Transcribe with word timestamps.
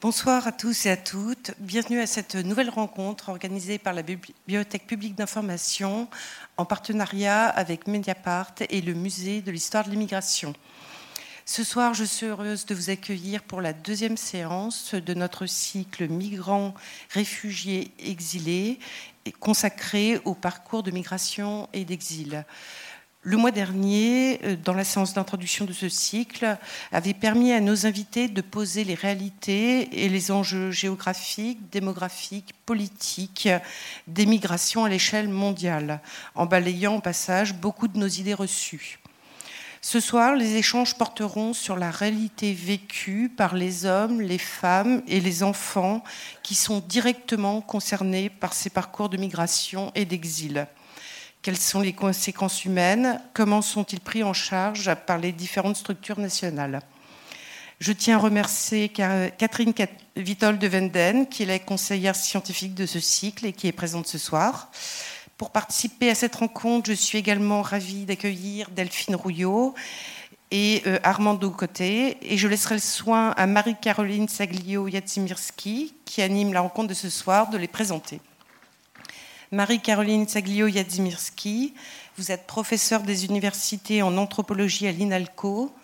Bonsoir 0.00 0.46
à 0.46 0.52
tous 0.52 0.86
et 0.86 0.90
à 0.90 0.96
toutes. 0.96 1.50
Bienvenue 1.58 1.98
à 1.98 2.06
cette 2.06 2.36
nouvelle 2.36 2.70
rencontre 2.70 3.30
organisée 3.30 3.78
par 3.78 3.92
la 3.94 4.02
Bibliothèque 4.02 4.86
publique 4.86 5.16
d'information 5.16 6.06
en 6.56 6.64
partenariat 6.64 7.46
avec 7.46 7.88
Mediapart 7.88 8.54
et 8.70 8.80
le 8.80 8.94
Musée 8.94 9.40
de 9.40 9.50
l'histoire 9.50 9.84
de 9.84 9.90
l'immigration. 9.90 10.52
Ce 11.46 11.64
soir, 11.64 11.94
je 11.94 12.04
suis 12.04 12.26
heureuse 12.26 12.64
de 12.64 12.76
vous 12.76 12.90
accueillir 12.90 13.42
pour 13.42 13.60
la 13.60 13.72
deuxième 13.72 14.16
séance 14.16 14.94
de 14.94 15.14
notre 15.14 15.46
cycle 15.46 16.06
Migrants, 16.06 16.74
réfugiés, 17.10 17.90
exilés, 17.98 18.78
consacré 19.40 20.20
au 20.24 20.34
parcours 20.34 20.84
de 20.84 20.92
migration 20.92 21.68
et 21.72 21.84
d'exil. 21.84 22.44
Le 23.28 23.36
mois 23.36 23.50
dernier, 23.50 24.40
euh, 24.42 24.56
dans 24.56 24.72
la 24.72 24.84
séance 24.84 25.12
d'introduction 25.12 25.66
de 25.66 25.74
ce 25.74 25.90
cycle, 25.90 26.56
avait 26.92 27.12
permis 27.12 27.52
à 27.52 27.60
nos 27.60 27.84
invités 27.84 28.26
de 28.26 28.40
poser 28.40 28.84
les 28.84 28.94
réalités 28.94 30.02
et 30.02 30.08
les 30.08 30.30
enjeux 30.30 30.70
géographiques, 30.70 31.68
démographiques, 31.70 32.54
politiques 32.64 33.50
des 34.06 34.24
migrations 34.24 34.86
à 34.86 34.88
l'échelle 34.88 35.28
mondiale, 35.28 36.00
en 36.34 36.46
balayant 36.46 36.96
au 36.96 37.00
passage 37.02 37.52
beaucoup 37.52 37.86
de 37.86 37.98
nos 37.98 38.08
idées 38.08 38.32
reçues. 38.32 38.98
Ce 39.82 40.00
soir, 40.00 40.34
les 40.34 40.56
échanges 40.56 40.94
porteront 40.94 41.52
sur 41.52 41.76
la 41.76 41.90
réalité 41.90 42.54
vécue 42.54 43.28
par 43.28 43.54
les 43.54 43.84
hommes, 43.84 44.22
les 44.22 44.38
femmes 44.38 45.02
et 45.06 45.20
les 45.20 45.42
enfants 45.42 46.02
qui 46.42 46.54
sont 46.54 46.80
directement 46.80 47.60
concernés 47.60 48.30
par 48.30 48.54
ces 48.54 48.70
parcours 48.70 49.10
de 49.10 49.18
migration 49.18 49.92
et 49.94 50.06
d'exil. 50.06 50.66
Quelles 51.42 51.56
sont 51.56 51.80
les 51.80 51.92
conséquences 51.92 52.64
humaines? 52.64 53.20
Comment 53.32 53.62
sont-ils 53.62 54.00
pris 54.00 54.24
en 54.24 54.32
charge 54.32 54.92
par 55.06 55.18
les 55.18 55.32
différentes 55.32 55.76
structures 55.76 56.18
nationales? 56.18 56.80
Je 57.78 57.92
tiens 57.92 58.16
à 58.16 58.20
remercier 58.20 58.88
Catherine 58.88 59.72
Vitol 60.16 60.58
de 60.58 60.66
Venden, 60.66 61.26
qui 61.28 61.44
est 61.44 61.46
la 61.46 61.60
conseillère 61.60 62.16
scientifique 62.16 62.74
de 62.74 62.86
ce 62.86 62.98
cycle 62.98 63.46
et 63.46 63.52
qui 63.52 63.68
est 63.68 63.72
présente 63.72 64.08
ce 64.08 64.18
soir. 64.18 64.72
Pour 65.36 65.50
participer 65.50 66.10
à 66.10 66.16
cette 66.16 66.34
rencontre, 66.34 66.90
je 66.90 66.94
suis 66.94 67.18
également 67.18 67.62
ravie 67.62 68.04
d'accueillir 68.04 68.70
Delphine 68.70 69.14
Rouillot 69.14 69.76
et 70.50 70.82
euh, 70.88 70.98
Armando 71.04 71.48
Côté. 71.52 72.18
Et 72.22 72.36
je 72.36 72.48
laisserai 72.48 72.74
le 72.74 72.80
soin 72.80 73.30
à 73.30 73.46
Marie-Caroline 73.46 74.26
Saglio-Yatsimirski, 74.26 75.94
qui 76.04 76.22
anime 76.22 76.52
la 76.52 76.62
rencontre 76.62 76.88
de 76.88 76.94
ce 76.94 77.08
soir, 77.08 77.48
de 77.50 77.58
les 77.58 77.68
présenter. 77.68 78.20
Marie-Caroline 79.50 80.28
Saglio-Yadzimirski, 80.28 81.72
vous 82.18 82.30
êtes 82.30 82.46
professeure 82.46 83.00
des 83.00 83.24
universités 83.24 84.02
en 84.02 84.18
anthropologie 84.18 84.86
à 84.86 84.92
l'INALCO, 84.92 85.74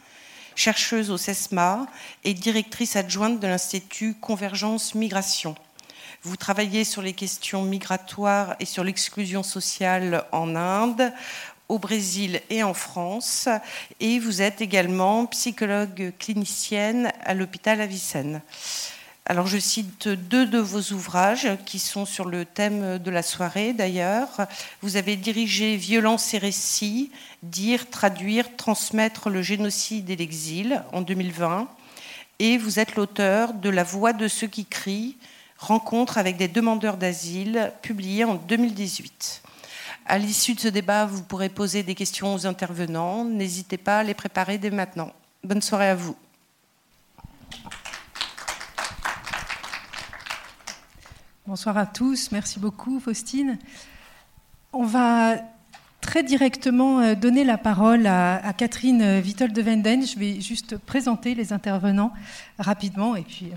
chercheuse 0.55 1.11
au 1.11 1.17
CESMA 1.17 1.87
et 2.25 2.35
directrice 2.35 2.95
adjointe 2.95 3.41
de 3.41 3.47
l'Institut 3.47 4.17
Convergence 4.21 4.95
Migration. 4.95 5.55
Vous 6.25 6.37
travaillez 6.37 6.85
sur 6.85 7.01
les 7.01 7.15
questions 7.15 7.63
migratoires 7.63 8.55
et 8.61 8.67
sur 8.67 8.85
l'exclusion 8.85 9.43
sociale 9.43 10.27
en 10.31 10.57
Inde, 10.57 11.11
au 11.71 11.79
Brésil 11.79 12.43
et 12.51 12.63
en 12.63 12.75
France, 12.75 13.49
et 13.99 14.19
vous 14.19 14.43
êtes 14.43 14.61
également 14.61 15.25
psychologue 15.25 16.13
clinicienne 16.19 17.11
à 17.25 17.33
l'hôpital 17.33 17.81
Avicenne. 17.81 18.43
Alors 19.27 19.47
je 19.47 19.57
cite 19.57 20.09
deux 20.09 20.45
de 20.45 20.59
vos 20.59 20.93
ouvrages 20.95 21.49
qui 21.65 21.79
sont 21.79 22.05
sur 22.05 22.27
le 22.27 22.45
thème 22.45 22.99
de 22.99 23.11
la 23.11 23.23
soirée 23.23 23.73
d'ailleurs. 23.73 24.47
Vous 24.83 24.97
avez 24.97 25.17
dirigé 25.17 25.77
Violence 25.77 26.35
et 26.35 26.39
récits, 26.39 27.11
dire, 27.43 27.89
traduire, 27.89 28.55
transmettre 28.57 29.31
le 29.31 29.41
génocide 29.41 30.11
et 30.11 30.17
l'exil 30.17 30.83
en 30.93 31.01
2020. 31.01 31.69
Et 32.39 32.59
vous 32.59 32.79
êtes 32.79 32.97
l'auteur 32.97 33.55
de 33.55 33.71
La 33.71 33.83
voix 33.83 34.13
de 34.13 34.29
ceux 34.29 34.47
qui 34.47 34.67
crient, 34.67 35.17
rencontre 35.57 36.19
avec 36.19 36.37
des 36.37 36.49
demandeurs 36.49 36.99
d'asile, 36.99 37.73
publié 37.81 38.25
en 38.25 38.35
2018. 38.35 39.41
À 40.05 40.19
l'issue 40.19 40.53
de 40.53 40.61
ce 40.61 40.69
débat, 40.69 41.07
vous 41.07 41.23
pourrez 41.23 41.49
poser 41.49 41.83
des 41.83 41.95
questions 41.95 42.35
aux 42.35 42.47
intervenants. 42.47 43.25
N'hésitez 43.25 43.79
pas 43.79 44.01
à 44.01 44.03
les 44.03 44.13
préparer 44.13 44.59
dès 44.59 44.71
maintenant. 44.71 45.11
Bonne 45.43 45.63
soirée 45.63 45.89
à 45.89 45.95
vous. 45.95 46.15
Bonsoir 51.47 51.77
à 51.77 51.85
tous, 51.85 52.33
merci 52.33 52.59
beaucoup 52.59 52.99
Faustine. 53.01 53.59
On 54.73 54.87
va 54.87 55.37
très 56.01 56.23
directement 56.23 57.01
euh, 57.01 57.15
donner 57.15 57.45
la 57.45 57.59
parole 57.59 58.07
à, 58.07 58.51
Catherine 58.57 59.21
Vittel 59.21 59.53
de 59.53 59.61
Venden. 59.61 60.07
Je 60.07 60.19
vais 60.19 60.41
juste 60.41 60.79
présenter 60.79 61.35
les 61.35 61.53
intervenants 61.53 62.15
rapidement 62.59 63.15
et 63.15 63.21
puis 63.21 63.49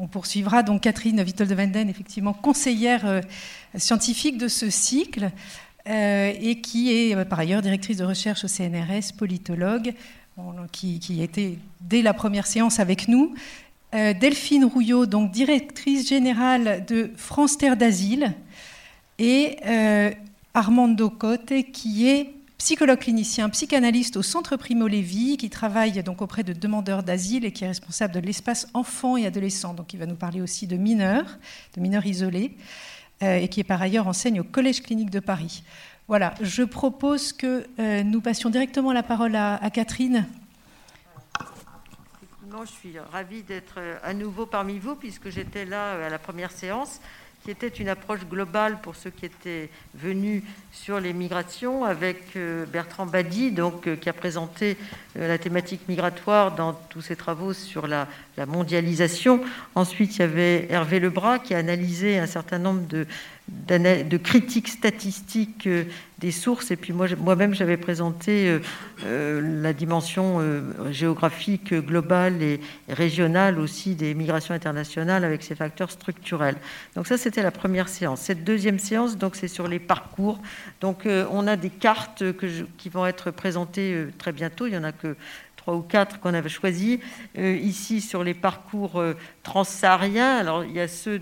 on, 0.00 0.08
poursuivra. 0.08 0.64
Donc 0.64 0.80
Catherine 0.80 1.22
Vittel 1.22 1.46
de 1.46 1.54
Venden, 1.54 1.88
effectivement 1.88 2.32
conseillère 2.32 3.06
euh, 3.06 3.20
scientifique 3.76 4.36
de 4.36 4.48
ce 4.48 4.68
cycle 4.68 5.30
euh, 5.88 6.32
et 6.40 6.60
qui 6.60 6.90
est 6.90 7.24
par 7.26 7.38
ailleurs 7.38 7.62
directrice 7.62 7.98
de 7.98 8.04
recherche 8.04 8.42
au 8.42 8.48
CNRS, 8.48 9.12
politologue, 9.16 9.94
qui, 10.72 10.98
qui 10.98 11.22
était 11.22 11.56
dès 11.82 12.02
la 12.02 12.14
première 12.14 12.48
séance 12.48 12.80
avec 12.80 13.06
nous. 13.06 13.32
Euh, 13.94 14.14
Delphine 14.14 14.64
Rouillot, 14.64 15.04
donc 15.04 15.32
directrice 15.32 16.08
générale 16.08 16.82
de 16.86 17.10
France 17.16 17.58
Terre 17.58 17.76
d'Asile, 17.76 18.32
et 19.18 19.56
euh, 19.66 20.10
Armando 20.54 21.10
Cote, 21.10 21.52
qui 21.72 22.08
est 22.08 22.32
psychologue 22.56 23.00
clinicien, 23.00 23.50
psychanalyste 23.50 24.16
au 24.16 24.22
Centre 24.22 24.56
Primo 24.56 24.88
Levi, 24.88 25.36
qui 25.36 25.50
travaille 25.50 26.02
donc 26.02 26.22
auprès 26.22 26.42
de 26.42 26.54
demandeurs 26.54 27.02
d'asile 27.02 27.44
et 27.44 27.52
qui 27.52 27.64
est 27.64 27.68
responsable 27.68 28.14
de 28.14 28.20
l'espace 28.20 28.66
enfants 28.72 29.18
et 29.18 29.26
adolescents. 29.26 29.74
Donc 29.74 29.92
il 29.92 29.98
va 29.98 30.06
nous 30.06 30.14
parler 30.14 30.40
aussi 30.40 30.66
de 30.66 30.76
mineurs, 30.78 31.38
de 31.76 31.82
mineurs 31.82 32.06
isolés, 32.06 32.56
euh, 33.22 33.36
et 33.36 33.48
qui 33.48 33.60
est 33.60 33.64
par 33.64 33.82
ailleurs 33.82 34.08
enseigne 34.08 34.40
au 34.40 34.44
Collège 34.44 34.80
clinique 34.80 35.10
de 35.10 35.20
Paris. 35.20 35.64
Voilà, 36.08 36.34
je 36.40 36.62
propose 36.62 37.32
que 37.32 37.64
nous 38.02 38.20
passions 38.20 38.50
directement 38.50 38.92
la 38.92 39.04
parole 39.04 39.36
à 39.36 39.70
Catherine 39.72 40.26
je 42.60 42.70
suis 42.70 42.98
ravie 43.12 43.42
d'être 43.42 43.74
euh, 43.78 43.98
à 44.02 44.12
nouveau 44.12 44.46
parmi 44.46 44.78
vous, 44.78 44.94
puisque 44.94 45.30
j'étais 45.30 45.64
là 45.64 45.94
euh, 45.94 46.06
à 46.06 46.10
la 46.10 46.18
première 46.18 46.50
séance, 46.50 47.00
qui 47.42 47.50
était 47.50 47.68
une 47.68 47.88
approche 47.88 48.24
globale 48.26 48.80
pour 48.82 48.94
ceux 48.94 49.10
qui 49.10 49.26
étaient 49.26 49.68
venus 49.94 50.44
sur 50.70 51.00
les 51.00 51.12
migrations, 51.12 51.84
avec 51.84 52.36
euh, 52.36 52.66
Bertrand 52.66 53.06
Badi, 53.06 53.50
donc, 53.52 53.98
qui 53.98 54.08
a 54.08 54.12
présenté 54.12 54.76
la 55.16 55.38
thématique 55.38 55.88
migratoire 55.88 56.54
dans 56.54 56.74
tous 56.74 57.00
ses 57.00 57.16
travaux 57.16 57.52
sur 57.52 57.86
la, 57.86 58.06
mondialisation. 58.46 59.40
Ensuite, 59.74 60.16
il 60.16 60.20
y 60.20 60.22
avait 60.22 60.66
Hervé 60.70 61.00
Lebras, 61.00 61.38
qui 61.38 61.54
a 61.54 61.58
analysé 61.58 62.18
un 62.18 62.26
certain 62.26 62.58
nombre 62.58 62.82
de, 62.88 64.16
critiques 64.16 64.68
statistiques 64.68 65.68
des 66.22 66.30
sources. 66.30 66.70
Et 66.70 66.76
puis 66.76 66.92
moi-même, 66.92 67.52
j'avais 67.52 67.76
présenté 67.76 68.48
euh, 68.48 68.60
euh, 69.04 69.60
la 69.62 69.72
dimension 69.72 70.38
euh, 70.38 70.62
géographique 70.92 71.74
globale 71.74 72.42
et 72.42 72.60
régionale 72.88 73.58
aussi 73.58 73.96
des 73.96 74.14
migrations 74.14 74.54
internationales 74.54 75.24
avec 75.24 75.42
ces 75.42 75.56
facteurs 75.56 75.90
structurels. 75.90 76.56
Donc 76.94 77.08
ça, 77.08 77.18
c'était 77.18 77.42
la 77.42 77.50
première 77.50 77.88
séance. 77.88 78.20
Cette 78.20 78.44
deuxième 78.44 78.78
séance, 78.78 79.18
donc 79.18 79.34
c'est 79.34 79.48
sur 79.48 79.66
les 79.66 79.80
parcours. 79.80 80.40
Donc 80.80 81.06
on 81.06 81.46
a 81.46 81.56
des 81.56 81.70
cartes 81.70 82.24
qui 82.78 82.88
vont 82.88 83.06
être 83.06 83.30
présentées 83.30 84.06
très 84.18 84.32
bientôt. 84.32 84.66
Il 84.66 84.74
y 84.74 84.78
en 84.78 84.84
a 84.84 84.92
que 84.92 85.16
trois 85.62 85.74
ou 85.74 85.82
quatre 85.82 86.20
qu'on 86.20 86.34
avait 86.34 86.48
choisis. 86.48 86.98
ici, 87.36 88.00
sur 88.00 88.24
les 88.24 88.34
parcours 88.34 89.02
transsahariens, 89.42 90.36
alors 90.36 90.64
il 90.64 90.72
y 90.72 90.80
a 90.80 90.88
ceux 90.88 91.20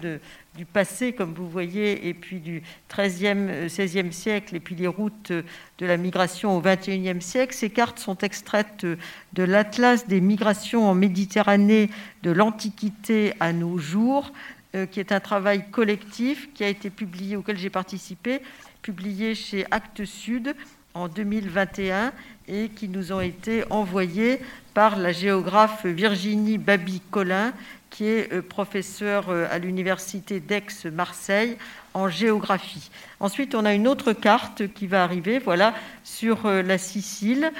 du 0.56 0.64
passé, 0.64 1.12
comme 1.12 1.34
vous 1.34 1.48
voyez, 1.48 2.08
et 2.08 2.14
puis 2.14 2.40
du 2.40 2.62
XIIIe, 2.94 3.66
XVIe 3.66 4.12
siècle, 4.12 4.56
et 4.56 4.60
puis 4.60 4.74
les 4.74 4.86
routes 4.86 5.30
de 5.30 5.86
la 5.86 5.96
migration 5.96 6.56
au 6.56 6.60
XXIe 6.60 7.20
siècle. 7.20 7.54
Ces 7.54 7.70
cartes 7.70 7.98
sont 7.98 8.18
extraites 8.18 8.84
de 8.84 9.42
l'Atlas 9.42 10.06
des 10.06 10.20
migrations 10.20 10.88
en 10.88 10.94
Méditerranée 10.94 11.90
de 12.22 12.30
l'Antiquité 12.30 13.34
à 13.40 13.52
nos 13.52 13.78
jours, 13.78 14.32
euh, 14.74 14.86
qui 14.86 15.00
est 15.00 15.12
un 15.12 15.20
travail 15.20 15.68
collectif 15.70 16.48
qui 16.54 16.64
a 16.64 16.68
été 16.68 16.90
publié, 16.90 17.36
auquel 17.36 17.58
j'ai 17.58 17.70
participé, 17.70 18.40
publié 18.82 19.34
chez 19.34 19.66
Actes 19.70 20.04
Sud 20.04 20.54
en 20.94 21.08
2021 21.08 22.12
et 22.50 22.68
qui 22.68 22.88
nous 22.88 23.12
ont 23.12 23.20
été 23.20 23.64
envoyés 23.70 24.40
par 24.74 24.98
la 24.98 25.12
géographe 25.12 25.86
Virginie 25.86 26.58
Babi-Collin 26.58 27.52
qui 27.90 28.06
est 28.06 28.32
euh, 28.32 28.42
professeur 28.42 29.28
euh, 29.28 29.46
à 29.50 29.58
l'université 29.58 30.40
d'Aix-Marseille 30.40 31.56
en 31.94 32.08
géographie. 32.08 32.90
Ensuite, 33.18 33.54
on 33.54 33.64
a 33.64 33.74
une 33.74 33.88
autre 33.88 34.12
carte 34.12 34.72
qui 34.72 34.86
va 34.86 35.04
arriver, 35.04 35.38
voilà, 35.38 35.74
sur 36.04 36.46
euh, 36.46 36.62
la 36.62 36.78
Sicile, 36.78 37.52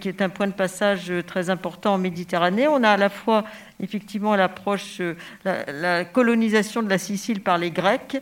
qui 0.00 0.08
est 0.08 0.22
un 0.22 0.30
point 0.30 0.46
de 0.46 0.52
passage 0.52 1.12
très 1.26 1.50
important 1.50 1.94
en 1.94 1.98
Méditerranée. 1.98 2.66
On 2.66 2.82
a 2.82 2.90
à 2.90 2.96
la 2.96 3.10
fois 3.10 3.44
effectivement 3.78 4.34
l'approche, 4.34 5.02
la, 5.44 5.70
la, 5.70 6.04
colonisation 6.04 6.82
de 6.82 6.88
la 6.88 6.96
Sicile 6.96 7.42
par 7.42 7.58
les 7.58 7.70
Grecs, 7.70 8.16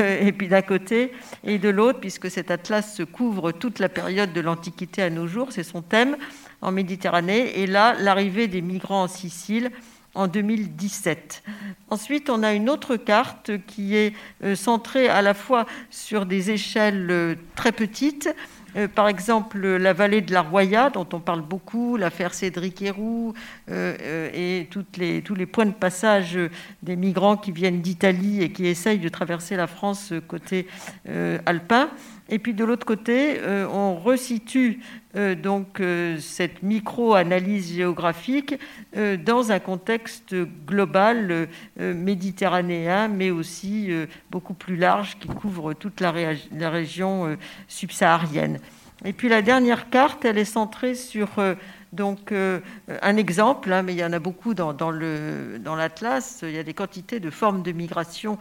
et 0.00 0.32
puis 0.32 0.48
d'un 0.48 0.62
côté, 0.62 1.12
et 1.44 1.58
de 1.58 1.68
l'autre, 1.68 2.00
puisque 2.00 2.30
cet 2.30 2.50
atlas 2.50 3.00
couvre 3.12 3.52
toute 3.52 3.78
la 3.78 3.88
période 3.88 4.32
de 4.32 4.40
l'Antiquité 4.40 5.02
à 5.02 5.10
nos 5.10 5.28
jours, 5.28 5.52
c'est 5.52 5.62
son 5.62 5.82
thème 5.82 6.16
en 6.60 6.72
Méditerranée. 6.72 7.60
Et 7.60 7.66
là, 7.66 7.94
l'arrivée 7.98 8.48
des 8.48 8.60
migrants 8.60 9.04
en 9.04 9.08
Sicile 9.08 9.70
en 10.18 10.26
2017. 10.26 11.42
Ensuite, 11.90 12.28
on 12.28 12.42
a 12.42 12.52
une 12.52 12.68
autre 12.68 12.96
carte 12.96 13.52
qui 13.66 13.94
est 13.94 14.12
centrée 14.54 15.08
à 15.08 15.22
la 15.22 15.32
fois 15.32 15.64
sur 15.90 16.26
des 16.26 16.50
échelles 16.50 17.38
très 17.54 17.72
petites, 17.72 18.28
par 18.94 19.08
exemple, 19.08 19.58
la 19.58 19.92
vallée 19.92 20.20
de 20.20 20.32
la 20.32 20.42
Roya, 20.42 20.90
dont 20.90 21.06
on 21.12 21.20
parle 21.20 21.40
beaucoup, 21.40 21.96
l'affaire 21.96 22.34
Cédric 22.34 22.82
Héroux, 22.82 23.32
et 23.68 24.68
tous 24.70 25.34
les 25.34 25.46
points 25.46 25.66
de 25.66 25.72
passage 25.72 26.38
des 26.82 26.96
migrants 26.96 27.36
qui 27.36 27.50
viennent 27.50 27.80
d'Italie 27.80 28.42
et 28.42 28.52
qui 28.52 28.66
essayent 28.66 28.98
de 28.98 29.08
traverser 29.08 29.56
la 29.56 29.66
France 29.66 30.12
côté 30.28 30.66
alpin. 31.46 31.88
Et 32.28 32.38
puis 32.38 32.52
de 32.52 32.64
l'autre 32.64 32.84
côté, 32.84 33.38
euh, 33.40 33.66
on 33.72 33.96
resitue 33.96 34.80
euh, 34.80 35.07
donc 35.14 35.80
euh, 35.80 36.18
cette 36.18 36.62
micro-analyse 36.62 37.74
géographique 37.74 38.58
dans 38.94 39.52
un 39.52 39.58
contexte 39.58 40.34
global 40.66 41.48
méditerranéen, 41.76 43.08
mais 43.08 43.30
aussi 43.30 43.90
beaucoup 44.30 44.54
plus 44.54 44.76
large 44.76 45.18
qui 45.18 45.28
couvre 45.28 45.72
toute 45.72 46.00
la, 46.00 46.10
région 46.70 47.36
subsaharienne. 47.68 48.58
Et 49.04 49.12
puis 49.12 49.28
la 49.28 49.42
dernière 49.42 49.90
carte, 49.90 50.24
elle 50.24 50.38
est 50.38 50.44
centrée 50.44 50.94
sur 50.94 51.28
donc 51.92 52.32
un 52.32 53.16
exemple, 53.16 53.72
hein, 53.72 53.82
mais 53.82 53.94
il 53.94 53.98
y 53.98 54.04
en 54.04 54.12
a 54.12 54.18
beaucoup 54.18 54.54
dans 54.54 54.92
l'atlas. 55.76 56.40
il 56.42 56.52
y 56.52 56.58
a 56.58 56.64
des 56.64 56.74
quantités 56.74 57.20
de 57.20 57.30
formes 57.30 57.62
de 57.62 57.72
migration 57.72 58.38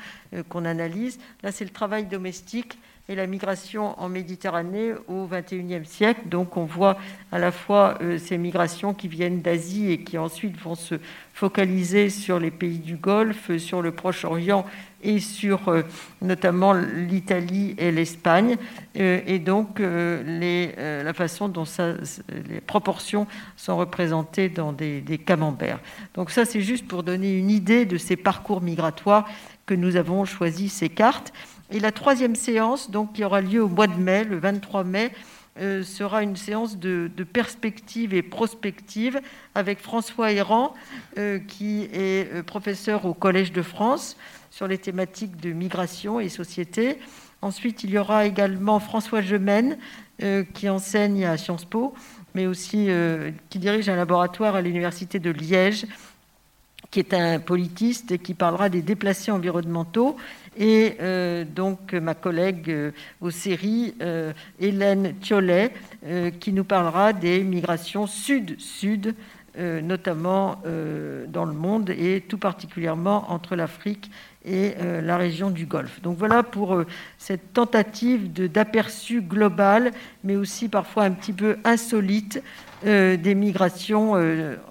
qu'on 0.49 0.65
analyse. 0.65 1.19
Là, 1.43 1.51
c'est 1.51 1.65
le 1.65 1.71
travail 1.71 2.05
domestique 2.05 2.77
et 3.09 3.15
la 3.15 3.25
migration 3.25 3.99
en 4.01 4.09
Méditerranée 4.09 4.93
au 5.07 5.27
XXIe 5.27 5.85
siècle. 5.85 6.21
Donc 6.25 6.57
on 6.57 6.65
voit 6.65 6.97
à 7.31 7.39
la 7.39 7.51
fois 7.51 7.97
euh, 8.01 8.17
ces 8.17 8.37
migrations 8.37 8.93
qui 8.93 9.07
viennent 9.07 9.41
d'Asie 9.41 9.91
et 9.91 9.99
qui 9.99 10.17
ensuite 10.17 10.59
vont 10.59 10.75
se 10.75 10.95
focaliser 11.33 12.09
sur 12.09 12.37
les 12.39 12.51
pays 12.51 12.79
du 12.79 12.97
Golfe, 12.97 13.55
sur 13.57 13.81
le 13.81 13.91
Proche-Orient 13.91 14.65
et 15.03 15.19
sur 15.19 15.69
euh, 15.69 15.83
notamment 16.21 16.73
l'Italie 16.73 17.75
et 17.77 17.91
l'Espagne, 17.91 18.57
euh, 18.99 19.21
et 19.25 19.39
donc 19.39 19.79
la 19.79 21.13
façon 21.13 21.47
dont 21.47 21.63
les 22.49 22.61
proportions 22.61 23.25
sont 23.55 23.77
représentées 23.77 24.49
dans 24.49 24.73
des, 24.73 24.99
des 24.99 25.17
camemberts. 25.17 25.79
Donc 26.15 26.31
ça, 26.31 26.43
c'est 26.43 26.61
juste 26.61 26.87
pour 26.87 27.03
donner 27.03 27.37
une 27.37 27.51
idée 27.51 27.85
de 27.85 27.97
ces 27.97 28.17
parcours 28.17 28.61
migratoires 28.61 29.29
que 29.65 29.75
nous 29.75 29.97
avons 29.97 30.25
choisi 30.25 30.69
ces 30.69 30.89
cartes. 30.89 31.31
Et 31.69 31.79
la 31.79 31.91
troisième 31.91 32.35
séance, 32.35 32.89
donc, 32.89 33.13
qui 33.13 33.23
aura 33.23 33.41
lieu 33.41 33.63
au 33.63 33.67
mois 33.67 33.87
de 33.87 33.99
mai, 33.99 34.23
le 34.23 34.37
23 34.37 34.83
mai, 34.83 35.11
euh, 35.59 35.81
sera 35.83 36.21
une 36.21 36.35
séance 36.35 36.77
de, 36.77 37.09
perspective 37.33 38.13
et 38.13 38.21
prospective 38.21 39.19
avec 39.55 39.79
François 39.79 40.31
Errand, 40.31 40.73
euh, 41.17 41.39
qui 41.39 41.89
est 41.91 42.31
euh, 42.31 42.43
professeur 42.43 43.05
au 43.05 43.13
Collège 43.13 43.51
de 43.51 43.63
France 43.63 44.17
sur 44.51 44.67
les 44.67 44.77
thématiques 44.77 45.35
de 45.37 45.51
migration 45.51 46.19
et 46.19 46.29
société. 46.29 46.99
Ensuite, 47.41 47.83
il 47.83 47.89
y 47.89 47.97
aura 47.97 48.25
également 48.25 48.79
François 48.79 49.21
Gemène, 49.21 49.77
qui 50.55 50.67
enseigne 50.67 51.25
à 51.25 51.37
Sciences 51.37 51.65
Po, 51.65 51.93
mais 52.33 52.47
aussi 52.47 52.89
qui 53.51 53.59
dirige 53.59 53.87
un 53.87 53.95
laboratoire 53.95 54.55
à 54.55 54.61
l'Université 54.61 55.19
de 55.19 55.29
Liège, 55.29 55.85
qui 56.91 56.99
est 56.99 57.13
un 57.13 57.39
politiste 57.39 58.11
et 58.11 58.19
qui 58.19 58.33
parlera 58.33 58.69
des 58.69 58.81
déplacés 58.81 59.31
environnementaux 59.31 60.17
et 60.57 60.95
euh, 61.01 61.45
donc 61.45 61.93
ma 61.93 62.15
collègue 62.15 62.69
euh, 62.69 62.91
aux 63.21 63.29
séries, 63.29 63.93
euh, 64.01 64.33
Hélène 64.59 65.13
Thiollet, 65.21 65.71
qui 66.39 66.53
nous 66.53 66.63
parlera 66.63 67.13
des 67.13 67.43
migrations 67.43 68.07
sud-sud, 68.07 69.15
notamment 69.57 70.61
dans 71.27 71.45
le 71.45 71.53
monde 71.53 71.89
et 71.89 72.23
tout 72.27 72.37
particulièrement 72.37 73.31
entre 73.31 73.55
l'Afrique 73.55 74.11
et 74.45 74.75
la 75.01 75.17
région 75.17 75.49
du 75.49 75.65
Golfe. 75.65 76.01
Donc 76.01 76.17
voilà 76.17 76.43
pour 76.43 76.83
cette 77.17 77.53
tentative 77.53 78.31
d'aperçu 78.31 79.21
global, 79.21 79.91
mais 80.23 80.35
aussi 80.35 80.69
parfois 80.69 81.03
un 81.03 81.11
petit 81.11 81.33
peu 81.33 81.57
insolite 81.65 82.41
des 82.83 83.35
migrations 83.35 84.13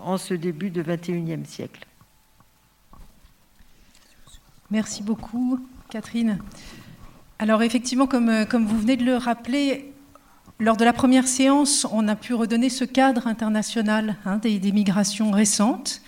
en 0.01 0.17
ce 0.17 0.35
début 0.35 0.71
de 0.71 0.83
21e 0.83 1.45
siècle. 1.45 1.81
Merci 4.71 5.03
beaucoup. 5.03 5.61
Catherine. 5.91 6.39
Alors 7.39 7.63
effectivement, 7.63 8.07
comme, 8.07 8.29
euh, 8.29 8.45
comme 8.45 8.67
vous 8.67 8.79
venez 8.79 8.97
de 8.97 9.05
le 9.05 9.17
rappeler, 9.17 9.93
lors 10.59 10.77
de 10.77 10.85
la 10.85 10.93
première 10.93 11.29
séance, 11.29 11.87
on 11.93 12.09
a 12.09 12.17
pu 12.17 12.35
redonner 12.35 12.69
ce 12.69 12.85
cadre 12.85 13.27
international 13.27 14.17
hein, 14.25 14.39
des, 14.39 14.73
migrations 14.73 15.31
récentes 15.31 16.01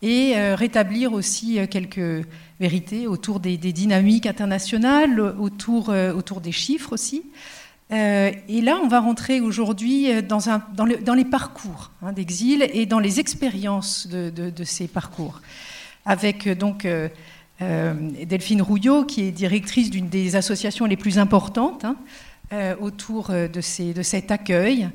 et 0.00 0.32
euh, 0.36 0.54
rétablir 0.54 1.12
aussi 1.12 1.58
euh, 1.58 1.66
quelques 1.66 2.26
vérités 2.60 3.06
autour 3.06 3.40
des, 3.40 3.56
dynamiques 3.58 4.26
internationales, 4.26 5.20
autour, 5.20 5.88
autour 5.88 6.40
des 6.40 6.52
chiffres 6.52 6.92
aussi. 6.92 7.22
et 7.90 8.60
là, 8.62 8.78
on 8.82 8.86
va 8.86 9.00
rentrer 9.00 9.40
aujourd'hui 9.40 10.22
dans, 10.22 10.40
dans, 10.74 11.14
les 11.14 11.24
parcours 11.24 11.90
hein, 12.02 12.12
d'exil 12.12 12.68
et 12.72 12.84
dans 12.84 12.98
les 12.98 13.18
expériences 13.18 14.06
de, 14.06 14.30
de, 14.30 14.64
ces 14.64 14.88
parcours, 14.88 15.40
avec 16.04 16.48
donc 16.50 16.86
Delphine 17.60 18.62
Rouillot, 18.62 19.04
qui 19.04 19.22
est 19.22 19.32
directrice 19.32 19.90
d'une 19.90 20.08
des 20.08 20.34
associations 20.36 20.86
les 20.86 20.96
plus 20.96 21.18
importantes 21.18 21.84
hein, 21.84 21.96
euh, 22.52 22.74
autour 22.80 23.30
euh, 23.30 23.48
de, 23.48 23.60
ces, 23.60 23.92
de, 23.92 24.02
cet 24.02 24.30
accueil 24.30 24.88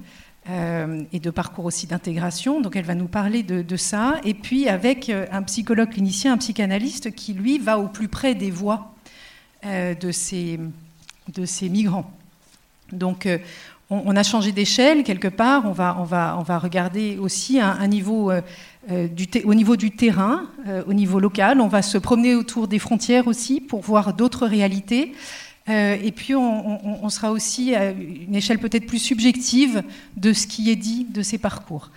et 1.12 1.20
de 1.20 1.30
parcours 1.32 1.66
aussi 1.66 1.88
d'intégration. 1.88 2.62
Donc 2.62 2.76
elle 2.76 2.86
va 2.86 2.94
nous 2.94 3.08
parler 3.08 3.42
de, 3.42 3.78
ça. 3.78 4.20
Et 4.24 4.36
puis 4.36 4.70
avec 4.70 5.10
un 5.10 5.42
psychologue 5.42 5.90
clinicien, 5.90 6.34
un 6.34 6.38
psychanalyste 6.38 7.16
qui, 7.16 7.34
lui, 7.34 7.58
va 7.58 7.80
au 7.80 7.88
plus 7.88 8.08
près 8.08 8.36
des 8.36 8.52
voix 8.52 8.94
de, 9.64 10.12
ces, 10.12 10.60
de 11.34 11.46
ces 11.46 11.68
migrants. 11.68 12.12
Donc 12.92 13.28
on, 13.90 14.16
a 14.16 14.22
changé 14.22 14.52
d'échelle 14.52 15.04
quelque 15.04 15.30
part. 15.30 15.66
On 15.66 15.72
va, 15.72 15.98
on, 16.00 16.04
va, 16.04 16.38
on 16.38 16.44
va 16.44 16.60
regarder 16.60 17.18
aussi 17.18 17.60
un, 17.60 17.88
niveau 17.88 18.32
euh, 18.92 19.08
au 19.46 19.56
niveau 19.56 19.78
du 19.78 19.90
terrain, 19.90 20.48
euh, 20.68 20.84
au 20.88 20.94
niveau 20.94 21.20
local. 21.20 21.60
On 21.60 21.68
va 21.68 21.82
se 21.82 21.98
promener 21.98 22.36
autour 22.36 22.68
des 22.68 22.78
frontières 22.78 23.28
aussi 23.28 23.60
pour 23.60 23.82
voir 23.82 24.14
d'autres 24.14 24.46
réalités. 24.46 25.14
Euh, 25.70 25.98
et 26.04 26.12
puis 26.12 26.36
on, 26.36 27.10
sera 27.10 27.32
aussi 27.32 27.74
à 27.74 27.90
une 27.90 28.36
échelle 28.36 28.60
peut-être 28.60 28.86
plus 28.86 29.00
subjective 29.00 29.82
de 30.18 30.34
ce 30.34 30.46
qui 30.46 30.70
est 30.70 30.76
dit 30.76 31.08
de 31.10 31.24
ces 31.24 31.40
parcours. 31.40 31.90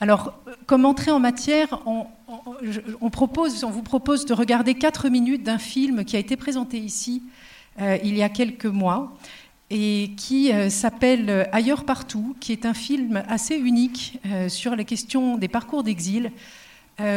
Alors, 0.00 0.34
comme 0.66 0.84
entrée 0.84 1.12
en 1.12 1.20
matière, 1.20 1.80
on, 1.86 2.06
vous 3.00 3.82
propose 3.82 4.26
de 4.26 4.34
regarder 4.34 4.74
quatre 4.74 5.08
minutes 5.08 5.44
d'un 5.44 5.58
film 5.58 6.04
qui 6.04 6.16
a 6.16 6.18
été 6.18 6.34
présenté 6.34 6.78
ici 6.78 7.22
il 7.80 8.16
y 8.16 8.22
a 8.22 8.28
quelques 8.28 8.66
mois 8.66 9.16
et 9.74 10.10
qui 10.18 10.52
euh, 10.52 10.68
s'appelle 10.68 11.30
euh, 11.30 11.44
Ailleurs 11.50 11.84
partout, 11.84 12.36
qui 12.40 12.52
est 12.52 12.66
un 12.66 12.74
film 12.74 13.22
assez 13.26 13.56
unique 13.56 14.20
euh, 14.26 14.50
sur 14.50 14.76
les 14.76 14.84
questions 14.84 15.38
des 15.38 15.48
parcours 15.48 15.82
d'exil. 15.82 16.30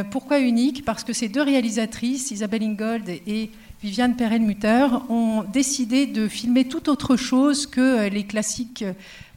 pourquoi 0.09 0.39
unique? 0.39 0.83
Parce 0.85 1.03
que 1.03 1.13
ces 1.13 1.27
deux 1.27 1.43
réalisatrices, 1.43 2.31
Isabelle 2.31 2.63
Ingold 2.63 3.07
et 3.07 3.51
Viviane 3.83 4.15
Perelmutter, 4.15 4.88
ont 5.09 5.43
décidé 5.51 6.07
de 6.07 6.27
filmer 6.27 6.65
tout 6.65 6.89
autre 6.89 7.17
chose 7.17 7.67
que 7.67 8.07
les 8.07 8.24
classiques 8.24 8.85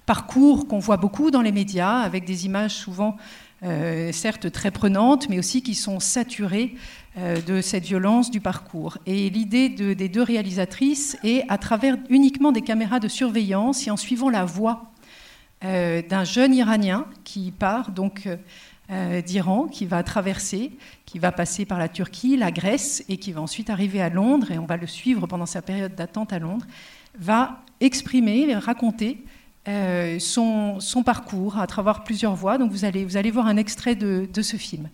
parcours 0.07 0.67
qu'on 0.69 0.79
voit 0.79 0.97
beaucoup 0.97 1.31
dans 1.31 1.43
les 1.43 1.53
médias, 1.53 1.99
avec 1.99 2.25
des 2.25 2.47
images 2.47 2.77
souvent 2.77 3.19
certes 4.13 4.51
très 4.53 4.71
prenantes, 4.71 5.29
mais 5.29 5.39
aussi 5.39 5.61
qui 5.61 5.75
sont 5.75 6.01
saturées 6.01 6.77
euh, 7.08 7.08
de 7.19 7.61
cette 7.61 7.85
violence 7.85 8.31
du 8.31 8.41
parcours. 8.41 8.99
Et 9.07 9.29
l'idée 9.31 9.69
des 9.69 10.09
deux 10.09 10.23
réalisatrices 10.23 11.17
est, 11.25 11.45
à 11.49 11.59
travers 11.59 11.97
uniquement 12.11 12.53
des 12.53 12.63
caméras 12.63 13.01
de 13.01 13.09
surveillance 13.09 13.87
et 13.87 13.91
en 13.91 13.97
suivant 13.97 14.31
la 14.31 14.45
voix 14.45 14.93
euh, 15.65 16.03
d'un 16.03 16.23
jeune 16.23 16.55
Iranien 16.55 17.05
qui 17.25 17.51
part 17.51 17.91
donc 17.91 18.29
euh, 18.93 19.23
d'Iran, 19.23 19.67
qui 19.67 19.87
va 19.87 20.05
traverser, 20.05 20.71
qui 21.05 21.19
va 21.19 21.33
passer 21.33 21.65
par 21.65 21.81
la 21.81 21.89
Turquie, 21.89 22.37
la 22.37 22.53
Grèce 22.53 23.05
et 23.09 23.17
qui 23.17 23.33
va 23.33 23.41
ensuite 23.41 23.69
arriver 23.69 24.01
à 24.01 24.09
Londres, 24.09 24.53
et 24.53 24.59
on 24.59 24.67
va 24.67 24.77
le 24.77 24.87
suivre 24.87 25.27
pendant 25.27 25.47
sa 25.47 25.61
période 25.61 25.97
d'attente 25.97 26.33
à 26.33 26.39
Londres, 26.39 26.67
va 27.19 27.63
exprimer, 27.81 28.55
raconter 28.55 29.25
son, 30.21 30.79
parcours 31.05 31.59
à 31.59 31.67
travers 31.67 32.05
plusieurs 32.05 32.37
voix. 32.37 32.57
Donc 32.57 32.71
vous 32.71 32.85
allez, 32.85 33.05
vous 33.05 33.17
allez 33.17 33.33
voir 33.33 33.49
un 33.49 33.57
extrait 33.57 33.97
de 33.97 34.43
ce 34.43 34.57
film. 34.57 34.89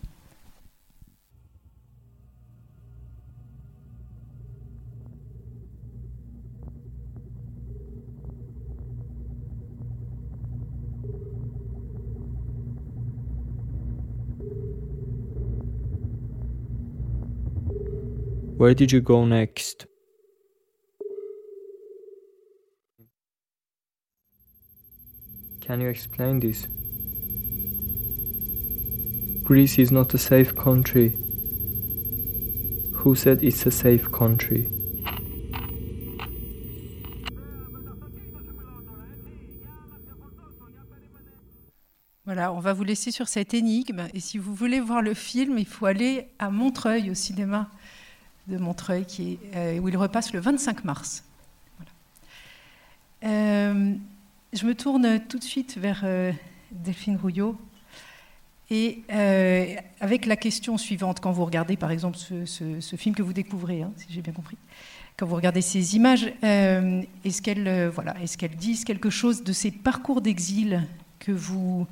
Where 18.57 18.73
did 18.73 18.93
you 18.93 19.01
go 19.01 19.25
next? 19.25 19.87
Can 25.61 25.81
you 25.81 25.89
explain 25.89 26.39
this? 26.39 26.69
Greece 29.43 29.79
is 29.79 29.91
not 29.91 30.15
a 30.15 30.19
safe 30.19 30.55
country. 30.55 31.17
Who 32.93 33.17
said 33.17 33.43
it's 33.43 33.67
a 33.67 33.73
safe 33.73 34.11
country? 34.13 34.69
Voilà, 42.25 42.53
on 42.53 42.61
va 42.61 42.73
vous 42.73 42.85
laisser 42.85 43.11
sur 43.11 43.29
cette 43.29 43.53
énigme. 43.53 44.07
Et 44.15 44.21
si 44.21 44.39
vous 44.39 44.55
voulez 44.55 44.81
voir 44.81 45.03
le 45.03 45.13
film, 45.13 45.59
il 45.59 45.67
faut 45.67 45.87
aller 45.87 46.29
à 46.39 46.51
Montreuil, 46.51 47.11
au 47.11 47.15
cinéma 47.15 47.71
de 48.49 48.59
Montreuil, 48.59 49.05
qui 49.05 49.39
euh, 49.55 49.79
où 49.79 49.89
il 49.89 49.97
repasse 49.97 50.33
le 50.33 50.41
25 50.41 50.85
mars. 50.85 51.25
Euh, 53.25 53.95
je 54.53 54.67
me 54.67 54.75
tourne 54.75 55.21
tout 55.29 55.39
de 55.39 55.45
suite 55.45 55.79
vers 55.79 56.03
euh, 56.05 56.33
Delphine 56.71 57.17
Rouillot. 57.17 57.57
Et 58.71 59.05
avec 60.01 60.27
la 60.27 60.37
question 60.37 60.79
suivante, 60.79 61.21
quand 61.21 61.31
vous 61.31 61.45
regardez 61.45 61.77
par 61.77 61.91
exemple 61.91 62.17
ce, 62.17 62.97
film 62.97 63.15
que 63.15 63.23
vous 63.23 63.35
découvrez, 63.35 63.83
hein, 63.83 63.93
si 63.97 64.07
j'ai 64.09 64.23
bien 64.23 64.33
compris, 64.33 64.57
quand 65.17 65.27
vous 65.27 65.37
regardez 65.37 65.61
ces 65.61 65.95
images, 65.95 66.33
est-ce 66.43 67.43
qu'elles 67.43 67.89
voilà, 67.89 68.17
est 68.21 68.55
disent 68.57 68.85
quelque 68.85 69.11
chose 69.11 69.45
de 69.45 69.53
ces 69.53 69.71
parcours 69.71 70.23
d'exil 70.23 70.83
que 71.21 71.31
vous, 71.31 71.87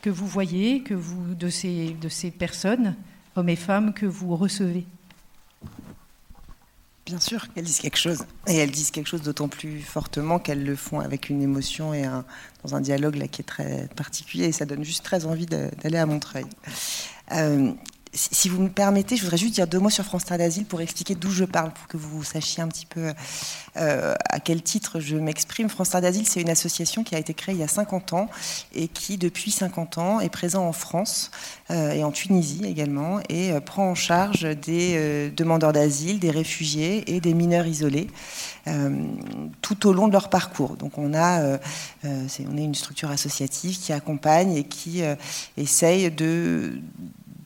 que 0.00 0.08
vous 0.08 0.28
voyez, 0.28 0.82
que 0.82 0.94
vous, 0.94 1.34
de, 1.34 1.48
ces, 1.48 1.90
de 2.00 2.08
ces 2.08 2.30
personnes, 2.30 2.94
hommes 3.34 3.48
et 3.48 3.56
femmes, 3.56 3.92
que 3.92 4.06
vous 4.06 4.36
recevez? 4.36 4.86
Bien 7.06 7.20
sûr 7.20 7.52
qu'elles 7.52 7.64
disent 7.64 7.78
quelque 7.78 7.98
chose. 7.98 8.24
Et 8.48 8.56
elles 8.56 8.70
disent 8.70 8.90
quelque 8.90 9.06
chose 9.06 9.22
d'autant 9.22 9.48
plus 9.48 9.80
fortement 9.80 10.40
qu'elles 10.40 10.64
le 10.64 10.74
font 10.74 10.98
avec 10.98 11.30
une 11.30 11.40
émotion 11.40 11.94
et 11.94 12.02
dans 12.64 12.74
un 12.74 12.80
dialogue 12.80 13.28
qui 13.28 13.42
est 13.42 13.44
très 13.44 13.88
particulier. 13.94 14.46
Et 14.46 14.52
ça 14.52 14.66
donne 14.66 14.84
juste 14.84 15.04
très 15.04 15.24
envie 15.24 15.46
d'aller 15.46 15.98
à 15.98 16.06
Montreuil. 16.06 16.46
Euh, 17.32 17.72
si 18.16 18.48
vous 18.48 18.62
me 18.62 18.68
permettez, 18.68 19.16
je 19.16 19.22
voudrais 19.22 19.36
juste 19.36 19.54
dire 19.54 19.66
deux 19.66 19.78
mots 19.78 19.90
sur 19.90 20.04
France 20.04 20.24
Terre 20.24 20.38
d'Asile 20.38 20.64
pour 20.64 20.80
expliquer 20.80 21.14
d'où 21.14 21.30
je 21.30 21.44
parle, 21.44 21.72
pour 21.72 21.86
que 21.86 21.96
vous 21.96 22.24
sachiez 22.24 22.62
un 22.62 22.68
petit 22.68 22.86
peu 22.86 23.12
euh, 23.76 24.14
à 24.30 24.40
quel 24.40 24.62
titre 24.62 25.00
je 25.00 25.16
m'exprime. 25.16 25.68
France 25.68 25.90
Terre 25.90 26.00
d'Asile, 26.00 26.26
c'est 26.26 26.40
une 26.40 26.50
association 26.50 27.04
qui 27.04 27.14
a 27.14 27.18
été 27.18 27.34
créée 27.34 27.54
il 27.54 27.60
y 27.60 27.64
a 27.64 27.68
50 27.68 28.14
ans 28.14 28.28
et 28.74 28.88
qui, 28.88 29.18
depuis 29.18 29.50
50 29.50 29.98
ans, 29.98 30.20
est 30.20 30.30
présent 30.30 30.66
en 30.66 30.72
France 30.72 31.30
euh, 31.70 31.92
et 31.92 32.04
en 32.04 32.10
Tunisie 32.10 32.64
également 32.64 33.20
et 33.28 33.52
euh, 33.52 33.60
prend 33.60 33.90
en 33.90 33.94
charge 33.94 34.42
des 34.56 35.30
demandeurs 35.36 35.72
d'asile, 35.72 36.18
des 36.18 36.30
réfugiés 36.30 37.14
et 37.14 37.20
des 37.20 37.34
mineurs 37.34 37.66
isolés 37.66 38.08
tout 39.62 39.86
au 39.86 39.92
long 39.92 40.08
de 40.08 40.12
leur 40.12 40.28
parcours. 40.28 40.76
Donc 40.76 40.98
on 40.98 41.14
a, 41.14 41.58
on 42.04 42.56
est 42.56 42.64
une 42.64 42.74
structure 42.74 43.10
associative 43.10 43.78
qui 43.78 43.92
accompagne 43.92 44.56
et 44.56 44.64
qui 44.64 45.02
essaye 45.56 46.10
de 46.10 46.80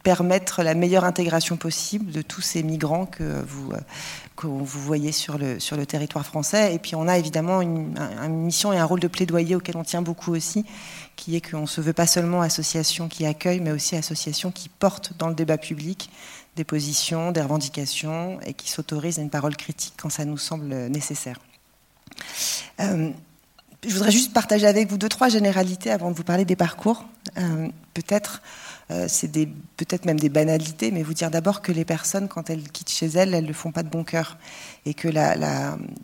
permettre 0.02 0.62
la 0.62 0.74
meilleure 0.74 1.04
intégration 1.04 1.56
possible 1.56 2.10
de 2.10 2.22
tous 2.22 2.40
ces 2.40 2.62
migrants 2.62 3.04
que 3.06 3.42
vous, 3.46 3.72
euh, 3.72 3.78
que 4.36 4.46
vous 4.46 4.64
voyez 4.64 5.12
sur 5.12 5.36
le, 5.36 5.60
sur 5.60 5.76
le 5.76 5.84
territoire 5.84 6.24
français. 6.24 6.74
Et 6.74 6.78
puis 6.78 6.94
on 6.94 7.06
a 7.06 7.18
évidemment 7.18 7.60
une, 7.60 7.98
un- 7.98 8.26
une 8.26 8.44
mission 8.44 8.72
et 8.72 8.78
un 8.78 8.84
rôle 8.86 9.00
de 9.00 9.08
plaidoyer 9.08 9.54
auquel 9.56 9.76
on 9.76 9.84
tient 9.84 10.00
beaucoup 10.02 10.32
aussi, 10.34 10.64
qui 11.16 11.36
est 11.36 11.40
qu'on 11.50 11.62
ne 11.62 11.66
se 11.66 11.80
veut 11.82 11.92
pas 11.92 12.06
seulement 12.06 12.40
association 12.40 13.08
qui 13.08 13.26
accueille, 13.26 13.60
mais 13.60 13.72
aussi 13.72 13.94
association 13.94 14.50
qui 14.50 14.68
porte 14.70 15.12
dans 15.18 15.28
le 15.28 15.34
débat 15.34 15.58
public 15.58 16.10
des 16.56 16.64
positions, 16.64 17.30
des 17.30 17.42
revendications 17.42 18.40
et 18.46 18.54
qui 18.54 18.70
s'autorise 18.70 19.18
à 19.18 19.22
une 19.22 19.30
parole 19.30 19.56
critique 19.56 19.94
quand 19.96 20.10
ça 20.10 20.24
nous 20.24 20.38
semble 20.38 20.66
nécessaire. 20.88 21.36
Euh, 22.80 23.10
je 23.86 23.94
voudrais 23.94 24.10
juste 24.10 24.32
partager 24.32 24.66
avec 24.66 24.88
vous 24.90 24.98
deux, 24.98 25.08
trois 25.08 25.28
généralités 25.28 25.90
avant 25.90 26.10
de 26.10 26.16
vous 26.16 26.24
parler 26.24 26.44
des 26.44 26.56
parcours. 26.56 27.04
Euh, 27.38 27.68
peut-être, 27.94 28.42
euh, 28.90 29.06
c'est 29.08 29.30
peut-être 29.76 30.04
même 30.04 30.18
des 30.18 30.28
banalités, 30.28 30.90
mais 30.90 31.02
vous 31.02 31.14
dire 31.14 31.30
d'abord 31.30 31.62
que 31.62 31.70
les 31.70 31.84
personnes, 31.84 32.28
quand 32.28 32.50
elles 32.50 32.68
quittent 32.70 32.90
chez 32.90 33.06
elles, 33.06 33.34
elles 33.34 33.44
ne 33.44 33.48
le 33.48 33.54
font 33.54 33.70
pas 33.70 33.82
de 33.82 33.88
bon 33.88 34.02
cœur. 34.02 34.36
Et 34.84 34.94
que 34.94 35.08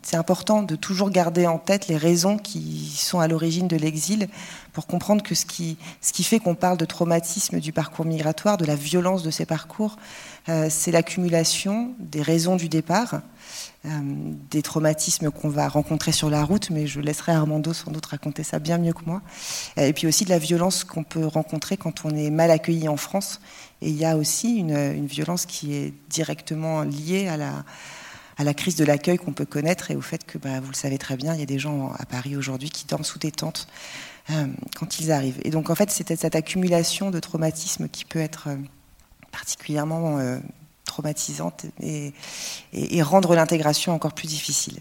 c'est 0.03 0.15
important 0.15 0.63
de 0.63 0.75
toujours 0.75 1.09
garder 1.09 1.47
en 1.47 1.57
tête 1.57 1.87
les 1.87 1.97
raisons 1.97 2.37
qui 2.37 2.93
sont 2.95 3.19
à 3.19 3.27
l'origine 3.27 3.67
de 3.67 3.75
l'exil 3.75 4.27
pour 4.71 4.87
comprendre 4.87 5.23
que 5.23 5.35
ce 5.35 5.45
qui, 5.45 5.77
fait 6.23 6.39
qu'on 6.39 6.55
parle 6.55 6.77
de 6.77 6.85
traumatisme 6.85 7.59
du 7.59 7.73
parcours 7.73 8.05
migratoire, 8.05 8.57
de 8.57 8.65
la 8.65 8.75
violence 8.75 9.23
de 9.23 9.31
ces 9.31 9.45
parcours, 9.45 9.97
euh, 10.49 10.67
c'est 10.69 10.91
l'accumulation 10.91 11.93
des 11.99 12.21
raisons 12.21 12.55
du 12.55 12.69
départ, 12.69 13.21
des 14.51 14.61
traumatismes 14.61 15.31
qu'on 15.31 15.49
va 15.49 15.67
rencontrer 15.67 16.11
sur 16.11 16.29
la 16.29 16.43
route, 16.43 16.69
mais 16.69 16.87
je 16.87 16.99
laisserai 16.99 17.31
Armando 17.31 17.73
sans 17.73 17.91
doute 17.91 18.05
raconter 18.05 18.43
ça 18.43 18.59
bien 18.59 18.77
mieux 18.77 18.93
que 18.93 19.05
moi. 19.05 19.21
Euh, 19.77 19.87
Et 19.87 19.93
puis 19.93 20.07
aussi 20.07 20.25
de 20.25 20.29
la 20.29 20.39
violence 20.39 20.83
qu'on 20.83 21.03
peut 21.03 21.25
rencontrer 21.25 21.77
quand 21.77 22.05
on 22.05 22.09
est 22.09 22.29
mal 22.29 22.51
accueilli 22.51 22.87
en 22.87 22.97
France. 22.97 23.39
Et 23.81 23.89
il 23.89 23.95
y 23.95 24.05
a 24.05 24.17
aussi 24.17 24.57
une, 24.57 25.05
violence 25.05 25.45
qui 25.45 25.75
est 25.75 25.93
directement 26.09 26.81
liée 26.81 27.27
à 27.27 27.37
la, 27.37 27.63
à 28.37 28.43
la 28.43 28.53
crise 28.53 28.75
de 28.75 28.85
l'accueil 28.85 29.17
qu'on 29.17 29.33
peut 29.33 29.45
connaître 29.45 29.91
et 29.91 29.95
au 29.95 30.01
fait 30.01 30.25
que, 30.25 30.37
bah, 30.37 30.59
vous 30.59 30.69
le 30.69 30.75
savez 30.75 30.97
très 30.97 31.15
bien, 31.15 31.33
il 31.33 31.39
y 31.39 31.43
a 31.43 31.47
des 31.47 31.59
gens 31.59 31.91
à 31.97 32.05
Paris 32.05 32.35
aujourd'hui 32.35 32.69
qui 32.69 32.85
dorment 32.85 33.03
sous 33.03 33.19
des 33.19 33.31
tentes 33.31 33.67
euh, 34.29 34.47
quand 34.75 34.99
ils 34.99 35.11
arrivent. 35.11 35.39
Et 35.43 35.51
donc 35.51 35.69
en 35.69 35.75
fait, 35.75 35.89
c'est 35.91 36.15
cette 36.15 36.35
accumulation 36.35 37.11
de 37.11 37.19
traumatismes 37.19 37.87
qui 37.87 38.03
peut 38.03 38.19
être 38.19 38.49
euh, 38.49 38.57
particulièrement 39.31 40.17
euh, 40.17 40.39
et 42.73 43.01
rendre 43.01 43.35
l'intégration 43.35 43.93
encore 43.93 44.13
plus 44.13 44.27
difficile. 44.27 44.79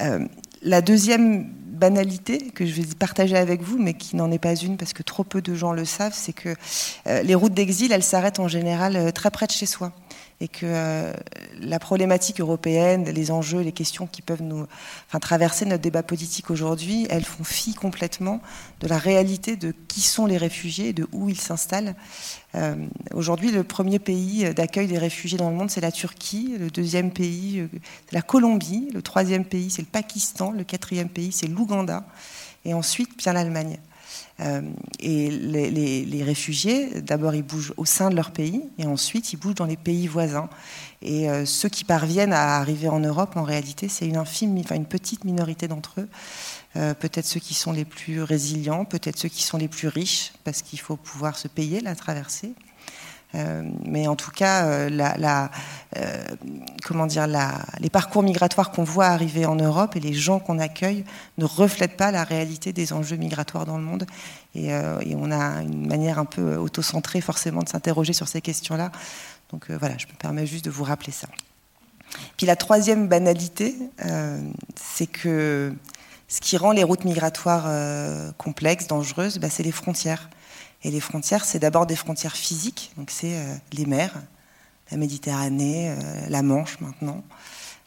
Euh, 0.00 0.26
la 0.62 0.80
deuxième 0.80 1.44
banalité 1.44 2.50
que 2.50 2.64
je 2.64 2.72
vais 2.72 2.86
partager 2.98 3.36
avec 3.36 3.62
vous, 3.62 3.78
mais 3.78 3.94
qui 3.94 4.16
n'en 4.16 4.30
est 4.30 4.38
pas 4.38 4.54
une 4.54 4.76
parce 4.76 4.92
que 4.92 5.02
trop 5.02 5.24
peu 5.24 5.42
de 5.42 5.54
gens 5.54 5.72
le 5.72 5.84
savent, 5.84 6.14
c'est 6.14 6.32
que 6.32 6.54
euh, 7.06 7.22
les 7.22 7.34
routes 7.34 7.52
d'exil, 7.52 7.92
elles 7.92 8.02
s'arrêtent 8.02 8.40
en 8.40 8.48
général 8.48 8.96
euh, 8.96 9.10
très 9.10 9.30
près 9.30 9.46
de 9.46 9.52
chez 9.52 9.66
soi. 9.66 9.92
Et 10.40 10.48
que 10.48 10.66
euh, 10.66 11.12
la 11.60 11.78
problématique 11.78 12.40
européenne, 12.40 13.04
les 13.04 13.30
enjeux, 13.30 13.60
les 13.60 13.72
questions 13.72 14.06
qui 14.06 14.20
peuvent 14.20 14.42
nous 14.42 14.66
traverser 15.20 15.64
notre 15.64 15.82
débat 15.82 16.02
politique 16.02 16.50
aujourd'hui, 16.50 17.06
elles 17.08 17.24
font 17.24 17.44
fi 17.44 17.74
complètement 17.74 18.40
de 18.80 18.88
la 18.88 18.98
réalité 18.98 19.56
de 19.56 19.72
qui 19.88 20.00
sont 20.00 20.26
les 20.26 20.36
réfugiés 20.36 20.88
et 20.88 20.92
de 20.92 21.06
où 21.12 21.28
ils 21.28 21.40
s'installent. 21.40 21.94
Euh, 22.54 22.74
Aujourd'hui, 23.12 23.50
le 23.50 23.64
premier 23.64 23.98
pays 23.98 24.52
d'accueil 24.54 24.86
des 24.86 24.98
réfugiés 24.98 25.38
dans 25.38 25.50
le 25.50 25.56
monde, 25.56 25.70
c'est 25.70 25.80
la 25.80 25.92
Turquie. 25.92 26.56
Le 26.58 26.70
deuxième 26.70 27.12
pays, 27.12 27.60
euh, 27.60 27.68
c'est 28.06 28.14
la 28.14 28.22
Colombie. 28.22 28.90
Le 28.92 29.02
troisième 29.02 29.44
pays, 29.44 29.70
c'est 29.70 29.82
le 29.82 29.88
Pakistan. 29.88 30.50
Le 30.50 30.64
quatrième 30.64 31.08
pays, 31.08 31.32
c'est 31.32 31.46
l'Ouganda. 31.46 32.04
Et 32.64 32.74
ensuite, 32.74 33.16
bien 33.16 33.32
l'Allemagne. 33.32 33.78
Euh, 34.40 34.62
et 34.98 35.30
les, 35.30 36.22
réfugiés, 36.22 37.00
d'abord, 37.00 37.34
ils 37.34 37.42
bougent 37.42 37.72
au 37.76 37.84
sein 37.84 38.10
de 38.10 38.16
leur 38.16 38.32
pays, 38.32 38.62
et 38.78 38.86
ensuite, 38.86 39.32
ils 39.32 39.36
bougent 39.36 39.54
dans 39.54 39.66
les 39.66 39.76
pays 39.76 40.06
voisins. 40.06 40.48
Et 41.02 41.28
euh, 41.28 41.44
ceux 41.44 41.68
qui 41.68 41.84
parviennent 41.84 42.32
à 42.32 42.56
arriver 42.56 42.88
en 42.88 43.00
Europe, 43.00 43.36
en 43.36 43.42
réalité, 43.42 43.88
c'est 43.88 44.06
une 44.06 44.16
infime, 44.16 44.56
enfin 44.58 44.74
une 44.74 44.86
petite 44.86 45.24
minorité 45.24 45.68
d'entre 45.68 46.00
eux. 46.00 46.08
Euh, 46.76 46.94
peut-être 46.94 47.26
ceux 47.26 47.40
qui 47.40 47.54
sont 47.54 47.72
les 47.72 47.84
plus 47.84 48.22
résilients, 48.22 48.84
peut-être 48.84 49.18
ceux 49.18 49.28
qui 49.28 49.42
sont 49.42 49.58
les 49.58 49.68
plus 49.68 49.88
riches, 49.88 50.32
parce 50.42 50.62
qu'il 50.62 50.80
faut 50.80 50.96
pouvoir 50.96 51.38
se 51.38 51.46
payer 51.46 51.80
la 51.80 51.94
traversée. 51.94 52.54
Euh, 53.34 53.62
mais 53.84 54.06
en 54.06 54.16
tout 54.16 54.30
cas, 54.30 54.66
euh, 54.66 54.90
euh, 55.96 56.24
les 57.80 57.90
parcours 57.90 58.22
migratoires 58.22 58.70
qu'on 58.70 58.84
voit 58.84 59.06
arriver 59.06 59.46
en 59.46 59.56
Europe 59.56 59.96
et 59.96 60.00
les 60.00 60.12
gens 60.12 60.38
qu'on 60.38 60.58
accueille 60.58 61.04
ne 61.38 61.44
reflètent 61.44 61.96
pas 61.96 62.10
la 62.10 62.24
réalité 62.24 62.72
des 62.72 62.92
enjeux 62.92 63.16
migratoires 63.16 63.66
dans 63.66 63.78
le 63.78 63.84
monde. 63.84 64.06
Et, 64.54 64.72
on 65.16 65.30
a 65.32 65.62
une 65.62 65.86
manière 65.86 66.18
un 66.18 66.24
peu 66.24 66.56
autocentrée 66.56 67.20
forcément 67.20 67.62
de 67.62 67.68
s'interroger 67.68 68.12
sur 68.12 68.28
ces 68.28 68.40
questions-là. 68.40 68.92
Donc 69.50 69.70
voilà, 69.70 69.96
je 69.98 70.06
me 70.06 70.12
permets 70.12 70.46
juste 70.46 70.64
de 70.64 70.70
vous 70.70 70.84
rappeler 70.84 71.12
ça. 71.12 71.28
Puis 72.36 72.46
la 72.46 72.54
troisième 72.54 73.08
banalité, 73.08 73.74
c'est 74.76 75.06
que 75.06 75.74
ce 76.28 76.40
qui 76.40 76.56
rend 76.56 76.70
les 76.70 76.84
routes 76.84 77.04
migratoires 77.04 77.68
complexes, 78.38 78.86
dangereuses, 78.86 79.38
bah, 79.38 79.50
c'est 79.50 79.64
les 79.64 79.72
frontières. 79.72 80.28
Et 80.84 80.90
les 80.90 81.00
frontières, 81.00 81.46
c'est 81.46 81.58
d'abord 81.58 81.86
des 81.86 81.96
frontières 81.96 82.36
physiques, 82.36 82.92
donc 82.98 83.10
c'est 83.10 83.34
euh, 83.34 83.54
les 83.72 83.86
mers, 83.86 84.14
la 84.90 84.98
Méditerranée, 84.98 85.90
euh, 85.90 86.26
la 86.28 86.42
Manche 86.42 86.78
maintenant. 86.80 87.24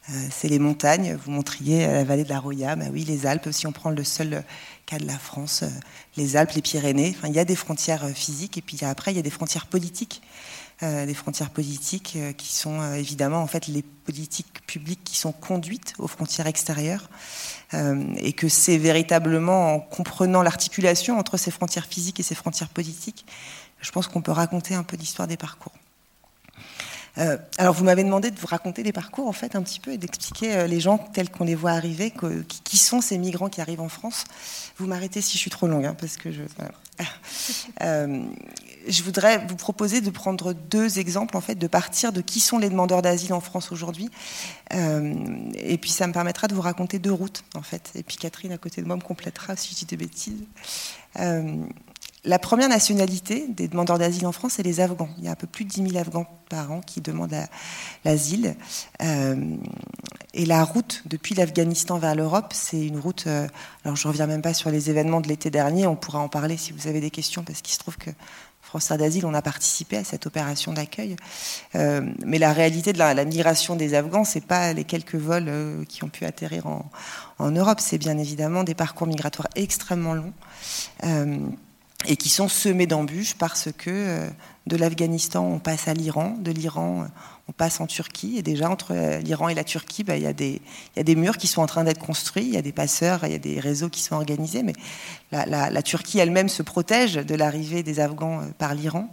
Euh, 0.09 0.13
c'est 0.31 0.47
les 0.47 0.57
montagnes, 0.57 1.15
vous 1.23 1.29
montriez 1.29 1.85
la 1.85 2.03
vallée 2.03 2.23
de 2.23 2.29
la 2.29 2.39
Roya, 2.39 2.75
bah 2.75 2.85
oui, 2.91 3.03
les 3.03 3.27
Alpes, 3.27 3.49
si 3.51 3.67
on 3.67 3.71
prend 3.71 3.91
le 3.91 4.03
seul 4.03 4.43
cas 4.87 4.97
de 4.97 5.05
la 5.05 5.19
France, 5.19 5.63
les 6.15 6.37
Alpes, 6.37 6.53
les 6.53 6.61
Pyrénées, 6.61 7.15
il 7.25 7.33
y 7.33 7.39
a 7.39 7.45
des 7.45 7.55
frontières 7.55 8.09
physiques, 8.15 8.57
et 8.57 8.61
puis 8.61 8.83
après, 8.83 9.11
il 9.11 9.17
y 9.17 9.19
a 9.19 9.23
des 9.23 9.29
frontières 9.29 9.67
politiques. 9.67 10.21
Euh, 10.83 11.07
des 11.07 11.15
frontières 11.15 11.49
politiques 11.49 12.13
euh, 12.17 12.33
qui 12.33 12.53
sont 12.55 12.81
euh, 12.81 12.93
évidemment 12.93 13.41
en 13.41 13.47
fait 13.47 13.65
les 13.65 13.81
politiques 13.81 14.63
publiques 14.67 15.03
qui 15.03 15.17
sont 15.17 15.31
conduites 15.31 15.95
aux 15.97 16.05
frontières 16.05 16.45
extérieures 16.45 17.09
et 18.17 18.31
que 18.31 18.47
c'est 18.47 18.77
véritablement 18.77 19.73
en 19.73 19.79
comprenant 19.79 20.41
l'articulation 20.41 21.17
entre 21.17 21.35
ces 21.35 21.51
frontières 21.51 21.85
physiques 21.85 22.19
et 22.19 22.23
ces 22.23 22.35
frontières 22.35 22.69
politiques, 22.69 23.25
je 23.81 23.91
pense 23.91 24.07
qu'on 24.07 24.21
peut 24.21 24.31
raconter 24.31 24.73
un 24.73 24.83
peu 24.83 24.95
l'histoire 24.95 25.27
des 25.27 25.35
parcours. 25.35 25.73
Alors 27.57 27.73
vous 27.73 27.83
m'avez 27.83 28.05
demandé 28.05 28.31
de 28.31 28.39
vous 28.39 28.47
raconter 28.47 28.83
des 28.83 28.93
parcours 28.93 29.27
en 29.27 29.33
fait 29.33 29.57
un 29.57 29.63
petit 29.63 29.81
peu 29.81 29.91
et 29.91 29.97
d'expliquer 29.97 30.65
les 30.65 30.79
gens 30.79 30.97
tels 30.97 31.29
qu'on 31.29 31.43
les 31.43 31.55
voit 31.55 31.71
arriver, 31.71 32.13
qui, 32.63 32.77
sont 32.77 33.01
ces 33.01 33.17
migrants 33.17 33.49
qui 33.49 33.59
arrivent 33.59 33.81
en 33.81 33.89
France. 33.89 34.23
Vous 34.77 34.87
m'arrêtez 34.87 35.19
si 35.19 35.33
je 35.33 35.39
suis 35.39 35.51
trop 35.51 35.67
longue, 35.67 35.85
hein, 35.85 35.95
parce 35.99 36.15
que 36.15 36.31
je. 36.31 36.43
je 37.79 39.03
voudrais 39.03 39.45
vous 39.45 39.55
proposer 39.55 40.01
de 40.01 40.09
prendre 40.09 40.53
deux 40.53 40.99
exemples, 40.99 41.37
en 41.37 41.41
fait, 41.41 41.55
de 41.55 41.67
partir 41.67 42.11
de 42.11 42.21
qui 42.21 42.39
sont 42.39 42.57
les 42.57 42.69
demandeurs 42.69 43.01
d'asile 43.01 43.33
en 43.33 43.41
France 43.41 43.71
aujourd'hui. 43.71 44.09
et 44.71 45.77
puis 45.77 45.89
ça 45.89 46.07
me 46.07 46.13
permettra 46.13 46.47
de 46.47 46.55
vous 46.55 46.61
raconter 46.61 46.99
deux 46.99 47.11
routes, 47.13 47.43
en 47.55 47.61
fait. 47.61 47.91
Et 47.95 48.03
puis 48.03 48.17
Catherine, 48.17 48.51
à 48.51 48.57
côté 48.57 48.81
de 48.81 48.87
moi, 48.87 48.95
me 48.95 49.01
complétera 49.01 49.55
si 49.55 49.73
je 49.73 49.79
dis 49.79 49.85
des 49.85 49.97
bêtises. 49.97 50.43
La 52.27 52.39
première 52.39 52.67
nationalité 52.67 53.47
des 53.47 53.69
demandeurs 53.69 53.97
d'asile 53.97 54.27
en 54.27 54.33
France, 54.33 54.55
c'est 54.57 54.63
les 54.63 54.81
Afghans. 54.81 55.07
Il 55.17 55.23
y 55.23 55.29
a 55.29 55.31
un 55.31 55.35
peu 55.35 55.47
plus 55.47 55.63
de 55.63 55.69
10 55.69 55.91
000 55.91 55.97
Afghans 55.97 56.25
par 56.49 56.69
an 56.73 56.81
qui 56.81 56.99
demandent 56.99 57.33
l'asile. 58.03 58.57
Euh, 59.01 59.55
et 60.33 60.45
la 60.45 60.65
route 60.65 61.03
depuis 61.05 61.35
l'Afghanistan 61.35 61.99
vers 61.99 62.15
l'Europe, 62.15 62.51
c'est 62.53 62.85
une 62.85 62.99
route. 62.99 63.27
Euh, 63.27 63.47
alors, 63.85 63.95
je 63.95 64.05
ne 64.05 64.11
reviens 64.11 64.27
même 64.27 64.41
pas 64.41 64.53
sur 64.53 64.69
les 64.71 64.89
événements 64.89 65.21
de 65.21 65.29
l'été 65.29 65.49
dernier. 65.49 65.87
On 65.87 65.95
pourra 65.95 66.19
en 66.19 66.27
parler 66.27 66.57
si 66.57 66.73
vous 66.73 66.89
avez 66.89 66.99
des 66.99 67.11
questions, 67.11 67.45
parce 67.45 67.61
qu'il 67.61 67.73
se 67.73 67.79
trouve 67.79 67.95
que 67.97 68.11
France 68.61 68.89
d'Asile, 68.89 69.25
on 69.25 69.33
a 69.33 69.41
participé 69.41 69.95
à 69.95 70.03
cette 70.03 70.27
opération 70.27 70.73
d'accueil. 70.73 71.15
Euh, 71.75 72.01
mais 72.25 72.39
la 72.39 72.51
réalité 72.51 72.91
de 72.91 72.97
la, 72.97 73.23
migration 73.23 73.77
des 73.77 73.93
Afghans, 73.93 74.25
c'est 74.25 74.45
pas 74.45 74.73
les 74.73 74.83
quelques 74.83 75.15
vols 75.15 75.85
qui 75.87 76.03
ont 76.03 76.09
pu 76.09 76.25
atterrir 76.25 76.67
en, 76.67 76.91
en 77.39 77.51
Europe. 77.51 77.79
C'est 77.79 77.97
bien 77.97 78.17
évidemment 78.17 78.65
des 78.65 78.75
parcours 78.75 79.07
migratoires 79.07 79.47
extrêmement 79.55 80.13
longs 80.13 80.33
et 82.05 82.15
qui 82.15 82.29
sont 82.29 82.47
semés 82.47 82.85
d'embûches 82.85 83.33
parce 83.35 83.69
que 83.75 83.89
euh, 83.89 84.29
de 84.67 84.75
l'Afghanistan, 84.75 85.43
on 85.43 85.59
passe 85.59 85.87
à 85.87 85.93
l'Iran, 85.93 86.35
de 86.39 86.51
l'Iran, 86.51 87.03
euh, 87.03 87.05
on 87.47 87.53
passe 87.53 87.81
en 87.81 87.87
Turquie, 87.87 88.37
et 88.37 88.43
déjà 88.43 88.69
entre 88.69 88.93
euh, 88.93 89.19
l'Iran 89.19 89.49
et 89.49 89.55
la 89.55 89.63
Turquie, 89.63 90.03
bah, 90.03 90.15
il, 90.15 90.21
y 90.21 90.25
y, 90.25 90.99
a 90.99 91.03
des 91.03 91.15
murs 91.15 91.37
qui 91.37 91.47
sont 91.47 91.61
en 91.61 91.65
train 91.65 91.85
d'être 91.85 91.99
construits, 91.99 92.43
il 92.43 92.53
y 92.53 92.57
a 92.57 92.61
des 92.61 92.71
passeurs, 92.71 93.25
il 93.25 93.31
y 93.31 93.35
a 93.35 93.39
des 93.39 93.59
réseaux 93.59 93.89
qui 93.89 94.01
sont 94.01 94.15
organisés, 94.15 94.61
mais 94.61 94.73
la, 95.31 95.81
Turquie 95.81 96.19
elle-même 96.19 96.49
se 96.49 96.61
protège 96.61 97.15
de 97.15 97.35
l'arrivée 97.35 97.81
des 97.81 97.99
Afghans 97.99 98.41
par 98.57 98.75
l'Iran. 98.75 99.11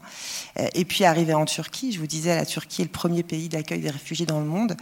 Et 0.75 0.85
puis 0.85 1.05
arriver 1.05 1.35
en 1.35 1.45
Turquie, 1.45 1.93
je 1.93 1.99
vous 1.99 2.07
disais, 2.07 2.37
la 2.37 2.47
Turquie 2.47 2.83
est 2.83 2.85
le 2.85 2.91
premier 2.91 3.23
pays 3.23 3.49
d'accueil 3.49 3.81
des 3.81 3.91
réfugiés 3.91 4.26
dans 4.26 4.41
le 4.41 4.47
monde. 4.47 4.76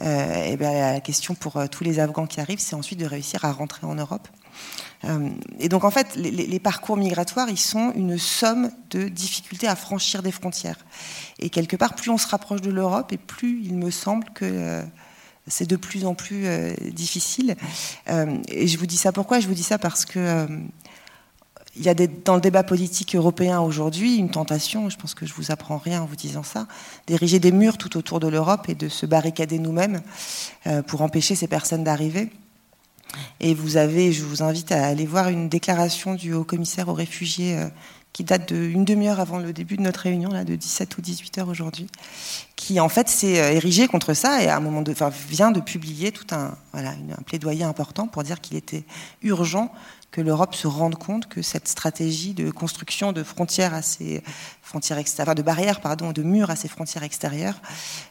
et 0.00 0.56
bien, 0.56 0.92
la 0.92 1.00
question 1.00 1.34
pour 1.34 1.62
tous 1.70 1.84
les 1.84 1.98
Afghans 2.00 2.26
qui 2.26 2.40
arrivent, 2.40 2.60
c'est 2.60 2.76
ensuite 2.76 3.00
de 3.00 3.06
réussir 3.06 3.44
à 3.44 3.52
rentrer 3.52 3.86
en 3.86 3.94
Europe. 3.94 4.28
Euh, 5.04 5.30
et 5.58 5.68
donc 5.68 5.84
en 5.84 5.90
fait, 5.90 6.16
les, 6.16 6.58
parcours 6.58 6.96
migratoires, 6.96 7.48
ils 7.48 7.58
sont 7.58 7.92
une 7.94 8.18
somme 8.18 8.70
de 8.90 9.08
difficultés 9.08 9.68
à 9.68 9.76
franchir 9.76 10.22
des 10.22 10.32
frontières. 10.32 10.78
Et 11.38 11.50
quelque 11.50 11.76
part, 11.76 11.94
plus 11.94 12.10
on 12.10 12.18
se 12.18 12.26
rapproche 12.26 12.60
de 12.60 12.70
l'Europe, 12.70 13.12
et 13.12 13.16
plus 13.18 13.62
il 13.64 13.74
me 13.74 13.90
semble 13.90 14.24
que 14.34 14.44
euh, 14.44 14.82
c'est 15.46 15.68
de 15.68 15.76
plus 15.76 16.04
en 16.04 16.14
plus 16.14 16.46
euh, 16.46 16.74
difficile. 16.92 17.56
et 18.48 18.66
je 18.66 18.78
vous 18.78 18.86
dis 18.86 18.96
ça 18.96 19.12
pourquoi 19.12 19.40
Je 19.40 19.46
vous 19.46 19.54
dis 19.54 19.62
ça? 19.62 19.78
Parce 19.78 20.04
que 20.04 20.46
il 21.76 21.84
y 21.84 21.88
a 21.88 21.94
dans 21.94 22.34
le 22.34 22.40
débat 22.40 22.64
politique 22.64 23.14
européen 23.14 23.60
aujourd'hui 23.60 24.16
une 24.16 24.30
tentation, 24.30 24.90
je 24.90 24.96
pense 24.96 25.14
que 25.14 25.26
je 25.26 25.32
vous 25.32 25.52
apprends 25.52 25.78
rien 25.78 26.02
en 26.02 26.06
vous 26.06 26.16
disant 26.16 26.42
ça, 26.42 26.66
d'ériger 27.06 27.38
des 27.38 27.52
murs 27.52 27.78
tout 27.78 27.96
autour 27.96 28.18
de 28.18 28.26
l'Europe 28.26 28.68
et 28.68 28.74
de 28.74 28.88
se 28.88 29.06
barricader 29.06 29.60
nous-mêmes 29.60 30.00
pour 30.88 31.02
empêcher 31.02 31.36
ces 31.36 31.46
personnes 31.46 31.84
d'arriver. 31.84 32.32
Et 33.40 33.54
vous 33.54 33.76
avez, 33.76 34.12
je 34.12 34.24
vous 34.24 34.42
invite 34.42 34.72
à 34.72 34.86
aller 34.86 35.06
voir 35.06 35.28
une 35.28 35.48
déclaration 35.48 36.14
du 36.14 36.32
haut 36.34 36.44
commissaire 36.44 36.88
aux 36.88 36.94
réfugiés 36.94 37.56
euh, 37.56 37.68
qui 38.12 38.24
date 38.24 38.52
d'une 38.52 38.84
demi-heure 38.84 39.20
avant 39.20 39.38
le 39.38 39.52
début 39.52 39.76
de 39.76 39.82
notre 39.82 40.00
réunion, 40.00 40.30
là, 40.30 40.44
de 40.44 40.56
17 40.56 40.98
ou 40.98 41.00
18 41.00 41.38
heures 41.38 41.48
aujourd'hui, 41.48 41.86
qui 42.56 42.80
en 42.80 42.88
fait 42.88 43.08
s'est 43.08 43.40
euh, 43.40 43.52
érigé 43.52 43.86
contre 43.86 44.14
ça 44.14 44.42
et 44.42 44.48
à 44.48 44.56
un 44.56 44.60
moment 44.60 44.82
de, 44.82 44.92
enfin, 44.92 45.10
vient 45.28 45.50
de 45.50 45.60
publier 45.60 46.10
tout 46.10 46.26
un, 46.34 46.56
voilà, 46.72 46.90
un 46.90 47.22
plaidoyer 47.22 47.64
important 47.64 48.08
pour 48.08 48.22
dire 48.24 48.40
qu'il 48.40 48.56
était 48.56 48.84
urgent 49.22 49.72
que 50.10 50.20
l'Europe 50.20 50.54
se 50.54 50.66
rende 50.66 50.96
compte 50.96 51.28
que 51.28 51.42
cette 51.42 51.68
stratégie 51.68 52.32
de 52.32 52.50
construction 52.50 53.12
de 53.12 53.22
frontières 53.22 53.74
à 53.74 53.82
ses 53.82 54.22
frontières 54.62 54.98
extérieures, 54.98 55.34
de 55.34 55.42
barrières, 55.42 55.80
pardon, 55.80 56.12
de 56.12 56.22
murs 56.22 56.50
à 56.50 56.56
ses 56.56 56.68
frontières 56.68 57.02
extérieures, 57.02 57.60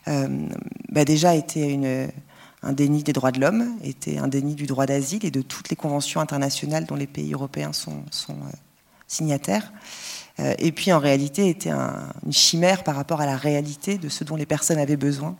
euh, 0.08 0.48
bah 0.90 1.06
déjà 1.06 1.36
était 1.36 1.68
une, 1.68 2.10
un 2.64 2.74
déni 2.74 3.04
des 3.04 3.14
droits 3.14 3.32
de 3.32 3.40
l'homme, 3.40 3.78
était 3.84 4.18
un 4.18 4.28
déni 4.28 4.56
du 4.56 4.66
droit 4.66 4.86
d'asile 4.86 5.26
et 5.26 5.32
de 5.32 5.42
toutes 5.42 5.70
les 5.70 5.76
conventions 5.76 6.22
internationales 6.22 6.86
dont 6.86 6.96
les 6.96 7.08
pays 7.08 7.34
européens 7.34 7.74
sont, 7.74 8.04
euh, 8.30 8.34
signataires. 9.08 9.72
Euh, 10.40 10.54
et 10.60 10.72
puis 10.72 10.92
en 10.92 11.00
réalité 11.00 11.50
était 11.50 11.72
une 11.72 12.32
chimère 12.32 12.84
par 12.84 12.96
rapport 12.96 13.22
à 13.22 13.26
la 13.26 13.38
réalité 13.38 13.98
de 13.98 14.08
ce 14.08 14.24
dont 14.24 14.36
les 14.36 14.46
personnes 14.46 14.78
avaient 14.78 14.98
besoin. 14.98 15.36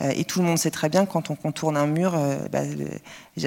Euh, 0.00 0.12
et 0.14 0.24
tout 0.24 0.40
le 0.40 0.46
monde 0.46 0.58
sait 0.58 0.70
très 0.70 0.88
bien 0.88 1.04
quand 1.04 1.30
on 1.30 1.34
contourne 1.34 1.76
un 1.76 1.86
mur, 1.86 2.18
bah, 2.50 2.60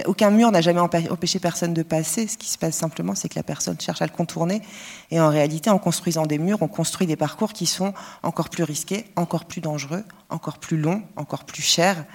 aucun 0.06 0.30
mur 0.30 0.52
n'a 0.52 0.62
jamais 0.62 0.80
empêché 0.80 1.40
personne 1.40 1.74
de 1.74 1.84
passer. 1.84 2.28
Ce 2.28 2.38
qui 2.38 2.50
se 2.50 2.58
passe 2.58 2.76
simplement, 2.76 3.16
c'est 3.16 3.30
que 3.30 3.36
la 3.36 3.44
personne 3.44 3.80
cherche 3.80 4.02
à 4.02 4.06
le 4.06 4.12
contourner. 4.12 4.62
Et 5.10 5.20
en 5.20 5.30
réalité, 5.30 5.70
en 5.70 5.80
construisant 5.80 6.26
des 6.26 6.38
murs, 6.38 6.62
on 6.62 6.68
construit 6.68 7.08
des 7.08 7.16
parcours 7.16 7.54
qui 7.54 7.66
sont 7.66 7.94
encore 8.24 8.50
plus 8.50 8.64
risqués, 8.64 9.06
encore 9.16 9.46
plus 9.46 9.62
dangereux, 9.62 10.04
encore 10.30 10.60
plus 10.60 10.78
longs, 10.78 11.04
encore 11.16 11.46
plus 11.46 11.64
chers 11.64 12.06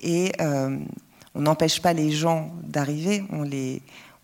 et 0.00 0.32
euh, 0.40 0.78
on 1.34 1.42
n'empêche 1.42 1.80
pas 1.80 1.92
les 1.92 2.10
gens 2.10 2.50
d'arriver, 2.62 3.24
on, 3.30 3.48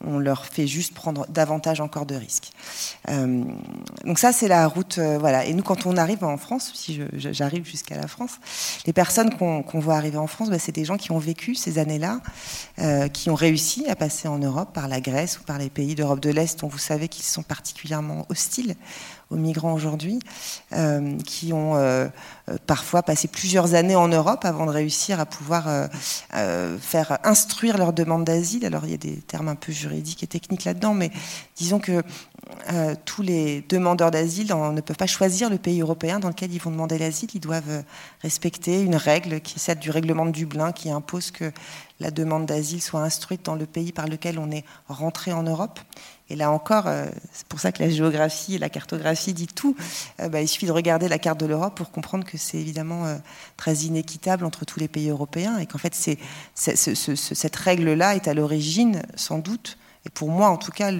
on 0.07 0.19
leur 0.19 0.47
fait 0.47 0.67
juste 0.67 0.95
prendre 0.95 1.27
davantage 1.29 1.81
encore 1.81 2.07
de 2.07 2.15
risques. 2.15 2.51
Euh, 3.09 3.45
donc 4.05 4.19
ça, 4.19 4.33
c'est 4.33 4.49
la 4.49 4.67
route. 4.67 4.99
Euh, 4.99 5.19
voilà. 5.19 5.45
Et 5.45 5.55
nous, 5.55 5.63
quand 5.63 5.87
on 5.87 5.97
arrive 5.97 6.25
en 6.25 6.37
France, 6.37 6.73
si 6.75 7.01
j'arrive 7.15 7.65
jusqu'à 7.65 7.97
la 7.97 8.07
France, 8.07 8.39
les 8.87 8.93
personnes 8.93 9.35
qu'on 9.37 9.81
voit 9.81 9.95
arriver 9.97 10.19
en 10.19 10.27
France, 10.27 10.51
bah, 10.51 10.59
c'est 10.59 10.75
des 10.75 10.85
gens 10.85 10.97
qui 10.97 11.13
ont 11.13 11.19
vécu 11.19 11.55
ces 11.55 11.79
années-là, 11.79 12.21
qui 13.13 13.31
ont 13.31 13.35
réussi 13.35 13.87
à 13.89 13.97
passer 13.97 14.29
en 14.29 14.39
Europe 14.39 14.73
par 14.73 14.89
la 14.89 15.01
Grèce 15.01 15.39
ou 15.39 15.43
par 15.43 15.59
les 15.59 15.71
pays 15.71 15.95
d'Europe 15.95 16.21
de 16.21 16.31
l'Est, 16.31 16.61
dont 16.61 16.69
vous 16.69 16.79
savez 16.79 17.09
qu'ils 17.09 17.25
sont 17.25 17.43
particulièrement 17.43 18.27
hostiles 18.29 18.77
aux 19.35 19.37
migrants 19.37 19.75
aujourd'hui, 19.75 20.21
euh, 20.73 21.19
qui 21.27 21.53
ont 21.53 21.75
euh, 21.75 22.07
euh, 22.49 22.57
parfois 22.67 23.03
passé 23.03 23.29
plusieurs 23.29 23.75
années 23.75 23.97
en 23.97 24.09
Europe 24.09 24.45
avant 24.45 24.67
de 24.67 24.71
réussir 24.71 25.21
à 25.21 25.27
pouvoir 25.27 25.65
faire 26.81 27.19
instruire 27.25 27.79
leur 27.79 27.93
demande 27.93 28.25
d'asile. 28.25 28.65
Alors 28.65 28.85
il 28.85 28.93
y 28.93 28.95
a 28.95 28.99
des 28.99 29.17
termes 29.17 29.49
un 29.49 29.55
peu 29.55 29.73
juridiques 29.73 30.23
et 30.23 30.27
techniques 30.27 30.65
là-dedans, 30.65 30.95
mais 30.95 31.11
disons 31.57 31.79
que 31.79 32.03
tous 33.05 33.23
les 33.23 33.65
demandeurs 33.69 34.11
d'asile 34.11 34.55
ne 34.73 34.81
peuvent 34.81 34.97
pas 34.97 35.07
choisir 35.07 35.51
le 35.51 35.59
pays 35.59 35.81
européen 35.81 36.19
dans 36.19 36.29
lequel 36.29 36.53
ils 36.53 36.61
vont 36.61 36.71
demander 36.71 36.99
l'asile. 36.99 37.29
Ils 37.35 37.41
doivent 37.41 37.83
respecter 38.23 38.81
une 38.83 38.97
règle 38.97 39.41
qui 39.41 39.57
est 39.57 39.59
celle 39.59 39.79
du 39.79 39.91
règlement 39.91 40.27
de 40.27 40.31
Dublin 40.31 40.73
qui 40.73 40.91
impose 40.91 41.31
que 41.31 41.51
la 42.01 42.11
demande 42.11 42.47
d'asile 42.47 42.83
soit 42.83 43.03
instruite 43.03 43.45
dans 43.45 43.55
le 43.55 43.67
pays 43.67 43.93
par 43.93 44.07
lequel 44.07 44.39
on 44.39 44.51
est 44.51 44.65
rentré 44.89 45.33
en 45.33 45.43
Europe. 45.43 45.81
Et 46.31 46.37
là 46.37 46.51
encore, 46.51 46.87
euh, 46.87 47.07
c'est 47.33 47.47
pour 47.47 47.61
ça 47.61 47.71
que 47.71 47.83
la 47.83 47.91
géographie 47.91 48.55
et 48.55 48.59
la 48.59 48.71
cartographie 48.71 49.35
dit 49.35 49.47
tout. 49.47 49.77
Euh, 50.21 50.29
bah, 50.29 50.41
il 50.41 50.49
suffit 50.49 50.67
de 50.67 50.73
regarder 50.73 51.07
la 51.07 51.19
carte 51.19 51.39
de 51.39 51.47
l'Europe 51.47 51.77
pour 51.77 51.91
comprendre 51.91 52.25
que 52.25 52.39
c'est 52.39 52.59
évidemment 52.59 53.05
euh, 53.05 53.17
très 53.57 53.75
inéquitable 53.75 54.45
entre 54.45 54.65
tous 54.65 54.81
les 54.81 54.89
pays 54.89 55.11
européens 55.11 55.59
et 55.59 55.67
qu'en 55.67 55.79
fait, 55.79 55.95
cette 56.55 57.57
règle-là 57.57 58.17
est 58.17 58.27
à 58.27 58.35
l'origine, 58.35 59.03
sans 59.17 59.39
doute, 59.39 59.77
et 60.07 60.11
pour 60.11 60.31
moi 60.31 60.49
en 60.49 60.57
tout 60.57 60.73
cas, 60.73 60.91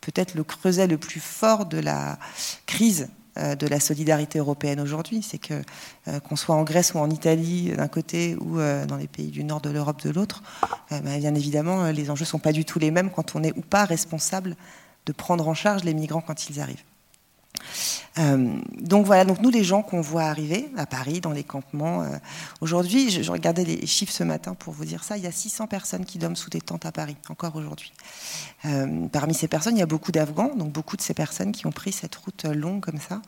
peut-être 0.00 0.34
le 0.34 0.44
creuset 0.44 0.86
le 0.86 0.98
plus 0.98 1.20
fort 1.20 1.66
de 1.66 1.78
la 1.78 2.18
crise 2.66 3.08
de 3.36 3.66
la 3.66 3.80
solidarité 3.80 4.38
européenne 4.38 4.80
aujourd'hui. 4.80 5.22
C'est 5.22 5.38
que 5.38 5.62
euh, 6.08 6.20
qu'on 6.20 6.36
soit 6.36 6.54
en 6.54 6.64
Grèce 6.64 6.94
ou 6.94 6.98
en 6.98 7.10
Italie 7.10 7.72
d'un 7.76 7.88
côté 7.88 8.36
ou 8.40 8.58
euh, 8.58 8.86
dans 8.86 8.96
les 8.96 9.08
pays 9.08 9.28
du 9.28 9.44
nord 9.44 9.60
de 9.60 9.70
l'Europe 9.70 10.02
de 10.02 10.10
l'autre, 10.10 10.42
bah, 10.90 11.00
bien 11.18 11.34
évidemment, 11.34 11.90
les 11.90 12.10
enjeux 12.10 12.24
ne 12.24 12.28
sont 12.28 12.38
pas 12.38 12.52
du 12.52 12.64
tout 12.64 12.78
les 12.78 12.90
mêmes 12.90 13.10
quand 13.10 13.34
on 13.34 13.42
est 13.42 13.56
ou 13.56 13.60
pas 13.60 13.84
responsable 13.84 14.56
de 15.06 15.12
prendre 15.12 15.48
en 15.48 15.54
charge 15.54 15.84
les 15.84 15.94
migrants 15.94 16.20
quand 16.20 16.48
ils 16.48 16.60
arrivent. 16.60 16.82
Euh, 18.18 18.56
donc 18.80 19.04
voilà, 19.04 19.24
donc 19.24 19.40
nous 19.40 19.50
les 19.50 19.64
gens 19.64 19.82
qu'on 19.82 20.00
voit 20.00 20.24
arriver 20.24 20.70
à 20.76 20.86
Paris 20.86 21.20
dans 21.20 21.32
les 21.32 21.44
campements. 21.44 22.02
Euh, 22.02 22.16
aujourd'hui, 22.60 23.10
je, 23.10 23.30
regardais 23.30 23.64
les 23.64 23.86
chiffres 23.86 24.12
ce 24.12 24.24
matin 24.24 24.54
pour 24.54 24.72
vous 24.72 24.84
dire 24.84 25.04
ça, 25.04 25.18
il 25.18 25.24
y 25.24 25.26
a 25.26 25.32
600 25.32 25.66
personnes 25.66 26.04
qui 26.04 26.18
dorment 26.18 26.36
sous 26.36 26.50
des 26.50 26.60
tentes 26.60 26.86
à 26.86 26.92
Paris, 26.92 27.16
encore 27.28 27.56
aujourd'hui. 27.56 27.92
Euh, 28.64 29.06
parmi 29.08 29.34
ces 29.34 29.48
personnes, 29.48 29.76
il 29.76 29.80
y 29.80 29.82
a 29.82 29.86
beaucoup 29.86 30.12
d'Afghans, 30.12 30.54
donc 30.56 30.72
beaucoup 30.72 30.96
de 30.96 31.02
ces 31.02 31.14
personnes 31.14 31.52
qui 31.52 31.66
ont 31.66 31.72
pris 31.72 31.92
cette 31.92 32.14
route 32.16 32.44
longue 32.44 32.80
comme 32.80 33.00
ça 33.00 33.20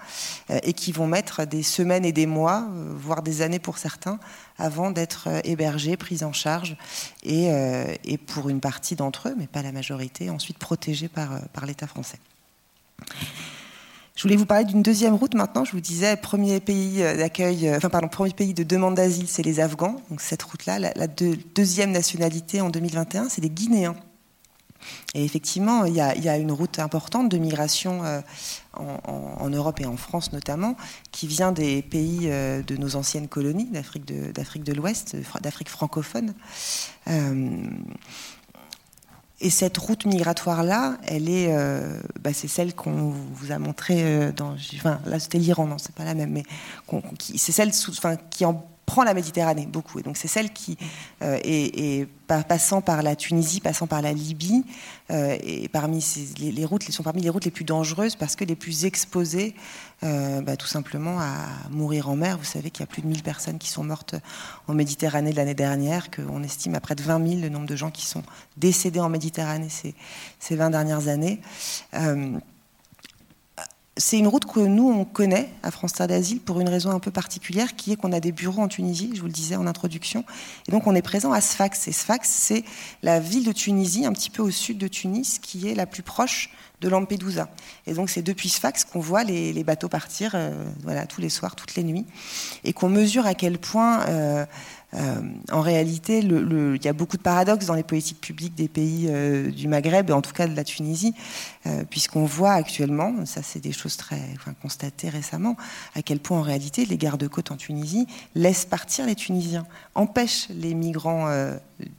et 0.62 0.72
qui 0.72 0.92
vont 0.92 1.06
mettre 1.06 1.44
des 1.44 1.62
semaines 1.62 2.04
et 2.04 2.12
des 2.12 2.26
mois, 2.26 2.66
voire 2.96 3.22
des 3.22 3.42
années 3.42 3.58
pour 3.58 3.78
certains, 3.78 4.18
avant 4.58 4.90
d'être 4.90 5.28
hébergés, 5.44 5.96
pris 5.96 6.24
en 6.24 6.32
charge 6.32 6.76
et, 7.22 7.50
pour 8.26 8.48
une 8.48 8.60
partie 8.60 8.96
d'entre 8.96 9.28
eux, 9.28 9.34
mais 9.36 9.46
pas 9.46 9.62
la 9.62 9.72
majorité, 9.72 10.30
ensuite 10.30 10.58
protégés 10.58 11.08
par 11.08 11.66
l'État 11.66 11.86
français. 11.86 12.18
Je 14.18 14.24
voulais 14.24 14.34
vous 14.34 14.46
parler 14.46 14.64
d'une 14.64 14.82
deuxième 14.82 15.14
route 15.14 15.34
maintenant. 15.34 15.64
Je 15.64 15.70
vous 15.70 15.80
disais, 15.80 16.16
premier 16.16 16.58
pays 16.58 17.04
euh, 17.04 17.16
d'accueil, 17.16 17.68
euh, 17.68 17.76
enfin 17.76 17.88
pardon, 17.88 18.08
premier 18.08 18.32
pays 18.32 18.52
de 18.52 18.64
demande 18.64 18.96
d'asile, 18.96 19.28
c'est 19.28 19.44
les 19.44 19.60
Afghans. 19.60 20.02
Donc 20.10 20.20
cette 20.20 20.42
route-là, 20.42 20.80
la, 20.80 21.06
deuxième 21.06 21.92
nationalité 21.92 22.60
en 22.60 22.68
2021, 22.68 23.28
c'est 23.28 23.40
les 23.40 23.48
Guinéens. 23.48 23.94
Et 25.14 25.24
effectivement, 25.24 25.84
il 25.84 25.94
y, 25.94 26.00
a, 26.00 26.36
une 26.36 26.50
route 26.50 26.80
importante 26.80 27.28
de 27.28 27.38
migration 27.38 28.02
euh, 28.02 28.20
en, 28.74 29.50
Europe 29.50 29.80
et 29.80 29.86
en 29.86 29.96
France 29.96 30.32
notamment, 30.32 30.76
qui 31.12 31.28
vient 31.28 31.52
des 31.52 31.82
pays 31.82 32.28
de 32.28 32.76
nos 32.76 32.96
anciennes 32.96 33.28
colonies, 33.28 33.66
d'Afrique 33.70 34.04
de, 34.04 34.32
de 34.32 34.72
l'Ouest, 34.72 35.16
d'Afrique 35.40 35.68
francophone. 35.68 36.34
Et 39.40 39.50
cette 39.50 39.78
route 39.78 40.04
migratoire-là, 40.04 40.98
elle 41.06 41.28
est, 41.28 41.54
bah, 42.20 42.32
c'est 42.32 42.48
celle 42.48 42.74
qu'on 42.74 43.10
vous 43.10 43.52
a 43.52 43.58
montrée 43.58 44.32
dans, 44.32 44.56
enfin, 44.76 45.00
là 45.06 45.20
c'était 45.20 45.38
l'Iran, 45.38 45.66
non, 45.66 45.78
c'est 45.78 45.94
pas 45.94 46.04
la 46.04 46.14
même, 46.14 46.30
mais 46.32 46.42
c'est 47.36 47.52
celle 47.52 47.70
qui 48.30 48.44
en 48.44 48.64
prend 48.88 49.04
la 49.04 49.12
Méditerranée 49.12 49.66
beaucoup. 49.66 49.98
Et 49.98 50.02
donc 50.02 50.16
c'est 50.16 50.28
celle 50.28 50.50
qui 50.50 50.78
euh, 51.22 51.38
est, 51.44 52.08
passant 52.26 52.80
par 52.80 53.02
la 53.02 53.16
Tunisie, 53.16 53.60
passant 53.60 53.86
par 53.86 54.00
la 54.00 54.12
Libye, 54.14 54.64
euh, 55.10 55.36
et 55.42 55.68
parmi 55.68 56.04
les, 56.38 56.66
sont 56.90 57.02
parmi 57.02 57.20
les 57.20 57.28
routes 57.28 57.44
les 57.44 57.50
plus 57.50 57.64
dangereuses 57.64 58.16
parce 58.16 58.34
que 58.34 58.44
les 58.44 58.56
plus 58.56 58.86
exposées, 58.86 59.54
euh, 60.04 60.40
bah, 60.40 60.56
tout 60.56 60.66
simplement 60.66 61.18
à 61.18 61.68
mourir 61.70 62.08
en 62.08 62.16
mer. 62.16 62.38
Vous 62.38 62.44
savez 62.44 62.70
qu'il 62.70 62.80
y 62.80 62.84
a 62.84 62.86
plus 62.86 63.02
de 63.02 63.06
1000 63.06 63.22
personnes 63.22 63.58
qui 63.58 63.68
sont 63.68 63.84
mortes 63.84 64.14
en 64.66 64.74
Méditerranée 64.74 65.32
l'année 65.32 65.54
dernière, 65.54 66.10
qu'on 66.10 66.42
estime 66.42 66.74
à 66.74 66.80
près 66.80 66.94
de 66.94 67.02
20 67.02 67.26
000 67.26 67.40
le 67.40 67.48
nombre 67.48 67.66
de 67.66 67.76
gens 67.76 67.90
qui 67.90 68.06
sont 68.06 68.22
décédés 68.56 69.00
en 69.00 69.08
Méditerranée 69.08 69.68
ces, 69.68 69.94
ces 70.38 70.56
20 70.56 70.70
dernières 70.70 71.08
années 71.08 71.40
c'est 73.98 74.16
une 74.16 74.28
route 74.28 74.46
que 74.46 74.60
nous, 74.60 74.88
on 74.88 75.04
connaît 75.04 75.50
à 75.64 75.72
France 75.72 75.92
Terre 75.92 76.06
d'Asile 76.06 76.40
pour 76.40 76.60
une 76.60 76.68
raison 76.68 76.90
un 76.90 77.00
peu 77.00 77.10
particulière, 77.10 77.74
qui 77.74 77.92
est 77.92 77.96
qu'on 77.96 78.12
a 78.12 78.20
des 78.20 78.30
bureaux 78.30 78.62
en 78.62 78.68
Tunisie, 78.68 79.10
je 79.14 79.20
vous 79.20 79.26
le 79.26 79.32
disais 79.32 79.56
en 79.56 79.66
introduction. 79.66 80.24
Et 80.68 80.70
donc, 80.70 80.86
on 80.86 80.94
est 80.94 81.02
présent 81.02 81.32
à 81.32 81.40
Sfax. 81.40 81.88
Et 81.88 81.92
Sfax, 81.92 82.28
c'est 82.28 82.64
la 83.02 83.18
ville 83.18 83.44
de 83.44 83.52
Tunisie, 83.52 84.06
un 84.06 84.12
petit 84.12 84.30
peu 84.30 84.42
au 84.42 84.50
sud 84.50 84.78
de 84.78 84.86
Tunis, 84.86 85.40
qui 85.40 85.68
est 85.68 85.74
la 85.74 85.86
plus 85.86 86.04
proche 86.04 86.50
de 86.80 86.88
Lampedusa. 86.88 87.48
Et 87.88 87.94
donc, 87.94 88.08
c'est 88.08 88.22
depuis 88.22 88.48
Sfax 88.48 88.84
qu'on 88.84 89.00
voit 89.00 89.24
les, 89.24 89.64
bateaux 89.64 89.88
partir, 89.88 90.32
euh, 90.34 90.52
voilà, 90.84 91.06
tous 91.06 91.20
les 91.20 91.28
soirs, 91.28 91.56
toutes 91.56 91.74
les 91.74 91.82
nuits, 91.82 92.06
et 92.62 92.72
qu'on 92.72 92.88
mesure 92.88 93.26
à 93.26 93.34
quel 93.34 93.58
point 93.58 94.06
euh, 94.06 94.46
euh, 94.94 95.20
en 95.52 95.60
réalité, 95.60 96.20
il 96.20 96.80
y 96.82 96.88
a 96.88 96.92
beaucoup 96.92 97.18
de 97.18 97.22
paradoxes 97.22 97.66
dans 97.66 97.74
les 97.74 97.82
politiques 97.82 98.20
publiques 98.20 98.54
des 98.54 98.68
pays 98.68 99.06
euh, 99.08 99.50
du 99.50 99.68
Maghreb, 99.68 100.08
et 100.08 100.12
en 100.12 100.22
tout 100.22 100.32
cas 100.32 100.46
de 100.46 100.56
la 100.56 100.64
Tunisie, 100.64 101.14
euh, 101.66 101.84
puisqu'on 101.88 102.24
voit 102.24 102.52
actuellement, 102.52 103.26
ça 103.26 103.42
c'est 103.42 103.60
des 103.60 103.72
choses 103.72 103.96
très 103.96 104.20
constatées 104.62 105.10
récemment, 105.10 105.56
à 105.94 106.00
quel 106.00 106.20
point 106.20 106.38
en 106.38 106.42
réalité 106.42 106.86
les 106.86 106.96
gardes-côtes 106.96 107.50
en 107.50 107.56
Tunisie 107.56 108.06
laissent 108.34 108.64
partir 108.64 109.04
les 109.04 109.14
Tunisiens, 109.14 109.66
empêchent 109.94 110.48
les 110.48 110.72
migrants 110.74 111.28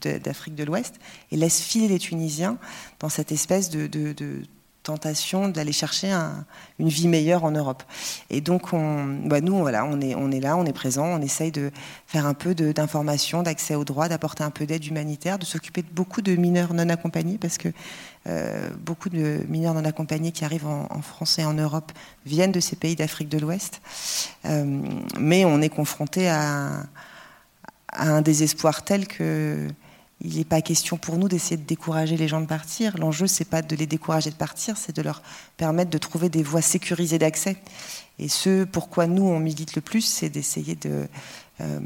d'Afrique 0.01 0.55
de 0.55 0.63
l'Ouest 0.63 0.95
et 1.31 1.37
laissent 1.37 1.61
filer 1.61 1.87
les 1.87 1.99
Tunisiens 1.99 2.57
dans 2.99 3.09
cette 3.09 3.31
espèce 3.31 3.69
de 3.69 3.87
tentation 4.83 5.49
d'aller 5.49 5.71
chercher 5.71 6.11
une 6.79 6.87
vie 6.87 7.07
meilleure 7.07 7.43
en 7.43 7.51
Europe. 7.51 7.83
Et 8.29 8.41
donc, 8.41 8.73
on, 8.73 9.05
bah 9.25 9.41
nous, 9.41 9.53
on 9.53 9.67
est, 9.67 10.39
là, 10.39 10.57
on 10.57 10.65
est 10.65 10.73
présent, 10.73 11.05
on 11.05 11.21
essaye 11.21 11.51
de 11.51 11.71
faire 12.07 12.25
un 12.25 12.33
peu 12.33 12.55
d'information, 12.55 13.43
d'accès 13.43 13.75
aux 13.75 13.85
droits, 13.85 14.09
d'apporter 14.09 14.43
un 14.43 14.51
peu 14.51 14.65
d'aide 14.65 14.85
humanitaire, 14.85 15.37
de 15.37 15.45
s'occuper 15.45 15.81
de 15.81 15.89
beaucoup 15.91 16.21
de 16.21 16.35
mineurs 16.35 16.73
non 16.73 16.89
accompagnés, 16.89 17.37
parce 17.37 17.57
que 17.57 17.69
euh, 18.27 18.69
beaucoup 18.85 19.09
de 19.09 19.41
mineurs 19.47 19.73
non 19.73 19.85
accompagnés 19.85 20.31
qui 20.31 20.45
arrivent 20.45 20.67
en, 20.67 21.01
France 21.01 21.39
et 21.39 21.45
en 21.45 21.53
Europe 21.53 21.91
viennent 22.25 22.51
de 22.51 22.59
ces 22.59 22.75
pays 22.75 22.95
d'Afrique 22.95 23.29
de 23.29 23.37
l'Ouest. 23.37 23.81
Euh, 24.45 24.81
mais 25.19 25.45
on 25.45 25.61
est 25.61 25.69
confronté 25.69 26.29
à 26.29 26.83
un 27.93 28.21
désespoir 28.21 28.83
tel 28.83 29.07
que 29.07 29.67
il 30.21 30.37
n'est 30.37 30.43
pas 30.43 30.61
question 30.61 30.97
pour 30.97 31.17
nous 31.17 31.29
d'essayer 31.29 31.57
de 31.57 31.65
décourager 31.65 32.17
les 32.17 32.27
gens 32.27 32.41
de 32.41 32.45
partir. 32.45 32.97
L'enjeu, 32.97 33.25
c'est 33.25 33.45
pas 33.45 33.61
de 33.61 33.75
les 33.75 33.87
décourager 33.87 34.29
de 34.29 34.35
partir, 34.35 34.77
c'est 34.77 34.95
de 34.95 35.01
leur 35.01 35.21
permettre 35.55 35.91
de 35.91 35.97
trouver 35.97 36.29
des 36.29 36.43
voies 36.43 36.61
sécurisées 36.61 37.19
d'accès. 37.19 37.57
Et 38.17 38.27
ce 38.27 38.65
pourquoi 38.65 39.07
nous, 39.07 39.23
on 39.23 39.39
milite 39.39 39.75
le 39.75 39.81
plus, 39.81 40.01
c'est 40.01 40.29
d'essayer 40.29 40.75
de, 40.75 41.07
euh, 41.61 41.79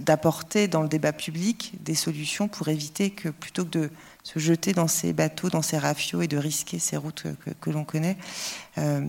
d'apporter 0.00 0.66
dans 0.66 0.82
le 0.82 0.88
débat 0.88 1.12
public 1.12 1.72
des 1.84 1.94
solutions 1.94 2.48
pour 2.48 2.66
éviter 2.66 3.10
que, 3.10 3.28
plutôt 3.28 3.64
que 3.64 3.70
de 3.70 3.90
se 4.24 4.40
jeter 4.40 4.72
dans 4.72 4.88
ces 4.88 5.12
bateaux, 5.12 5.50
dans 5.50 5.62
ces 5.62 5.78
rafiaux 5.78 6.20
et 6.20 6.26
de 6.26 6.36
risquer 6.36 6.80
ces 6.80 6.96
routes 6.96 7.28
que, 7.60 7.70
l'on 7.70 7.84
connaît, 7.84 8.18
euh, 8.76 9.06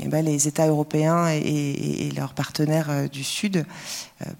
eh 0.00 0.08
ben 0.08 0.24
les 0.24 0.48
États 0.48 0.66
européens 0.66 1.28
et, 1.28 2.10
leurs 2.16 2.34
partenaires 2.34 2.90
euh, 2.90 3.06
du 3.06 3.22
Sud 3.22 3.64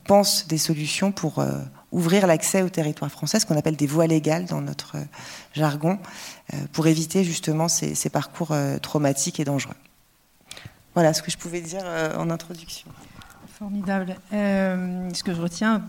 pensent 0.04 0.48
des 0.48 0.58
solutions 0.58 1.12
pour 1.12 1.44
ouvrir 1.92 2.26
l'accès 2.26 2.62
au 2.62 2.68
territoire 2.68 3.10
français, 3.10 3.40
ce 3.40 3.46
qu'on 3.46 3.56
appelle 3.56 3.76
des 3.76 3.86
voies 3.86 4.06
légales 4.06 4.44
dans 4.46 4.60
notre 4.60 4.96
euh, 4.96 5.04
jargon, 5.54 5.98
euh, 6.52 6.56
pour 6.72 6.86
éviter 6.86 7.24
justement 7.24 7.68
ces, 7.68 8.10
parcours 8.10 8.52
euh, 8.52 8.78
traumatiques 8.78 9.40
et 9.40 9.44
dangereux. 9.44 9.74
Voilà 10.94 11.14
ce 11.14 11.22
que 11.22 11.30
je 11.30 11.36
pouvais 11.36 11.60
dire 11.60 11.84
en 12.16 12.28
introduction. 12.28 12.88
Formidable. 13.56 14.16
ce 14.32 15.22
que 15.22 15.32
je 15.32 15.40
retiens, 15.40 15.82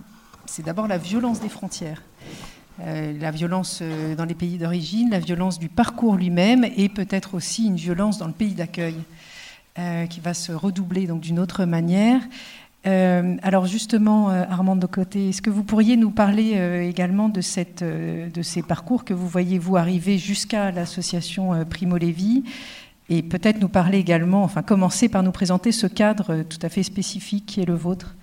c'est 0.46 0.64
d'abord 0.64 0.88
la 0.88 1.00
violence 1.00 1.40
des 1.40 1.50
frontières. 1.50 2.04
la 2.78 3.32
violence 3.32 3.82
dans 4.16 4.26
les 4.26 4.36
pays 4.36 4.60
d'origine, 4.60 5.10
la 5.10 5.20
violence 5.20 5.58
du 5.58 5.68
parcours 5.68 6.16
lui-même 6.16 6.64
et 6.64 6.90
peut-être 6.90 7.34
aussi 7.34 7.66
une 7.66 7.76
violence 7.76 8.20
dans 8.20 8.28
le 8.28 8.34
pays 8.34 8.54
d'accueil 8.54 8.98
qui 10.10 10.20
va 10.20 10.36
se 10.36 10.52
redoubler 10.52 11.08
d'une 11.08 11.40
autre 11.40 11.66
manière. 11.66 12.22
Euh, 12.88 13.36
alors 13.42 13.66
justement, 13.66 14.30
euh, 14.30 14.46
Armand 14.50 14.78
de 14.78 14.86
Côté, 14.86 15.30
est-ce 15.30 15.42
que 15.42 15.50
vous 15.50 15.64
pourriez 15.64 15.98
nous 15.98 16.12
parler 16.12 16.54
euh, 16.56 16.82
également 16.82 17.28
de, 17.28 17.42
ces 17.42 18.62
parcours 18.68 19.04
que 19.04 19.14
vous 19.14 19.28
voyez 19.28 19.60
vous 19.60 19.76
arriver 19.76 20.18
jusqu'à 20.18 20.72
l'association 20.72 21.66
Primo 21.66 21.98
Levi 21.98 22.44
et 23.10 23.22
peut-être 23.22 23.60
nous 23.60 23.70
parler 23.70 23.98
également, 23.98 24.44
enfin 24.44 24.62
commencer 24.62 25.10
par 25.10 25.24
nous 25.24 25.32
présenter 25.32 25.72
ce 25.72 25.88
cadre 25.88 26.44
tout 26.44 26.60
à 26.62 26.70
fait 26.70 26.84
spécifique 26.84 27.46
qui 27.48 27.62
est 27.62 27.66
le 27.66 27.74
vôtre? 27.74 28.16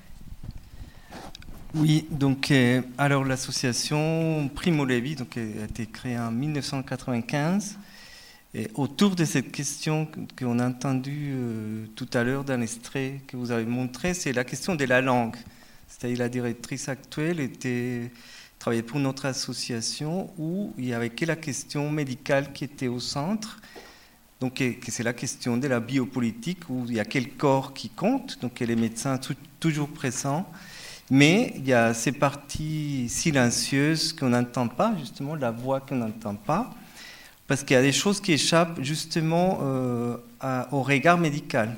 Oui, 1.75 2.07
donc 2.11 2.51
alors 2.97 3.25
l'association 3.25 4.49
Primo 4.55 4.87
Levi 4.87 5.17
a 5.37 5.65
été 5.65 5.85
créée 5.85 6.19
en 6.19 6.31
1995 6.31 7.77
autour 8.75 9.17
de 9.17 9.25
cette 9.25 9.53
question 9.53 10.09
qu'on 10.39 10.59
a 10.59 10.69
entendue 10.69 11.33
euh, 11.35 11.87
tout 11.95 12.09
à 12.15 12.23
l'heure 12.23 12.45
dans 12.45 12.59
l'extrait 12.59 13.21
que 13.27 13.37
vous 13.37 13.51
avez 13.51 13.67
montré, 13.67 14.15
c'est 14.15 14.33
la 14.33 14.45
question 14.45 14.75
de 14.75 14.85
la 14.85 15.01
langue. 15.01 15.37
C'est-à-dire 15.89 16.19
la 16.19 16.29
directrice 16.29 16.89
actuelle 16.89 17.41
était 17.41 18.11
travaillait 18.59 18.83
pour 18.83 18.99
notre 18.99 19.27
association 19.27 20.31
où 20.39 20.73
il 20.79 20.87
y 20.87 20.95
avait 20.95 21.11
que 21.11 21.25
la 21.27 21.37
question 21.37 21.91
médicale 21.91 22.53
qui 22.53 22.65
était 22.65 22.89
au 22.89 23.01
centre. 23.01 23.61
Donc, 24.41 24.63
c'est 24.89 25.03
la 25.03 25.13
question 25.13 25.57
de 25.57 25.69
la 25.69 25.81
biopolitique 25.81 26.69
où 26.69 26.85
il 26.89 26.95
y 26.95 27.01
a 27.01 27.05
quel 27.05 27.31
corps 27.33 27.75
qui 27.75 27.91
compte, 27.91 28.39
donc 28.41 28.61
les 28.61 28.77
médecins 28.77 29.21
toujours 29.61 29.89
présents. 29.89 30.51
Mais 31.11 31.53
il 31.57 31.67
y 31.67 31.73
a 31.73 31.95
ces 31.95 32.13
parties 32.13 33.09
silencieuses 33.09 34.13
qu'on 34.13 34.31
n'entend 34.31 34.69
pas, 34.69 34.95
justement, 34.99 35.37
la 35.37 35.51
voix 35.51 35.81
qu'on 35.81 35.97
n'entend 35.97 36.35
pas 36.35 36.75
parce 37.47 37.63
qu'il 37.63 37.75
y 37.75 37.79
a 37.79 37.83
des 37.83 37.93
choses 37.93 38.21
qui 38.21 38.33
échappent 38.33 38.83
justement 38.83 39.59
euh, 39.63 40.17
au 40.73 40.83
regard 40.83 41.19
médical. 41.19 41.77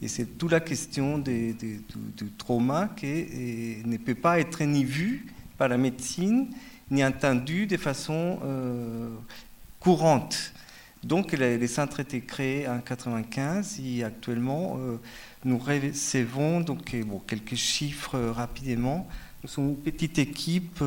Et 0.00 0.08
c'est 0.08 0.38
toute 0.38 0.50
la 0.50 0.60
question 0.60 1.18
du, 1.18 1.54
trauma 2.38 2.90
qui 2.96 3.82
ne 3.84 3.96
peut 3.98 4.16
pas 4.16 4.40
être 4.40 4.62
ni 4.64 4.84
vu 4.84 5.26
par 5.56 5.68
la 5.68 5.78
médecine, 5.78 6.48
ni 6.90 7.04
entendu 7.04 7.66
de 7.66 7.76
façon 7.76 8.40
euh, 8.44 9.10
courante. 9.78 10.52
Donc 11.04 11.32
les, 11.32 11.66
centres 11.68 12.00
étaient 12.00 12.20
créés 12.20 12.66
en 12.66 12.78
1995 12.78 13.80
et 13.84 14.04
actuellement 14.04 14.76
euh, 14.78 14.96
nous 15.44 15.58
recevons 15.58 16.60
donc, 16.60 16.96
bon, 17.06 17.20
quelques 17.20 17.56
chiffres 17.56 18.18
rapidement. 18.18 19.06
Nous 19.42 19.48
sommes 19.48 19.68
une 19.70 19.76
petite 19.76 20.18
équipe 20.18 20.82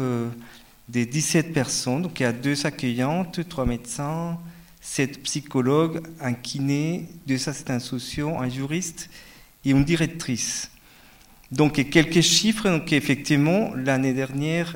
des 0.87 1.05
17 1.05 1.53
personnes. 1.53 2.03
Donc 2.03 2.19
il 2.19 2.23
y 2.23 2.25
a 2.25 2.31
deux 2.31 2.65
accueillantes, 2.65 3.47
trois 3.47 3.65
médecins, 3.65 4.37
sept 4.81 5.21
psychologues, 5.23 6.01
un 6.21 6.33
kiné, 6.33 7.07
deux 7.25 7.49
assistants 7.49 7.79
sociaux, 7.79 8.37
un 8.37 8.49
juriste 8.49 9.09
et 9.63 9.71
une 9.71 9.83
directrice. 9.83 10.69
Donc 11.51 11.73
quelques 11.89 12.21
chiffres. 12.21 12.69
Donc 12.69 12.93
effectivement, 12.93 13.73
l'année 13.75 14.13
dernière, 14.13 14.75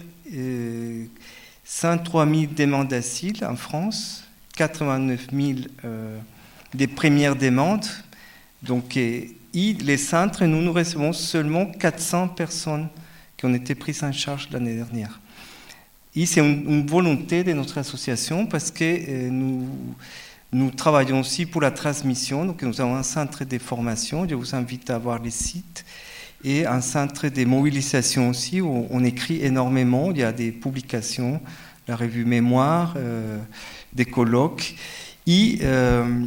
103 1.63 2.25
000 2.25 2.51
demandes 2.55 2.87
d'asile 2.87 3.45
en 3.45 3.55
France, 3.55 4.23
89 4.55 5.27
000 5.31 5.59
euh, 5.85 6.17
des 6.73 6.87
premières 6.87 7.35
demandes. 7.35 7.85
Donc 8.63 8.95
les 8.95 9.97
centres, 9.97 10.45
nous 10.45 10.61
nous 10.61 10.73
recevons 10.73 11.13
seulement 11.13 11.65
400 11.65 12.29
personnes 12.29 12.89
qui 13.37 13.45
ont 13.45 13.53
été 13.53 13.75
prises 13.75 14.03
en 14.03 14.11
charge 14.11 14.49
l'année 14.51 14.75
dernière. 14.75 15.19
Et 16.15 16.25
c'est 16.25 16.39
une, 16.39 16.87
volonté 16.87 17.43
de 17.43 17.53
notre 17.53 17.77
association 17.77 18.47
parce 18.47 18.71
que 18.71 18.83
euh, 18.83 19.29
nous, 19.29 19.67
nous 20.51 20.71
travaillons 20.71 21.19
aussi 21.19 21.45
pour 21.45 21.61
la 21.61 21.69
transmission. 21.69 22.45
Donc 22.45 22.63
nous 22.63 22.81
avons 22.81 22.95
un 22.95 23.03
centre 23.03 23.43
de 23.43 23.57
formation, 23.59 24.27
je 24.27 24.33
vous 24.33 24.55
invite 24.55 24.89
à 24.89 24.97
voir 24.97 25.21
les 25.21 25.29
sites, 25.29 25.85
et 26.43 26.65
un 26.65 26.81
centre 26.81 27.27
de 27.27 27.45
mobilisation 27.45 28.29
aussi 28.29 28.59
où 28.59 28.87
on 28.89 29.03
écrit 29.03 29.43
énormément. 29.43 30.09
Il 30.09 30.17
y 30.17 30.23
a 30.23 30.31
des 30.31 30.51
publications, 30.51 31.39
la 31.87 31.95
revue 31.95 32.25
Mémoire, 32.25 32.95
euh, 32.97 33.37
des 33.93 34.05
colloques. 34.05 34.73
Et 35.27 35.59
euh, 35.61 36.25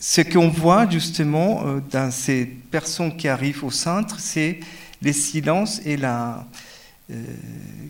ce 0.00 0.22
qu'on 0.22 0.48
voit 0.48 0.90
justement 0.90 1.64
dans 1.92 2.10
ces 2.10 2.44
personnes 2.44 3.16
qui 3.16 3.28
arrivent 3.28 3.62
au 3.62 3.70
centre, 3.70 4.18
c'est 4.18 4.58
les 5.00 5.12
silences 5.12 5.80
et 5.84 5.96
la 5.96 6.44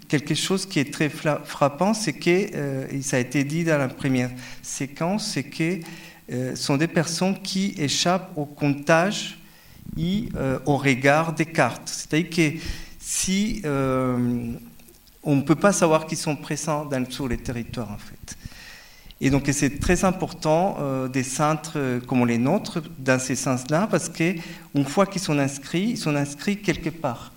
quelque 0.08 0.34
chose 0.34 0.66
qui 0.66 0.80
est 0.80 0.92
très 0.92 1.08
frappant, 1.08 1.94
c'est 1.94 2.14
que, 2.14 2.90
et 2.92 3.02
ça 3.02 3.16
a 3.16 3.20
été 3.20 3.44
dit 3.44 3.64
dans 3.64 3.78
la 3.78 3.88
première 3.88 4.30
séquence, 4.62 5.32
c'est 5.32 5.44
que 5.44 5.80
ce 6.28 6.54
sont 6.56 6.76
des 6.76 6.88
personnes 6.88 7.40
qui 7.40 7.74
échappent 7.78 8.32
au 8.36 8.46
comptage 8.46 9.38
et 9.96 10.28
au 10.66 10.76
regard 10.76 11.34
des 11.34 11.46
cartes. 11.46 11.88
C'est-à-dire 11.88 12.30
que 12.30 12.58
si 12.98 13.62
on 15.22 15.36
ne 15.36 15.42
peut 15.42 15.54
pas 15.54 15.72
savoir 15.72 16.06
qu'ils 16.06 16.18
sont 16.18 16.36
présents 16.36 16.84
dans, 16.84 17.08
sur 17.10 17.28
les 17.28 17.38
territoires 17.38 17.90
en 17.90 17.98
fait. 17.98 18.36
Et 19.20 19.30
donc 19.30 19.48
c'est 19.52 19.78
très 19.78 20.04
important 20.04 20.76
euh, 20.80 21.06
des 21.06 21.22
centres 21.22 21.74
euh, 21.76 22.00
comme 22.00 22.26
les 22.26 22.38
nôtres 22.38 22.80
dans 22.98 23.20
ces 23.20 23.36
sens-là 23.36 23.86
parce 23.88 24.08
qu'une 24.08 24.84
fois 24.84 25.06
qu'ils 25.06 25.22
sont 25.22 25.38
inscrits, 25.38 25.90
ils 25.90 25.98
sont 25.98 26.16
inscrits 26.16 26.56
quelque 26.56 26.90
part. 26.90 27.31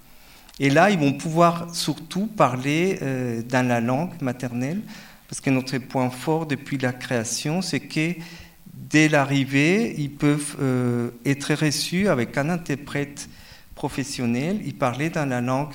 Et 0.60 0.70
là, 0.70 0.89
ils 0.89 1.00
vont 1.00 1.13
pouvoir 1.13 1.74
surtout 1.76 2.28
parler 2.28 3.00
euh, 3.02 3.41
dans 3.41 3.68
la 3.68 3.82
langue 3.82 4.22
maternelle 4.22 4.82
parce 5.28 5.41
que 5.41 5.50
notre 5.50 5.78
point 5.80 6.10
fort 6.10 6.46
depuis 6.46 6.78
la 6.78 6.94
création, 6.94 7.62
c'est 7.62 7.80
que 7.80 8.13
dès 8.74 9.10
l'arrivée, 9.10 9.96
ils 9.98 10.12
peuvent 10.12 11.12
être 11.26 11.56
reçus 11.56 12.08
avec 12.08 12.38
un 12.38 12.50
interprète 12.50 13.28
professionnel, 13.74 14.62
ils 14.63 14.76
parler 14.76 15.10
dans 15.10 15.26
la 15.26 15.41
langue 15.41 15.74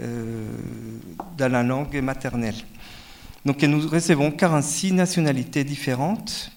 euh, 0.00 0.48
dans 1.36 1.52
la 1.52 1.62
langue 1.62 1.94
maternelle. 2.02 2.56
Donc 3.44 3.62
nous 3.62 3.86
recevons 3.86 4.32
46 4.32 4.92
nationalités 4.92 5.62
différentes. 5.62 6.50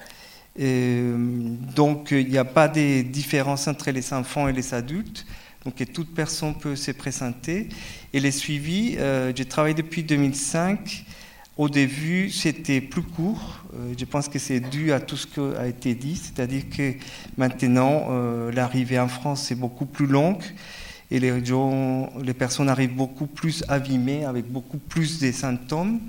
donc 0.58 2.08
il 2.10 2.30
n'y 2.30 2.40
a 2.40 2.46
pas 2.46 2.68
de 2.68 3.04
différence 3.04 3.68
entre 3.68 3.92
les 3.92 4.12
enfants 4.12 4.48
et 4.48 4.54
les 4.54 4.74
adultes. 4.74 5.24
Donc 5.66 5.84
toute 5.94 6.14
personne 6.14 6.56
peut 6.56 6.76
se 6.76 6.92
présenter. 6.92 7.70
Et 8.14 8.20
les 8.20 8.32
suivis, 8.32 8.96
euh, 8.98 9.32
j'ai 9.36 9.46
travaillé 9.46 9.76
depuis 9.76 10.04
2005. 10.04 11.06
Au 11.58 11.70
début, 11.70 12.30
c'était 12.30 12.82
plus 12.82 13.02
court. 13.02 13.64
Euh, 13.74 13.94
je 13.98 14.06
pense 14.06 14.30
que 14.30 14.40
c'est 14.40 14.60
dû 14.60 14.92
à 14.92 15.00
tout 15.00 15.18
ce 15.18 15.28
qui 15.28 15.40
a 15.40 15.68
été 15.68 15.96
dit. 15.96 16.16
C'est-à-dire 16.16 16.70
que 16.70 16.94
maintenant, 17.38 18.08
l'arrivée 18.52 19.00
en 19.00 19.08
France 19.08 19.52
est 19.52 19.56
beaucoup 19.56 19.86
plus 19.86 20.08
longue 20.08 20.44
et 21.10 21.20
les, 21.20 22.34
personnes 22.34 22.70
arrivent 22.70 22.96
beaucoup 22.96 23.28
plus 23.28 23.64
abîmées, 23.68 24.26
avec 24.26 24.46
beaucoup 24.46 24.78
plus 24.78 25.20
de 25.20 25.32
symptômes. 25.32 26.02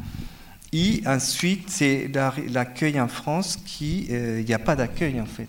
Et 0.72 1.02
ensuite, 1.06 1.70
c'est 1.70 2.10
l'accueil 2.48 3.00
en 3.00 3.08
France 3.08 3.56
qui, 3.64 4.08
euh, 4.10 4.40
il 4.40 4.46
n'y 4.46 4.54
a 4.54 4.58
pas 4.58 4.76
d'accueil 4.76 5.20
en 5.20 5.26
fait. 5.26 5.48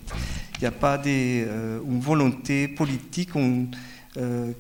Il 0.57 0.61
n'y 0.61 0.67
a 0.67 0.71
pas 0.71 0.97
de, 0.97 1.05
euh, 1.07 1.79
une 1.85 1.99
volonté 1.99 2.67
politique, 2.67 3.35
euh, 3.35 3.65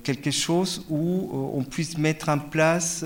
quelque 0.03 0.31
chose 0.31 0.85
où 0.89 1.29
on 1.53 1.63
puisse 1.63 1.97
mettre 1.97 2.29
en 2.29 2.39
place 2.39 3.03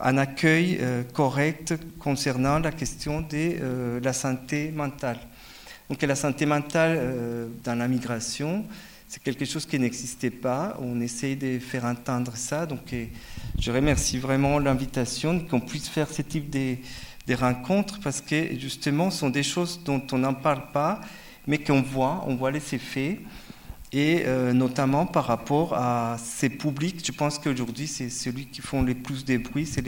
un 0.00 0.18
accueil 0.18 0.80
correct 1.12 1.74
concernant 1.98 2.58
la 2.58 2.72
question 2.72 3.20
de 3.20 4.00
la 4.02 4.12
santé 4.12 4.72
mentale. 4.74 5.18
Donc 5.88 6.02
la 6.02 6.16
santé 6.16 6.46
mentale 6.46 7.48
dans 7.62 7.74
la 7.74 7.86
migration, 7.88 8.64
c'est 9.08 9.22
quelque 9.22 9.46
chose 9.46 9.64
qui 9.64 9.78
n'existait 9.78 10.30
pas. 10.30 10.76
On 10.80 11.00
essaye 11.00 11.34
de 11.34 11.58
faire 11.58 11.86
entendre 11.86 12.36
ça. 12.36 12.66
Donc, 12.66 12.94
je 13.58 13.72
remercie 13.72 14.18
vraiment 14.18 14.58
l'invitation 14.58 15.40
qu'on 15.40 15.60
puisse 15.60 15.88
faire 15.88 16.10
ce 16.10 16.20
type 16.20 16.50
de, 16.50 16.76
rencontres 17.34 18.00
parce 18.00 18.20
que 18.20 18.58
justement, 18.58 19.10
ce 19.10 19.20
sont 19.20 19.30
des 19.30 19.42
choses 19.42 19.80
dont 19.82 20.02
on 20.12 20.18
n'en 20.18 20.34
parle 20.34 20.70
pas, 20.72 21.00
mais 21.46 21.58
qu'on 21.58 21.80
voit, 21.80 22.22
on 22.26 22.36
voit 22.36 22.50
les 22.50 22.74
effets. 22.74 23.20
Et 23.92 24.24
euh, 24.26 24.52
notamment 24.52 25.06
par 25.06 25.24
rapport 25.24 25.74
à 25.74 26.16
ces 26.22 26.50
publics, 26.50 27.02
je 27.04 27.12
pense 27.12 27.38
qu'aujourd'hui, 27.38 27.86
c'est 27.86 28.10
celui 28.10 28.46
qui 28.46 28.60
font 28.60 28.82
le 28.82 28.94
plus 28.94 29.24
de 29.24 29.38
bruit, 29.38 29.66
c'est 29.66 29.82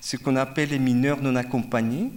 ce 0.00 0.16
qu'on 0.16 0.36
appelle 0.36 0.70
les 0.70 0.78
mineurs 0.78 1.22
non 1.22 1.36
accompagnés 1.36 2.10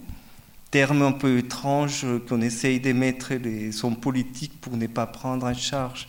terme 0.75 1.03
un 1.03 1.13
peu 1.13 1.37
étrange 1.37 2.05
qu'on 2.27 2.41
essaye 2.41 2.81
de 2.81 2.91
mettre 2.91 3.33
les, 3.35 3.71
son 3.71 3.95
politique 3.95 4.59
pour 4.59 4.75
ne 4.75 4.87
pas 4.87 5.05
prendre 5.05 5.45
en 5.45 5.53
charge 5.53 6.05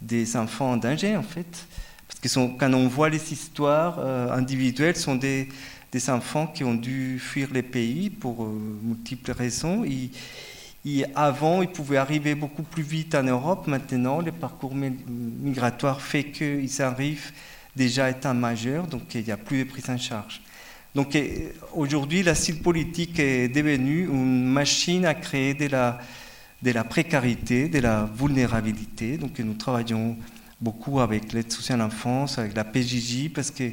des 0.00 0.34
enfants 0.34 0.70
en 0.72 0.76
danger, 0.78 1.14
en 1.14 1.22
fait. 1.22 1.66
Parce 2.06 2.18
que 2.20 2.56
quand 2.58 2.72
on 2.72 2.88
voit 2.88 3.10
les 3.10 3.34
histoires 3.34 3.98
euh, 3.98 4.32
individuelles, 4.32 4.96
ce 4.96 5.02
sont 5.02 5.16
des, 5.16 5.50
des, 5.92 6.08
enfants 6.08 6.46
qui 6.46 6.64
ont 6.64 6.74
dû 6.74 7.18
fuir 7.18 7.48
les 7.52 7.62
pays 7.62 8.08
pour 8.08 8.44
euh, 8.44 8.80
multiples 8.82 9.32
raisons. 9.32 9.84
Avant, 11.14 11.60
ils 11.62 11.68
pouvaient 11.68 11.96
arriver 11.96 12.34
beaucoup 12.34 12.62
plus 12.62 12.82
vite 12.82 13.14
en 13.14 13.22
Europe. 13.22 13.66
Maintenant, 13.66 14.20
le 14.20 14.32
parcours 14.32 14.74
migratoire 14.74 16.00
fait 16.00 16.24
qu'ils 16.24 16.82
arrivent 16.82 17.32
déjà 17.76 18.10
étant 18.10 18.34
majeurs, 18.34 18.86
donc 18.86 19.14
il 19.14 19.24
n'y 19.24 19.30
a 19.30 19.36
plus 19.36 19.64
de 19.64 19.70
prise 19.70 19.90
en 19.90 19.98
charge. 19.98 20.40
Donc 20.94 21.16
aujourd'hui, 21.74 22.22
l'asile 22.22 22.60
politique 22.62 23.18
est 23.18 23.48
devenue 23.48 24.08
une 24.08 24.44
machine 24.44 25.04
à 25.04 25.14
créer 25.14 25.54
de 25.54 25.66
la, 25.66 25.98
de 26.62 26.70
la 26.70 26.84
précarité, 26.84 27.68
de 27.68 27.78
la 27.78 28.08
vulnérabilité. 28.12 29.18
Donc 29.18 29.38
nous 29.38 29.54
travaillons 29.54 30.16
beaucoup 30.60 31.00
avec 31.00 31.32
l'aide 31.32 31.52
sociale 31.52 31.82
enfance, 31.82 32.38
avec 32.38 32.56
la 32.56 32.64
PJJ, 32.64 33.30
parce 33.32 33.50
que 33.50 33.64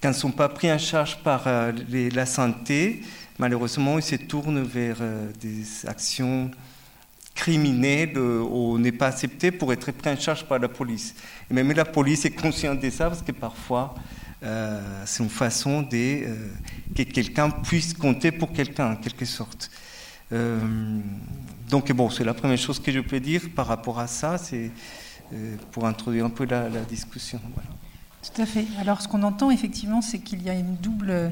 quand 0.00 0.08
ils 0.10 0.12
ne 0.12 0.12
sont 0.12 0.30
pas 0.30 0.48
pris 0.48 0.70
en 0.70 0.78
charge 0.78 1.22
par 1.22 1.44
euh, 1.46 1.72
la 1.90 2.26
santé, 2.26 3.00
malheureusement, 3.40 3.98
ils 3.98 4.04
se 4.04 4.14
tournent 4.14 4.62
vers 4.62 4.98
euh, 5.00 5.30
des 5.40 5.86
actions 5.86 6.50
criminelles 7.34 8.12
euh, 8.16 8.40
ou 8.40 8.78
n'est 8.78 8.92
pas 8.92 9.08
accepté 9.08 9.50
pour 9.50 9.72
être 9.72 9.90
pris 9.90 10.10
en 10.10 10.16
charge 10.16 10.44
par 10.44 10.58
la 10.58 10.68
police. 10.68 11.14
Et 11.50 11.54
même 11.54 11.72
la 11.72 11.84
police 11.84 12.24
est 12.24 12.30
consciente 12.30 12.80
de 12.80 12.90
ça, 12.90 13.08
parce 13.08 13.22
que 13.22 13.32
parfois, 13.32 13.94
c'est 15.04 15.22
une 15.22 15.28
façon 15.28 15.82
de, 15.82 16.24
que 16.94 17.02
quelqu'un 17.02 17.50
puisse 17.50 17.92
compter 17.92 18.32
pour 18.32 18.52
quelqu'un, 18.52 18.92
en 18.92 18.96
quelque 18.96 19.26
sorte. 19.26 19.70
Donc 21.70 21.92
bon, 21.92 22.08
c'est 22.08 22.24
la 22.24 22.34
première 22.34 22.56
chose 22.56 22.80
que 22.80 22.90
je 22.90 23.00
peux 23.00 23.20
dire 23.20 23.42
par 23.54 23.66
rapport 23.66 24.00
à 24.00 24.06
ça, 24.06 24.38
c'est 24.38 24.70
euh, 25.32 25.54
pour 25.70 25.86
introduire 25.86 26.24
un 26.24 26.30
peu 26.30 26.44
la, 26.44 26.68
discussion. 26.88 27.40
Tout 28.22 28.42
à 28.42 28.46
fait. 28.46 28.66
Alors 28.80 29.00
ce 29.00 29.06
qu'on 29.06 29.22
entend 29.22 29.52
effectivement, 29.52 30.02
c'est 30.02 30.18
qu'il 30.18 30.42
y 30.42 30.50
a 30.50 30.54
une 30.54 30.74
double 30.74 31.10
euh, 31.10 31.28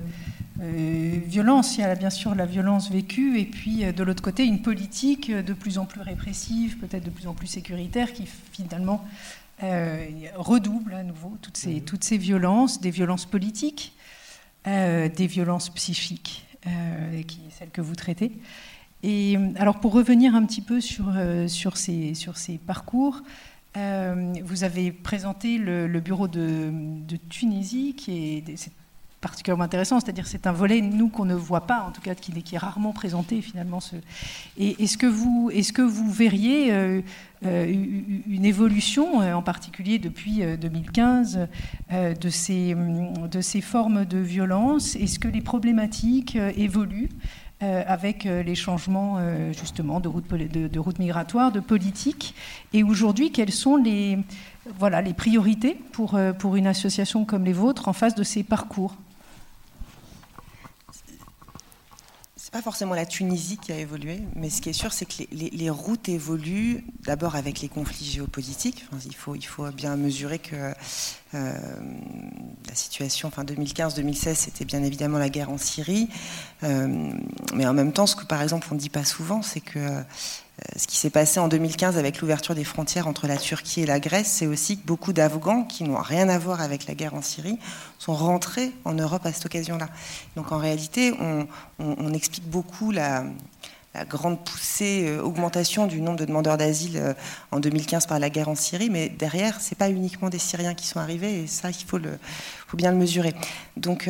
violence. 0.59 1.77
Il 1.77 1.81
y 1.81 1.85
a 1.85 1.95
bien 1.95 2.11
sûr 2.11 2.35
la 2.35 2.47
violence 2.47 2.91
vécue 2.91 3.39
et 3.39 3.45
puis 3.45 3.85
euh, 3.85 3.93
de 3.93 4.03
l'autre 4.03 4.23
côté 4.23 4.45
une 4.45 4.63
politique 4.63 5.31
de 5.31 5.53
plus 5.53 5.79
en 5.79 5.85
plus 5.85 6.01
répressive, 6.01 6.79
peut-être 6.79 7.05
de 7.05 7.11
plus 7.11 7.27
en 7.27 7.35
plus 7.35 7.47
sécuritaire, 7.47 8.13
qui 8.13 8.27
finalement 8.53 9.05
redouble 10.37 10.95
à 10.95 11.03
nouveau 11.03 11.37
toutes 11.43 11.57
ces, 11.57 11.75
mhm. 11.75 11.81
toutes 11.81 12.05
ces 12.05 12.17
violences, 12.17 12.81
des 12.81 12.93
violences 12.93 13.27
politiques, 13.27 13.93
des 14.65 15.27
violences 15.27 15.71
psychiques, 15.71 16.47
qui 17.27 17.41
celles 17.51 17.71
que 17.71 17.81
vous 17.81 17.97
traitez. 17.97 18.31
Et 19.03 19.37
euh, 19.37 19.51
alors 19.57 19.79
pour 19.81 19.93
revenir 19.93 20.35
un 20.35 20.45
petit 20.45 20.61
peu 20.61 20.81
sur, 20.81 21.07
euh, 21.15 21.47
sur, 21.49 21.77
ces, 21.77 22.15
sur 22.15 22.37
ces 22.37 22.59
parcours, 22.59 23.23
euh, 23.77 24.35
vous 24.45 24.65
avez 24.65 24.91
présenté 24.91 25.59
le, 25.59 26.01
bureau 26.01 26.27
de, 26.27 26.73
Tunisie, 27.29 27.95
qui 27.95 28.43
est, 28.49 28.71
particulièrement 29.21 29.65
intéressant, 29.65 30.01
c'est-à-dire 30.01 30.27
c'est 30.27 30.47
un 30.47 30.53
volet, 30.53 30.81
nous, 30.81 31.09
qu'on 31.09 31.25
ne 31.25 31.35
voit 31.35 31.67
pas, 31.67 31.85
en 31.89 31.91
tout 31.91 32.01
cas, 32.01 32.15
qui, 32.15 32.33
est 32.33 32.59
rarement 32.59 32.93
présenté 32.93 33.41
finalement. 33.43 33.81
Et 34.57 34.83
est-ce 34.83 34.97
que, 34.97 35.07
vous, 35.07 35.51
est-ce 35.53 35.73
que 35.73 35.83
vous 35.83 36.11
verriez 36.11 36.73
une 37.43 38.45
évolution, 38.45 39.19
en 39.19 39.43
particulier 39.43 39.99
depuis 39.99 40.43
2015, 40.57 41.49
de, 41.91 42.29
ces, 42.29 42.75
de 42.77 43.41
ces 43.41 43.61
formes 43.61 44.05
de 44.05 44.19
violence? 44.19 44.95
Est-ce 44.95 45.19
que 45.19 45.29
les 45.29 45.41
problématiques 45.41 46.37
évoluent 46.57 47.09
euh, 47.61 47.83
avec 47.89 48.25
euh, 48.25 48.45
les 48.45 48.55
changements 48.55 49.17
euh, 49.19 49.53
justement 49.53 49.99
de 49.99 50.07
route, 50.07 50.33
de, 50.33 50.79
route 50.79 51.01
migratoire, 51.01 51.51
de 51.51 51.59
politique? 51.59 52.37
Et 52.73 52.85
aujourd'hui, 52.85 53.33
quelles 53.33 53.51
sont 53.51 53.75
les, 53.75 54.17
voilà, 54.79 55.03
les 55.03 55.13
priorités 55.13 55.75
pour, 55.91 56.17
pour 56.39 56.55
une 56.55 56.69
association 56.69 57.25
comme 57.25 57.45
les 57.45 57.53
vôtres 57.53 57.89
en 57.89 57.93
face 57.93 58.15
de 58.15 58.23
ces 58.23 58.45
parcours? 58.45 58.95
C'est 62.49 62.55
pas 62.55 62.63
forcément 62.63 62.95
la 62.95 63.05
Tunisie 63.05 63.59
qui 63.59 63.73
a 63.73 63.77
évolué, 63.77 64.23
mais 64.35 64.49
ce 64.49 64.63
qui 64.63 64.71
est 64.71 64.73
sûr, 64.73 64.91
c'est 64.91 65.05
que 65.05 65.23
les, 65.33 65.69
routes 65.69 66.09
évoluent 66.09 66.83
d'abord 67.03 67.37
avec 67.37 67.61
les 67.61 67.69
conflits 67.69 68.07
géopolitiques. 68.07 68.87
il, 69.05 69.15
faut, 69.15 69.67
bien 69.71 69.97
mesurer 69.97 70.39
que 70.39 70.57
euh, 71.35 71.53
la 72.67 72.75
situation, 72.75 73.29
enfin 73.29 73.45
2015-2016, 73.45 74.35
c'était 74.35 74.65
bien 74.65 74.83
évidemment 74.83 75.19
la 75.19 75.29
guerre 75.29 75.51
en 75.51 75.59
Syrie, 75.59 76.09
euh, 76.63 77.13
mais 77.53 77.67
en 77.67 77.75
même 77.75 77.93
temps, 77.93 78.07
ce 78.07 78.17
que 78.17 78.25
par 78.25 78.41
exemple 78.41 78.67
on 78.71 78.77
ne 78.77 78.81
dit 78.81 78.89
pas 78.89 79.05
souvent, 79.05 79.43
c'est 79.43 79.61
que 79.61 80.03
ce 80.77 80.87
qui 80.87 80.97
s'est 80.97 81.11
passé 81.11 81.41
en 81.41 81.49
2015 81.49 81.99
avec 81.99 82.21
l'ouverture 82.21 82.55
des 82.55 82.65
frontières 82.65 83.07
entre 83.07 83.27
la 83.27 83.37
Turquie 83.37 83.83
et 83.83 83.87
la 83.87 84.01
Grèce, 84.01 84.29
c'est 84.29 84.47
aussi 84.47 84.79
que 84.79 84.87
beaucoup 84.87 85.13
d'Afghans 85.13 85.65
qui 85.65 85.85
n'ont 85.85 86.01
rien 86.01 86.29
à 86.29 86.39
voir 86.39 86.61
avec 86.61 86.87
la 86.87 86.95
guerre 86.95 87.15
en 87.15 87.23
Syrie 87.23 87.59
sont 87.99 88.15
rentrés 88.15 88.73
en 88.85 88.95
Europe 88.95 89.25
à 89.25 89.33
cette 89.33 89.47
occasion-là. 89.47 89.89
Donc 90.37 90.53
en 90.53 90.59
réalité, 90.59 91.13
on, 91.79 92.13
explique 92.13 92.49
beaucoup 92.49 92.91
la, 92.91 93.25
grande 94.09 94.45
poussée, 94.45 95.19
augmentation 95.19 95.87
du 95.87 96.01
nombre 96.01 96.19
de 96.19 96.25
demandeurs 96.25 96.57
d'asile 96.57 97.17
en 97.51 97.59
2015 97.59 98.07
par 98.07 98.19
la 98.19 98.31
guerre 98.31 98.49
en 98.49 98.55
Syrie, 98.55 98.91
mais 98.91 99.09
derrière, 99.09 99.61
c'est 99.61 99.79
pas 99.79 99.91
uniquement 99.91 100.29
des 100.29 100.39
Syriens 100.39 100.75
qui 100.75 100.87
sont 100.87 101.01
arrivés, 101.01 101.43
et 101.43 101.47
ça, 101.47 101.71
il 101.71 101.85
faut 101.87 101.99
bien 102.77 102.93
le 102.93 102.97
mesurer. 102.97 103.35
Donc, 103.77 104.09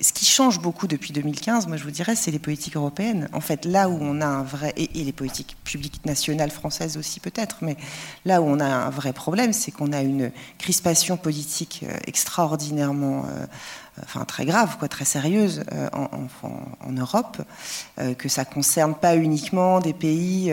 ce 0.00 0.12
qui 0.12 0.24
change 0.24 0.60
beaucoup 0.60 0.86
depuis 0.86 1.12
2015, 1.12 1.66
moi 1.66 1.76
je 1.76 1.84
vous 1.84 1.90
dirais, 1.90 2.14
c'est 2.14 2.30
les 2.30 2.38
politiques 2.38 2.76
européennes. 2.76 3.28
En 3.32 3.40
fait, 3.40 3.64
là 3.64 3.88
où 3.88 3.98
on 4.00 4.20
a 4.20 4.26
un 4.26 4.42
vrai, 4.42 4.72
et, 4.76 4.88
les 4.92 5.12
politiques 5.12 5.56
publiques 5.64 6.04
nationales 6.04 6.50
françaises 6.50 6.96
aussi 6.96 7.20
peut-être, 7.20 7.58
mais 7.62 7.76
là 8.24 8.40
où 8.40 8.44
on 8.44 8.60
a 8.60 8.66
un 8.66 8.90
vrai 8.90 9.12
problème, 9.12 9.52
c'est 9.52 9.70
qu'on 9.70 9.92
a 9.92 10.02
une 10.02 10.30
crispation 10.58 11.16
politique 11.16 11.84
euh, 11.86 11.96
extraordinairement, 12.06 13.24
euh, 13.26 13.46
enfin 14.02 14.24
très 14.24 14.44
grave, 14.44 14.76
quoi, 14.78 14.88
très 14.88 15.04
sérieuse 15.04 15.64
euh, 15.72 15.88
en, 15.92 16.92
Europe, 16.92 17.38
que 18.16 18.28
ça 18.28 18.44
concerne 18.44 18.94
pas 18.94 19.14
uniquement 19.16 19.80
des 19.80 19.92
pays 19.92 20.52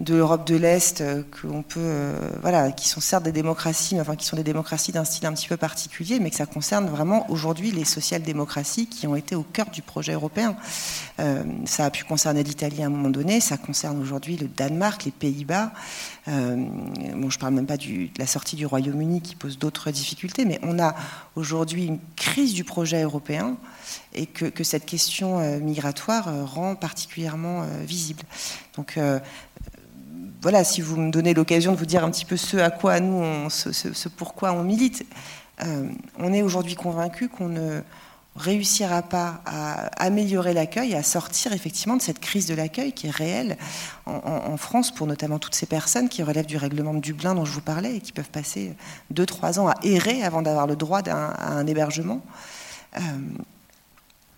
de 0.00 0.14
l'Europe 0.14 0.46
de 0.46 0.56
l'Est 0.56 1.00
euh, 1.00 1.22
qu'on 1.40 1.62
peut, 1.62 1.80
euh, 1.80 2.30
voilà, 2.42 2.70
qui 2.70 2.86
sont 2.86 3.00
certes 3.00 3.22
des 3.22 3.32
démocraties, 3.32 3.94
mais 3.94 4.02
enfin 4.02 4.14
qui 4.14 4.26
sont 4.26 4.36
des 4.36 4.44
démocraties 4.44 4.92
d'un 4.92 5.04
style 5.04 5.26
un 5.26 5.32
petit 5.32 5.48
peu 5.48 5.56
particulier, 5.56 6.20
mais 6.20 6.28
que 6.28 6.36
ça 6.36 6.44
concerne 6.44 6.86
vraiment 6.88 7.30
aujourd'hui 7.30 7.70
les 7.70 7.86
social-démocraties 7.86 8.88
qui 8.88 9.06
ont 9.06 9.16
été 9.16 9.34
au 9.34 9.42
cœur 9.42 9.70
du 9.70 9.80
projet 9.80 10.12
européen. 10.12 10.54
Euh, 11.18 11.42
ça 11.64 11.86
a 11.86 11.90
pu 11.90 12.04
concerner 12.04 12.42
l'Italie 12.42 12.82
à 12.82 12.86
un 12.86 12.90
moment 12.90 13.08
donné, 13.08 13.40
ça 13.40 13.56
concerne 13.56 13.98
aujourd'hui 13.98 14.36
le 14.36 14.48
Danemark, 14.48 15.04
les 15.04 15.12
Pays-Bas. 15.12 15.72
bon, 16.26 17.30
je 17.30 17.38
parle 17.38 17.54
même 17.54 17.66
pas 17.66 17.78
de 17.78 18.08
la 18.18 18.26
sortie 18.26 18.56
du 18.56 18.66
Royaume-Uni 18.66 19.22
qui 19.22 19.34
pose 19.34 19.58
d'autres 19.58 19.90
difficultés, 19.90 20.44
mais 20.44 20.58
on 20.62 20.78
a 20.78 20.94
aujourd'hui 21.36 21.86
une 21.86 21.98
crise 22.16 22.52
du 22.52 22.64
projet 22.64 23.02
européen 23.02 23.56
et 24.12 24.26
que, 24.26 24.44
que 24.44 24.64
cette 24.64 24.84
question 24.84 25.38
migratoire 25.60 26.28
rend 26.46 26.74
particulièrement 26.74 27.64
visible. 27.86 28.22
Donc 28.76 28.98
voilà, 30.46 30.62
si 30.62 30.80
vous 30.80 30.96
me 30.96 31.10
donnez 31.10 31.34
l'occasion 31.34 31.72
de 31.72 31.76
vous 31.76 31.86
dire 31.86 32.04
un 32.04 32.10
petit 32.12 32.24
peu 32.24 32.36
ce 32.36 32.56
à 32.56 32.70
quoi 32.70 33.00
nous, 33.00 33.16
on, 33.20 33.50
ce, 33.50 34.08
pourquoi 34.08 34.52
on 34.52 34.62
milite, 34.62 35.04
euh, 35.64 35.88
on 36.20 36.32
est 36.32 36.42
aujourd'hui 36.42 36.76
convaincu 36.76 37.28
qu'on 37.28 37.48
ne 37.48 37.80
réussira 38.36 39.02
pas 39.02 39.40
à 39.44 39.86
améliorer 40.00 40.54
l'accueil, 40.54 40.94
à 40.94 41.02
sortir 41.02 41.52
effectivement 41.52 41.96
de 41.96 42.00
cette 42.00 42.20
crise 42.20 42.46
de 42.46 42.54
l'accueil 42.54 42.92
qui 42.92 43.08
est 43.08 43.10
réelle 43.10 43.56
en, 44.06 44.56
France 44.56 44.94
pour 44.94 45.08
notamment 45.08 45.40
toutes 45.40 45.56
ces 45.56 45.66
personnes 45.66 46.08
qui 46.08 46.22
relèvent 46.22 46.46
du 46.46 46.58
règlement 46.58 46.94
de 46.94 47.00
Dublin 47.00 47.34
dont 47.34 47.44
je 47.44 47.50
vous 47.50 47.60
parlais 47.60 47.96
et 47.96 48.00
qui 48.00 48.12
peuvent 48.12 48.30
passer 48.30 48.76
2-3 49.12 49.58
ans 49.58 49.66
à 49.66 49.74
errer 49.82 50.22
avant 50.22 50.42
d'avoir 50.42 50.68
le 50.68 50.76
droit 50.76 51.00
à 51.08 51.54
un 51.54 51.66
hébergement. 51.66 52.22
Euh, 52.98 53.00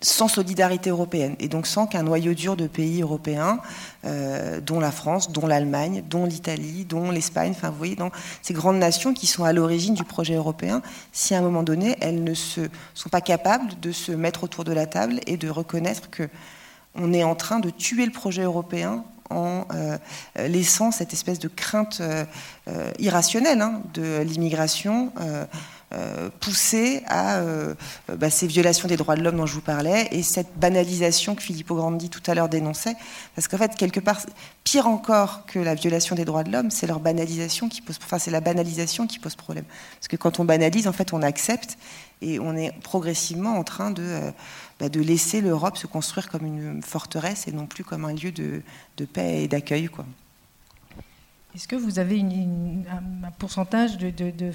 sans 0.00 0.28
solidarité 0.28 0.90
européenne 0.90 1.34
et 1.40 1.48
donc 1.48 1.66
sans 1.66 1.86
qu'un 1.86 2.04
noyau 2.04 2.34
dur 2.34 2.56
de 2.56 2.66
pays 2.66 3.02
européens, 3.02 3.60
euh, 4.04 4.60
dont 4.60 4.78
la 4.78 4.92
France, 4.92 5.32
dont 5.32 5.46
l'Allemagne, 5.46 6.04
dont 6.08 6.24
l'Italie, 6.24 6.84
dont 6.84 7.10
l'Espagne, 7.10 7.52
enfin 7.56 7.70
vous 7.70 7.78
voyez, 7.78 7.96
ces 8.42 8.54
grandes 8.54 8.78
nations 8.78 9.12
qui 9.12 9.26
sont 9.26 9.44
à 9.44 9.52
l'origine 9.52 9.94
du 9.94 10.04
projet 10.04 10.34
européen, 10.34 10.82
si 11.12 11.34
à 11.34 11.38
un 11.38 11.42
moment 11.42 11.64
donné 11.64 11.96
elles 12.00 12.22
ne 12.22 12.34
se, 12.34 12.60
sont 12.94 13.08
pas 13.08 13.20
capables 13.20 13.78
de 13.80 13.90
se 13.90 14.12
mettre 14.12 14.44
autour 14.44 14.64
de 14.64 14.72
la 14.72 14.86
table 14.86 15.20
et 15.26 15.36
de 15.36 15.48
reconnaître 15.48 16.10
que 16.10 16.28
on 16.94 17.12
est 17.12 17.24
en 17.24 17.34
train 17.34 17.60
de 17.60 17.70
tuer 17.70 18.06
le 18.06 18.12
projet 18.12 18.42
européen 18.42 19.04
en 19.30 19.66
euh, 19.74 19.98
laissant 20.36 20.90
cette 20.90 21.12
espèce 21.12 21.38
de 21.38 21.48
crainte 21.48 22.00
euh, 22.00 22.24
irrationnelle 22.98 23.60
hein, 23.60 23.82
de 23.94 24.22
l'immigration. 24.22 25.12
Euh, 25.94 26.28
pousser 26.40 27.02
à 27.06 27.38
euh, 27.38 27.74
bah, 28.18 28.28
ces 28.28 28.46
violations 28.46 28.88
des 28.88 28.98
droits 28.98 29.16
de 29.16 29.22
l'homme 29.22 29.38
dont 29.38 29.46
je 29.46 29.54
vous 29.54 29.62
parlais 29.62 30.06
et 30.10 30.22
cette 30.22 30.58
banalisation 30.58 31.34
que 31.34 31.40
Filippo 31.42 31.76
Grandi 31.76 32.10
tout 32.10 32.20
à 32.26 32.34
l'heure 32.34 32.50
dénonçait. 32.50 32.94
Parce 33.34 33.48
qu'en 33.48 33.56
fait, 33.56 33.74
quelque 33.74 33.98
part, 33.98 34.20
pire 34.64 34.86
encore 34.86 35.46
que 35.46 35.58
la 35.58 35.74
violation 35.74 36.14
des 36.14 36.26
droits 36.26 36.44
de 36.44 36.52
l'homme, 36.52 36.70
c'est 36.70 36.86
leur 36.86 37.00
banalisation 37.00 37.70
qui 37.70 37.80
pose, 37.80 37.98
enfin, 38.04 38.18
c'est 38.18 38.30
la 38.30 38.42
banalisation 38.42 39.06
qui 39.06 39.18
pose 39.18 39.34
problème. 39.34 39.64
Parce 39.98 40.08
que 40.08 40.16
quand 40.16 40.38
on 40.40 40.44
banalise, 40.44 40.88
en 40.88 40.92
fait, 40.92 41.14
on 41.14 41.22
accepte 41.22 41.78
et 42.20 42.38
on 42.38 42.54
est 42.54 42.78
progressivement 42.82 43.56
en 43.56 43.64
train 43.64 43.90
de, 43.90 44.02
euh, 44.02 44.30
bah, 44.80 44.90
de 44.90 45.00
laisser 45.00 45.40
l'Europe 45.40 45.78
se 45.78 45.86
construire 45.86 46.28
comme 46.28 46.44
une 46.44 46.82
forteresse 46.82 47.48
et 47.48 47.52
non 47.52 47.64
plus 47.64 47.82
comme 47.82 48.04
un 48.04 48.12
lieu 48.12 48.30
de, 48.30 48.60
de 48.98 49.04
paix 49.06 49.42
et 49.42 49.48
d'accueil, 49.48 49.86
quoi. 49.86 50.04
Est-ce 51.58 51.66
que 51.66 51.74
vous 51.74 51.98
avez 51.98 52.20
un, 52.20 53.30
pourcentage 53.36 53.98
de, 53.98 54.52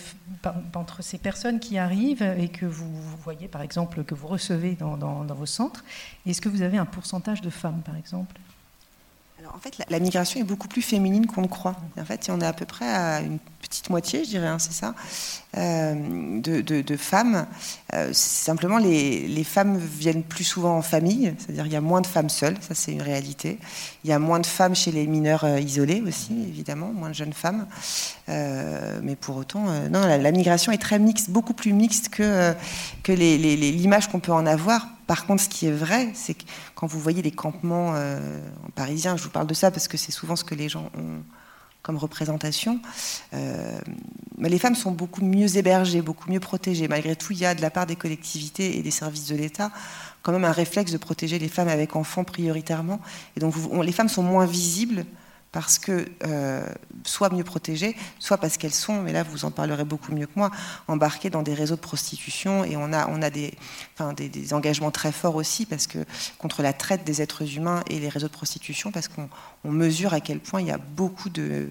entre 0.73 1.03
ces 1.03 1.17
personnes 1.17 1.59
qui 1.59 1.77
arrivent 1.77 2.23
et 2.23 2.47
que 2.47 2.65
vous, 2.65 2.87
voyez, 3.21 3.49
par 3.49 3.61
exemple, 3.61 4.05
que 4.05 4.15
vous 4.15 4.27
recevez 4.27 4.75
dans, 4.75 5.25
vos 5.25 5.45
centres 5.45 5.83
Est-ce 6.25 6.39
que 6.39 6.47
vous 6.47 6.61
avez 6.61 6.77
un 6.77 6.85
pourcentage 6.85 7.41
de 7.41 7.49
femmes, 7.49 7.81
par 7.85 7.97
exemple? 7.97 8.37
En 9.53 9.59
fait, 9.59 9.77
la, 9.89 9.99
migration 9.99 10.39
est 10.39 10.45
beaucoup 10.45 10.69
plus 10.69 10.81
féminine 10.81 11.27
qu'on 11.27 11.41
ne 11.41 11.47
croit. 11.47 11.75
En 11.99 12.05
fait, 12.05 12.29
on 12.31 12.39
est 12.39 12.45
à 12.45 12.53
peu 12.53 12.63
près 12.63 12.87
à 12.87 13.19
une 13.19 13.39
petite 13.63 13.89
moitié, 13.89 14.25
je 14.25 14.29
dirais, 14.29 14.47
hein, 14.47 14.59
c'est 14.59 14.73
ça, 14.73 14.93
euh, 15.57 16.41
de, 16.41 16.97
femmes. 16.97 17.47
Euh, 17.93 18.09
simplement, 18.11 18.77
les, 18.77 19.43
femmes 19.43 19.77
viennent 19.77 20.23
plus 20.23 20.43
souvent 20.43 20.77
en 20.77 20.81
famille, 20.81 21.33
c'est-à-dire 21.39 21.65
il 21.65 21.71
y 21.71 21.75
a 21.75 21.81
moins 21.81 22.01
de 22.01 22.07
femmes 22.07 22.29
seules, 22.29 22.57
ça 22.61 22.75
c'est 22.75 22.91
une 22.91 23.01
réalité. 23.01 23.59
Il 24.03 24.09
y 24.09 24.13
a 24.13 24.19
moins 24.19 24.39
de 24.39 24.45
femmes 24.45 24.75
chez 24.75 24.91
les 24.91 25.07
mineurs 25.07 25.45
euh, 25.45 25.59
isolés 25.59 26.01
aussi, 26.05 26.33
évidemment, 26.47 26.91
moins 26.93 27.09
de 27.09 27.15
jeunes 27.15 27.33
femmes. 27.33 27.65
mais 28.27 29.15
pour 29.15 29.37
autant, 29.37 29.65
non, 29.89 30.05
la, 30.05 30.31
migration 30.31 30.71
est 30.71 30.77
très 30.77 30.99
mixte, 30.99 31.29
beaucoup 31.29 31.53
plus 31.53 31.73
mixte 31.73 32.09
que, 32.09 32.55
l'image 33.07 34.09
qu'on 34.09 34.19
peut 34.19 34.33
en 34.33 34.45
avoir 34.45 34.87
par 35.05 35.25
contre, 35.25 35.43
ce 35.43 35.49
qui 35.49 35.67
est 35.67 35.71
vrai, 35.71 36.11
c'est 36.13 36.33
que 36.33 36.43
quand 36.75 36.87
vous 36.87 36.97
voyez 36.97 37.21
les 37.21 37.31
campements 37.31 37.93
parisiens, 38.73 39.17
je 39.17 39.23
vous 39.23 39.29
parle 39.29 39.47
de 39.47 39.53
ça 39.53 39.69
parce 39.69 39.89
que 39.89 39.97
c'est 39.97 40.13
souvent 40.13 40.37
ce 40.37 40.45
que 40.45 40.55
les 40.55 40.69
gens 40.69 40.89
ont 40.97 41.21
comme 41.83 41.97
représentation, 41.97 42.79
euh, 43.33 43.77
les 44.39 44.57
femmes 44.57 44.75
sont 44.75 44.91
beaucoup 44.91 45.23
mieux 45.23 45.57
hébergées, 45.57 46.01
beaucoup 46.01 46.31
mieux 46.31 46.39
protégées. 46.39 46.87
Malgré 46.87 47.15
tout, 47.15 47.33
il 47.33 47.39
y 47.39 47.45
a 47.45 47.53
de 47.53 47.61
la 47.61 47.69
part 47.69 47.85
des 47.85 47.97
collectivités 47.97 48.77
et 48.77 48.81
des 48.81 48.91
services 48.91 49.27
de 49.27 49.35
l'État 49.35 49.71
quand 50.23 50.31
même 50.31 50.45
un 50.45 50.51
réflexe 50.51 50.91
de 50.91 50.97
protéger 50.97 51.37
les 51.37 51.49
femmes 51.49 51.67
avec 51.67 51.95
enfants 51.95 52.23
prioritairement. 52.23 52.99
Et 53.35 53.39
donc, 53.39 53.53
les 53.83 53.91
femmes 53.91 54.09
sont 54.09 54.23
moins 54.23 54.45
visibles 54.45 55.05
parce 55.53 55.77
que 55.77 56.05
euh, 56.25 56.65
soit 57.05 57.31
mieux 57.31 57.43
protégées, 57.43 57.95
soit 58.19 58.37
parce 58.37 58.57
qu'elles 58.57 58.73
sont, 58.73 59.01
mais 59.03 59.13
là 59.13 59.21
vous 59.21 59.45
en 59.45 59.51
parlerez 59.51 59.85
beaucoup 59.85 60.11
mieux 60.11 60.25
que 60.25 60.33
moi, 60.35 60.51
embarquées 60.87 61.29
dans 61.29 61.43
des 61.43 61.53
réseaux 61.53 61.75
de 61.75 61.79
prostitution. 61.79 62.65
Et 62.65 62.75
on 62.75 62.91
a, 62.91 63.07
on 63.07 63.21
a 63.21 63.29
des, 63.29 63.53
enfin, 63.93 64.13
des, 64.13 64.53
engagements 64.53 64.89
très 64.91 65.11
forts 65.11 65.35
aussi 65.35 65.65
parce 65.65 65.85
que 65.85 65.99
contre 66.39 66.63
la 66.63 66.73
traite 66.73 67.05
des 67.05 67.21
êtres 67.21 67.55
humains 67.55 67.83
et 67.87 67.99
les 67.99 68.09
réseaux 68.09 68.27
de 68.27 68.33
prostitution 68.33 68.91
parce 68.91 69.07
qu'on 69.07 69.29
mesure 69.71 70.13
à 70.13 70.19
quel 70.19 70.39
point 70.39 70.59
il 70.59 70.67
y 70.67 70.71
a 70.71 70.79
beaucoup 70.79 71.29
de 71.29 71.69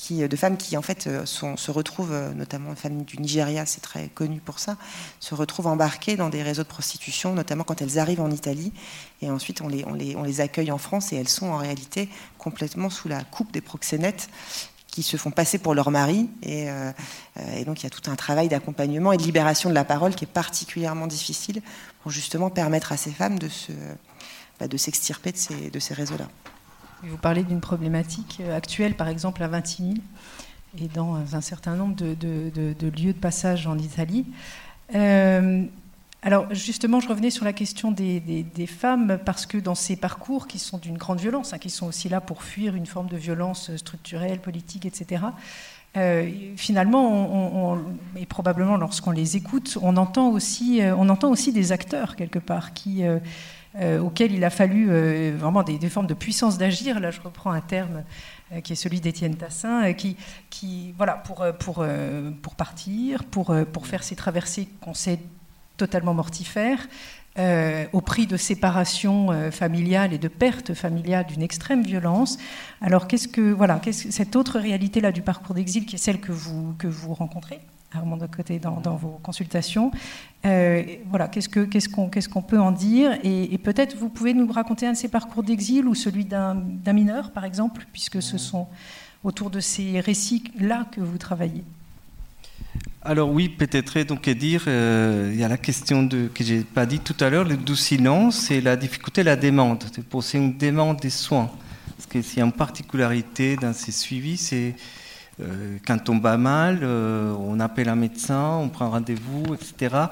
migrations 0.00 0.28
de 0.28 0.36
femmes 0.36 0.56
qui 0.56 0.76
en 0.76 0.82
fait 0.82 1.06
euh, 1.06 1.26
se 1.26 1.70
retrouvent, 1.70 2.12
euh, 2.12 2.32
notamment 2.34 2.70
les 2.70 2.76
femmes 2.76 3.04
du 3.04 3.18
Nigeria, 3.18 3.66
c'est 3.66 3.80
très 3.80 4.08
connu 4.08 4.40
pour 4.40 4.58
ça, 4.58 4.76
se 5.20 5.34
retrouvent 5.34 5.66
embarquées 5.66 6.16
dans 6.16 6.28
des 6.28 6.42
réseaux 6.42 6.62
de 6.62 6.68
prostitution, 6.68 7.34
notamment 7.34 7.64
quand 7.64 7.82
elles 7.82 7.98
arrivent 7.98 8.20
en 8.20 8.30
Italie, 8.30 8.72
et 9.22 9.30
ensuite 9.30 9.60
on 9.60 9.68
les, 9.68 9.84
on 9.86 9.94
les, 9.94 10.16
on 10.16 10.22
les 10.22 10.40
accueille 10.40 10.70
en 10.70 10.78
France, 10.78 11.12
et 11.12 11.16
elles 11.16 11.28
sont 11.28 11.46
en 11.46 11.56
réalité 11.56 12.08
complètement 12.38 12.90
sous 12.90 13.08
la 13.08 13.22
coupe 13.24 13.52
des 13.52 13.60
proxénètes 13.60 14.28
qui 14.86 15.02
se 15.02 15.16
font 15.16 15.30
passer 15.30 15.58
pour 15.58 15.74
leur 15.74 15.90
mari. 15.90 16.28
Et, 16.42 16.70
euh, 16.70 16.92
donc 17.66 17.80
il 17.80 17.84
y 17.84 17.86
a 17.86 17.90
tout 17.90 18.10
un 18.10 18.16
travail 18.16 18.48
d'accompagnement 18.48 19.12
et 19.12 19.16
de 19.16 19.22
libération 19.22 19.68
de 19.68 19.74
la 19.74 19.84
parole 19.84 20.14
qui 20.14 20.24
est 20.24 20.32
particulièrement 20.32 21.06
difficile 21.06 21.60
pour 22.02 22.10
justement 22.10 22.50
permettre 22.50 22.92
à 22.92 22.96
ces 22.96 23.10
femmes 23.10 23.38
de, 23.38 23.48
bah, 24.58 24.66
s'extirper 24.76 25.32
de 25.32 25.70
de 25.70 25.78
ces 25.78 25.94
réseaux-là. 25.94 26.28
Vous 27.02 27.16
parlez 27.16 27.44
d'une 27.44 27.60
problématique 27.60 28.38
euh, 28.40 28.56
actuelle, 28.56 28.94
par 28.94 29.08
exemple 29.08 29.42
à 29.42 29.48
Vintimille, 29.48 30.02
et 30.80 30.88
dans 30.88 31.16
un 31.34 31.40
certain 31.40 31.76
nombre 31.76 31.94
de, 31.94 32.90
lieux 33.00 33.12
de 33.12 33.18
passage 33.18 33.66
en 33.66 33.78
Italie. 33.78 34.26
Euh, 34.94 35.64
alors 36.22 36.52
justement, 36.52 36.98
je 36.98 37.08
revenais 37.08 37.30
sur 37.30 37.44
la 37.44 37.52
question 37.52 37.92
des, 37.92 38.66
femmes, 38.66 39.18
parce 39.24 39.46
que 39.46 39.58
dans 39.58 39.76
ces 39.76 39.96
parcours 39.96 40.48
qui 40.48 40.58
sont 40.58 40.78
d'une 40.78 40.98
grande 40.98 41.20
violence, 41.20 41.52
hein, 41.52 41.58
qui 41.58 41.70
sont 41.70 41.86
aussi 41.86 42.08
là 42.08 42.20
pour 42.20 42.42
fuir 42.42 42.74
une 42.74 42.86
forme 42.86 43.08
de 43.08 43.16
violence 43.16 43.74
structurelle, 43.76 44.40
politique, 44.40 44.84
etc., 44.84 45.22
euh, 45.96 46.30
finalement, 46.56 47.78
et 48.16 48.26
probablement 48.26 48.76
lorsqu'on 48.76 49.10
les 49.10 49.36
écoute, 49.36 49.78
on 49.80 49.96
entend, 49.96 50.30
aussi, 50.30 50.82
des 51.52 51.72
acteurs 51.72 52.16
quelque 52.16 52.38
part 52.38 52.72
qui... 52.72 53.04
Euh, 53.04 53.18
auquel 54.00 54.32
il 54.32 54.44
a 54.44 54.50
fallu 54.50 54.88
euh, 54.90 55.36
vraiment 55.38 55.62
des, 55.62 55.78
formes 55.88 56.06
de 56.06 56.14
puissance 56.14 56.58
d'agir. 56.58 57.00
Là, 57.00 57.10
je 57.10 57.20
reprends 57.20 57.52
un 57.52 57.60
terme 57.60 58.04
euh, 58.52 58.60
qui 58.60 58.72
est 58.72 58.76
celui 58.76 59.00
d'Étienne 59.00 59.36
Tassin, 59.36 59.92
qui, 59.92 60.16
qui, 60.50 60.94
voilà, 60.96 61.14
pour, 61.14 61.44
pour, 61.58 61.86
pour 62.42 62.54
partir, 62.54 63.24
pour, 63.24 63.54
pour 63.72 63.86
faire 63.86 64.02
ces 64.02 64.16
traversées 64.16 64.68
qu'on 64.80 64.94
sait 64.94 65.20
totalement 65.76 66.14
mortifères, 66.14 66.88
au 67.92 68.00
prix 68.00 68.26
de 68.26 68.36
séparation 68.36 69.52
familiale 69.52 70.12
et 70.12 70.18
de 70.18 70.26
perte 70.26 70.74
familiale 70.74 71.24
d'une 71.26 71.42
extrême 71.42 71.84
violence. 71.84 72.36
Alors, 72.80 73.06
qu'est-ce 73.06 73.28
que, 73.28 73.52
voilà, 73.52 73.78
qu'est-ce, 73.78 74.10
cette 74.10 74.34
autre 74.34 74.58
réalité-là 74.58 75.12
du 75.12 75.22
parcours 75.22 75.54
d'exil, 75.54 75.86
qui 75.86 75.94
est 75.94 75.98
celle 75.98 76.18
que 76.18 76.32
vous, 76.32 76.74
que 76.78 76.88
vous 76.88 77.14
rencontrez? 77.14 77.60
Armand 77.92 78.16
de 78.16 78.26
côté 78.26 78.58
dans, 78.58 78.80
vos 78.96 79.18
consultations. 79.22 79.90
Euh, 80.44 80.82
voilà, 81.08 81.28
qu'est-ce 81.28 82.28
qu'on 82.28 82.42
peut 82.42 82.60
en 82.60 82.70
dire 82.70 83.18
Et, 83.24 83.58
peut-être 83.58 83.96
vous 83.96 84.08
pouvez 84.08 84.34
nous 84.34 84.50
raconter 84.50 84.86
un 84.86 84.92
de 84.92 84.96
ces 84.96 85.08
parcours 85.08 85.42
d'exil 85.42 85.86
ou 85.86 85.94
celui 85.94 86.24
d'un 86.24 86.54
mineur, 86.92 87.30
par 87.30 87.44
exemple, 87.44 87.86
puisque 87.92 88.20
ce 88.22 88.38
sont 88.38 88.66
autour 89.24 89.50
de 89.50 89.60
ces 89.60 90.00
récits-là 90.00 90.86
que 90.92 91.00
vous 91.00 91.18
travaillez. 91.18 91.64
Alors 93.02 93.30
oui, 93.30 93.48
peut-être 93.48 94.00
donc 94.02 94.28
dire, 94.28 94.64
euh, 94.66 95.30
il 95.32 95.40
y 95.40 95.44
a 95.44 95.48
la 95.48 95.56
question 95.56 96.02
de, 96.02 96.28
que 96.34 96.44
j'ai 96.44 96.60
pas 96.60 96.84
dit 96.84 96.98
tout 96.98 97.16
à 97.20 97.30
l'heure, 97.30 97.44
le 97.44 97.56
doux 97.56 97.76
silence 97.76 98.50
et 98.50 98.60
la 98.60 98.76
difficulté 98.76 99.22
de 99.22 99.26
la 99.26 99.36
demande, 99.36 99.84
de 99.96 100.02
poser 100.02 100.38
une 100.38 100.56
demande 100.56 100.98
des 101.00 101.10
soins. 101.10 101.50
Parce 101.96 102.06
que 102.06 102.20
s'il 102.20 102.38
y 102.38 102.42
a 102.42 102.44
une 102.44 102.52
particularité 102.52 103.56
dans 103.56 103.72
ces 103.72 103.92
suivis, 103.92 104.36
c'est 104.36 104.74
quand 105.86 106.08
on 106.08 106.18
va 106.18 106.36
mal, 106.36 106.80
euh, 106.82 107.32
on 107.38 107.60
appelle 107.60 107.88
un 107.88 107.96
médecin, 107.96 108.56
on 108.56 108.68
prend 108.68 108.90
rendez-vous, 108.90 109.54
etc. 109.54 110.06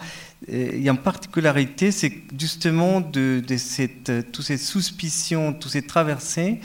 il 0.49 0.83
y 0.83 0.89
a 0.89 0.93
une 0.93 0.99
particularité, 0.99 1.91
c'est 1.91 2.13
justement 2.39 3.01
de, 3.01 3.43
cette, 3.57 4.31
toutes 4.33 4.45
ces 4.45 4.59
suspicions, 4.59 5.53
toutes 5.53 5.73
ces 5.73 5.83
traversées, 5.83 6.61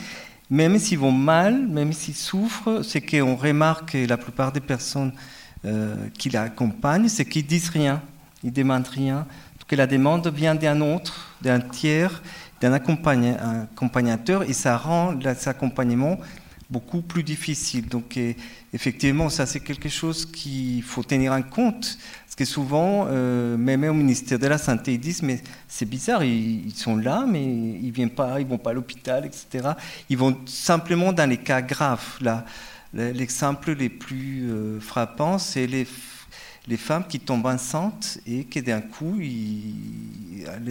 même 0.50 0.78
s'ils 0.78 1.00
vont 1.00 1.12
mal, 1.12 1.68
même 1.68 1.94
s'ils 1.94 2.16
souffrent, 2.16 2.84
c'est 2.84 3.02
qu'on 3.02 3.36
remarque 3.36 3.94
la 3.94 4.18
plupart 4.18 4.52
des 4.52 4.60
personnes 4.60 5.14
euh, 5.66 5.96
qui 6.18 6.30
l'accompagnent, 6.30 7.08
c'est 7.08 7.26
qu'ils 7.26 7.46
disent 7.46 7.70
rien, 7.70 8.02
ils 8.44 8.54
demandent 8.54 8.88
rien, 8.88 9.26
que 9.72 9.76
la 9.78 9.88
demande 9.88 10.28
vient 10.28 10.54
d'un 10.54 10.82
autre, 10.82 11.34
d'un 11.42 11.62
tiers, 11.62 12.22
d'un 12.60 12.74
accompagnateur, 12.74 14.44
et 14.44 14.52
ça 14.52 14.76
rend 14.76 15.18
cet 15.22 15.48
accompagnement 15.48 16.18
beaucoup 16.72 17.02
plus 17.02 17.24
difficile. 17.24 17.88
Donc 17.88 18.18
effectivement, 18.74 19.30
ça 19.30 19.46
c'est 19.46 19.60
quelque 19.60 19.90
chose 19.90 20.26
qu'il 20.26 20.82
faut 20.82 21.04
tenir 21.04 21.34
en 21.34 21.42
compte. 21.42 21.98
Parce 22.26 22.36
que 22.36 22.46
souvent, 22.46 23.08
euh, 23.10 23.58
même 23.58 23.84
au 23.84 23.94
ministère 23.94 24.40
de 24.40 24.48
la 24.48 24.58
Santé, 24.58 24.94
ils 24.94 25.00
disent, 25.00 25.22
mais 25.22 25.42
c'est 25.68 25.86
bizarre, 25.86 26.24
ils, 26.24 26.72
sont 26.74 26.96
là, 26.96 27.26
mais 27.28 27.44
ils 27.44 27.88
ne 27.88 27.92
viennent 27.92 28.10
pas, 28.10 28.40
ils 28.40 28.48
vont 28.48 28.58
pas 28.58 28.70
à 28.70 28.74
l'hôpital, 28.74 29.26
etc. 29.26 29.74
Ils 30.10 30.18
vont 30.18 30.38
simplement 30.46 31.12
dans 31.12 31.30
les 31.30 31.38
cas 31.38 31.62
graves. 31.62 32.20
L'exemple 32.94 33.74
les 33.74 33.90
plus 33.90 34.50
euh, 34.50 34.80
frappants, 34.80 35.40
c'est 35.40 35.68
les 35.68 35.86
les 36.68 36.78
femmes 36.78 37.06
qui 37.08 37.20
tombent 37.20 37.48
enceintes 37.48 38.20
et 38.28 38.46
qui 38.46 38.62
d'un 38.62 38.82
coup, 38.82 39.18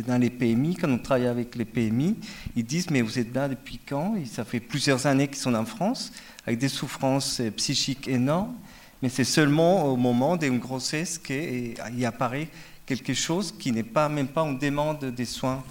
dans 0.06 0.20
les 0.20 0.30
PMI, 0.30 0.76
quand 0.76 0.90
on 0.90 0.98
travaille 0.98 1.26
avec 1.26 1.56
les 1.56 1.64
PMI, 1.64 2.16
ils 2.54 2.64
disent 2.64 2.90
mais 2.90 3.02
vous 3.02 3.18
êtes 3.18 3.34
là 3.34 3.48
depuis 3.48 3.80
quand? 3.84 4.14
Ça 4.26 4.44
fait 4.44 4.60
plusieurs 4.60 5.06
années 5.06 5.26
qu'ils 5.26 5.38
sont 5.38 5.54
en 5.54 5.64
France, 5.64 6.12
avec 6.46 6.58
des 6.58 6.68
souffrances 6.68 7.42
psychiques 7.56 8.06
énormes, 8.08 8.54
mais 9.02 9.08
c'est 9.08 9.24
seulement 9.24 9.86
au 9.86 9.96
moment 9.96 10.36
d'une 10.36 10.58
grossesse 10.58 11.18
qu'il 11.18 11.74
apparaît 12.04 12.48
quelque 12.86 13.14
chose 13.14 13.54
qui 13.56 13.72
n'est 13.72 13.82
pas 13.82 14.08
même 14.08 14.28
pas 14.28 14.42
une 14.42 14.58
demande 14.58 15.04
des 15.04 15.24
soins 15.24 15.62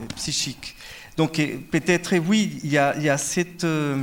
euh, 0.00 0.04
psychiques. 0.16 0.74
Donc 1.18 1.32
peut-être 1.70 2.16
oui, 2.16 2.58
il 2.64 2.70
y 2.70 2.78
a, 2.78 3.18
cette... 3.18 3.64
Euh, 3.64 4.02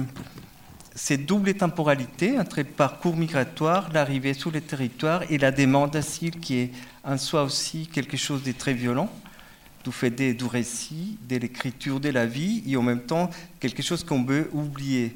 cette 1.01 1.25
double 1.25 1.53
temporalité 1.53 2.37
entre 2.37 2.57
le 2.57 2.65
parcours 2.65 3.15
migratoire, 3.15 3.89
l'arrivée 3.93 4.33
sur 4.33 4.51
les 4.51 4.59
territoires 4.59 5.23
et 5.31 5.37
la 5.37 5.49
demande 5.49 5.91
d'asile 5.91 6.37
qui 6.41 6.57
est 6.57 6.71
en 7.05 7.17
soi 7.17 7.43
aussi 7.43 7.87
quelque 7.87 8.17
chose 8.17 8.43
de 8.43 8.51
très 8.51 8.73
violent, 8.73 9.09
du 9.85 9.93
fait 9.93 10.09
des, 10.09 10.33
du 10.33 10.43
récit, 10.43 11.17
de 11.27 11.37
l'écriture 11.37 12.01
de 12.01 12.09
la 12.09 12.25
vie 12.25 12.61
et 12.67 12.75
en 12.75 12.81
même 12.81 12.99
temps 12.99 13.29
quelque 13.61 13.81
chose 13.81 14.03
qu'on 14.03 14.23
veut 14.23 14.49
oublier. 14.51 15.15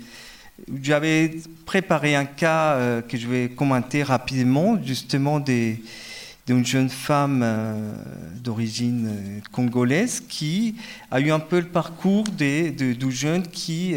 J'avais 0.82 1.36
préparé 1.66 2.16
un 2.16 2.26
cas 2.26 2.76
euh, 2.76 3.02
que 3.02 3.18
je 3.18 3.28
vais 3.28 3.50
commenter 3.50 4.04
rapidement, 4.04 4.82
justement 4.82 5.42
d'une 5.42 6.66
jeune 6.66 6.90
femme 6.90 7.42
euh, 7.44 7.94
d'origine 8.42 9.08
euh, 9.10 9.40
congolaise 9.52 10.24
qui 10.30 10.76
a 11.12 11.20
eu 11.20 11.30
un 11.30 11.40
peu 11.40 11.60
le 11.60 11.68
parcours 11.68 12.24
de, 12.24 12.94
de, 12.94 13.10
jeunes 13.10 13.46
qui 13.46 13.96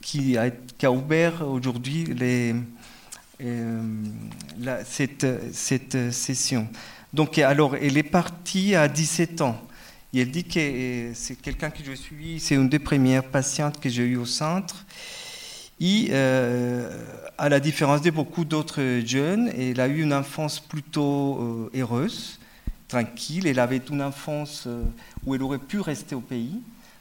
qui 0.00 0.36
a, 0.36 0.90
ouvert 0.90 1.46
aujourd'hui 1.46 2.06
euh, 3.42 3.82
cette, 4.84 5.26
cette, 5.54 6.12
session. 6.12 6.68
Donc, 7.12 7.38
alors, 7.38 7.76
elle 7.76 7.96
est 7.96 8.02
partie 8.02 8.74
à 8.74 8.88
17 8.88 9.40
ans. 9.40 9.60
Et 10.12 10.20
elle 10.22 10.30
dit 10.30 10.44
que 10.44 11.12
c'est 11.14 11.40
quelqu'un 11.40 11.70
que 11.70 11.84
je 11.84 11.92
suis, 11.92 12.40
c'est 12.40 12.56
une 12.56 12.68
des 12.68 12.78
premières 12.78 13.24
patientes 13.24 13.78
que 13.78 13.88
j'ai 13.88 14.04
eues 14.04 14.16
au 14.16 14.26
centre. 14.26 14.84
Et 15.80 16.08
euh, 16.10 16.90
à 17.38 17.48
la 17.48 17.60
différence 17.60 18.02
de 18.02 18.10
beaucoup 18.10 18.44
d'autres 18.44 19.00
jeunes, 19.06 19.48
elle 19.56 19.80
a 19.80 19.88
eu 19.88 20.02
une 20.02 20.12
enfance 20.12 20.60
plutôt 20.60 21.38
euh, 21.40 21.78
heureuse, 21.78 22.38
tranquille. 22.88 23.46
Elle 23.46 23.60
avait 23.60 23.80
une 23.90 24.02
enfance 24.02 24.68
où 25.24 25.34
elle 25.34 25.42
aurait 25.42 25.58
pu 25.58 25.80
rester 25.80 26.14
au 26.14 26.20
pays 26.20 26.60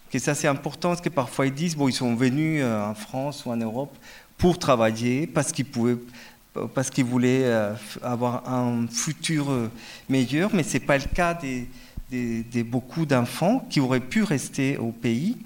que 0.10 0.20
ça 0.20 0.36
c'est 0.36 0.48
important 0.48 0.90
parce 0.90 1.02
que 1.02 1.10
parfois 1.10 1.46
ils 1.48 1.54
disent 1.54 1.76
bon 1.76 1.88
ils 1.88 1.94
sont 1.94 2.16
venus 2.16 2.62
euh, 2.64 2.90
en 2.90 2.96
France 2.96 3.46
ou 3.46 3.52
en 3.52 3.58
Europe 3.58 3.96
pour 4.38 4.58
travailler 4.58 5.28
parce 5.28 5.52
qu'ils 5.52 5.66
pouvaient 5.66 5.98
parce 6.74 6.90
qu'ils 6.90 7.06
voulaient 7.06 7.44
euh, 7.44 7.74
avoir 8.02 8.50
un 8.52 8.88
futur 8.88 9.52
euh, 9.52 9.70
meilleur, 10.10 10.50
mais 10.54 10.64
ce 10.64 10.74
n'est 10.74 10.80
pas 10.80 10.98
le 10.98 11.04
cas 11.06 11.38
de, 12.12 12.62
beaucoup 12.64 13.06
d'enfants 13.06 13.66
qui 13.70 13.80
auraient 13.80 14.00
pu 14.00 14.24
rester 14.24 14.76
au 14.78 14.92
pays. 14.92 15.38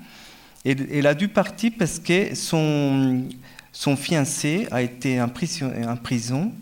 Et 0.64 0.76
elle 0.93 1.05
a 1.05 1.14
dû 1.14 1.28
partir 1.28 1.74
parce 1.78 1.99
que 1.99 2.34
son, 2.34 3.26
son 3.74 3.97
fiancé 3.97 4.66
a 4.72 4.82
été 4.82 5.22
en 5.22 5.28
prison, 5.28 5.72
en 5.86 5.97
prison. 5.97 6.53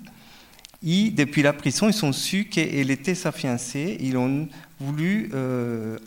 Et 0.84 1.12
depuis 1.12 1.44
la 1.44 1.54
prison, 1.54 1.88
ils 1.88 2.04
ont 2.04 2.12
su 2.12 2.46
qu'elle 2.46 2.90
était 2.90 3.14
sa 3.14 3.32
fiancée. 3.32 3.98
Ils 4.00 4.18
ont 4.18 4.50
voulu 4.80 5.30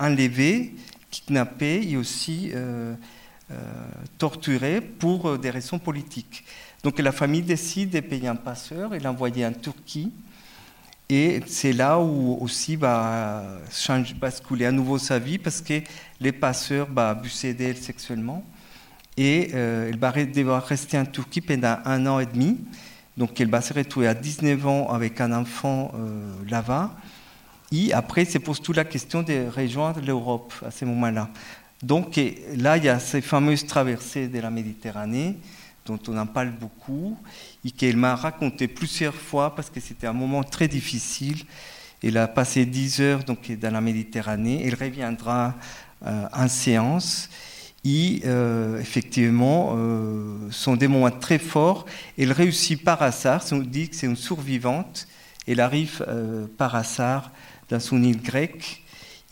enlever 0.00 0.74
kidnappés 1.14 1.88
et 1.88 1.96
aussi 1.96 2.50
euh, 2.54 2.94
euh, 3.50 3.54
torturés 4.18 4.80
pour 4.80 5.28
euh, 5.28 5.38
des 5.38 5.50
raisons 5.50 5.78
politiques. 5.78 6.44
Donc 6.82 6.98
la 6.98 7.12
famille 7.12 7.42
décide 7.42 7.90
de 7.90 8.00
payer 8.00 8.28
un 8.28 8.36
passeur 8.36 8.94
et 8.94 9.00
l'envoyer 9.00 9.46
en 9.46 9.52
Turquie. 9.52 10.12
Et 11.08 11.40
c'est 11.46 11.72
là 11.72 11.98
où 11.98 12.38
aussi 12.40 12.76
va 12.76 13.44
basculer 14.18 14.66
à 14.66 14.72
nouveau 14.72 14.98
sa 14.98 15.18
vie 15.18 15.38
parce 15.38 15.60
que 15.60 15.82
les 16.18 16.32
passeurs 16.32 16.88
bah, 16.88 17.10
abusaient 17.10 17.54
d'elle 17.54 17.76
sexuellement. 17.76 18.42
Et 19.16 19.50
elle 19.52 19.98
va 19.98 20.12
devoir 20.24 20.64
rester 20.64 20.98
en 20.98 21.04
Turquie 21.04 21.40
pendant 21.40 21.78
un 21.84 22.06
an 22.06 22.20
et 22.20 22.26
demi. 22.26 22.58
Donc 23.16 23.38
elle 23.40 23.50
va 23.50 23.60
se 23.60 23.72
retrouver 23.72 24.08
à 24.08 24.14
19 24.14 24.66
ans 24.66 24.88
avec 24.88 25.20
un 25.20 25.32
enfant 25.32 25.92
là-bas. 26.48 26.96
Et 27.72 27.92
après, 27.92 28.24
se 28.24 28.38
pose 28.38 28.60
toute 28.60 28.76
la 28.76 28.84
question 28.84 29.22
de 29.22 29.46
rejoindre 29.54 30.00
l'Europe 30.00 30.52
à 30.64 30.70
ce 30.70 30.84
moment-là. 30.84 31.28
Donc 31.82 32.20
là, 32.56 32.76
il 32.76 32.84
y 32.84 32.88
a 32.88 32.98
ces 32.98 33.20
fameuses 33.20 33.66
traversées 33.66 34.28
de 34.28 34.38
la 34.38 34.50
Méditerranée 34.50 35.36
dont 35.86 35.98
on 36.08 36.16
en 36.16 36.26
parle 36.26 36.50
beaucoup 36.50 37.18
et 37.64 37.70
qu'elle 37.70 37.96
m'a 37.96 38.14
raconté 38.14 38.68
plusieurs 38.68 39.14
fois 39.14 39.54
parce 39.54 39.70
que 39.70 39.80
c'était 39.80 40.06
un 40.06 40.12
moment 40.12 40.42
très 40.42 40.68
difficile. 40.68 41.44
Elle 42.02 42.16
a 42.16 42.28
passé 42.28 42.66
10 42.66 43.00
heures 43.00 43.24
donc, 43.24 43.50
dans 43.52 43.72
la 43.72 43.80
Méditerranée. 43.80 44.62
Elle 44.66 44.74
reviendra 44.74 45.54
euh, 46.06 46.26
en 46.32 46.48
séance. 46.48 47.28
Et 47.86 48.22
euh, 48.24 48.80
effectivement, 48.80 49.74
euh, 49.76 50.50
sont 50.50 50.76
des 50.76 50.88
moments 50.88 51.10
très 51.10 51.38
forts. 51.38 51.84
Elle 52.18 52.32
réussit 52.32 52.82
par 52.82 53.02
hasard, 53.02 53.44
on 53.52 53.58
dit 53.58 53.90
que 53.90 53.96
c'est 53.96 54.06
une 54.06 54.16
survivante. 54.16 55.06
Elle 55.46 55.60
arrive 55.60 56.02
par 56.56 56.74
hasard 56.74 57.30
dans 57.68 57.80
son 57.80 58.02
île 58.02 58.20
grecque. 58.20 58.82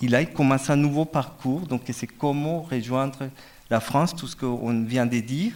Il 0.01 0.15
a 0.15 0.25
commencé 0.25 0.73
un 0.73 0.77
nouveau 0.77 1.05
parcours, 1.05 1.61
donc 1.61 1.83
c'est 1.93 2.07
comment 2.07 2.63
rejoindre 2.63 3.31
la 3.71 3.81
France, 3.81 4.15
tout 4.15 4.27
ce 4.27 4.37
qu'on 4.37 4.83
vient 4.85 5.07
de 5.07 5.21
dire. 5.21 5.53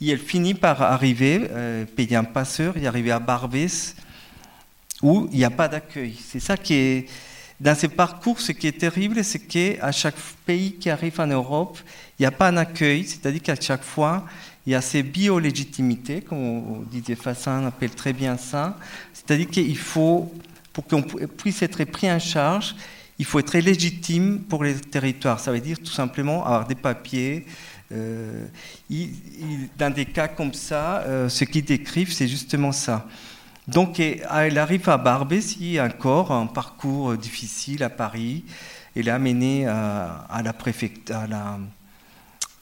Et 0.00 0.10
elle 0.10 0.18
finit 0.18 0.54
par 0.54 0.80
arriver, 0.82 1.48
euh, 1.50 1.84
payer 1.84 2.16
un 2.16 2.24
passeur, 2.24 2.76
et 2.76 2.86
arriver 2.86 3.10
à 3.10 3.18
Barbès, 3.18 3.96
où 5.02 5.28
il 5.32 5.38
n'y 5.38 5.44
a 5.44 5.50
pas 5.50 5.68
d'accueil. 5.68 6.16
C'est 6.22 6.40
ça 6.40 6.56
qui 6.56 6.74
est. 6.74 7.08
Dans 7.60 7.74
ces 7.74 7.88
parcours, 7.88 8.40
ce 8.40 8.52
qui 8.52 8.68
est 8.68 8.78
terrible, 8.78 9.24
c'est 9.24 9.40
qu'à 9.40 9.90
chaque 9.90 10.14
pays 10.46 10.74
qui 10.74 10.90
arrive 10.90 11.18
en 11.18 11.26
Europe, 11.26 11.76
il 12.16 12.22
n'y 12.22 12.26
a 12.26 12.30
pas 12.30 12.48
un 12.48 12.56
accueil, 12.56 13.04
c'est-à-dire 13.04 13.42
qu'à 13.42 13.60
chaque 13.60 13.82
fois, 13.82 14.26
il 14.64 14.72
y 14.72 14.74
a 14.76 14.80
ces 14.80 15.02
bio-légitimités, 15.02 16.20
comme 16.20 16.86
Didier 16.88 17.16
Fassin 17.16 17.66
appelle 17.66 17.90
très 17.90 18.12
bien 18.12 18.36
ça, 18.36 18.78
c'est-à-dire 19.12 19.48
qu'il 19.48 19.76
faut 19.76 20.32
pour 20.78 20.86
qu'on 20.86 21.02
puisse 21.02 21.60
être 21.62 21.82
pris 21.86 22.08
en 22.08 22.20
charge, 22.20 22.76
il 23.18 23.24
faut 23.24 23.40
être 23.40 23.58
légitime 23.58 24.42
pour 24.48 24.62
les 24.62 24.76
territoires. 24.76 25.40
Ça 25.40 25.50
veut 25.50 25.58
dire 25.58 25.76
tout 25.80 25.90
simplement 25.90 26.46
avoir 26.46 26.68
des 26.68 26.76
papiers. 26.76 27.46
Euh, 27.90 28.46
dans 29.76 29.92
des 29.92 30.06
cas 30.06 30.28
comme 30.28 30.54
ça, 30.54 30.98
euh, 31.00 31.28
ce 31.28 31.42
qu'ils 31.42 31.64
décrivent, 31.64 32.12
c'est 32.12 32.28
justement 32.28 32.70
ça. 32.70 33.08
Donc, 33.66 33.98
elle 33.98 34.56
arrive 34.56 34.88
à 34.88 34.98
Barbès, 34.98 35.56
encore 35.80 36.30
un 36.30 36.46
parcours 36.46 37.16
difficile 37.16 37.82
à 37.82 37.90
Paris. 37.90 38.44
Elle 38.94 39.08
est 39.08 39.10
amenée 39.10 39.64
la 39.64 40.52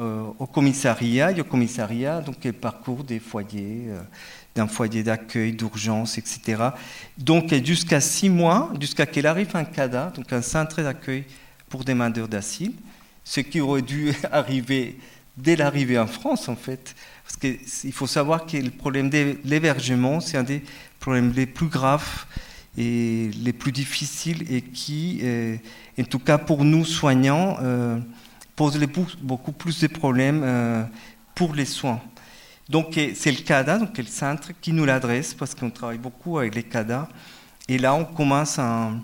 euh, 0.01 0.25
au 0.39 0.47
commissariat. 0.47 1.33
Et 1.33 1.41
au 1.43 1.45
commissariat, 1.45 2.23
donc, 2.23 2.47
elle 2.47 2.55
parcourt 2.55 3.05
des 3.05 3.19
foyers 3.19 3.91
d'un 4.57 4.67
foyer 4.67 5.03
d'accueil, 5.03 5.53
d'urgence, 5.53 6.19
etc. 6.19 6.71
Donc 7.19 7.55
jusqu'à 7.63 8.01
six 8.01 8.31
mois, 8.31 8.73
jusqu'à 8.81 9.07
qu'il 9.07 9.27
arrive 9.27 9.55
un 9.55 9.65
CADA, 9.65 10.13
donc 10.17 10.33
un 10.33 10.43
centre 10.43 10.83
d'accueil 10.83 11.25
pour 11.69 11.85
demandeurs 11.85 12.27
d'asile, 12.27 12.73
ce 13.23 13.41
qui 13.41 13.61
aurait 13.61 13.83
dû 13.83 14.13
arriver 14.33 14.99
dès 15.37 15.55
l'arrivée 15.55 15.99
en 15.99 16.07
France 16.07 16.49
en 16.49 16.57
fait. 16.57 16.95
Parce 17.25 17.37
qu'il 17.37 17.93
faut 17.93 18.07
savoir 18.07 18.47
que 18.47 18.57
le 18.57 18.71
problème 18.71 19.11
de 19.11 19.37
l'hébergement, 19.45 20.21
c'est 20.21 20.39
un 20.39 20.43
des 20.43 20.63
problèmes 20.99 21.33
les 21.33 21.47
plus 21.47 21.67
graves 21.69 22.25
et 22.79 23.31
les 23.43 23.53
plus 23.53 23.73
difficiles 23.73 24.45
et 24.51 24.63
qui, 24.63 25.21
euh, 25.23 25.57
en 26.01 26.05
tout 26.05 26.19
cas 26.19 26.39
pour 26.39 26.65
nous 26.65 26.85
soignants, 26.85 27.59
euh, 27.63 27.99
pose 28.55 28.79
beaucoup 29.21 29.53
plus 29.53 29.81
de 29.81 29.87
problèmes 29.89 30.43
euh, 30.43 30.85
pour 31.35 31.55
les 31.55 31.67
soins. 31.67 32.01
Donc 32.69 32.99
c'est 33.15 33.31
le 33.31 33.43
CADA, 33.43 33.79
donc 33.79 33.97
le 33.97 34.05
centre, 34.05 34.51
qui 34.61 34.73
nous 34.73 34.85
l'adresse 34.85 35.35
parce 35.35 35.55
qu'on 35.55 35.71
travaille 35.71 35.99
beaucoup 35.99 36.39
avec 36.39 36.55
les 36.55 36.65
CADA. 36.65 37.09
Et 37.69 37.79
là, 37.79 37.95
on 37.95 38.05
commence 38.05 38.59
un, 38.59 39.01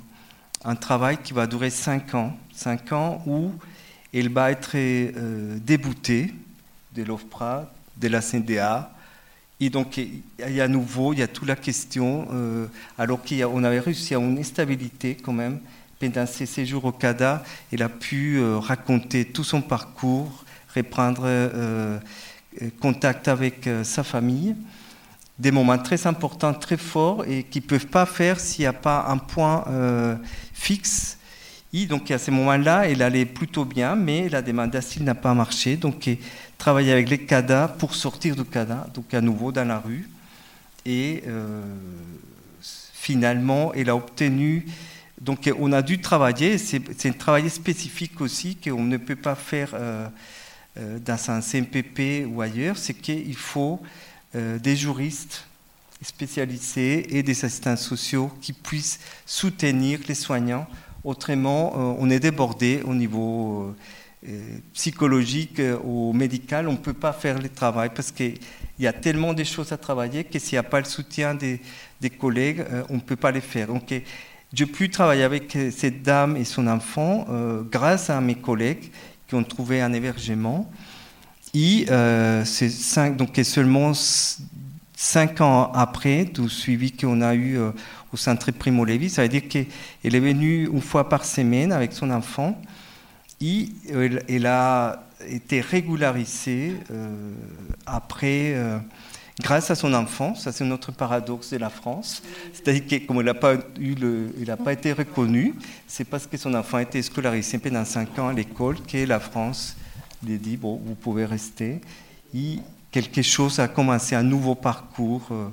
travail 0.81 1.19
qui 1.23 1.33
va 1.33 1.47
durer 1.47 1.71
5 1.71 2.15
ans. 2.15 2.37
5 2.55 2.93
ans 2.93 3.23
où 3.27 3.53
il 4.13 4.29
va 4.29 4.51
être 4.51 4.77
débouté 5.59 6.35
de 6.95 7.03
l'OFPRA, 7.03 7.73
de 7.97 8.09
la 8.09 8.21
CNDA, 8.21 8.93
et 9.65 9.71
donc, 9.71 9.97
il 9.97 10.23
y 10.49 10.61
a 10.61 10.65
à 10.65 10.69
nouveau, 10.69 11.13
il 11.13 11.21
y 11.21 11.23
a 11.23 11.29
toute 11.29 11.47
la 11.47 11.55
question, 11.55 12.27
euh, 12.33 12.67
alors 12.99 13.21
qu'on 13.23 13.63
avait 13.63 13.79
réussi 13.79 14.13
à 14.13 14.19
une 14.19 14.43
stabilité 14.43 15.15
quand 15.15 15.33
même 15.33 15.61
pendant 16.01 16.27
ses 16.27 16.47
séjours 16.47 16.85
au 16.85 16.91
CADA, 16.91 17.45
il 17.71 17.81
a 17.81 17.89
pu 17.89 18.39
euh, 18.39 18.59
raconter 18.59 19.25
tout 19.25 19.45
son 19.45 19.63
parcours, 19.63 20.45
reprendre 20.75 21.23
euh, 21.27 22.01
contact 22.81 23.29
avec 23.29 23.69
sa 23.83 24.03
famille, 24.03 24.55
des 25.39 25.51
moments 25.51 25.79
très 25.79 26.07
importants, 26.07 26.55
très 26.55 26.77
forts, 26.77 27.25
et 27.27 27.45
qui 27.45 27.61
ne 27.61 27.65
peuvent 27.65 27.87
pas 27.87 28.07
faire 28.07 28.39
s'il 28.39 28.63
n'y 28.63 28.67
a 28.67 28.73
pas 28.73 29.07
un 29.09 29.19
point 29.19 29.65
fixe. 30.53 31.19
Et 31.73 31.87
donc, 31.87 32.11
à 32.11 32.19
ces 32.19 32.31
moments-là, 32.31 32.89
il 32.89 33.03
allait 33.03 33.25
plutôt 33.25 33.65
bien, 33.65 33.97
mais 33.97 34.29
la 34.29 34.43
demande 34.43 34.71
d'asile 34.71 35.05
n'a 35.05 35.15
pas 35.15 35.33
marché. 35.35 35.77
Donc, 35.77 36.09
travailler 36.63 36.93
avec 36.93 37.09
les 37.09 37.19
CADA 37.19 37.67
pour 37.67 37.97
sortir 37.97 38.37
du 38.37 38.45
CADA, 38.45 38.87
donc 38.95 39.13
à 39.15 39.21
nouveau 39.21 39.51
dans 39.51 39.67
la 39.67 39.81
rue. 39.81 40.09
Et 40.87 41.25
euh, 41.27 41.61
finalement, 42.61 43.73
elle 43.75 43.91
a 43.91 43.97
obtenu. 43.97 44.67
Donc 45.21 45.51
on 45.59 45.73
a 45.73 45.83
dû 45.83 46.01
travailler, 46.01 46.59
c'est 46.59 47.07
un 47.07 47.13
travail 47.13 47.51
spécifique 47.51 48.21
aussi 48.21 48.55
qu'on 48.57 48.85
ne 48.85 48.97
peut 48.97 49.17
pas 49.17 49.35
faire 49.35 49.71
euh, 49.75 50.07
euh, 50.07 50.09
dans 50.77 51.31
un 51.31 51.41
CMPP 51.41 52.27
ou 52.27 52.41
ailleurs, 52.41 52.79
c'est 52.79 52.95
qu'il 52.95 53.37
faut 53.37 53.81
des 54.35 54.75
juristes 54.75 55.45
spécialisés 56.03 57.17
et 57.17 57.23
des 57.23 57.45
assistants 57.45 57.77
sociaux 57.77 58.31
qui 58.41 58.53
puissent 58.53 59.01
soutenir 59.27 60.01
les 60.09 60.15
soignants. 60.15 60.67
Autrement, 61.05 61.97
on 61.99 62.09
est 62.09 62.21
débordé 62.21 62.81
au 62.85 62.95
niveau 62.95 63.75
euh, 64.29 64.59
psychologique 64.73 65.59
euh, 65.59 65.77
ou 65.83 66.13
médical, 66.13 66.69
on 66.69 66.75
ne 66.75 66.77
peut 66.77 66.93
pas 66.93 67.13
faire 67.13 67.41
le 67.41 67.49
travail 67.49 67.91
parce 67.93 68.13
qu'il 68.13 68.39
y 68.79 68.87
a 68.87 68.93
tellement 68.93 69.35
de 69.35 69.43
choses 69.43 69.73
à 69.73 69.77
travailler 69.77 70.23
que 70.23 70.39
s'il 70.39 70.55
n'y 70.55 70.59
a 70.61 70.63
pas 70.63 70.79
le 70.79 70.85
soutien 70.85 71.35
des, 71.35 71.61
collègues, 72.21 72.61
euh, 72.61 72.85
on 72.89 72.95
ne 72.95 73.01
peut 73.01 73.17
pas 73.17 73.33
les 73.33 73.41
faire. 73.41 73.67
Donc, 73.67 73.93
j'ai 74.53 74.67
pu 74.67 74.91
travailler 74.91 75.25
avec 75.25 75.59
cette 75.73 76.05
dame 76.05 76.37
et 76.37 76.45
son 76.45 76.69
enfant 76.69 77.27
grâce 77.71 78.11
à 78.11 78.21
mes 78.21 78.35
collègues 78.35 78.93
ont 79.35 79.45
trouvé 79.45 79.81
un 79.81 79.93
hébergement. 79.93 80.71
Et 81.55 81.87
cinq, 82.45 83.17
donc 83.17 83.39
seulement 83.43 83.93
cinq 84.97 85.41
ans 85.41 85.71
après 85.75 86.25
tout 86.25 86.49
suivi 86.49 86.93
qu'on 86.93 87.21
a 87.21 87.35
eu 87.35 87.59
au 88.13 88.17
centre 88.17 88.51
Primo 88.53 88.85
Levi, 88.87 89.11
ça 89.11 89.23
veut 89.23 89.29
dire 89.29 89.49
qu'elle 89.49 89.67
est 90.03 90.21
venue 90.21 90.67
une 90.73 90.81
fois 90.81 91.09
par 91.09 91.27
semaine 91.27 91.73
avec 91.73 91.93
son 91.93 92.11
enfant 92.11 92.59
elle 94.29 94.47
a 94.47 95.05
été 95.27 95.61
régularisée 95.61 96.77
euh, 96.91 97.33
après, 97.87 98.55
euh, 98.55 98.79
grâce 99.43 99.71
à 99.71 99.75
son 99.75 99.93
enfant. 99.95 100.35
Ça, 100.35 100.53
c'est 100.53 100.65
notre 100.65 100.93
paradoxe 100.93 101.51
de 101.51 101.59
la 101.59 101.71
France. 101.71 102.23
C'est-à-dire 102.53 102.87
que 102.87 103.07
comme 103.07 103.19
elle 103.19 103.27
n'a 103.27 103.35
pas, 103.35 103.57
pas 103.57 104.73
été 104.73 104.93
reconnu, 104.93 105.55
c'est 105.87 106.05
parce 106.05 106.27
que 106.27 106.37
son 106.37 106.55
enfant 106.55 106.79
a 106.79 106.83
été 106.83 107.03
scolarisé 107.03 107.59
pendant 107.59 107.85
5 107.85 108.19
ans 108.19 108.29
à 108.29 108.33
l'école 108.33 108.81
que 108.83 109.05
la 109.05 109.21
France 109.21 109.77
lui 110.25 110.35
a 110.35 110.39
dit 110.39 110.57
bon, 110.57 110.81
vous 110.85 110.95
pouvez 110.95 111.25
rester. 111.25 111.81
Et 112.35 112.59
quelque 112.91 113.23
chose 113.23 113.59
a 113.59 113.69
commencé, 113.69 114.15
un 114.15 114.23
nouveau 114.23 114.55
parcours, 114.55 115.27
euh, 115.31 115.49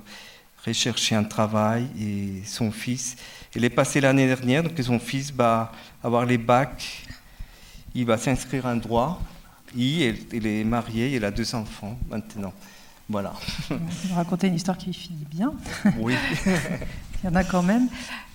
rechercher 0.66 1.16
un 1.16 1.24
travail. 1.24 1.88
Et 2.00 2.46
son 2.46 2.72
fils, 2.72 3.16
il 3.56 3.66
est 3.66 3.70
passé 3.70 4.00
l'année 4.00 4.28
dernière, 4.28 4.64
donc 4.64 4.74
son 4.82 5.00
fils 5.00 5.34
va 5.34 5.72
avoir 6.04 6.26
les 6.26 6.38
bacs 6.38 7.06
il 7.96 8.06
va 8.06 8.18
s'inscrire 8.18 8.66
en 8.66 8.76
droit. 8.76 9.22
Et 9.78 10.14
il 10.34 10.48
est 10.48 10.64
marié, 10.64 11.16
il 11.16 11.26
a 11.26 11.32
deux 11.32 11.54
enfants 11.54 11.98
maintenant. 12.10 12.54
Voilà. 13.10 13.34
Vous 13.70 14.16
racontez 14.16 14.48
une 14.48 14.56
histoire 14.56 14.78
qui 14.78 14.94
finit 14.94 15.26
bien. 15.30 15.52
Oui. 16.00 16.14
il 16.46 17.26
y 17.26 17.28
en 17.28 17.36
a 17.36 17.44
quand 17.44 17.64
même. 17.64 17.88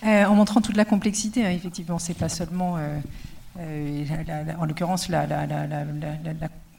Euh, 0.04 0.24
en 0.24 0.34
montrant 0.34 0.60
toute 0.60 0.76
la 0.76 0.84
complexité, 0.84 1.46
hein, 1.46 1.50
effectivement, 1.50 1.98
c'est 1.98 2.14
pas 2.14 2.28
seulement, 2.28 2.76
euh, 2.76 2.98
euh, 3.60 4.04
en 4.58 4.66
l'occurrence, 4.66 5.08
la, 5.08 5.26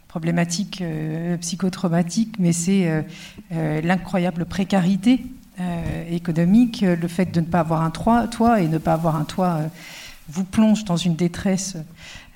problématique 0.08 0.82
psychotraumatique, 1.42 2.36
mais 2.40 2.54
c'est 2.54 3.04
l'incroyable 3.52 4.46
précarité 4.46 5.26
économique, 6.10 6.86
le 6.88 7.08
fait 7.10 7.26
de 7.26 7.42
ne 7.42 7.46
pas 7.46 7.60
avoir 7.60 7.82
un 7.82 7.92
toit, 7.92 8.62
et 8.62 8.70
ne 8.70 8.78
pas 8.78 8.94
avoir 8.94 9.18
un 9.18 9.26
toit 9.26 9.60
vous 10.30 10.46
plonge 10.46 10.86
dans 10.86 10.96
une 10.96 11.16
détresse 11.16 11.76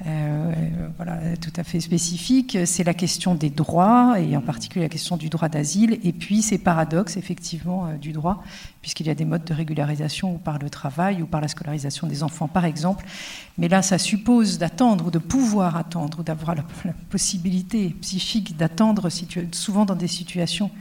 euh, 0.07 0.53
voilà, 0.95 1.35
tout 1.37 1.51
à 1.57 1.63
fait 1.63 1.79
spécifique. 1.79 2.57
C'est 2.65 2.83
la 2.83 2.93
question 2.93 3.35
des 3.35 3.49
droits, 3.49 4.19
et 4.19 4.37
en 4.37 4.41
particulier 4.41 4.85
la 4.85 4.89
question 4.89 5.17
du 5.17 5.29
droit 5.29 5.49
d'asile, 5.49 5.99
et 6.03 6.13
puis 6.13 6.41
ces 6.41 6.57
paradoxes, 6.57 7.17
effectivement, 7.17 7.87
euh, 7.87 7.97
du 7.97 8.13
droit, 8.13 8.41
puisqu'il 8.81 9.07
y 9.07 9.09
a 9.09 9.15
des 9.15 9.25
modes 9.25 9.43
de 9.43 9.53
régularisation 9.53 10.35
ou 10.35 10.37
par 10.37 10.57
le 10.57 10.69
travail 10.69 11.21
ou 11.21 11.25
par 11.25 11.41
la 11.41 11.49
scolarisation 11.49 12.07
des 12.07 12.23
enfants, 12.23 12.47
par 12.47 12.63
exemple. 12.63 13.05
Mais 13.57 13.67
là, 13.67 13.81
ça 13.81 13.97
suppose 13.97 14.57
d'attendre, 14.57 15.07
ou 15.07 15.11
de 15.11 15.19
pouvoir 15.19 15.75
attendre, 15.75 16.19
ou 16.19 16.23
d'avoir 16.23 16.55
la, 16.55 16.63
possibilité 17.09 17.89
psychique 18.01 18.55
d'attendre, 18.55 19.09
souvent 19.51 19.85
dans 19.85 19.95
des 19.95 20.07
situations 20.07 20.71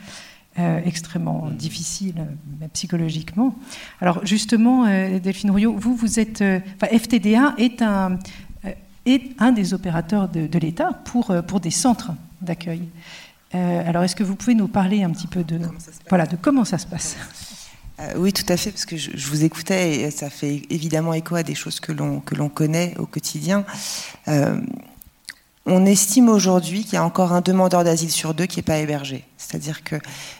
euh, 0.58 0.80
extrêmement 0.84 1.48
difficiles 1.50 2.26
psychologiquement. 2.72 3.54
Alors 4.00 4.24
justement, 4.26 4.86
Delphine 5.18 5.50
Rouillot, 5.50 5.74
vous, 5.76 5.94
vous 5.94 6.20
êtes... 6.20 6.42
FTDA 6.80 7.54
est 7.58 7.82
un, 7.82 8.18
est 9.06 9.22
un 9.38 9.52
des 9.52 9.74
opérateurs 9.74 10.28
de, 10.28 10.58
l'État 10.58 10.92
pour, 11.04 11.30
euh, 11.30 11.42
pour 11.42 11.60
des 11.60 11.70
centres 11.70 12.12
d'accueil. 12.40 12.88
Euh, 13.54 13.88
alors, 13.88 14.02
est-ce 14.02 14.16
que 14.16 14.24
vous 14.24 14.36
pouvez 14.36 14.54
nous 14.54 14.68
parler 14.68 15.02
un 15.02 15.10
petit 15.10 15.26
peu 15.26 15.44
de, 15.44 15.60
voilà, 16.08 16.26
de 16.26 16.36
comment 16.36 16.64
ça 16.64 16.78
se 16.78 16.86
passe? 16.86 17.16
Euh, 18.00 18.12
oui, 18.16 18.32
tout 18.32 18.44
à 18.48 18.56
fait, 18.56 18.70
parce 18.70 18.84
que 18.84 18.96
je, 18.96 19.28
vous 19.28 19.44
écoutais 19.44 20.02
et 20.02 20.10
ça 20.10 20.30
fait 20.30 20.62
évidemment 20.70 21.14
écho 21.14 21.34
à 21.34 21.42
des 21.42 21.54
choses 21.54 21.80
que 21.80 21.90
l'on 21.90 22.20
que 22.20 22.36
l'on 22.36 22.48
connaît 22.48 22.94
au 22.98 23.06
quotidien. 23.06 23.64
on 25.66 25.84
estime 25.84 26.28
aujourd'hui 26.28 26.84
qu'il 26.84 26.94
y 26.94 26.96
a 26.96 27.04
encore 27.04 27.32
un 27.32 27.40
demandeur 27.40 27.84
d'asile 27.84 28.12
sur 28.12 28.34
deux 28.34 28.46
qui 28.46 28.58
n'est 28.58 28.62
pas 28.62 28.78
hébergé. 28.78 29.24
C'est-à-dire 29.36 29.82
que 29.82 29.96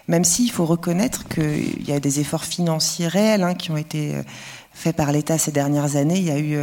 même 0.06 0.24
s'il 0.24 0.52
faut 0.52 0.66
reconnaître 0.66 1.26
qu'il 1.26 1.86
y 1.86 1.92
a 1.92 2.00
des 2.00 2.20
efforts 2.20 2.44
financiers 2.44 3.08
réels 3.08 3.42
hein, 3.42 3.54
qui 3.54 3.70
ont 3.72 3.76
été 3.76 4.14
faits 4.72 4.94
par 4.94 5.10
l'État 5.10 5.36
ces 5.36 5.50
dernières 5.50 5.96
années, 5.96 6.18
il 6.18 6.24
y 6.24 6.30
a 6.30 6.38
eu 6.38 6.56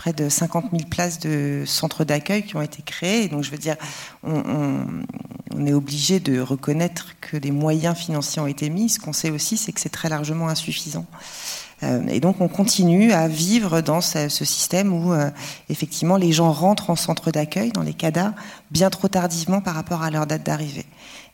près 0.00 0.14
de 0.14 0.30
50 0.30 0.70
000 0.72 0.84
places 0.88 1.18
de 1.18 1.64
centres 1.66 2.04
d'accueil 2.04 2.42
qui 2.42 2.56
ont 2.56 2.62
été 2.62 2.80
créées. 2.80 3.28
donc, 3.28 3.44
je 3.44 3.50
veux 3.50 3.58
dire, 3.58 3.76
on, 4.24 5.02
est 5.66 5.74
obligé 5.74 6.20
de 6.20 6.40
reconnaître 6.40 7.16
que 7.20 7.36
des 7.36 7.50
moyens 7.50 7.94
financiers 7.98 8.40
ont 8.40 8.46
été 8.46 8.70
mis. 8.70 8.88
Ce 8.88 8.98
qu'on 8.98 9.12
sait 9.12 9.28
aussi, 9.28 9.58
c'est 9.58 9.72
que 9.72 9.80
c'est 9.80 9.90
très 9.90 10.08
largement 10.08 10.48
insuffisant. 10.48 11.04
Euh, 11.82 12.06
et 12.08 12.18
donc, 12.18 12.40
on 12.40 12.48
continue 12.48 13.12
à 13.12 13.28
vivre 13.28 13.82
dans 13.82 14.00
ce, 14.00 14.26
système 14.30 14.90
où, 14.90 15.12
euh, 15.12 15.28
effectivement, 15.68 16.16
les 16.16 16.32
gens 16.32 16.50
rentrent 16.50 16.88
en 16.88 16.96
centre 16.96 17.30
d'accueil, 17.30 17.70
dans 17.70 17.82
les 17.82 17.92
CADA, 17.92 18.32
bien 18.70 18.88
trop 18.88 19.08
tardivement 19.08 19.60
par 19.60 19.74
rapport 19.74 20.02
à 20.02 20.10
leur 20.10 20.26
date 20.26 20.44
d'arrivée. 20.44 20.86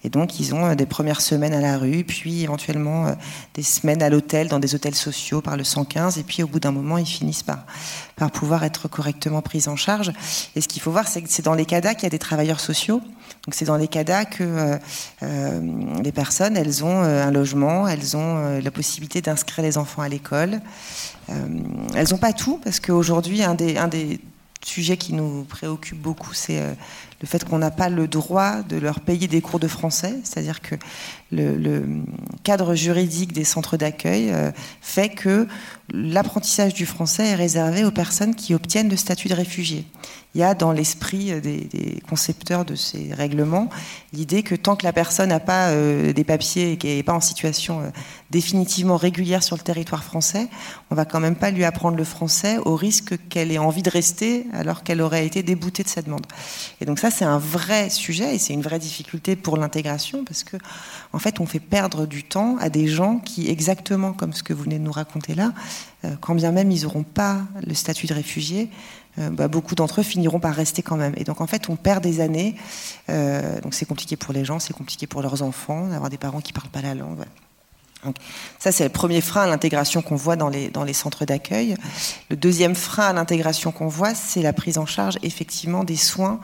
Et 0.05 0.11
donc, 0.11 0.38
ils 0.40 0.55
ont 0.55 0.66
euh, 0.66 0.74
des 0.74 0.86
premières 0.86 1.20
semaines 1.20 1.55
à 1.55 1.61
la 1.61 1.78
rue, 1.78 2.05
puis 2.05 2.42
éventuellement 2.42 3.16
des 3.55 3.62
semaines 3.62 4.03
à 4.03 4.11
l'hôtel, 4.11 4.49
dans 4.49 4.59
des 4.59 4.74
hôtels 4.74 4.94
sociaux 4.94 5.40
par 5.40 5.57
le 5.57 5.64
115, 5.64 6.18
et 6.18 6.22
puis 6.22 6.42
au 6.42 6.47
bout 6.47 6.61
d'un 6.61 6.72
moment, 6.72 6.99
ils 6.99 7.07
finissent 7.07 7.42
par, 7.42 7.64
pouvoir 8.32 8.64
être 8.64 8.88
correctement 8.88 9.42
pris 9.42 9.68
en 9.68 9.76
charge. 9.76 10.12
Et 10.55 10.61
ce 10.61 10.68
qu'il 10.68 10.82
faut 10.82 10.90
voir, 10.90 11.09
c'est 11.09 11.22
que 11.22 11.28
c'est 11.30 11.42
dans 11.42 11.55
les 11.55 11.64
CADA 11.64 11.94
qu'il 11.94 12.05
y 12.05 12.07
a 12.07 12.11
des 12.11 12.18
travailleurs 12.18 12.61
sociaux. 12.61 13.01
Donc 13.47 13.55
c'est 13.55 13.66
dans 13.66 13.76
les 13.76 13.86
CADA 13.86 14.24
que 14.24 14.42
euh, 14.42 14.76
euh, 15.22 15.61
les 16.03 16.12
personnes, 16.12 16.57
elles 16.57 16.84
ont 16.84 17.03
euh, 17.05 17.24
un 17.24 17.30
logement, 17.30 17.86
elles 17.86 18.16
ont 18.16 18.61
la 18.61 18.70
possibilité 18.72 19.20
d'inscrire 19.20 19.64
les 19.64 19.78
enfants 19.78 20.03
à 20.03 20.09
l'école. 20.09 20.61
elles 21.28 22.09
n'ont 22.11 22.18
pas 22.18 22.32
tout, 22.32 22.61
parce 22.62 22.80
qu'aujourd'hui, 22.80 23.44
un 23.44 23.55
des, 23.55 23.76
un 23.76 23.88
des 23.88 24.20
sujet 24.64 24.97
qui 24.97 25.12
nous 25.12 25.44
préoccupe 25.44 26.01
beaucoup, 26.01 26.34
c'est 26.34 26.61
le 27.21 27.27
fait 27.27 27.45
qu'on 27.45 27.59
n'a 27.59 27.71
pas 27.71 27.89
le 27.89 28.09
droit 28.09 28.62
de 28.62 28.77
leur 28.77 29.01
payer 29.01 29.27
des 29.27 29.41
cours 29.41 29.59
de 29.59 29.69
français, 29.69 30.17
c'est-à-dire 30.23 30.61
que 30.61 30.75
le, 31.33 31.83
cadre 32.45 32.75
juridique 32.75 33.33
des 33.33 33.45
centres 33.45 33.77
d'accueil 33.77 34.31
euh, 34.31 34.53
fait 34.81 35.09
que 35.09 35.49
l'apprentissage 35.93 36.75
du 36.75 36.87
français 36.87 37.29
est 37.29 37.35
réservé 37.35 37.85
aux 37.85 37.91
personnes 37.91 38.35
qui 38.35 38.55
obtiennent 38.55 38.89
le 38.89 38.97
statut 38.97 39.29
de 39.29 39.35
réfugié. 39.35 39.85
Il 40.35 40.41
y 40.41 40.43
a 40.43 40.55
dans 40.55 40.73
l'esprit 40.73 41.41
des, 41.41 42.03
concepteurs 42.09 42.67
de 42.67 42.75
ces 42.75 43.14
règlements 43.14 43.71
l'idée 44.12 44.43
que 44.43 44.55
tant 44.55 44.77
que 44.77 44.85
la 44.85 44.93
personne 44.93 45.31
n'a 45.31 45.41
pas 45.41 45.71
euh, 45.71 46.12
des 46.12 46.25
papiers 46.25 46.73
et 46.73 46.77
qu'elle 46.77 46.97
n'est 46.97 47.03
pas 47.03 47.14
en 47.14 47.21
situation 47.21 47.81
euh, 47.81 47.89
définitivement 48.31 48.97
régulière 48.97 49.43
sur 49.43 49.57
le 49.57 49.62
territoire 49.62 50.05
français, 50.05 50.49
on 50.91 50.95
va 50.95 51.07
quand 51.07 51.21
même 51.21 51.37
pas 51.37 51.51
lui 51.51 51.64
apprendre 51.64 51.97
le 51.97 52.05
français 52.05 52.59
au 52.59 52.77
risque 52.77 53.14
qu'elle 53.29 53.51
ait 53.51 53.59
envie 53.59 53.83
de 53.83 53.91
rester 53.91 54.47
alors 54.53 54.83
qu'elle 54.83 55.01
aurait 55.01 55.25
été 55.25 55.43
déboutée 55.43 55.83
de 55.83 55.89
sa 55.89 56.03
demande. 56.03 56.27
Et 56.81 56.85
donc 56.85 56.99
ça, 56.99 57.06
c'est 57.11 57.25
un 57.25 57.39
vrai 57.39 57.91
sujet 57.91 58.35
et 58.35 58.39
c'est 58.39 58.53
une 58.53 58.63
vraie 58.63 58.79
difficulté 58.79 59.37
pour 59.37 59.57
l'intégration 59.57 60.25
parce 60.25 60.45
que 60.45 60.57
en 61.13 61.19
fait, 61.19 61.41
on 61.41 61.47
fait 61.47 61.61
perdre 61.61 62.07
du 62.07 62.25
temps 62.25 62.57
à 62.59 62.69
des 62.69 62.89
gens 62.89 63.19
qui, 63.19 63.51
exactement 63.51 64.13
comme 64.13 64.33
ce 64.33 64.43
que 64.43 64.53
vous 64.53 64.65
venez 64.65 64.79
de 64.79 64.85
nous 64.85 64.93
raconter 64.93 65.35
là, 65.35 65.53
euh, 66.05 66.15
quand 66.21 66.35
bien 66.35 66.53
même 66.53 66.71
ils 66.71 66.83
n'auront 66.83 67.03
pas 67.05 67.43
le 67.67 67.75
statut 67.75 68.07
de 68.07 68.15
réfugié, 68.15 68.71
euh, 69.19 69.31
bah, 69.31 69.49
beaucoup 69.49 69.75
d'entre 69.75 70.01
eux 70.01 70.05
finiront 70.05 70.41
par 70.41 70.55
rester 70.55 70.83
quand 70.83 70.97
même. 70.97 71.15
Et 71.17 71.25
donc 71.25 71.41
en 71.41 71.47
fait, 71.47 71.69
on 71.69 71.77
perd 71.77 72.03
des 72.03 72.21
années. 72.21 72.55
Euh, 73.09 73.61
donc 73.61 73.75
c'est 73.75 73.87
compliqué 73.87 74.17
pour 74.17 74.33
les 74.33 74.45
gens, 74.45 74.59
c'est 74.59 74.75
compliqué 74.75 75.07
pour 75.07 75.23
leurs 75.23 75.43
enfants, 75.43 75.89
d'avoir 75.89 76.11
des 76.11 76.19
parents 76.19 76.41
qui 76.41 76.53
parlent 76.53 76.69
pas 76.69 76.83
la 76.83 76.95
langue. 76.95 77.25
Donc, 78.05 78.17
ça, 78.61 78.71
c'est 78.71 78.85
le 78.85 78.91
premier 78.91 79.21
frein 79.21 79.45
à 79.45 79.47
l'intégration 79.49 80.01
qu'on 80.01 80.15
voit 80.15 80.37
dans 80.37 80.49
les 80.49 80.93
centres 80.93 81.25
d'accueil. 81.25 81.75
Le 82.31 82.37
deuxième 82.37 82.77
frein 82.77 83.09
à 83.09 83.13
l'intégration 83.13 83.73
qu'on 83.73 83.89
voit, 83.89 84.15
c'est 84.15 84.43
la 84.43 84.53
prise 84.53 84.79
en 84.79 84.87
charge 84.87 85.19
effectivement 85.23 85.83
des 85.83 85.97
soins 85.97 86.39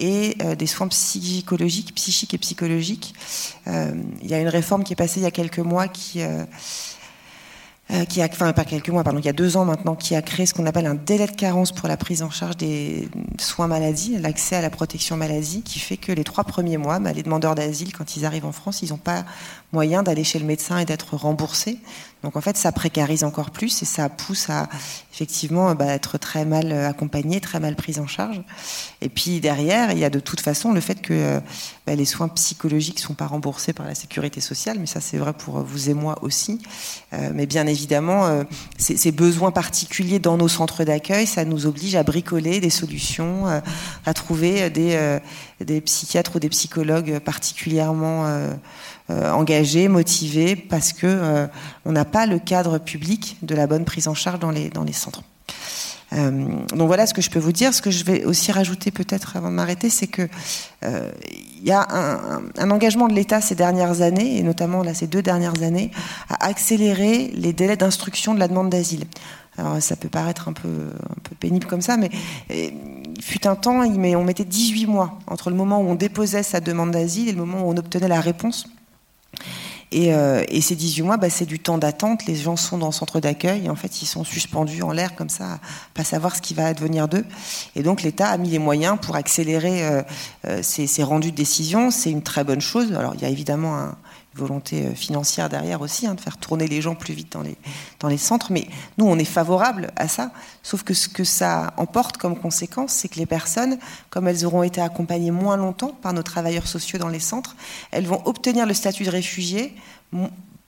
et 0.00 0.36
euh, 0.42 0.56
des 0.56 0.66
soins 0.66 0.88
psychologiques, 0.88 1.94
psychiques 1.94 2.34
et 2.34 2.38
psychologiques. 2.38 3.14
Euh, 3.68 3.92
il 4.22 4.28
y 4.28 4.34
a 4.34 4.40
une 4.40 4.48
réforme 4.48 4.82
qui 4.82 4.94
est 4.94 4.96
passée 4.96 5.20
il 5.20 5.22
y 5.22 5.26
a 5.26 5.30
quelques 5.30 5.58
mois 5.58 5.86
qui 5.86 6.22
euh, 7.92 8.04
qui 8.04 8.22
a, 8.22 8.28
enfin 8.30 8.52
pas 8.52 8.64
quelques 8.64 8.88
mois, 8.88 9.02
pardon, 9.02 9.18
il 9.18 9.24
y 9.24 9.28
a 9.28 9.32
deux 9.32 9.56
ans 9.56 9.64
maintenant, 9.64 9.96
qui 9.96 10.14
a 10.14 10.22
créé 10.22 10.46
ce 10.46 10.54
qu'on 10.54 10.66
appelle 10.66 10.86
un 10.86 10.94
délai 10.94 11.26
de 11.26 11.34
carence 11.34 11.72
pour 11.72 11.88
la 11.88 11.96
prise 11.96 12.22
en 12.22 12.30
charge 12.30 12.56
des 12.56 13.08
soins 13.38 13.66
maladie, 13.66 14.16
l'accès 14.16 14.54
à 14.54 14.60
la 14.60 14.70
protection 14.70 15.16
maladie, 15.16 15.62
qui 15.62 15.80
fait 15.80 15.96
que 15.96 16.12
les 16.12 16.22
trois 16.22 16.44
premiers 16.44 16.76
mois, 16.76 17.00
bah, 17.00 17.12
les 17.12 17.24
demandeurs 17.24 17.56
d'asile, 17.56 17.92
quand 17.92 18.16
ils 18.16 18.24
arrivent 18.24 18.44
en 18.44 18.52
France, 18.52 18.82
ils 18.82 18.90
n'ont 18.90 18.96
pas 18.96 19.24
moyen 19.72 20.04
d'aller 20.04 20.22
chez 20.22 20.38
le 20.38 20.44
médecin 20.44 20.78
et 20.78 20.84
d'être 20.84 21.16
remboursés. 21.16 21.78
Donc 22.22 22.36
en 22.36 22.40
fait, 22.40 22.56
ça 22.56 22.72
précarise 22.72 23.24
encore 23.24 23.50
plus 23.50 23.82
et 23.82 23.86
ça 23.86 24.08
pousse 24.08 24.50
à 24.50 24.68
effectivement 25.12 25.74
bah, 25.74 25.86
être 25.86 26.18
très 26.18 26.44
mal 26.44 26.72
accompagné, 26.72 27.40
très 27.40 27.60
mal 27.60 27.76
pris 27.76 27.98
en 27.98 28.06
charge. 28.06 28.42
Et 29.00 29.08
puis 29.08 29.40
derrière, 29.40 29.92
il 29.92 29.98
y 29.98 30.04
a 30.04 30.10
de 30.10 30.20
toute 30.20 30.40
façon 30.40 30.72
le 30.72 30.80
fait 30.80 31.00
que 31.00 31.40
bah, 31.86 31.94
les 31.94 32.04
soins 32.04 32.28
psychologiques 32.28 32.98
ne 32.98 33.02
sont 33.02 33.14
pas 33.14 33.26
remboursés 33.26 33.72
par 33.72 33.86
la 33.86 33.94
sécurité 33.94 34.40
sociale, 34.40 34.78
mais 34.78 34.86
ça 34.86 35.00
c'est 35.00 35.18
vrai 35.18 35.32
pour 35.32 35.60
vous 35.60 35.90
et 35.90 35.94
moi 35.94 36.18
aussi. 36.22 36.60
Euh, 37.12 37.30
mais 37.34 37.46
bien 37.46 37.66
évidemment, 37.66 38.26
euh, 38.26 38.44
ces, 38.78 39.10
besoins 39.12 39.50
particuliers 39.50 40.18
dans 40.18 40.36
nos 40.36 40.48
centres 40.48 40.84
d'accueil, 40.84 41.26
ça 41.26 41.44
nous 41.44 41.66
oblige 41.66 41.96
à 41.96 42.02
bricoler 42.02 42.60
des 42.60 42.70
solutions, 42.70 43.48
euh, 43.48 43.60
à 44.06 44.14
trouver 44.14 44.70
des, 44.70 45.18
des, 45.60 45.80
psychiatres 45.80 46.36
ou 46.36 46.38
des 46.38 46.48
psychologues 46.48 47.18
particulièrement 47.18 48.26
euh, 49.10 49.32
engagés, 49.32 49.88
motivés, 49.88 50.54
parce 50.54 50.92
que 50.92 51.06
euh, 51.06 51.46
on 51.84 51.92
n'a 51.92 52.04
pas 52.04 52.26
le 52.26 52.38
cadre 52.38 52.78
public 52.78 53.38
de 53.42 53.56
la 53.56 53.66
bonne 53.66 53.84
prise 53.84 54.06
en 54.06 54.14
charge 54.14 54.38
dans 54.38 54.50
les, 54.50 54.92
centres. 54.92 55.24
Euh, 56.12 56.30
donc 56.74 56.86
voilà 56.86 57.06
ce 57.06 57.14
que 57.14 57.22
je 57.22 57.28
peux 57.28 57.38
vous 57.40 57.50
dire. 57.50 57.74
Ce 57.74 57.82
que 57.82 57.90
je 57.90 58.04
vais 58.04 58.24
aussi 58.24 58.52
rajouter 58.52 58.92
peut-être 58.92 59.36
avant 59.36 59.48
de 59.48 59.54
m'arrêter, 59.54 59.90
c'est 59.90 60.06
que 60.06 60.28
il 60.82 61.66
y 61.66 61.72
a 61.72 61.86
un, 61.90 62.70
engagement 62.70 63.08
de 63.08 63.14
l'État 63.14 63.40
ces 63.40 63.54
dernières 63.54 64.00
années, 64.00 64.38
et 64.38 64.42
notamment 64.42 64.82
ces 64.94 65.08
deux 65.08 65.22
dernières 65.22 65.60
années, 65.62 65.90
à 66.28 66.46
accélérer 66.46 67.32
les 67.34 67.52
délais 67.52 67.76
d'instruction 67.76 68.32
de 68.32 68.38
la 68.38 68.48
demande 68.48 68.70
d'asile. 68.70 69.04
Alors 69.58 69.82
ça 69.82 69.96
peut 69.96 70.08
paraître 70.08 70.48
un 70.48 70.52
peu 70.52 70.70
pénible 71.40 71.66
comme 71.66 71.82
ça, 71.82 71.96
mais 71.96 72.10
il 72.48 73.22
fut 73.22 73.46
un 73.46 73.56
temps, 73.56 73.80
on 73.82 74.24
mettait 74.24 74.44
18 74.44 74.86
mois 74.86 75.18
entre 75.26 75.50
le 75.50 75.56
moment 75.56 75.80
où 75.80 75.88
on 75.88 75.96
déposait 75.96 76.44
sa 76.44 76.60
demande 76.60 76.92
d'asile 76.92 77.28
et 77.28 77.32
le 77.32 77.38
moment 77.38 77.66
où 77.66 77.72
on 77.72 77.76
obtenait 77.76 78.08
la 78.08 78.20
réponse. 78.20 78.66
Euh, 79.94 80.44
et, 80.48 80.60
ces 80.60 80.76
18 80.76 81.02
mois, 81.02 81.16
bah, 81.16 81.30
c'est 81.30 81.46
du 81.46 81.58
temps 81.58 81.78
d'attente. 81.78 82.26
Les 82.26 82.36
gens 82.36 82.56
sont 82.56 82.78
dans 82.78 82.86
le 82.86 82.92
centre 82.92 83.20
d'accueil. 83.20 83.68
En 83.68 83.74
fait, 83.74 84.02
ils 84.02 84.06
sont 84.06 84.24
suspendus 84.24 84.82
en 84.82 84.92
l'air 84.92 85.14
comme 85.16 85.28
ça, 85.28 85.58
pas 85.94 86.04
savoir 86.04 86.36
ce 86.36 86.42
qui 86.42 86.54
va 86.54 86.66
advenir 86.66 87.08
d'eux. 87.08 87.24
Et 87.74 87.82
donc, 87.82 88.02
l'État 88.02 88.28
a 88.28 88.36
mis 88.36 88.50
les 88.50 88.58
moyens 88.58 88.98
pour 89.00 89.16
accélérer 89.16 89.84
euh, 89.84 90.02
euh, 90.46 90.60
ces, 90.62 90.86
ces, 90.86 91.02
rendus 91.02 91.32
de 91.32 91.36
décision. 91.36 91.90
C'est 91.90 92.10
une 92.10 92.22
très 92.22 92.44
bonne 92.44 92.60
chose. 92.60 92.92
Alors, 92.92 93.14
il 93.14 93.22
y 93.22 93.24
a 93.24 93.28
évidemment 93.28 93.76
un, 93.76 93.96
volonté 94.40 94.86
euh, 94.86 94.94
financière 94.94 95.48
derrière 95.48 95.80
aussi, 95.80 96.06
hein, 96.06 96.14
de 96.14 96.20
faire 96.20 96.36
tourner 96.36 96.66
les 96.66 96.80
gens 96.80 96.94
plus 96.94 97.14
vite 97.14 97.32
dans 97.32 97.42
les, 97.42 97.56
dans 98.00 98.08
les 98.08 98.18
centres. 98.18 98.50
Mais 98.50 98.66
nous, 98.98 99.06
on 99.06 99.18
est 99.18 99.24
favorable 99.24 99.90
à 99.96 100.08
ça. 100.08 100.32
Sauf 100.62 100.82
que 100.82 100.94
ce 100.94 101.08
que 101.08 101.24
ça 101.24 101.72
emporte 101.76 102.16
comme 102.16 102.36
conséquence, 102.38 102.92
c'est 102.92 103.08
que 103.08 103.18
les 103.18 103.26
personnes, 103.26 103.78
comme 104.10 104.26
elles 104.26 104.44
auront 104.44 104.62
été 104.62 104.80
accompagnées 104.80 105.30
moins 105.30 105.56
longtemps 105.56 105.92
par 106.02 106.12
nos 106.12 106.22
travailleurs 106.22 106.66
sociaux 106.66 106.98
dans 106.98 107.08
les 107.08 107.20
centres, 107.20 107.56
elles 107.90 108.06
vont 108.06 108.22
obtenir 108.24 108.66
le 108.66 108.74
statut 108.74 109.04
de 109.04 109.10
réfugié 109.10 109.74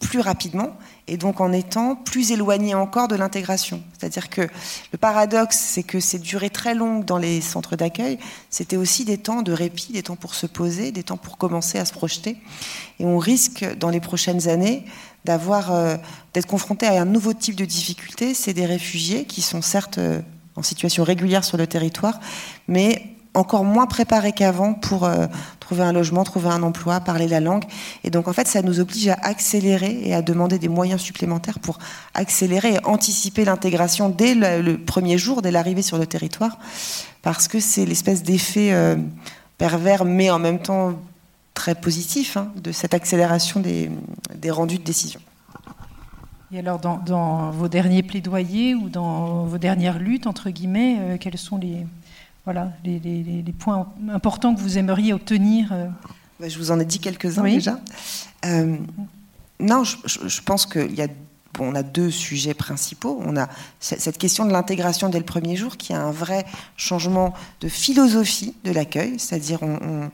plus 0.03 0.21
rapidement 0.21 0.77
et 1.09 1.17
donc 1.17 1.41
en 1.41 1.53
étant 1.53 1.97
plus 1.97 2.33
éloigné 2.33 2.75
encore 2.75 3.09
de 3.09 3.17
l'intégration. 3.17 3.83
C'est-à-dire 3.99 4.29
que 4.29 4.43
le 4.43 4.99
paradoxe, 4.99 5.57
c'est 5.57 5.83
que 5.83 6.01
ces 6.01 6.19
durées 6.19 6.51
très 6.51 6.75
longues 6.75 7.05
dans 7.05 7.19
les 7.19 7.41
centres 7.41 7.77
d'accueil, 7.77 8.19
c'était 8.51 8.77
aussi 8.77 9.05
des 9.05 9.17
temps 9.17 9.43
de 9.43 9.53
répit, 9.53 9.93
des 9.93 10.03
temps 10.03 10.17
pour 10.17 10.35
se 10.35 10.47
poser, 10.47 10.93
des 10.93 11.03
temps 11.03 11.17
pour 11.17 11.39
commencer 11.39 11.79
à 11.79 11.85
se 11.85 11.93
projeter. 11.93 12.37
Et 12.99 13.07
on 13.07 13.19
risque 13.19 13.65
dans 13.79 13.91
les 13.91 14.01
prochaines 14.01 14.49
années 14.49 14.85
d'avoir 15.25 15.73
euh, 15.73 15.97
d'être 16.35 16.47
confronté 16.47 16.87
à 16.87 17.01
un 17.01 17.05
nouveau 17.05 17.33
type 17.33 17.57
de 17.57 17.65
difficulté. 17.65 18.35
C'est 18.35 18.55
des 18.55 18.67
réfugiés 18.67 19.25
qui 19.25 19.41
sont 19.41 19.63
certes 19.63 19.99
euh, 19.99 20.21
en 20.57 20.63
situation 20.63 21.05
régulière 21.05 21.45
sur 21.45 21.57
le 21.57 21.67
territoire, 21.67 22.21
mais 22.69 23.12
encore 23.35 23.65
moins 23.65 23.87
préparés 23.87 24.33
qu'avant 24.33 24.75
pour 24.75 25.05
euh, 25.05 25.27
trouver 25.61 25.83
un 25.83 25.93
logement, 25.93 26.23
trouver 26.25 26.49
un 26.49 26.63
emploi, 26.63 27.01
parler 27.01 27.29
la 27.29 27.41
langue. 27.41 27.65
Et 28.05 28.11
donc 28.11 28.29
en 28.29 28.33
fait, 28.33 28.47
ça 28.47 28.63
nous 28.63 28.81
oblige 28.81 29.09
à 29.09 29.15
accélérer 29.23 30.01
et 30.05 30.15
à 30.15 30.23
demander 30.23 30.59
des 30.59 30.69
moyens 30.69 31.01
supplémentaires 31.01 31.59
pour 31.59 31.79
accélérer 32.15 32.75
et 32.75 32.85
anticiper 32.85 33.45
l'intégration 33.45 34.09
dès 34.11 34.35
le, 34.35 34.77
premier 34.77 35.17
jour, 35.17 35.41
dès 35.43 35.51
l'arrivée 35.51 35.83
sur 35.83 35.99
le 35.99 36.07
territoire, 36.07 36.59
parce 37.23 37.49
que 37.49 37.61
c'est 37.61 37.87
l'espèce 37.87 38.23
d'effet 38.23 38.73
euh, 38.73 38.97
pervers, 39.57 40.05
mais 40.05 40.31
en 40.31 40.39
même 40.39 40.59
temps 40.59 40.95
très 41.55 41.75
positif, 41.75 42.37
hein, 42.37 42.51
de 42.57 42.73
cette 42.73 42.95
accélération 42.95 43.61
des, 43.61 43.91
rendus 44.51 44.79
de 44.79 44.85
décision. 44.85 45.21
Et 46.53 46.59
alors, 46.59 46.79
dans, 46.79 47.51
vos 47.51 47.69
derniers 47.69 48.03
plaidoyers 48.03 48.75
ou 48.75 48.91
dans 48.91 49.45
vos 49.45 49.57
dernières 49.57 49.99
luttes, 49.99 50.27
entre 50.27 50.51
guillemets, 50.51 50.99
euh, 51.01 51.17
quels 51.19 51.39
sont 51.39 51.57
les, 51.57 51.87
voilà, 52.45 52.73
les, 52.85 53.45
points 53.59 53.93
importants 54.11 54.55
que 54.55 54.61
vous 54.61 54.79
aimeriez 54.79 55.13
obtenir 55.13 55.73
euh. 55.73 55.87
bah, 56.41 56.49
Je 56.49 56.59
vous 56.59 56.71
en 56.71 56.81
ai 56.81 56.85
dit 56.85 56.99
quelques-uns 56.99 57.45
déjà. 57.45 57.79
Euh, 58.45 58.77
non, 59.61 59.85
je, 59.85 60.41
pense 60.43 60.67
qu'il 60.67 60.95
y 60.95 61.03
a 61.03 61.09
on 61.59 61.75
a 61.75 61.83
deux 61.83 62.11
sujets 62.11 62.55
principaux. 62.55 63.21
On 63.25 63.37
a 63.37 63.47
cette 63.79 64.17
question 64.17 64.47
de 64.47 64.53
l'intégration 64.53 65.11
dès 65.11 65.19
le 65.19 65.25
premier 65.25 65.55
jour, 65.55 65.77
qui 65.77 65.93
a 65.93 66.01
un 66.01 66.11
vrai 66.11 66.47
changement 66.79 67.35
de 67.61 67.69
philosophie 67.69 68.55
de 68.65 68.73
l'accueil, 68.73 69.19
c'est-à-dire 69.19 69.63
on, 69.63 69.79
on, 69.83 70.11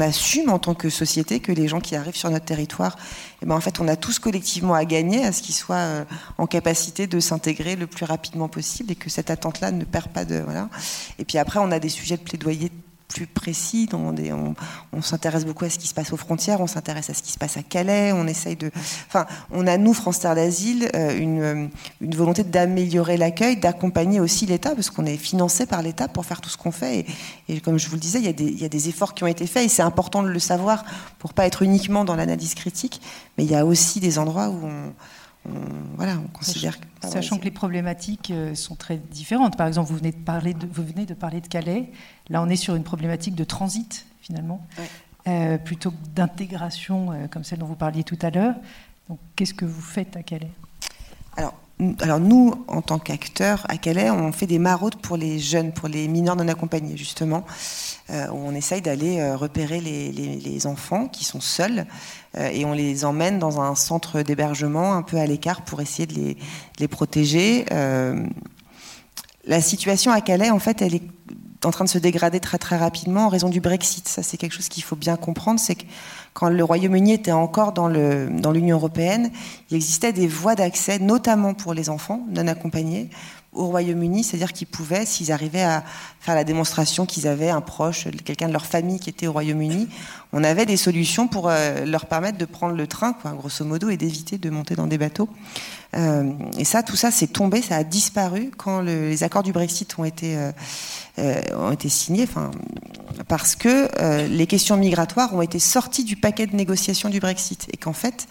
assume 0.00 0.50
en 0.50 0.58
tant 0.58 0.74
que 0.74 0.90
société 0.90 1.40
que 1.40 1.52
les 1.52 1.68
gens 1.68 1.80
qui 1.80 1.94
arrivent 1.94 2.16
sur 2.16 2.30
notre 2.30 2.44
territoire, 2.44 2.96
eh 3.40 3.46
ben 3.46 3.54
en 3.54 3.60
fait, 3.60 3.80
on 3.80 3.88
a 3.88 3.96
tous 3.96 4.18
collectivement 4.18 4.74
à 4.74 4.84
gagner 4.84 5.24
à 5.24 5.32
ce 5.32 5.42
qu'ils 5.42 5.54
soient 5.54 5.76
euh, 5.76 6.04
en 6.38 6.46
capacité 6.46 7.06
de 7.06 7.20
s'intégrer 7.20 7.76
le 7.76 7.86
plus 7.86 8.04
rapidement 8.04 8.48
possible 8.48 8.92
et 8.92 8.96
que 8.96 9.10
cette 9.10 9.30
attente-là 9.30 9.70
ne 9.70 9.84
perd 9.84 10.08
pas 10.08 10.24
de 10.24 10.40
voilà. 10.40 10.68
Et 11.18 11.24
puis 11.24 11.38
après, 11.38 11.60
on 11.60 11.70
a 11.70 11.78
des 11.78 11.88
sujets 11.88 12.16
de 12.16 12.22
plaidoyer 12.22 12.70
plus 13.12 13.26
précis. 13.26 13.88
on, 13.92 15.02
s'intéresse 15.02 15.44
beaucoup 15.44 15.64
à 15.64 15.70
ce 15.70 15.78
qui 15.78 15.86
se 15.86 15.94
passe 15.94 16.12
aux 16.12 16.16
frontières, 16.16 16.60
on 16.60 16.66
s'intéresse 16.66 17.10
à 17.10 17.14
ce 17.14 17.22
qui 17.22 17.32
se 17.32 17.38
passe 17.38 17.56
à 17.56 17.62
Calais, 17.62 18.12
on 18.12 18.26
essaye 18.26 18.56
de. 18.56 18.70
Enfin, 19.08 19.26
on 19.50 19.66
a, 19.66 19.76
nous, 19.76 19.94
France 19.94 20.20
Terre 20.20 20.34
d'Asile, 20.34 20.90
euh, 20.94 21.16
une, 21.16 21.70
une, 22.00 22.14
volonté 22.14 22.44
d'améliorer 22.44 23.16
l'accueil, 23.16 23.56
d'accompagner 23.56 24.20
aussi 24.20 24.46
l'État, 24.46 24.74
parce 24.74 24.90
qu'on 24.90 25.06
est 25.06 25.16
financé 25.16 25.66
par 25.66 25.82
l'État 25.82 26.08
pour 26.08 26.24
faire 26.24 26.40
tout 26.40 26.50
ce 26.50 26.56
qu'on 26.56 26.72
fait. 26.72 27.06
Et, 27.48 27.60
comme 27.60 27.78
je 27.78 27.88
vous 27.88 27.94
le 27.94 28.00
disais, 28.00 28.18
il 28.18 28.24
y, 28.24 28.28
a 28.28 28.32
des, 28.32 28.44
il 28.44 28.60
y, 28.60 28.64
a 28.64 28.68
des, 28.68 28.88
efforts 28.88 29.14
qui 29.14 29.24
ont 29.24 29.28
été 29.28 29.46
faits, 29.46 29.64
et 29.64 29.68
c'est 29.68 29.82
important 29.82 30.22
de 30.22 30.28
le 30.28 30.38
savoir 30.38 30.84
pour 31.18 31.34
pas 31.34 31.46
être 31.46 31.62
uniquement 31.62 32.04
dans 32.04 32.16
l'analyse 32.16 32.54
critique, 32.54 33.00
mais 33.36 33.44
il 33.44 33.50
y 33.50 33.54
a 33.54 33.64
aussi 33.64 34.00
des 34.00 34.18
endroits 34.18 34.48
où 34.48 34.66
on 34.66 34.92
voilà, 35.44 36.18
on 36.18 36.28
considère 36.28 36.78
Sachant 37.02 37.38
que 37.38 37.44
les 37.44 37.50
problématiques 37.50 38.30
euh, 38.30 38.54
sont 38.54 38.76
très 38.76 38.96
différentes. 38.96 39.56
Par 39.56 39.66
exemple, 39.66 39.90
vous 39.90 39.96
venez, 39.96 40.12
de 40.12 40.16
parler 40.16 40.54
de, 40.54 40.66
vous 40.66 40.84
venez 40.84 41.04
de 41.04 41.14
parler 41.14 41.40
de 41.40 41.48
Calais. 41.48 41.90
Là, 42.28 42.42
on 42.42 42.48
est 42.48 42.56
sur 42.56 42.76
une 42.76 42.84
problématique 42.84 43.34
de 43.34 43.44
transit, 43.44 44.06
finalement, 44.20 44.64
euh, 45.26 45.58
plutôt 45.58 45.90
que 45.90 45.96
d'intégration, 46.14 47.12
euh, 47.12 47.26
comme 47.26 47.42
celle 47.42 47.58
dont 47.58 47.66
vous 47.66 47.76
parliez 47.76 48.04
tout 48.04 48.18
à 48.22 48.30
l'heure. 48.30 48.54
Donc, 49.08 49.18
qu'est-ce 49.34 49.54
que 49.54 49.64
vous 49.64 49.80
faites 49.80 50.16
à 50.16 50.22
Calais? 50.22 50.52
Alors, 51.36 51.54
alors 52.00 52.20
nous, 52.20 52.54
en 52.68 52.82
tant 52.82 52.98
qu'acteurs 52.98 53.64
à 53.68 53.76
Calais, 53.76 54.10
on 54.10 54.30
fait 54.32 54.46
des 54.46 54.58
maraudes 54.58 54.96
pour 54.96 55.16
les 55.16 55.38
jeunes, 55.38 55.72
pour 55.72 55.88
les 55.88 56.06
mineurs 56.06 56.36
non 56.36 56.46
accompagnés, 56.48 56.96
justement, 56.96 57.44
euh, 58.10 58.28
où 58.28 58.36
on 58.36 58.54
essaye 58.54 58.82
d'aller 58.82 59.18
euh, 59.18 59.36
repérer 59.36 59.80
les, 59.80 60.66
enfants 60.66 61.08
qui 61.08 61.24
sont 61.24 61.40
seuls 61.40 61.86
euh, 62.36 62.48
et 62.52 62.64
on 62.64 62.72
les 62.72 63.04
emmène 63.04 63.40
dans 63.40 63.60
un 63.60 63.74
centre 63.74 64.22
d'hébergement 64.22 64.94
un 64.94 65.02
peu 65.02 65.16
à 65.16 65.26
l'écart 65.26 65.62
pour 65.62 65.80
essayer 65.80 66.06
de 66.06 66.36
les 66.78 66.88
protéger. 66.88 67.64
la 69.44 69.60
situation 69.60 70.12
à 70.12 70.20
Calais, 70.20 70.50
en 70.50 70.60
fait, 70.60 70.82
elle 70.82 70.94
est 70.94 71.02
en 71.64 71.70
train 71.70 71.84
de 71.84 71.90
se 71.90 71.98
dégrader 71.98 72.40
très 72.40 72.58
très 72.58 72.76
rapidement 72.76 73.26
en 73.26 73.28
raison 73.28 73.48
du 73.48 73.60
Brexit. 73.60 74.08
Ça, 74.08 74.22
c'est 74.22 74.36
quelque 74.36 74.52
chose 74.52 74.68
qu'il 74.68 74.82
faut 74.82 74.96
bien 74.96 75.16
comprendre, 75.16 75.60
c'est 75.60 75.74
que 75.74 75.84
quand 76.32 76.48
le 76.48 76.64
Royaume-Uni 76.64 77.12
était 77.12 77.32
encore 77.32 77.72
dans 77.72 77.88
l'Union 77.88 78.30
dans 78.40 78.52
européenne, 78.52 79.30
il 79.70 79.76
existait 79.76 80.12
des 80.12 80.26
voies 80.26 80.54
d'accès, 80.54 80.98
notamment 80.98 81.54
pour 81.54 81.74
les 81.74 81.90
enfants 81.90 82.26
non 82.30 82.46
accompagnés, 82.46 83.10
au 83.52 83.66
Royaume-Uni, 83.66 84.24
c'est-à-dire 84.24 84.52
qu'ils 84.52 84.66
pouvaient, 84.66 85.04
s'ils 85.04 85.30
arrivaient 85.30 85.62
à 85.62 85.84
faire 86.20 86.34
la 86.34 86.44
démonstration 86.44 87.04
qu'ils 87.04 87.26
avaient 87.26 87.50
un 87.50 87.60
proche, 87.60 88.08
quelqu'un 88.24 88.48
de 88.48 88.52
leur 88.52 88.64
famille 88.64 88.98
qui 88.98 89.10
était 89.10 89.26
au 89.26 89.32
Royaume-Uni, 89.32 89.88
on 90.32 90.42
avait 90.42 90.64
des 90.64 90.78
solutions 90.78 91.28
pour 91.28 91.50
euh, 91.50 91.84
leur 91.84 92.06
permettre 92.06 92.38
de 92.38 92.46
prendre 92.46 92.74
le 92.74 92.86
train, 92.86 93.12
quoi, 93.12 93.32
grosso 93.32 93.64
modo, 93.64 93.90
et 93.90 93.98
d'éviter 93.98 94.38
de 94.38 94.48
monter 94.48 94.74
dans 94.74 94.86
des 94.86 94.96
bateaux. 94.96 95.28
Euh, 95.94 96.32
et 96.56 96.64
ça, 96.64 96.82
tout 96.82 96.96
ça, 96.96 97.10
c'est 97.10 97.26
tombé, 97.26 97.60
ça 97.60 97.76
a 97.76 97.84
disparu 97.84 98.50
quand 98.56 98.80
les 98.80 99.22
accords 99.22 99.42
du 99.42 99.52
Brexit 99.52 99.98
ont 99.98 100.04
été, 100.04 100.38
euh, 101.18 101.42
ont 101.54 101.72
été 101.72 101.90
signés, 101.90 102.26
parce 103.28 103.54
que 103.54 104.26
les 104.28 104.46
questions 104.46 104.78
migratoires 104.78 105.34
ont 105.34 105.42
été 105.42 105.58
sorties 105.58 106.04
du 106.04 106.16
paquet 106.16 106.46
de 106.46 106.56
négociations 106.56 107.10
du 107.10 107.20
Brexit, 107.20 107.68
et 107.70 107.76
qu'en 107.76 107.92
fait, 107.92 108.26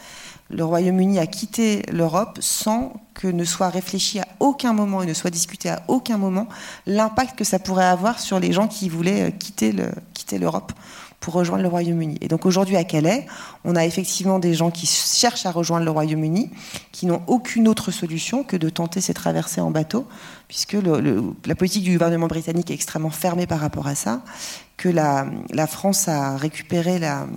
le 0.52 0.66
Royaume-Uni 0.66 1.20
a 1.20 1.28
quitté 1.28 1.84
l'Europe 1.92 2.38
sans 2.42 2.94
que 3.14 3.28
ne 3.28 3.44
soit 3.44 3.70
réfléchi 3.70 4.20
à 4.20 4.28
aucun 4.40 4.74
moment 4.74 5.02
et 5.02 5.06
ne 5.06 5.14
soit 5.14 5.30
discuté 5.30 5.70
à 5.70 5.84
aucun 5.88 6.18
moment 6.18 6.48
l'impact 6.86 7.38
que 7.38 7.44
ça 7.44 7.60
pourrait 7.60 7.86
avoir 7.86 8.20
sur 8.20 8.40
les 8.40 8.52
gens 8.52 8.68
qui 8.68 8.90
voulaient 8.90 9.30
euh, 9.30 9.32
quitter, 9.32 9.74
l'Europe 10.40 10.72
pour 11.20 11.34
rejoindre 11.34 11.62
le 11.62 11.70
Royaume-Uni. 11.70 12.18
Et 12.22 12.28
donc 12.28 12.46
aujourd'hui 12.46 12.78
à 12.78 12.84
Calais, 12.84 13.28
on 13.66 13.76
a 13.76 13.86
effectivement 13.86 14.40
des 14.40 14.54
gens 14.54 14.72
qui 14.72 14.88
cherchent 14.88 15.46
à 15.46 15.52
rejoindre 15.52 15.86
le 15.86 15.92
Royaume-Uni, 15.92 16.50
qui 16.92 17.06
n'ont 17.06 17.22
aucune 17.28 17.68
autre 17.68 17.92
solution 17.92 18.44
que 18.44 18.56
de 18.56 18.70
tenter 18.70 19.02
ces 19.02 19.14
traversées 19.14 19.62
en 19.62 19.72
bateau, 19.72 20.08
puisque 20.48 20.78
la 21.46 21.56
politique 21.56 21.84
du 21.84 21.92
gouvernement 21.92 22.28
britannique 22.28 22.72
est 22.72 22.76
extrêmement 22.76 23.10
fermée 23.10 23.46
par 23.46 23.60
rapport 23.60 23.88
à 23.88 23.96
ça, 23.96 24.22
que 24.78 24.90
la 24.90 25.68
France 25.68 26.08
a 26.08 26.38
récupéré 26.38 26.98
la 26.98 27.28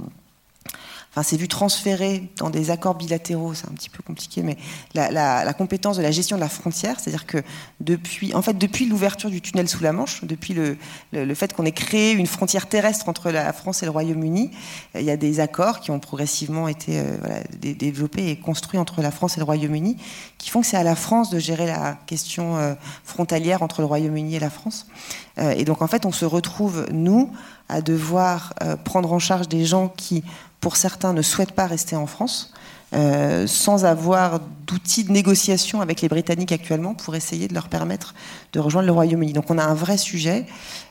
enfin, 1.14 1.22
c'est 1.22 1.36
vu 1.36 1.46
transférer 1.46 2.28
dans 2.38 2.50
des 2.50 2.72
accords 2.72 2.96
bilatéraux, 2.96 3.54
c'est 3.54 3.68
un 3.68 3.74
petit 3.74 3.88
peu 3.88 4.02
compliqué, 4.02 4.42
mais 4.42 4.56
la, 4.94 5.54
compétence 5.54 5.96
de 5.96 6.02
la 6.02 6.10
gestion 6.10 6.36
de 6.36 6.40
la 6.40 6.48
frontière, 6.48 6.98
c'est-à-dire 6.98 7.26
que 7.26 7.38
depuis, 7.80 8.34
en 8.34 8.42
fait, 8.42 8.58
depuis 8.58 8.86
l'ouverture 8.86 9.30
du 9.30 9.40
tunnel 9.40 9.68
sous 9.68 9.82
la 9.82 9.92
Manche, 9.92 10.24
depuis 10.24 10.54
le, 10.54 11.34
fait 11.34 11.52
qu'on 11.52 11.64
ait 11.64 11.72
créé 11.72 12.12
une 12.12 12.26
frontière 12.26 12.68
terrestre 12.68 13.08
entre 13.08 13.30
la 13.30 13.52
France 13.52 13.82
et 13.82 13.86
le 13.86 13.92
Royaume-Uni, 13.92 14.50
euh, 14.96 15.00
il 15.00 15.06
y 15.06 15.10
a 15.10 15.16
des 15.16 15.38
accords 15.38 15.78
qui 15.80 15.92
ont 15.92 16.00
progressivement 16.00 16.66
été 16.66 16.98
euh, 16.98 17.42
développés 17.60 18.30
et 18.30 18.36
construits 18.36 18.80
entre 18.80 19.00
la 19.00 19.12
France 19.12 19.36
et 19.36 19.40
le 19.40 19.44
Royaume-Uni, 19.44 19.96
qui 20.38 20.50
font 20.50 20.62
que 20.62 20.66
c'est 20.66 20.76
à 20.76 20.82
la 20.82 20.96
France 20.96 21.30
de 21.30 21.38
gérer 21.38 21.66
la 21.66 21.96
question 22.06 22.56
euh, 22.56 22.74
frontalière 23.04 23.62
entre 23.62 23.82
le 23.82 23.86
Royaume-Uni 23.86 24.34
et 24.34 24.40
la 24.40 24.50
France. 24.50 24.88
et 25.38 25.64
donc, 25.64 25.82
en 25.82 25.86
fait, 25.86 26.06
on 26.06 26.12
se 26.12 26.24
retrouve, 26.24 26.86
nous, 26.92 27.30
à 27.68 27.80
devoir 27.80 28.54
prendre 28.84 29.12
en 29.12 29.18
charge 29.18 29.48
des 29.48 29.64
gens 29.64 29.88
qui 29.88 30.22
pour 30.64 30.76
certains, 30.78 31.12
ne 31.12 31.20
souhaitent 31.20 31.52
pas 31.52 31.66
rester 31.66 31.94
en 31.94 32.06
France, 32.06 32.54
euh, 32.94 33.46
sans 33.46 33.84
avoir 33.84 34.40
d'outils 34.66 35.04
de 35.04 35.12
négociation 35.12 35.82
avec 35.82 36.00
les 36.00 36.08
Britanniques 36.08 36.52
actuellement 36.52 36.94
pour 36.94 37.14
essayer 37.14 37.48
de 37.48 37.52
leur 37.52 37.68
permettre 37.68 38.14
de 38.54 38.60
rejoindre 38.60 38.86
le 38.86 38.92
Royaume-Uni. 38.92 39.34
Donc 39.34 39.50
on 39.50 39.58
a 39.58 39.62
un 39.62 39.74
vrai 39.74 39.98
sujet, 39.98 40.46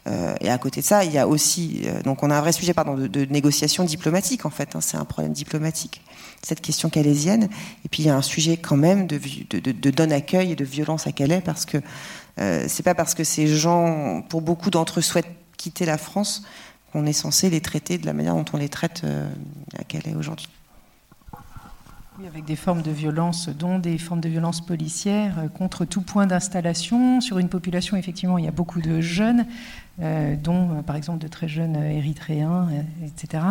euh, 0.06 0.36
et 0.42 0.52
à 0.52 0.60
côté 0.60 0.82
de 0.82 0.86
ça, 0.86 1.04
il 1.06 1.12
y 1.12 1.18
a 1.18 1.28
aussi, 1.28 1.82
euh, 1.86 2.04
donc 2.04 2.22
on 2.22 2.30
a 2.30 2.36
un 2.38 2.42
vrai 2.42 2.52
sujet 2.52 2.76
pardon, 2.76 2.94
de, 2.94 3.26
négociation 3.26 3.84
diplomatique 3.84 4.46
en 4.46 4.52
fait, 4.52 4.76
hein, 4.76 4.80
c'est 4.80 4.98
un 4.98 5.06
problème 5.06 5.34
diplomatique, 5.34 6.04
cette 6.44 6.62
question 6.62 6.92
calaisienne, 6.92 7.50
et 7.84 7.90
puis 7.90 8.04
il 8.04 8.06
y 8.06 8.10
a 8.12 8.16
un 8.16 8.22
sujet 8.22 8.58
quand 8.58 8.78
même 8.78 9.08
de, 9.08 9.20
de, 9.50 9.72
de 9.72 9.90
don-accueil 9.90 10.52
et 10.52 10.56
de 10.56 10.66
violence 10.66 11.08
à 11.08 11.12
Calais, 11.12 11.42
parce 11.44 11.66
que 11.66 11.80
c'est 12.38 12.84
pas 12.84 12.94
parce 12.94 13.16
que 13.16 13.24
ces 13.24 13.48
gens, 13.48 14.22
pour 14.30 14.42
beaucoup 14.42 14.70
d'entre 14.70 15.00
eux, 15.00 15.04
souhaitent 15.04 15.34
quitter 15.58 15.86
la 15.86 15.98
France 15.98 16.44
on 16.94 17.06
est 17.06 17.14
censé 17.14 17.50
les 17.50 17.62
traiter 17.62 17.98
de 17.98 18.06
la 18.06 18.14
manière 18.14 18.36
dont 18.36 18.46
on 18.54 18.58
les 18.58 18.70
traite 18.70 19.02
euh, 19.04 19.30
à 19.78 19.84
Calais 19.84 20.16
aujourd'hui. 20.16 20.48
Oui, 22.20 22.28
avec 22.28 22.46
des 22.46 22.56
formes 22.56 22.84
de 22.84 22.92
violence, 22.92 23.50
dont 23.50 23.80
des 23.80 23.98
formes 23.98 24.22
de 24.22 24.30
violence 24.30 24.62
policière 24.62 25.40
euh, 25.40 25.48
contre 25.48 25.86
tout 25.86 26.02
point 26.02 26.28
d'installation. 26.28 27.22
Sur 27.22 27.40
une 27.40 27.50
population, 27.50 27.98
effectivement, 27.98 28.38
il 28.38 28.46
y 28.46 28.48
a 28.48 28.52
beaucoup 28.52 28.82
de 28.82 29.02
jeunes, 29.02 29.48
euh, 30.00 30.36
dont 30.36 30.84
par 30.84 30.96
exemple 30.96 31.20
de 31.20 31.28
très 31.28 31.48
jeunes 31.48 31.76
érythréens, 31.76 32.70
etc. 33.04 33.44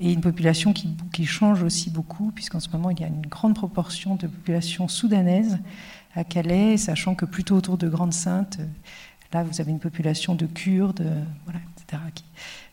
Et 0.00 0.12
une 0.12 0.20
population 0.20 0.74
qui, 0.74 0.94
qui 1.12 1.24
change 1.24 1.62
aussi 1.62 1.88
beaucoup, 1.88 2.30
puisqu'en 2.34 2.60
ce 2.60 2.68
moment, 2.68 2.90
il 2.90 3.00
y 3.00 3.04
a 3.04 3.08
une 3.08 3.26
grande 3.26 3.54
proportion 3.54 4.16
de 4.16 4.26
population 4.26 4.86
soudanaise 4.88 5.58
à 6.14 6.24
Calais, 6.24 6.76
sachant 6.76 7.14
que 7.14 7.24
plutôt 7.24 7.56
autour 7.56 7.78
de 7.78 7.88
Grande-Sainte, 7.88 8.58
là, 9.32 9.42
vous 9.42 9.60
avez 9.60 9.72
une 9.72 9.80
population 9.80 10.34
de 10.34 10.46
Kurdes, 10.46 11.04
voilà, 11.44 11.60
etc., 11.76 12.02
qui, 12.14 12.24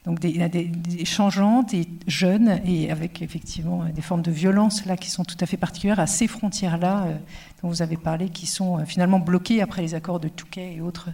donc 0.06 0.20
des, 0.20 0.50
des, 0.50 1.06
changeantes 1.06 1.76
et 1.76 1.88
jeunes 2.08 2.60
et 2.66 2.90
avec 2.90 3.22
effectivement 3.22 3.86
des 3.86 4.02
formes 4.02 4.24
de 4.24 4.32
violence 4.32 4.86
là 4.86 4.98
qui 4.98 5.12
sont 5.12 5.24
tout 5.24 5.38
à 5.40 5.46
fait 5.46 5.58
particulières 5.58 6.00
à 6.00 6.08
ces 6.08 6.28
frontières-là 6.28 7.04
euh, 7.04 7.16
dont 7.62 7.70
vous 7.70 7.84
avez 7.84 7.98
parlé, 7.98 8.30
qui 8.30 8.48
sont 8.48 8.80
euh, 8.80 8.86
finalement 8.86 9.20
bloquées 9.20 9.62
après 9.62 9.84
les 9.84 9.94
accords 9.94 10.20
de 10.20 10.28
Touquet 10.28 10.74
et 10.76 10.82
autres. 10.82 11.10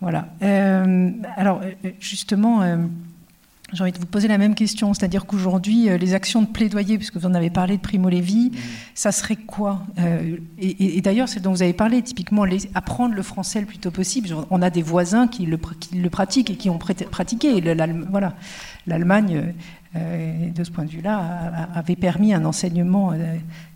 Voilà. 0.00 0.28
Euh, 0.42 1.10
alors 1.36 1.60
justement 2.00 2.60
j'ai 3.72 3.82
envie 3.82 3.92
de 3.92 3.98
vous 3.98 4.06
poser 4.06 4.28
la 4.28 4.38
même 4.38 4.54
question, 4.54 4.94
c'est-à-dire 4.94 5.26
qu'aujourd'hui, 5.26 5.90
euh, 5.90 5.98
les 5.98 6.14
actions 6.14 6.40
de 6.42 6.46
plaidoyer, 6.46 6.96
puisque 6.96 7.16
vous 7.16 7.26
en 7.26 7.34
avez 7.34 7.50
parlé 7.50 7.76
de 7.76 7.82
Primo 7.82 8.08
Levi, 8.08 8.50
mmh. 8.50 8.58
ça 8.94 9.12
serait 9.12 9.36
quoi 9.36 9.82
euh, 9.98 10.36
Et, 10.58 11.00
d'ailleurs, 11.02 11.28
c'est 11.28 11.40
dont 11.40 11.50
vous 11.50 11.62
avez 11.62 11.74
parlé, 11.74 12.00
typiquement, 12.02 12.44
apprendre 12.74 13.14
le 13.14 13.22
français 13.22 13.60
le 13.60 13.66
plus 13.66 13.78
tôt 13.78 13.90
possible. 13.90 14.28
On 14.50 14.62
a 14.62 14.70
des 14.70 14.82
voisins 14.82 15.28
qui 15.28 15.44
le, 15.44 15.58
le 15.94 16.10
pratiquent 16.10 16.50
et 16.50 16.56
qui 16.56 16.70
ont 16.70 16.78
pratiqué. 16.78 17.60
Voilà, 18.10 18.34
l'Allemagne, 18.86 19.52
euh, 19.96 20.50
de 20.50 20.64
ce 20.64 20.70
point 20.70 20.84
de 20.84 20.90
vue-là, 20.90 21.68
avait 21.74 21.96
permis 21.96 22.32
un 22.32 22.44
enseignement 22.44 23.12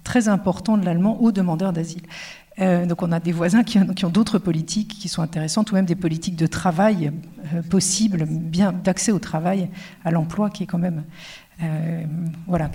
très 0.04 0.28
important 0.28 0.78
de 0.78 0.84
l'allemand 0.84 1.20
aux 1.20 1.32
demandeurs 1.32 1.72
d'asile. 1.72 2.02
Euh, 2.60 2.86
donc 2.86 3.02
on 3.02 3.12
a 3.12 3.20
des 3.20 3.32
voisins 3.32 3.62
qui, 3.62 3.78
ont 3.78 4.10
d'autres 4.10 4.38
politiques 4.38 4.96
qui 5.00 5.08
sont 5.08 5.22
intéressantes, 5.22 5.72
ou 5.72 5.74
même 5.74 5.86
des 5.86 5.94
politiques 5.94 6.36
de 6.36 6.46
travail 6.46 7.12
euh, 7.54 7.62
possibles, 7.62 8.26
bien 8.26 8.72
d'accès 8.72 9.12
au 9.12 9.18
travail, 9.18 9.68
à 10.04 10.10
l'emploi, 10.10 10.50
qui 10.50 10.64
est 10.64 10.66
quand 10.66 10.78
même 10.78 11.04
euh, 11.62 12.02
voilà, 12.46 12.70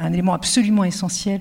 un 0.00 0.12
élément 0.12 0.34
absolument 0.34 0.84
essentiel, 0.84 1.40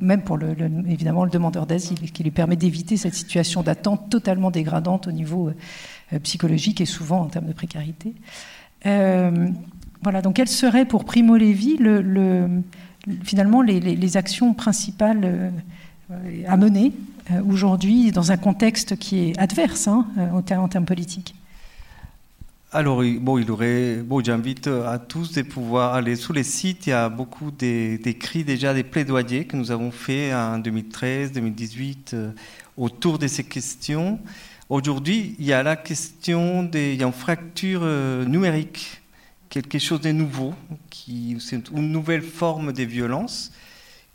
même 0.00 0.22
pour 0.22 0.38
évidemment 0.86 1.24
le 1.24 1.30
demandeur 1.30 1.66
d'asile, 1.66 2.12
qui 2.12 2.22
lui 2.22 2.30
permet 2.30 2.56
d'éviter 2.56 2.96
cette 2.96 3.14
situation 3.14 3.62
d'attente 3.62 4.10
totalement 4.10 4.50
dégradante 4.50 5.06
au 5.06 5.12
niveau 5.12 5.50
psychologique 6.22 6.80
et 6.80 6.84
souvent 6.84 7.22
en 7.22 7.26
termes 7.26 7.46
de 7.46 7.52
précarité. 7.52 8.14
voilà, 8.84 10.20
donc 10.22 10.34
quelles 10.34 10.48
seraient 10.48 10.84
pour 10.84 11.04
Primo 11.04 11.36
Levi 11.36 11.78
le, 11.78 12.62
finalement 13.22 13.62
les, 13.62 14.16
actions 14.18 14.52
principales 14.52 15.52
à 16.46 16.56
mener 16.56 16.92
euh, 17.30 17.40
aujourd'hui 17.48 18.12
dans 18.12 18.32
un 18.32 18.36
contexte 18.36 18.96
qui 18.96 19.30
est 19.30 19.38
adverse 19.38 19.88
hein, 19.88 20.06
euh, 20.18 20.30
en, 20.30 20.68
termes, 20.68 20.84
politiques 20.84 21.34
alors, 22.70 23.04
bon, 23.20 23.38
il 23.38 23.48
aurait, 23.52 23.98
bon, 24.04 24.20
j'invite 24.22 24.66
à 24.66 24.98
tous 24.98 25.32
de 25.32 25.42
pouvoir 25.42 25.94
aller 25.94 26.16
sous 26.16 26.32
les 26.32 26.42
sites. 26.42 26.88
Il 26.88 26.90
y 26.90 26.92
a 26.92 27.08
beaucoup 27.08 27.52
d'écrits 27.52 28.42
déjà, 28.42 28.74
des 28.74 28.82
plaidoyers 28.82 29.44
que 29.44 29.56
nous 29.56 29.70
avons 29.70 29.92
faits 29.92 30.34
en 30.34 30.58
2013, 30.58 31.30
2018 31.30 32.16
autour 32.76 33.20
de 33.20 33.28
ces 33.28 33.44
questions. 33.44 34.18
Aujourd'hui, 34.68 35.36
il 35.38 35.44
y 35.44 35.52
a 35.52 35.62
la 35.62 35.76
question 35.76 36.64
des, 36.64 36.94
il 36.94 37.00
y 37.00 37.04
a 37.04 37.06
une 37.06 37.12
fracture 37.12 37.84
numérique, 38.26 39.00
quelque 39.50 39.78
chose 39.78 40.00
de 40.00 40.10
nouveau, 40.10 40.52
qui, 40.90 41.38
une 41.72 41.92
nouvelle 41.92 42.22
forme 42.22 42.72
de 42.72 42.82
violence 42.82 43.52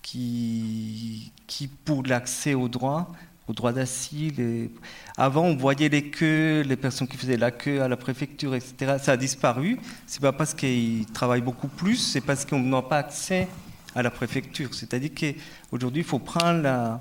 qui, 0.01 1.31
qui 1.49 1.67
pour 1.67 2.03
l'accès 2.03 2.53
au 2.53 2.69
droit, 2.69 3.11
au 3.47 3.53
droit 3.53 3.73
d'asile. 3.73 4.69
Avant, 5.17 5.45
on 5.45 5.57
voyait 5.57 5.89
les 5.89 6.11
queues, 6.11 6.61
les 6.61 6.77
personnes 6.77 7.07
qui 7.07 7.17
faisaient 7.17 7.37
la 7.37 7.49
queue 7.49 7.81
à 7.81 7.87
la 7.87 7.97
préfecture, 7.97 8.53
etc. 8.53 8.97
Ça 9.01 9.13
a 9.13 9.17
disparu. 9.17 9.79
C'est 10.05 10.21
pas 10.21 10.31
parce 10.31 10.53
qu'ils 10.53 11.07
travaillent 11.07 11.41
beaucoup 11.41 11.67
plus, 11.67 11.97
c'est 11.97 12.21
parce 12.21 12.45
qu'on 12.45 12.59
n'a 12.59 12.83
pas 12.83 12.99
accès 12.99 13.47
à 13.95 14.03
la 14.03 14.11
préfecture. 14.11 14.73
C'est-à-dire 14.75 15.09
qu'aujourd'hui, 15.19 16.03
il 16.03 16.07
faut 16.07 16.19
prendre 16.19 16.99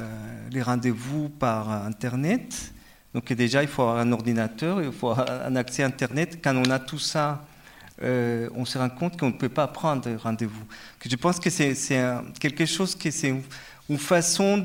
euh, 0.00 0.48
les 0.50 0.62
rendez-vous 0.62 1.28
par 1.28 1.70
Internet. 1.70 2.72
Donc 3.12 3.30
déjà, 3.34 3.62
il 3.62 3.68
faut 3.68 3.82
avoir 3.82 3.98
un 3.98 4.10
ordinateur, 4.12 4.82
il 4.82 4.90
faut 4.92 5.10
avoir 5.10 5.30
un 5.30 5.54
accès 5.56 5.82
Internet. 5.82 6.38
Quand 6.42 6.56
on 6.56 6.70
a 6.70 6.78
tout 6.78 6.98
ça 6.98 7.44
on 8.02 8.64
se 8.64 8.76
rend 8.76 8.90
compte 8.90 9.18
qu'on 9.18 9.28
ne 9.28 9.38
peut 9.38 9.48
pas 9.48 9.68
prendre 9.68 10.10
rendez-vous. 10.16 10.64
Je 11.04 11.16
pense 11.16 11.38
que 11.38 11.50
c'est 11.50 11.96
quelque 12.40 12.66
chose 12.66 12.94
qui 12.94 13.12
c'est 13.12 13.34
une 13.88 13.98
façon 13.98 14.64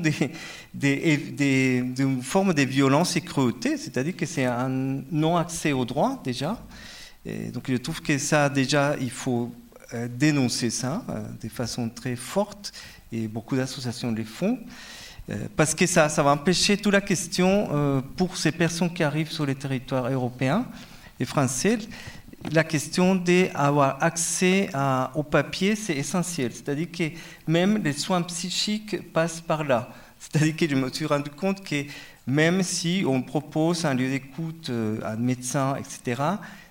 une 0.74 2.22
forme 2.22 2.54
de 2.54 2.62
violence 2.62 3.16
et 3.16 3.20
cruauté, 3.20 3.76
c'est-à-dire 3.76 4.16
que 4.16 4.26
c'est 4.26 4.44
un 4.44 4.68
non-accès 5.10 5.72
au 5.72 5.84
droit 5.84 6.20
déjà. 6.24 6.58
Donc 7.52 7.70
je 7.70 7.76
trouve 7.76 8.00
que 8.00 8.16
ça 8.18 8.48
déjà, 8.48 8.96
il 9.00 9.10
faut 9.10 9.52
euh, 9.92 10.06
dénoncer 10.08 10.70
ça 10.70 11.02
euh, 11.08 11.20
de 11.42 11.48
façon 11.48 11.88
très 11.88 12.14
forte 12.14 12.72
et 13.10 13.26
beaucoup 13.26 13.56
d'associations 13.56 14.12
le 14.12 14.22
font. 14.22 14.56
Euh, 15.28 15.48
parce 15.56 15.74
que 15.74 15.84
ça, 15.84 16.08
ça 16.08 16.22
va 16.22 16.30
empêcher 16.30 16.76
toute 16.76 16.92
la 16.92 17.00
question 17.00 18.02
pour 18.16 18.36
ces 18.36 18.52
personnes 18.52 18.92
qui 18.92 19.02
arrivent 19.02 19.32
sur 19.32 19.46
le 19.46 19.56
territoire 19.56 20.08
européen 20.08 20.64
et 21.18 21.24
français 21.24 21.78
la 22.52 22.64
question 22.64 23.14
d'avoir 23.14 24.02
accès 24.02 24.70
au 25.14 25.22
papier, 25.22 25.76
c'est 25.76 25.96
essentiel. 25.96 26.52
C'est-à-dire 26.52 26.90
que 26.90 27.04
même 27.46 27.82
les 27.82 27.92
soins 27.92 28.22
psychiques 28.22 29.12
passent 29.12 29.40
par 29.40 29.64
là. 29.64 29.90
C'est-à-dire 30.18 30.56
que 30.56 30.68
je 30.68 30.74
me 30.74 30.90
suis 30.90 31.06
rendu 31.06 31.30
compte 31.30 31.64
que 31.64 31.84
même 32.26 32.62
si 32.62 33.04
on 33.06 33.22
propose 33.22 33.84
un 33.84 33.94
lieu 33.94 34.08
d'écoute 34.10 34.70
à 35.02 35.12
un 35.12 35.16
médecin, 35.16 35.76
etc., 35.76 36.22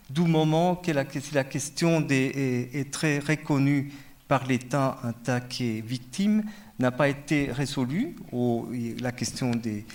du 0.10 0.22
moment 0.22 0.76
que 0.76 0.92
la, 0.92 1.06
question 1.06 2.06
est, 2.10 2.92
très 2.92 3.20
reconnue 3.20 3.92
par 4.28 4.46
l'État 4.48 4.98
en 5.04 5.14
tant 5.14 5.40
que 5.40 5.82
victime, 5.82 6.44
n'a 6.80 6.92
pas 6.92 7.10
été 7.10 7.52
résolue, 7.52 8.16
ou 8.32 8.68
la 9.00 9.12
question 9.12 9.52
des, 9.52 9.86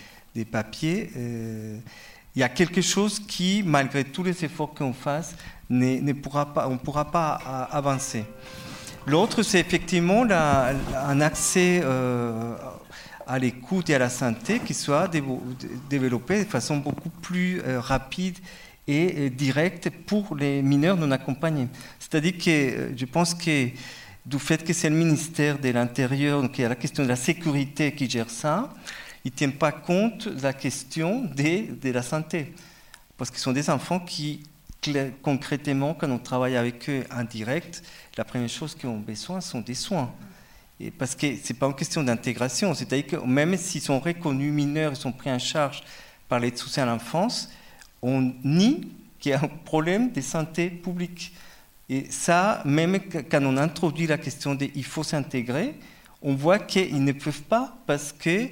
papiers, 0.44 1.10
euh, 1.16 1.78
il 2.34 2.40
y 2.40 2.42
a 2.42 2.48
quelque 2.48 2.80
chose 2.80 3.20
qui, 3.20 3.62
malgré 3.64 4.04
tous 4.04 4.24
les 4.24 4.44
efforts 4.44 4.74
qu'on 4.74 4.92
fasse, 4.92 5.36
ne, 5.70 6.12
pourra 6.12 6.52
pas, 6.52 6.68
on 6.68 6.72
ne 6.72 6.78
pourra 6.78 7.10
pas 7.10 7.34
avancer. 7.70 8.24
L'autre, 9.06 9.42
c'est 9.42 9.60
effectivement 9.60 10.24
un 10.30 11.20
accès 11.20 11.80
euh, 11.84 12.54
à 13.26 13.38
l'écoute 13.38 13.90
et 13.90 13.94
à 13.94 13.98
la 13.98 14.08
santé 14.08 14.60
qui 14.60 14.74
soit 14.74 15.10
développé 15.88 16.44
de 16.44 16.48
façon 16.48 16.78
beaucoup 16.78 17.10
plus 17.10 17.60
euh, 17.60 17.80
rapide 17.80 18.38
et 18.86 19.30
directe 19.30 19.90
pour 20.06 20.34
les 20.36 20.60
mineurs 20.60 20.96
non 20.96 21.10
accompagnés. 21.10 21.68
C'est-à-dire 21.98 22.36
que 22.36 22.50
euh, 22.50 22.92
je 22.96 23.04
pense 23.04 23.34
que 23.34 23.68
du 24.26 24.38
fait 24.38 24.64
que 24.64 24.72
c'est 24.72 24.90
le 24.90 24.96
ministère 24.96 25.58
de 25.58 25.68
l'Intérieur, 25.68 26.42
donc 26.42 26.58
il 26.58 26.62
y 26.62 26.64
a 26.64 26.68
la 26.68 26.74
question 26.74 27.02
de 27.02 27.08
la 27.08 27.16
sécurité 27.16 27.92
qui 27.92 28.08
gère 28.08 28.30
ça, 28.30 28.70
ils 29.24 29.32
ne 29.32 29.36
tiennent 29.36 29.52
pas 29.52 29.72
compte 29.72 30.28
de 30.28 30.42
la 30.42 30.52
question 30.52 31.24
de, 31.24 31.74
de 31.74 31.90
la 31.90 32.02
santé. 32.02 32.52
Parce 33.16 33.30
ce 33.32 33.38
sont 33.38 33.52
des 33.52 33.70
enfants 33.70 34.00
qui 34.00 34.42
concrètement, 35.22 35.94
quand 35.94 36.10
on 36.10 36.18
travaille 36.18 36.56
avec 36.56 36.88
eux 36.88 37.04
en 37.10 37.24
direct, 37.24 37.82
la 38.16 38.24
première 38.24 38.48
chose 38.48 38.74
qu'ils 38.74 38.88
ont 38.88 38.98
besoin 38.98 39.40
sont 39.40 39.60
des 39.60 39.74
soins. 39.74 40.12
Et 40.80 40.90
parce 40.90 41.14
que 41.14 41.26
ce 41.36 41.52
n'est 41.52 41.58
pas 41.58 41.66
une 41.66 41.74
question 41.74 42.02
d'intégration, 42.02 42.74
c'est-à-dire 42.74 43.06
que 43.06 43.16
même 43.16 43.56
s'ils 43.56 43.80
sont 43.80 44.00
reconnus 44.00 44.52
mineurs, 44.52 44.92
ils 44.92 44.96
sont 44.96 45.12
pris 45.12 45.30
en 45.30 45.38
charge 45.38 45.82
par 46.28 46.40
l'aide 46.40 46.58
sociale 46.58 46.88
à 46.88 46.92
l'enfance, 46.92 47.50
on 48.02 48.32
nie 48.44 48.88
qu'il 49.18 49.30
y 49.30 49.34
a 49.34 49.40
un 49.40 49.48
problème 49.64 50.12
de 50.12 50.20
santé 50.20 50.68
publique. 50.68 51.32
Et 51.88 52.06
ça, 52.10 52.62
même 52.64 52.98
quand 53.30 53.42
on 53.42 53.56
introduit 53.56 54.06
la 54.06 54.18
question 54.18 54.54
de 54.54 54.68
il 54.74 54.84
faut 54.84 55.04
s'intégrer, 55.04 55.74
on 56.22 56.34
voit 56.34 56.58
qu'ils 56.58 57.04
ne 57.04 57.12
peuvent 57.12 57.42
pas 57.42 57.76
parce 57.86 58.12
que 58.12 58.48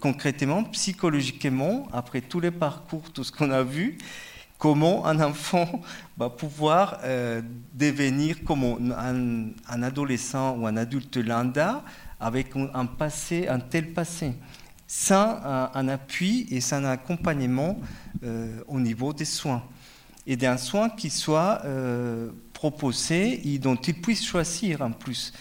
concrètement, 0.00 0.64
psychologiquement, 0.64 1.88
après 1.92 2.20
tous 2.20 2.40
les 2.40 2.50
parcours, 2.50 3.10
tout 3.12 3.24
ce 3.24 3.32
qu'on 3.32 3.50
a 3.50 3.62
vu, 3.62 3.98
comment 4.62 5.04
un 5.06 5.20
enfant 5.20 5.82
va 6.16 6.30
pouvoir 6.30 7.00
euh, 7.02 7.42
devenir 7.74 8.44
comme 8.44 8.94
un, 8.96 9.82
adolescent 9.82 10.56
ou 10.56 10.68
un 10.68 10.76
adulte 10.76 11.16
lambda 11.16 11.82
avec 12.20 12.52
un, 12.54 12.86
passé, 12.86 13.48
un 13.48 13.58
tel 13.58 13.92
passé, 13.92 14.34
sans 14.86 15.40
un, 15.74 15.88
appui 15.88 16.46
et 16.48 16.60
sans 16.60 16.76
un 16.76 16.92
accompagnement 16.92 17.80
euh, 18.22 18.62
au 18.68 18.78
niveau 18.78 19.12
des 19.12 19.24
soins. 19.24 19.64
Et 20.28 20.36
d'un 20.36 20.56
soin 20.56 20.88
qui 20.90 21.10
soit 21.10 21.62
euh, 21.64 22.30
proposé 22.52 23.48
et 23.52 23.58
dont 23.58 23.74
il 23.74 24.00
puisse 24.00 24.24
choisir 24.24 24.82
en 24.82 24.92
plus. 24.92 25.32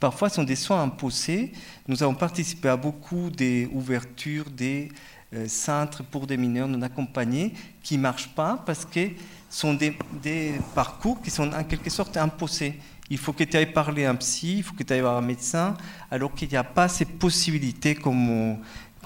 Parfois, 0.00 0.28
sont 0.28 0.44
des 0.44 0.56
soins 0.56 0.82
imposés. 0.82 1.52
Nous 1.86 2.02
avons 2.02 2.14
participé 2.14 2.68
à 2.68 2.76
beaucoup 2.76 3.30
des 3.30 3.68
ouvertures 3.72 4.50
des 4.50 4.88
euh, 5.34 5.48
centres 5.48 6.02
pour 6.04 6.26
des 6.26 6.36
mineurs 6.36 6.68
non 6.68 6.80
accompagnés 6.82 7.52
qui 7.82 7.96
ne 7.96 8.02
marchent 8.02 8.34
pas 8.34 8.62
parce 8.64 8.84
que 8.84 9.08
ce 9.50 9.60
sont 9.60 9.74
des, 9.74 9.96
parcours 10.74 11.20
qui 11.22 11.30
sont 11.30 11.52
en 11.52 11.64
quelque 11.64 11.90
sorte 11.90 12.16
imposés. 12.16 12.78
Il 13.10 13.18
faut 13.18 13.32
que 13.32 13.44
tu 13.44 13.56
ailles 13.56 13.72
parler 13.72 14.04
à 14.04 14.10
un 14.10 14.14
psy, 14.16 14.58
il 14.58 14.62
faut 14.62 14.74
que 14.74 14.82
tu 14.82 14.92
ailles 14.92 15.00
voir 15.00 15.16
un 15.16 15.22
médecin, 15.22 15.76
alors 16.10 16.34
qu'il 16.34 16.48
n'y 16.48 16.56
a 16.56 16.64
pas 16.64 16.88
ces 16.88 17.04
possibilités 17.04 17.94
comme, 17.94 18.58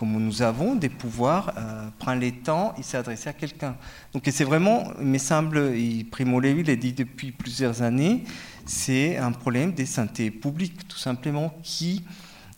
nous 0.03 0.43
avons 0.43 0.75
de 0.75 0.89
pouvoir 0.89 1.53
euh, 1.57 1.89
prendre 1.99 2.21
le 2.21 2.31
temps 2.31 2.75
et 2.79 2.83
s'adresser 2.83 3.31
à 3.31 3.33
quelqu'un. 3.33 3.77
Donc 4.13 4.23
c'est 4.31 4.45
vraiment, 4.45 4.93
il 5.01 5.07
me 5.07 5.19
semble, 5.19 5.73
Primo 6.11 6.41
Levi 6.41 6.63
l'a 6.63 6.77
dit 6.77 6.93
depuis 6.93 7.33
plusieurs 7.33 7.83
années, 7.83 8.25
c'est 8.69 9.17
un 9.17 9.33
problème 9.33 9.73
de 9.73 9.85
santé 9.85 10.31
publique, 10.31 10.87
tout 10.87 10.99
simplement, 10.99 11.53
qui 11.63 12.05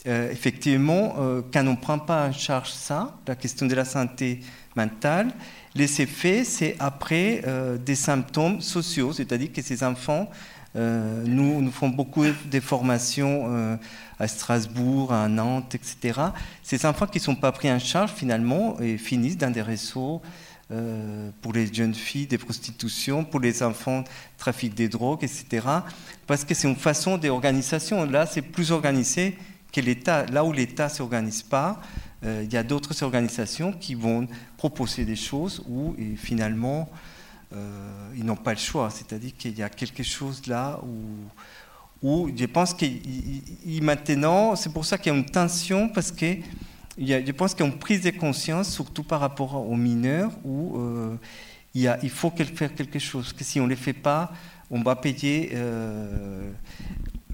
euh, 0.07 0.31
effectivement, 0.31 1.17
euh, 1.19 1.43
quand 1.53 1.61
on 1.67 1.73
ne 1.73 1.77
prend 1.77 1.99
pas 1.99 2.27
en 2.27 2.33
charge 2.33 2.71
ça, 2.71 3.15
la 3.27 3.37
question 3.37 3.67
de 3.67 3.75
la 3.75 3.85
santé 3.85 4.41
mentale, 4.75 5.31
les 5.75 6.01
effets, 6.01 6.43
c'est 6.45 6.75
après 6.79 7.43
euh, 7.47 7.77
des 7.77 7.95
symptômes 7.95 8.63
sociaux, 8.63 9.13
c'est-à-dire 9.13 9.53
que 9.53 9.63
ces 9.63 9.85
enfants, 9.85 10.29
nous, 10.73 11.61
nous 11.61 11.73
font 11.73 11.89
beaucoup 11.89 12.25
de 12.25 12.61
formations 12.61 13.77
à 14.21 14.29
Strasbourg, 14.29 15.13
à 15.13 15.27
Nantes, 15.27 15.75
etc. 15.75 16.21
Ces 16.63 16.87
enfants 16.87 17.09
qui 17.09 17.19
ne 17.19 17.25
sont 17.25 17.35
pas 17.35 17.51
pris 17.51 17.73
en 17.73 17.81
charge, 17.81 18.13
finalement, 18.13 18.79
et 18.81 18.97
finissent 18.97 19.37
dans 19.37 19.51
des 19.51 19.63
réseaux 19.63 20.23
pour 21.43 21.53
les 21.53 21.73
jeunes 21.73 21.95
filles, 21.95 22.27
des 22.27 22.39
prostitutions, 22.39 23.25
pour 23.25 23.41
les 23.41 23.63
enfants, 23.63 24.05
trafic 24.39 24.73
des 24.75 24.89
drogues, 24.89 25.25
etc. 25.25 25.67
Parce 26.27 26.45
que 26.45 26.55
c'est 26.55 26.69
une 26.69 26.77
façon 26.77 27.19
d'organisation. 27.19 28.05
Là, 28.05 28.25
c'est 28.27 28.43
plus 28.43 28.71
organisé 28.71 29.37
que 29.73 29.81
l'État, 29.81 30.27
là 30.27 30.45
où 30.45 30.53
l'État 30.53 30.85
ne 30.85 30.91
s'organise 30.91 31.43
pas, 31.43 31.81
euh, 32.25 32.43
il 32.45 32.53
y 32.53 32.57
a 32.57 32.63
d'autres 32.63 33.03
organisations 33.03 33.73
qui 33.73 33.95
vont 33.95 34.29
proposer 34.57 35.05
des 35.05 35.17
choses 35.17 35.63
où 35.69 35.97
finalement 36.17 36.91
euh, 37.53 38.13
ils 38.17 38.25
n'ont 38.25 38.37
pas 38.37 38.53
le 38.53 38.59
choix. 38.59 38.91
C'est-à-dire 38.91 39.33
qu'il 39.37 39.59
y 39.59 39.63
a 39.63 39.69
quelque 39.69 40.03
chose 40.03 40.47
là 40.47 40.81
où, 42.03 42.07
où 42.07 42.31
je 42.37 42.45
pense 42.45 42.75
que 42.75 42.87
maintenant, 43.81 44.55
c'est 44.55 44.73
pour 44.73 44.85
ça 44.85 44.99
qu'il 44.99 45.13
y 45.13 45.15
a 45.15 45.19
une 45.19 45.27
tension 45.27 45.89
parce 45.89 46.13
que 46.13 46.37
je 47.01 47.33
pense 47.33 47.55
qu'il 47.55 47.65
y 47.65 47.69
a 47.69 47.73
une 47.73 47.79
prise 47.79 48.11
surtout 48.65 49.03
par 49.03 49.21
rapport 49.21 49.55
aux 49.69 49.77
mineurs, 49.77 50.33
où 50.45 50.79
euh, 50.79 51.17
il, 51.75 52.11
faut 52.11 52.31
faire 52.31 52.75
quelque 52.75 52.99
chose. 52.99 53.33
Que 53.33 53.45
si 53.45 53.61
on 53.61 53.65
ne 53.65 53.71
le 53.71 53.77
fait 53.77 53.93
pas, 53.93 54.33
on 54.71 54.83
va 54.83 54.97
payer 54.97 55.53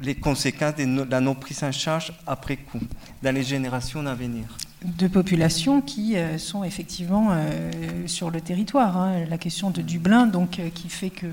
les 0.02 0.14
conséquences 0.14 0.76
de 0.76 1.10
la 1.10 1.20
non 1.20 1.34
prise 1.34 1.62
en 1.62 1.72
charge 1.72 2.12
après 2.26 2.56
coup, 2.56 2.80
dans 3.22 3.34
les 3.34 3.42
générations 3.42 4.06
à 4.06 4.14
venir. 4.14 4.44
De 4.84 5.08
populations 5.08 5.80
qui 5.80 6.16
euh, 6.16 6.38
sont 6.38 6.62
effectivement 6.62 7.30
euh, 7.30 8.06
sur 8.06 8.30
le 8.30 8.40
territoire. 8.40 8.96
Hein. 8.96 9.24
La 9.28 9.38
question 9.38 9.70
de 9.70 9.80
Dublin, 9.80 10.26
donc, 10.26 10.58
euh, 10.58 10.68
qui 10.72 10.88
fait 10.88 11.10
que, 11.10 11.26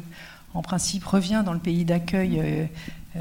en 0.54 0.62
principe, 0.62 1.04
revient 1.04 1.44
dans 1.46 1.54
le 1.54 1.60
pays 1.60 1.84
d'accueil, 1.84 2.70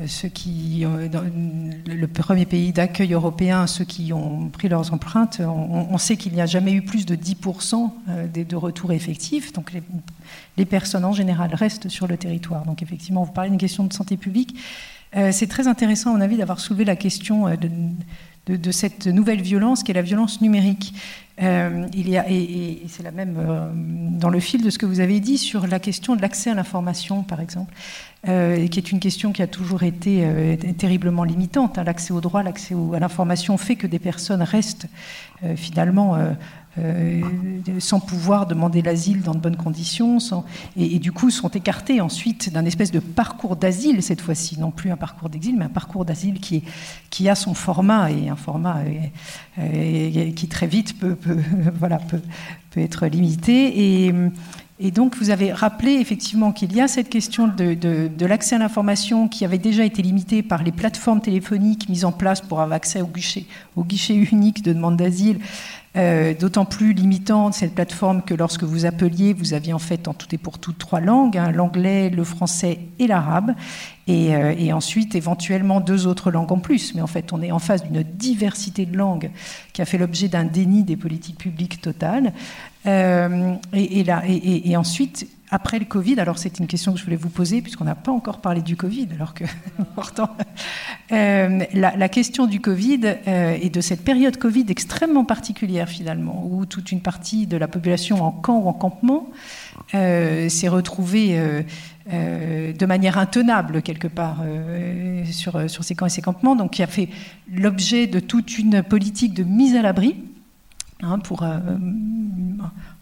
ceux 0.07 0.29
qui, 0.29 0.85
dans 1.11 1.23
le 1.23 2.07
premier 2.07 2.47
pays 2.47 2.73
d'accueil 2.73 3.13
européen, 3.13 3.67
ceux 3.67 3.85
qui 3.85 4.13
ont 4.13 4.49
pris 4.49 4.69
leurs 4.69 4.93
empreintes. 4.93 5.41
On, 5.41 5.99
sait 5.99 6.17
qu'il 6.17 6.33
n'y 6.33 6.41
a 6.41 6.47
jamais 6.47 6.73
eu 6.73 6.83
plus 6.83 7.05
de 7.05 7.15
10% 7.15 7.91
de, 8.33 8.43
de 8.43 8.57
retours 8.57 8.93
effectifs. 8.93 9.53
Donc, 9.53 9.73
les, 10.57 10.65
personnes 10.65 11.05
en 11.05 11.13
général 11.13 11.55
restent 11.55 11.91
sur 11.91 12.07
le 12.07 12.17
territoire. 12.17 12.65
Donc, 12.65 12.83
effectivement, 12.83 13.23
vous 13.25 13.33
parlez 13.33 13.51
d'une 13.51 13.59
question 13.59 13.85
de 13.85 13.93
santé 13.93 14.17
publique. 14.17 14.57
Euh, 15.17 15.31
c'est 15.33 15.47
très 15.47 15.69
intéressant, 15.69 16.11
à 16.11 16.15
mon 16.15 16.21
avis, 16.21 16.37
d'avoir 16.37 16.61
soulevé 16.61 16.85
la 16.85 16.97
question 16.97 17.47
euh, 17.49 17.57
de, 18.47 18.73
cette 18.73 19.07
nouvelle 19.07 19.43
violence 19.43 19.83
qui 19.83 19.91
est 19.91 19.95
la 19.95 20.03
violence 20.03 20.41
numérique. 20.41 20.95
Euh, 21.41 21.87
il 21.95 22.11
y 22.11 22.19
a, 22.19 22.29
et, 22.29 22.83
c'est 22.89 23.03
la 23.03 23.11
même 23.11 23.37
dans 24.19 24.29
le 24.29 24.41
fil 24.41 24.63
de 24.63 24.71
ce 24.71 24.79
que 24.79 24.87
vous 24.87 25.01
avez 25.01 25.21
dit 25.21 25.39
sur 25.39 25.67
la 25.67 25.79
question 25.79 26.15
de 26.15 26.21
l'accès 26.21 26.51
à 26.51 26.55
l'information, 26.55 27.23
par 27.23 27.41
exemple, 27.41 27.73
qui 28.25 28.31
est 28.79 28.93
une 28.93 29.01
question 29.01 29.33
qui 29.33 29.43
a 29.43 29.47
toujours 29.47 29.83
été 29.83 30.57
terriblement 30.79 31.25
limitante. 31.25 31.79
Hein. 31.79 31.85
L'accès 31.85 32.13
au 32.13 32.21
droit, 32.21 32.43
l'accès 32.43 32.75
à 32.95 32.99
l'information 32.99 33.57
fait 33.57 33.77
que 33.77 33.87
des 33.87 33.99
personnes 33.99 34.43
restent 34.43 34.87
finalement 35.57 36.17
sans 37.79 38.01
pouvoir 38.01 38.47
demander 38.47 38.81
l'asile 38.81 39.21
dans 39.23 39.35
de 39.35 39.39
bonnes 39.39 39.57
conditions, 39.57 40.19
et, 40.77 40.99
du 40.99 41.13
coup 41.13 41.31
sont 41.31 41.51
écartés 41.51 42.01
ensuite 42.01 42.51
d'un 42.51 42.65
espèce 42.65 42.91
de 42.91 42.99
parcours 42.99 43.57
d'asile 43.57 44.03
cette 44.03 44.21
fois-ci, 44.21 44.59
non 44.59 44.71
plus 44.71 44.91
un 44.91 44.97
parcours 44.97 45.29
d'exil, 45.29 45.57
mais 45.57 45.67
un 45.67 45.71
parcours 45.71 46.05
d'asile 46.05 46.41
qui, 46.41 47.29
a 47.29 47.35
son 47.35 47.55
format 47.55 48.11
et 48.11 48.29
un 48.29 48.37
format 48.37 48.79
qui 49.57 50.49
très 50.49 50.67
vite 50.67 50.99
peut, 50.99 51.17
être 52.77 53.07
limité. 53.07 54.07
Et, 54.81 54.91
donc, 54.91 55.17
vous 55.17 55.31
avez 55.31 55.53
rappelé 55.53 55.93
effectivement 55.93 56.51
qu'il 56.51 56.73
y 56.73 56.81
a 56.81 56.89
cette 56.89 57.09
question 57.09 57.47
de, 57.47 58.27
l'accès 58.27 58.57
à 58.57 58.59
l'information 58.59 59.29
qui 59.29 59.45
avait 59.45 59.59
déjà 59.59 59.85
été 59.85 60.03
limitée 60.03 60.43
par 60.43 60.65
les 60.65 60.73
plateformes 60.73 61.21
téléphoniques 61.21 61.89
mises 61.89 62.05
en 62.05 62.11
place 62.11 62.41
pour 62.41 62.61
avoir 62.61 62.77
accès 62.77 63.01
au 63.03 63.85
guichet 63.85 64.15
unique 64.15 64.63
de 64.65 64.73
demande 64.73 64.97
d'asile, 64.97 65.39
euh, 65.95 66.33
d'autant 66.33 66.65
plus 66.65 66.95
limitante 66.95 67.53
cette 67.53 67.75
plateforme 67.75 68.23
que 68.23 68.33
lorsque 68.33 68.63
vous 68.63 68.87
appeliez, 68.87 69.35
vous 69.35 69.53
aviez 69.53 69.75
en 69.75 69.79
fait 69.79 70.09
en 70.09 70.15
tout 70.15 70.27
et 70.35 70.39
pour 70.39 70.59
tout 70.59 70.73
trois 70.73 71.01
langues, 71.01 71.37
hein, 71.37 71.53
l'anglais, 71.53 72.09
le 72.09 72.25
français 72.25 72.79
et 72.99 73.07
l'arabe, 73.07 73.55
euh, 74.09 74.55
et, 74.59 74.73
ensuite 74.73 75.15
éventuellement 75.15 75.81
deux 75.81 76.07
autres 76.07 76.31
langues 76.31 76.51
en 76.51 76.59
plus. 76.59 76.95
Mais 76.95 77.03
en 77.03 77.07
fait, 77.07 77.35
on 77.35 77.43
est 77.43 77.53
en 77.53 77.59
face 77.59 77.85
d'une 77.85 78.03
diversité 78.03 78.87
de 78.87 78.97
langues 78.97 79.31
qui 79.75 79.83
a 79.83 79.85
fait 79.85 79.99
l'objet 79.99 80.29
d'un 80.29 80.45
déni 80.45 80.83
des 80.83 80.97
politiques 80.97 81.39
publiques 81.39 81.83
totales. 81.83 82.33
Euh, 82.87 83.55
et, 83.73 84.05
là, 84.05 84.23
ensuite, 84.77 85.29
après 85.51 85.79
le 85.79 85.85
Covid, 85.85 86.19
alors 86.19 86.39
c'est 86.39 86.59
une 86.59 86.67
question 86.67 86.93
que 86.93 86.99
je 86.99 87.05
voulais 87.05 87.17
vous 87.17 87.29
poser, 87.29 87.61
puisqu'on 87.63 87.85
n'a 87.85 87.95
pas 87.95 88.11
encore 88.11 88.41
parlé 88.41 88.63
du 88.63 88.77
Covid, 88.77 89.09
alors 89.15 89.35
que 89.35 89.45
pourtant, 89.95 90.31
euh, 91.13 91.61
la, 91.75 92.09
question 92.09 92.47
du 92.47 92.61
Covid 92.61 93.01
euh, 93.27 93.57
et 93.61 93.69
de 93.69 93.81
cette 93.81 94.03
période 94.03 94.37
Covid 94.39 94.65
extrêmement 94.69 95.25
particulière 95.25 95.89
finalement, 95.89 96.49
où 96.51 96.67
toute 96.67 96.91
une 96.91 97.01
partie 97.01 97.47
de 97.47 97.57
la 97.57 97.69
population 97.69 98.25
en 98.25 98.31
camp 98.31 98.59
ou 98.61 98.69
en 98.69 98.73
campement 98.73 99.29
s'est 99.93 100.69
retrouvée 100.69 101.65
de 102.09 102.87
manière 102.87 103.19
intenable 103.19 103.83
quelque 103.83 104.09
part 104.09 104.43
sur, 105.31 105.69
sur 105.71 105.85
ces 105.85 105.95
camps 105.95 106.07
et 106.07 106.11
ces 106.11 106.23
campements, 106.23 106.57
donc 106.57 106.73
qui 106.73 106.83
a 106.83 106.87
fait 106.87 107.09
l'objet 107.53 108.07
de 108.07 108.21
toute 108.21 108.59
une 108.59 108.83
politique 108.83 109.35
de 109.35 109.45
mise 109.45 109.77
à 109.77 109.83
l'abri 109.83 110.17
Hein, 111.05 111.19
pour 111.19 111.43
euh, 111.43 111.59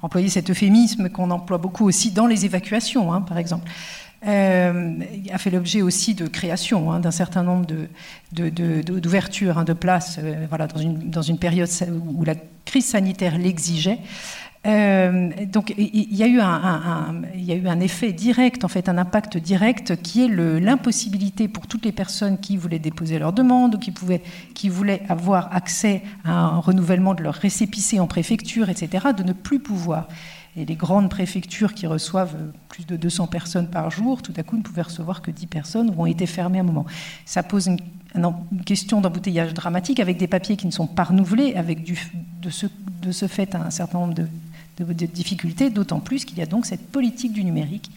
employer 0.00 0.30
cet 0.30 0.48
euphémisme 0.48 1.10
qu'on 1.10 1.30
emploie 1.30 1.58
beaucoup 1.58 1.86
aussi 1.86 2.12
dans 2.12 2.26
les 2.26 2.46
évacuations, 2.46 3.12
hein, 3.12 3.20
par 3.20 3.36
exemple. 3.36 3.68
Euh, 4.26 4.98
a 5.32 5.38
fait 5.38 5.50
l'objet 5.50 5.82
aussi 5.82 6.14
de 6.14 6.26
création 6.26 6.92
hein, 6.92 7.00
d'un 7.00 7.10
certain 7.10 7.42
nombre 7.42 7.66
d'ouvertures 8.32 9.64
de, 9.64 9.72
places 9.72 10.18
euh, 10.22 10.46
voilà, 10.48 10.66
dans 10.66 11.22
une 11.22 11.38
période 11.38 11.68
où 12.14 12.24
la 12.24 12.34
crise 12.64 12.86
sanitaire 12.86 13.36
l'exigeait. 13.36 13.98
Euh, 14.66 15.30
donc 15.46 15.72
il 15.78 16.14
y, 16.14 16.22
a 16.22 16.26
eu 16.26 16.38
un, 16.38 17.80
effet 17.80 18.12
direct, 18.12 18.62
en 18.62 18.68
fait, 18.68 18.90
un 18.90 18.98
impact 18.98 19.38
direct 19.38 19.96
qui 20.02 20.24
est 20.24 20.28
l'impossibilité 20.28 21.48
pour 21.48 21.66
toutes 21.66 21.86
les 21.86 21.92
personnes 21.92 22.38
qui 22.38 22.58
voulaient 22.58 22.78
déposer 22.78 23.18
leur 23.18 23.32
demande 23.32 23.76
ou 23.76 23.78
qui, 23.78 23.90
pouvaient, 23.90 24.22
qui 24.54 24.68
voulaient 24.68 25.02
avoir 25.08 25.54
accès 25.54 26.02
à 26.24 26.32
un 26.32 26.58
renouvellement 26.58 27.14
de 27.14 27.22
leur 27.22 27.34
récépissé 27.34 28.00
en 28.00 28.06
préfecture, 28.06 28.68
etc., 28.68 29.08
de 29.16 29.22
ne 29.22 29.32
plus 29.32 29.60
pouvoir. 29.60 30.08
Et 30.56 30.66
les 30.66 30.74
grandes 30.74 31.08
préfectures 31.08 31.72
qui 31.72 31.86
reçoivent 31.86 32.36
plus 32.68 32.84
de 32.84 32.96
200 32.96 33.28
personnes 33.28 33.68
par 33.68 33.90
jour, 33.90 34.20
tout 34.20 34.34
à 34.36 34.42
coup 34.42 34.58
ne 34.58 34.62
pouvaient 34.62 34.82
recevoir 34.82 35.22
que 35.22 35.30
10 35.30 35.46
personnes 35.46 35.94
ou 35.96 36.02
ont 36.02 36.06
été 36.06 36.26
fermées 36.26 36.58
à 36.58 36.60
un 36.60 36.64
moment. 36.64 36.84
Ça 37.24 37.42
pose 37.42 37.68
une, 37.68 37.78
question 38.66 39.00
d'embouteillage 39.00 39.54
dramatique 39.54 40.00
avec 40.00 40.18
des 40.18 40.26
papiers 40.26 40.56
qui 40.56 40.66
ne 40.66 40.72
sont 40.72 40.88
pas 40.88 41.04
renouvelés, 41.04 41.54
avec 41.54 41.88
de 42.42 42.50
ce 42.50 43.26
fait 43.28 43.54
un 43.54 43.70
certain 43.70 44.00
nombre 44.00 44.14
de 44.14 44.26
de, 44.84 45.06
difficultés, 45.06 45.70
d'autant 45.70 46.00
plus 46.00 46.24
qu'il 46.24 46.38
y 46.38 46.42
a 46.42 46.46
donc 46.46 46.66
cette 46.66 46.86
politique 46.90 47.32
du 47.32 47.44
numérique 47.44 47.90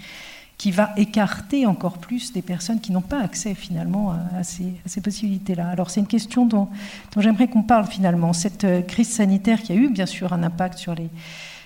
qui 0.58 0.72
va 0.72 0.92
écarter 0.98 1.66
encore 1.66 1.98
plus 1.98 2.32
des 2.32 2.42
personnes 2.42 2.80
qui 2.80 2.92
n'ont 2.92 3.02
pas 3.02 3.20
accès 3.22 3.54
finalement 3.56 4.16
à, 4.38 4.44
ces, 4.44 5.02
possibilités-là. 5.02 5.68
Alors 5.68 5.90
c'est 5.90 6.00
une 6.00 6.08
question 6.08 6.46
dont, 6.46 6.70
j'aimerais 7.18 7.48
qu'on 7.48 7.64
parle 7.64 7.88
finalement. 7.88 8.34
Cette 8.34 8.64
euh, 8.64 8.82
crise 8.82 9.10
sanitaire 9.10 9.62
qui 9.62 9.74
a 9.74 9.76
eu 9.76 9.90
bien 9.90 10.06
sûr 10.06 10.32
un 10.32 10.44
impact 10.44 10.78
sur, 10.78 10.96
les, 10.96 11.10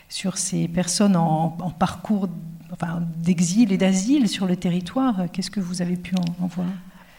sur 0.10 0.38
ces 0.38 0.68
personnes 0.68 1.16
en, 1.16 1.50
parcours 1.78 2.28
d'exil 3.18 3.72
et 3.72 3.78
d'asile 3.78 4.28
sur 4.28 4.46
le 4.46 4.56
territoire, 4.56 5.26
qu'est-ce 5.32 5.52
que 5.52 5.60
vous 5.60 5.82
avez 5.82 5.96
pu 5.96 6.16
en, 6.16 6.48
voir? 6.48 6.68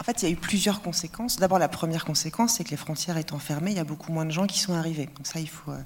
En 0.01 0.05
fait, 0.05 0.23
il 0.23 0.27
y 0.27 0.29
a 0.29 0.33
eu 0.33 0.37
plusieurs 0.37 0.81
conséquences. 0.81 1.39
D'abord, 1.39 1.59
la 1.59 1.69
première 1.69 2.05
conséquence, 2.05 2.55
c'est 2.55 2.65
que 2.65 2.71
les 2.71 2.77
frontières 2.77 3.17
étant 3.17 3.39
fermées, 3.39 3.73
il 3.73 3.77
y 3.77 3.81
a 3.81 3.85
beaucoup 3.85 4.13
moins 4.13 4.25
de 4.25 4.31
gens 4.31 4.47
qui 4.47 4.61
sont 4.61 4.75
arrivés. 4.75 5.07
Donc 5.07 5.27
ça, 5.27 5.41
il 5.41 5.49
faut, 5.49 5.73
euh, 5.73 5.81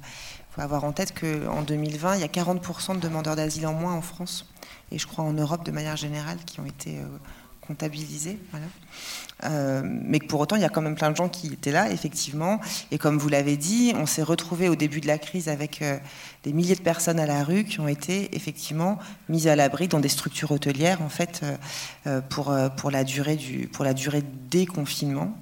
faut 0.54 0.60
avoir 0.60 0.84
en 0.84 0.92
tête 0.92 1.18
qu'en 1.18 1.62
2020, 1.62 2.16
il 2.16 2.20
y 2.20 2.24
a 2.24 2.28
40% 2.28 2.96
de 2.96 3.00
demandeurs 3.00 3.36
d'asile 3.36 3.66
en 3.66 3.72
moins 3.72 3.94
en 3.94 4.02
France, 4.02 4.46
et 4.90 4.98
je 4.98 5.06
crois 5.06 5.24
en 5.24 5.32
Europe 5.32 5.64
de 5.64 5.70
manière 5.70 5.96
générale, 5.96 6.36
qui 6.44 6.60
ont 6.60 6.66
été 6.66 6.98
euh, 6.98 7.06
comptabilisés. 7.62 8.38
Euh, 9.44 9.80
mais 9.82 10.18
pour 10.18 10.40
autant, 10.40 10.56
il 10.56 10.62
y 10.62 10.66
a 10.66 10.68
quand 10.68 10.82
même 10.82 10.94
plein 10.94 11.10
de 11.10 11.16
gens 11.16 11.30
qui 11.30 11.46
étaient 11.46 11.72
là, 11.72 11.90
effectivement. 11.90 12.60
Et 12.90 12.98
comme 12.98 13.16
vous 13.16 13.30
l'avez 13.30 13.56
dit, 13.56 13.94
on 13.96 14.04
s'est 14.04 14.22
retrouvé 14.22 14.68
au 14.68 14.76
début 14.76 15.00
de 15.00 15.06
la 15.06 15.16
crise 15.16 15.48
avec 15.48 15.80
euh, 15.80 15.96
des 16.42 16.52
milliers 16.52 16.76
de 16.76 16.82
personnes 16.82 17.18
à 17.18 17.26
la 17.26 17.44
rue 17.44 17.64
qui 17.64 17.80
ont 17.80 17.88
été 17.88 18.36
effectivement 18.36 18.98
mises 19.30 19.48
à 19.48 19.56
l'abri 19.56 19.88
dans 19.88 20.00
des 20.00 20.10
structures 20.10 20.50
hôtelières, 20.50 21.00
en 21.00 21.08
fait, 21.08 21.46
pour, 22.28 22.54
pour, 22.76 22.90
la 22.90 23.04
durée 23.04 23.36
du, 23.36 23.68
pour 23.68 23.86
la 23.86 23.94
durée 23.94 24.22
des 24.50 24.66
confinements 24.66 25.34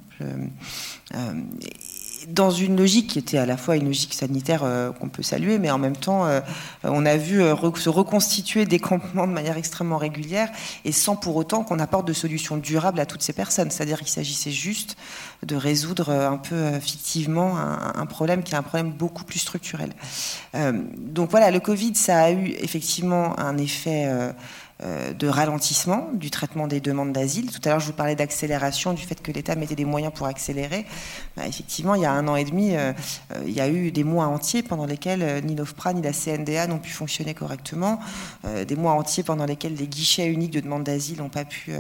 dans 2.28 2.50
une 2.50 2.76
logique 2.76 3.08
qui 3.08 3.18
était 3.18 3.38
à 3.38 3.46
la 3.46 3.56
fois 3.56 3.76
une 3.76 3.86
logique 3.86 4.14
sanitaire 4.14 4.62
euh, 4.64 4.92
qu'on 4.92 5.08
peut 5.08 5.22
saluer, 5.22 5.58
mais 5.58 5.70
en 5.70 5.78
même 5.78 5.96
temps, 5.96 6.26
euh, 6.26 6.40
on 6.84 7.06
a 7.06 7.16
vu 7.16 7.42
euh, 7.42 7.54
se 7.76 7.88
reconstituer 7.88 8.66
des 8.66 8.78
campements 8.78 9.26
de 9.26 9.32
manière 9.32 9.56
extrêmement 9.56 9.96
régulière 9.96 10.48
et 10.84 10.92
sans 10.92 11.16
pour 11.16 11.36
autant 11.36 11.64
qu'on 11.64 11.78
apporte 11.78 12.06
de 12.06 12.12
solutions 12.12 12.56
durables 12.56 13.00
à 13.00 13.06
toutes 13.06 13.22
ces 13.22 13.32
personnes. 13.32 13.70
C'est-à-dire 13.70 13.98
qu'il 13.98 14.08
s'agissait 14.08 14.50
juste 14.50 14.96
de 15.44 15.56
résoudre 15.56 16.10
un 16.10 16.36
peu 16.36 16.78
fictivement 16.80 17.56
un, 17.56 18.06
problème 18.06 18.42
qui 18.42 18.52
est 18.52 18.56
un 18.56 18.62
problème 18.62 18.90
beaucoup 18.90 19.24
plus 19.24 19.38
structurel. 19.38 19.92
donc 20.96 21.30
voilà, 21.30 21.50
le 21.50 21.60
Covid, 21.60 21.94
ça 21.94 22.24
a 22.24 22.30
eu 22.30 22.54
effectivement 22.60 23.38
un 23.38 23.56
effet 23.56 24.06
de 24.82 25.26
ralentissement 25.26 26.08
du 26.14 26.30
traitement 26.30 26.66
des 26.66 26.80
demandes 26.80 27.12
d'asile. 27.12 27.50
Tout 27.50 27.60
à 27.64 27.70
l'heure, 27.70 27.80
je 27.80 27.86
vous 27.86 27.92
parlais 27.92 28.14
d'accélération, 28.14 28.92
du 28.92 29.02
fait 29.02 29.20
que 29.20 29.30
l'État 29.32 29.54
mettait 29.54 29.74
des 29.74 29.84
moyens 29.84 30.12
pour 30.14 30.26
accélérer. 30.26 30.86
Bah, 31.36 31.46
effectivement, 31.46 31.94
il 31.94 32.02
y 32.02 32.06
a 32.06 32.12
un 32.12 32.26
an 32.28 32.36
et 32.36 32.44
demi, 32.44 32.74
euh, 32.74 32.92
euh, 33.32 33.42
il 33.46 33.52
y 33.52 33.60
a 33.60 33.68
eu 33.68 33.92
des 33.92 34.04
mois 34.04 34.26
entiers 34.26 34.62
pendant 34.62 34.86
lesquels 34.86 35.44
ni 35.44 35.54
l'OFPRA 35.54 35.92
ni 35.92 36.02
la 36.02 36.12
CNDA 36.12 36.66
n'ont 36.66 36.78
pu 36.78 36.90
fonctionner 36.90 37.34
correctement, 37.34 38.00
des 38.66 38.76
mois 38.76 38.92
entiers 38.92 39.22
pendant 39.22 39.44
lesquels 39.44 39.74
les 39.74 39.86
guichets 39.86 40.26
uniques 40.26 40.52
de 40.52 40.60
demande 40.60 40.84
d'asile 40.84 41.18
n'ont 41.18 41.28
pas 41.28 41.44
pu 41.44 41.72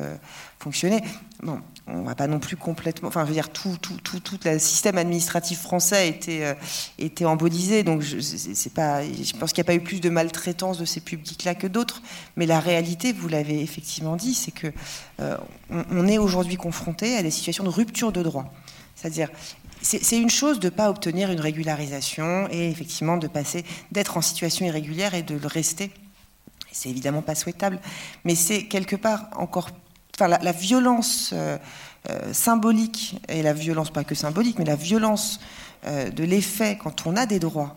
fonctionner. 0.58 1.02
Bon, 1.42 1.60
on 1.86 2.02
va 2.02 2.14
pas 2.14 2.26
non 2.26 2.38
plus 2.38 2.56
complètement. 2.56 3.08
Enfin, 3.08 3.22
je 3.22 3.28
veux 3.28 3.34
dire, 3.34 3.50
tout, 3.50 3.76
tout, 3.80 3.96
tout, 4.02 4.20
tout 4.20 4.38
le 4.44 4.58
système 4.58 4.98
administratif 4.98 5.60
français 5.60 6.08
était, 6.08 6.44
euh, 6.44 6.54
était 6.98 7.24
embolisé. 7.24 7.82
Donc, 7.82 8.02
je, 8.02 8.20
c'est 8.20 8.72
pas, 8.72 9.02
je 9.04 9.36
pense 9.36 9.52
qu'il 9.52 9.62
n'y 9.62 9.66
a 9.66 9.70
pas 9.70 9.74
eu 9.74 9.80
plus 9.80 10.00
de 10.00 10.08
maltraitance 10.08 10.78
de 10.78 10.84
ces 10.84 11.00
publics-là 11.00 11.54
que 11.54 11.66
d'autres. 11.66 12.02
Mais 12.36 12.46
la 12.46 12.60
réalité, 12.60 13.12
vous 13.12 13.28
l'avez 13.28 13.60
effectivement 13.60 14.16
dit, 14.16 14.34
c'est 14.34 14.50
que 14.50 14.68
euh, 15.20 15.36
on, 15.70 16.06
est 16.06 16.18
aujourd'hui 16.18 16.56
confronté 16.56 17.16
à 17.16 17.22
des 17.22 17.30
situations 17.30 17.64
de 17.64 17.70
rupture 17.70 18.12
de 18.12 18.22
droit. 18.22 18.52
C'est-à-dire, 18.94 19.28
c'est 19.82 20.18
une 20.18 20.30
chose 20.30 20.60
de 20.60 20.66
ne 20.66 20.70
pas 20.70 20.90
obtenir 20.90 21.30
une 21.30 21.40
régularisation 21.40 22.48
et 22.50 22.68
effectivement 22.68 23.16
de 23.16 23.26
passer, 23.28 23.64
d'être 23.92 24.18
en 24.18 24.20
situation 24.20 24.66
irrégulière 24.66 25.14
et 25.14 25.22
de 25.22 25.34
le 25.34 25.46
rester. 25.46 25.90
C'est 26.70 26.90
évidemment 26.90 27.22
pas 27.22 27.34
souhaitable, 27.34 27.80
mais 28.24 28.34
c'est 28.34 28.64
quelque 28.64 28.94
part 28.94 29.28
encore 29.36 29.70
la, 30.28 30.52
violence 30.52 31.30
euh, 31.32 31.58
euh, 32.08 32.32
symbolique, 32.32 33.20
et 33.28 33.42
la 33.42 33.52
violence 33.52 33.90
pas 33.90 34.04
que 34.04 34.14
symbolique, 34.14 34.58
mais 34.58 34.64
la 34.64 34.76
violence 34.76 35.40
euh, 35.86 36.10
de 36.10 36.24
l'effet 36.24 36.78
quand 36.82 37.06
on 37.06 37.16
a 37.16 37.26
des 37.26 37.38
droits, 37.38 37.76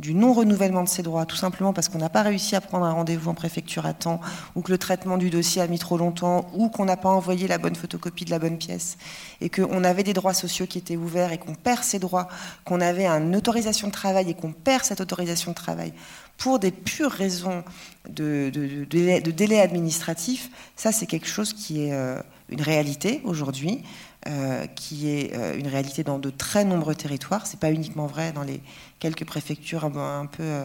du 0.00 0.12
non-renouvellement 0.12 0.82
de 0.82 0.88
ces 0.88 1.02
droits, 1.02 1.24
tout 1.24 1.36
simplement 1.36 1.72
parce 1.72 1.88
qu'on 1.88 1.98
n'a 1.98 2.08
pas 2.08 2.22
réussi 2.22 2.56
à 2.56 2.60
prendre 2.60 2.84
un 2.84 2.92
rendez-vous 2.92 3.30
en 3.30 3.34
préfecture 3.34 3.86
à 3.86 3.94
temps, 3.94 4.20
ou 4.56 4.62
que 4.62 4.72
le 4.72 4.78
traitement 4.78 5.18
du 5.18 5.30
dossier 5.30 5.62
a 5.62 5.68
mis 5.68 5.78
trop 5.78 5.96
longtemps, 5.96 6.46
ou 6.54 6.68
qu'on 6.68 6.84
n'a 6.84 6.96
pas 6.96 7.10
envoyé 7.10 7.46
la 7.46 7.58
bonne 7.58 7.76
photocopie 7.76 8.24
de 8.24 8.30
la 8.30 8.40
bonne 8.40 8.58
pièce, 8.58 8.96
et 9.40 9.48
qu'on 9.50 9.84
avait 9.84 10.02
des 10.02 10.12
droits 10.12 10.34
sociaux 10.34 10.66
qui 10.66 10.78
étaient 10.78 10.96
ouverts, 10.96 11.32
et 11.32 11.38
qu'on 11.38 11.54
perd 11.54 11.84
ces 11.84 12.00
droits, 12.00 12.28
qu'on 12.64 12.80
avait 12.80 13.06
une 13.06 13.36
autorisation 13.36 13.86
de 13.86 13.92
travail, 13.92 14.30
et 14.30 14.34
qu'on 14.34 14.52
perd 14.52 14.84
cette 14.84 15.00
autorisation 15.00 15.52
de 15.52 15.56
travail 15.56 15.92
pour 16.36 16.58
des 16.58 16.70
pures 16.70 17.10
raisons 17.10 17.64
de, 18.08 18.50
délai, 18.50 19.60
administratif, 19.60 20.50
ça 20.76 20.92
c'est 20.92 21.06
quelque 21.06 21.28
chose 21.28 21.52
qui 21.52 21.84
est 21.84 21.92
euh, 21.92 22.20
une 22.48 22.60
réalité 22.60 23.20
aujourd'hui, 23.24 23.82
euh, 24.26 24.66
qui 24.66 25.10
est 25.10 25.34
euh, 25.34 25.56
une 25.58 25.66
réalité 25.66 26.02
dans 26.02 26.18
de 26.18 26.30
très 26.30 26.64
nombreux 26.64 26.94
territoires. 26.94 27.46
C'est 27.46 27.60
pas 27.60 27.70
uniquement 27.70 28.06
vrai 28.06 28.32
dans 28.32 28.42
les 28.42 28.60
quelques 28.98 29.24
préfectures 29.24 29.84
un, 29.84 30.26
peu 30.26 30.62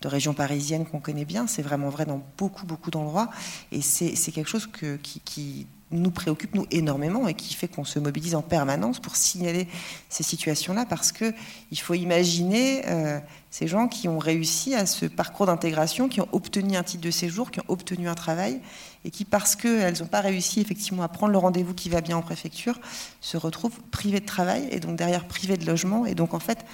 de 0.00 0.08
régions 0.08 0.32
parisiennes 0.32 0.86
qu'on 0.86 1.00
connaît 1.00 1.26
bien, 1.26 1.46
c'est 1.46 1.60
vraiment 1.60 1.90
vrai 1.90 2.06
dans 2.06 2.22
beaucoup 2.38 2.64
beaucoup 2.64 2.90
d'endroits, 2.90 3.28
et 3.70 3.82
c'est 3.82 4.32
quelque 4.32 4.48
chose 4.48 4.66
qui, 5.02 5.66
nous 5.92 6.10
préoccupe, 6.10 6.54
nous, 6.54 6.66
énormément 6.70 7.28
et 7.28 7.34
qui 7.34 7.54
fait 7.54 7.68
qu'on 7.68 7.84
se 7.84 7.98
mobilise 7.98 8.34
en 8.34 8.42
permanence 8.42 8.98
pour 8.98 9.14
signaler 9.14 9.68
ces 10.08 10.22
situations-là 10.22 10.86
parce 10.86 11.12
qu'il 11.12 11.34
faut 11.80 11.94
imaginer 11.94 12.82
euh, 12.88 13.18
ces 13.50 13.68
gens 13.68 13.88
qui 13.88 14.08
ont 14.08 14.18
réussi 14.18 14.74
à 14.74 14.86
ce 14.86 15.06
parcours 15.06 15.46
d'intégration, 15.46 16.08
qui 16.08 16.20
ont 16.20 16.28
obtenu 16.32 16.76
un 16.76 16.82
titre 16.82 17.02
de 17.02 17.10
séjour, 17.10 17.50
qui 17.50 17.60
ont 17.60 17.66
obtenu 17.68 18.08
un 18.08 18.14
travail 18.14 18.60
et 19.04 19.10
qui, 19.10 19.24
parce 19.24 19.56
qu'elles 19.56 19.98
n'ont 20.00 20.06
pas 20.06 20.20
réussi 20.20 20.60
effectivement 20.60 21.02
à 21.02 21.08
prendre 21.08 21.32
le 21.32 21.38
rendez-vous 21.38 21.74
qui 21.74 21.88
va 21.88 22.00
bien 22.00 22.16
en 22.16 22.22
préfecture, 22.22 22.78
se 23.20 23.36
retrouvent 23.36 23.80
privées 23.90 24.20
de 24.20 24.26
travail 24.26 24.68
et 24.70 24.80
donc 24.80 24.96
derrière 24.96 25.26
privées 25.26 25.56
de 25.56 25.66
logement 25.66 26.06
et 26.06 26.14
donc 26.14 26.34
en 26.34 26.40
fait 26.40 26.64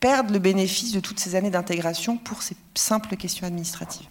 perdent 0.00 0.30
le 0.30 0.38
bénéfice 0.38 0.92
de 0.92 1.00
toutes 1.00 1.18
ces 1.18 1.34
années 1.34 1.50
d'intégration 1.50 2.16
pour 2.16 2.42
ces 2.42 2.56
simples 2.74 3.16
questions 3.16 3.46
administratives. 3.46 4.06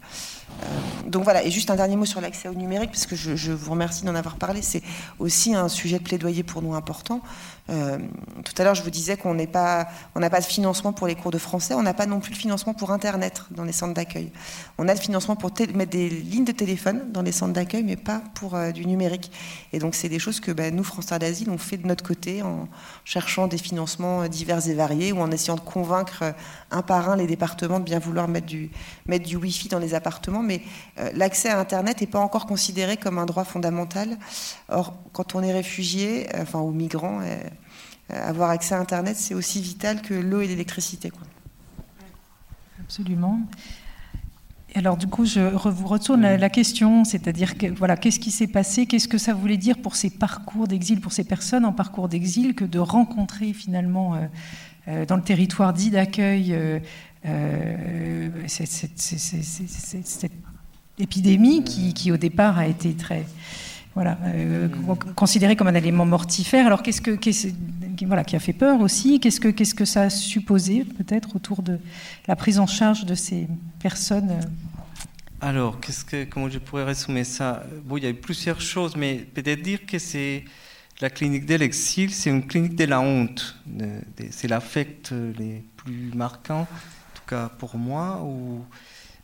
Euh, 0.64 0.66
donc 1.08 1.24
voilà, 1.24 1.44
et 1.44 1.52
juste 1.52 1.70
un 1.70 1.76
dernier 1.76 1.96
mot 1.96 2.06
sur 2.06 2.20
l'accès 2.20 2.50
au 2.50 2.54
numérique, 2.54 2.92
parce 2.92 3.06
que 3.06 3.16
je, 3.16 3.52
vous 3.52 3.72
remercie 3.72 4.04
d'en 4.04 4.16
avoir 4.16 4.36
parlé. 4.36 4.62
C'est 4.62 4.84
aussi 5.20 5.56
un 5.56 5.70
sujet 5.70 6.00
de 6.00 6.04
plaidoyer 6.04 6.44
pour 6.44 6.62
nous 6.62 6.74
important. 6.74 7.22
Euh, 7.70 7.98
tout 8.44 8.54
à 8.58 8.64
l'heure, 8.64 8.76
je 8.76 8.84
vous 8.84 8.90
disais 8.90 9.18
qu'on 9.18 9.34
n'est 9.34 9.48
pas, 9.48 9.88
n'a 10.16 10.30
pas 10.30 10.40
de 10.40 10.46
financement 10.46 10.94
pour 10.94 11.08
les 11.08 11.16
cours 11.16 11.32
de 11.32 11.38
français, 11.38 11.74
on 11.74 11.84
n'a 11.84 11.94
pas 11.94 12.06
non 12.06 12.20
plus 12.20 12.32
de 12.32 12.38
financement 12.38 12.74
pour 12.74 12.92
Internet 12.92 13.44
dans 13.52 13.64
les 13.64 13.72
centres 13.72 13.94
d'accueil. 13.94 14.32
On 14.78 14.88
a 14.88 14.94
le 14.94 15.00
financement 15.00 15.36
pour 15.36 15.52
mettre 15.74 15.92
des 15.92 16.10
lignes 16.10 16.46
de 16.46 16.52
téléphone 16.52 17.12
dans 17.12 17.22
les 17.22 17.32
centres 17.32 17.54
d'accueil, 17.54 17.84
mais 17.84 17.98
pas 17.98 18.22
pour 18.36 18.56
euh, 18.56 18.72
du 18.72 18.86
numérique. 18.86 19.32
Et 19.74 19.80
donc, 19.80 19.96
c'est 19.96 20.10
des 20.10 20.20
choses 20.20 20.40
que 20.40 20.52
ben, 20.52 20.76
nous, 20.76 20.84
France 20.84 21.08
d'Asile, 21.08 21.50
on 21.50 21.58
fait 21.58 21.78
de 21.78 21.88
notre 21.88 22.04
côté 22.04 22.42
en 22.42 22.68
cherchant 23.06 23.48
des 23.48 23.58
financements 23.58 24.28
divers 24.28 24.68
et 24.68 24.74
variés 24.74 25.12
ou 25.12 25.20
en 25.20 25.32
essayant 25.32 25.56
de 25.56 25.62
convaincre 25.62 26.34
un 26.72 26.82
par 26.82 27.10
un 27.10 27.16
les 27.16 27.28
départements 27.28 27.80
de 27.80 27.86
bien 27.86 28.00
vouloir 28.00 28.28
mettre 28.28 28.48
du, 28.48 28.70
mettre 29.06 29.26
du 29.26 29.36
Wi-Fi 29.36 29.70
dans 29.70 29.80
les 29.80 29.94
appartements 29.94 30.18
mais 30.44 30.62
euh, 31.00 31.10
l'accès 31.14 31.50
à 31.50 31.60
Internet 31.60 32.02
n'est 32.02 32.08
pas 32.08 32.20
encore 32.20 32.46
considéré 32.46 32.98
comme 32.98 33.20
un 33.20 33.26
droit 33.26 33.44
fondamental. 33.44 34.18
Or, 34.70 34.94
quand 35.14 35.36
on 35.36 35.42
est 35.42 35.54
réfugié, 35.54 36.28
euh, 36.36 36.44
enfin, 36.44 36.60
ou 36.60 36.72
migrant, 36.72 37.20
euh, 37.22 37.38
avoir 38.10 38.50
accès 38.50 38.76
à 38.76 38.80
Internet, 38.80 39.18
c'est 39.18 39.34
aussi 39.34 39.62
vital 39.62 40.02
que 40.02 40.14
l'eau 40.14 40.42
et 40.42 40.48
l'électricité. 40.48 41.12
Absolument. 42.80 43.40
Alors, 44.76 44.98
du 44.98 45.08
coup, 45.08 45.26
je 45.26 45.40
vous 45.40 45.88
retourne 45.88 46.22
la, 46.22 46.50
question, 46.50 47.04
c'est-à-dire 47.04 47.58
que, 47.58 47.68
voilà, 47.68 47.98
qu'est-ce 47.98 48.20
qui 48.20 48.32
s'est 48.32 48.48
passé 48.48 48.86
Qu'est-ce 48.86 49.08
que 49.08 49.18
ça 49.18 49.34
voulait 49.34 49.58
dire 49.58 49.78
pour 49.80 49.96
ces 49.96 50.10
parcours 50.10 50.68
d'exil, 50.68 51.02
pour 51.02 51.14
ces 51.14 51.24
personnes 51.24 51.66
en 51.66 51.74
parcours 51.74 52.08
d'exil, 52.08 52.54
que 52.54 52.66
de 52.66 52.80
rencontrer 52.80 53.54
finalement 53.54 54.16
dans 54.86 55.16
le 55.16 55.22
territoire 55.22 55.74
dit 55.74 55.90
d'accueil 55.90 56.56
euh, 57.26 58.30
cette, 58.48 60.32
épidémie 61.00 61.64
qui, 61.64 62.12
au 62.12 62.18
départ 62.18 62.58
a 62.58 62.68
été 62.68 62.94
très 62.94 63.26
voilà, 63.96 64.18
euh, 64.26 64.68
considérée 65.16 65.56
comme 65.56 65.68
un 65.68 65.74
élément 65.74 66.06
mortifère. 66.06 66.68
Alors 66.68 66.84
qu'est-ce 66.84 67.02
que, 67.02 67.18
voilà, 68.06 68.24
qui 68.24 68.36
a 68.36 68.40
fait 68.40 68.54
peur 68.54 68.82
aussi 68.82 69.20
Qu'est-ce 69.20 69.40
que, 69.40 69.50
que 69.50 69.86
ça 69.86 70.04
a 70.04 70.10
supposé 70.10 70.84
peut-être 70.84 71.36
autour 71.36 71.62
de 71.62 71.80
la 72.28 72.36
prise 72.36 72.60
en 72.60 72.68
charge 72.68 73.06
de 73.06 73.16
ces 73.16 73.48
personnes 73.80 74.40
alors, 75.40 75.80
qu'est-ce 75.80 76.04
que, 76.04 76.24
comment 76.24 76.50
je 76.50 76.58
pourrais 76.58 76.84
résumer 76.84 77.24
ça? 77.24 77.64
Bon, 77.86 77.98
il 77.98 78.04
y 78.04 78.08
a 78.08 78.14
plusieurs 78.14 78.60
choses, 78.60 78.96
mais 78.96 79.18
peut-être 79.18 79.62
dire 79.62 79.86
que 79.86 80.00
c'est 80.00 80.44
la 81.00 81.12
clinique 81.12 81.46
de 81.46 81.54
l'exil, 81.54 82.12
c'est 82.12 82.32
une 82.32 82.48
clinique 82.48 82.76
de 82.76 82.86
la 82.86 83.00
honte. 83.00 83.56
C'est 84.32 84.48
l'affect 84.48 85.14
les 85.38 85.64
plus 85.76 86.12
marquants 86.16 86.66
cas 87.28 87.50
pour 87.60 87.78
moi, 87.78 88.22
où 88.24 88.66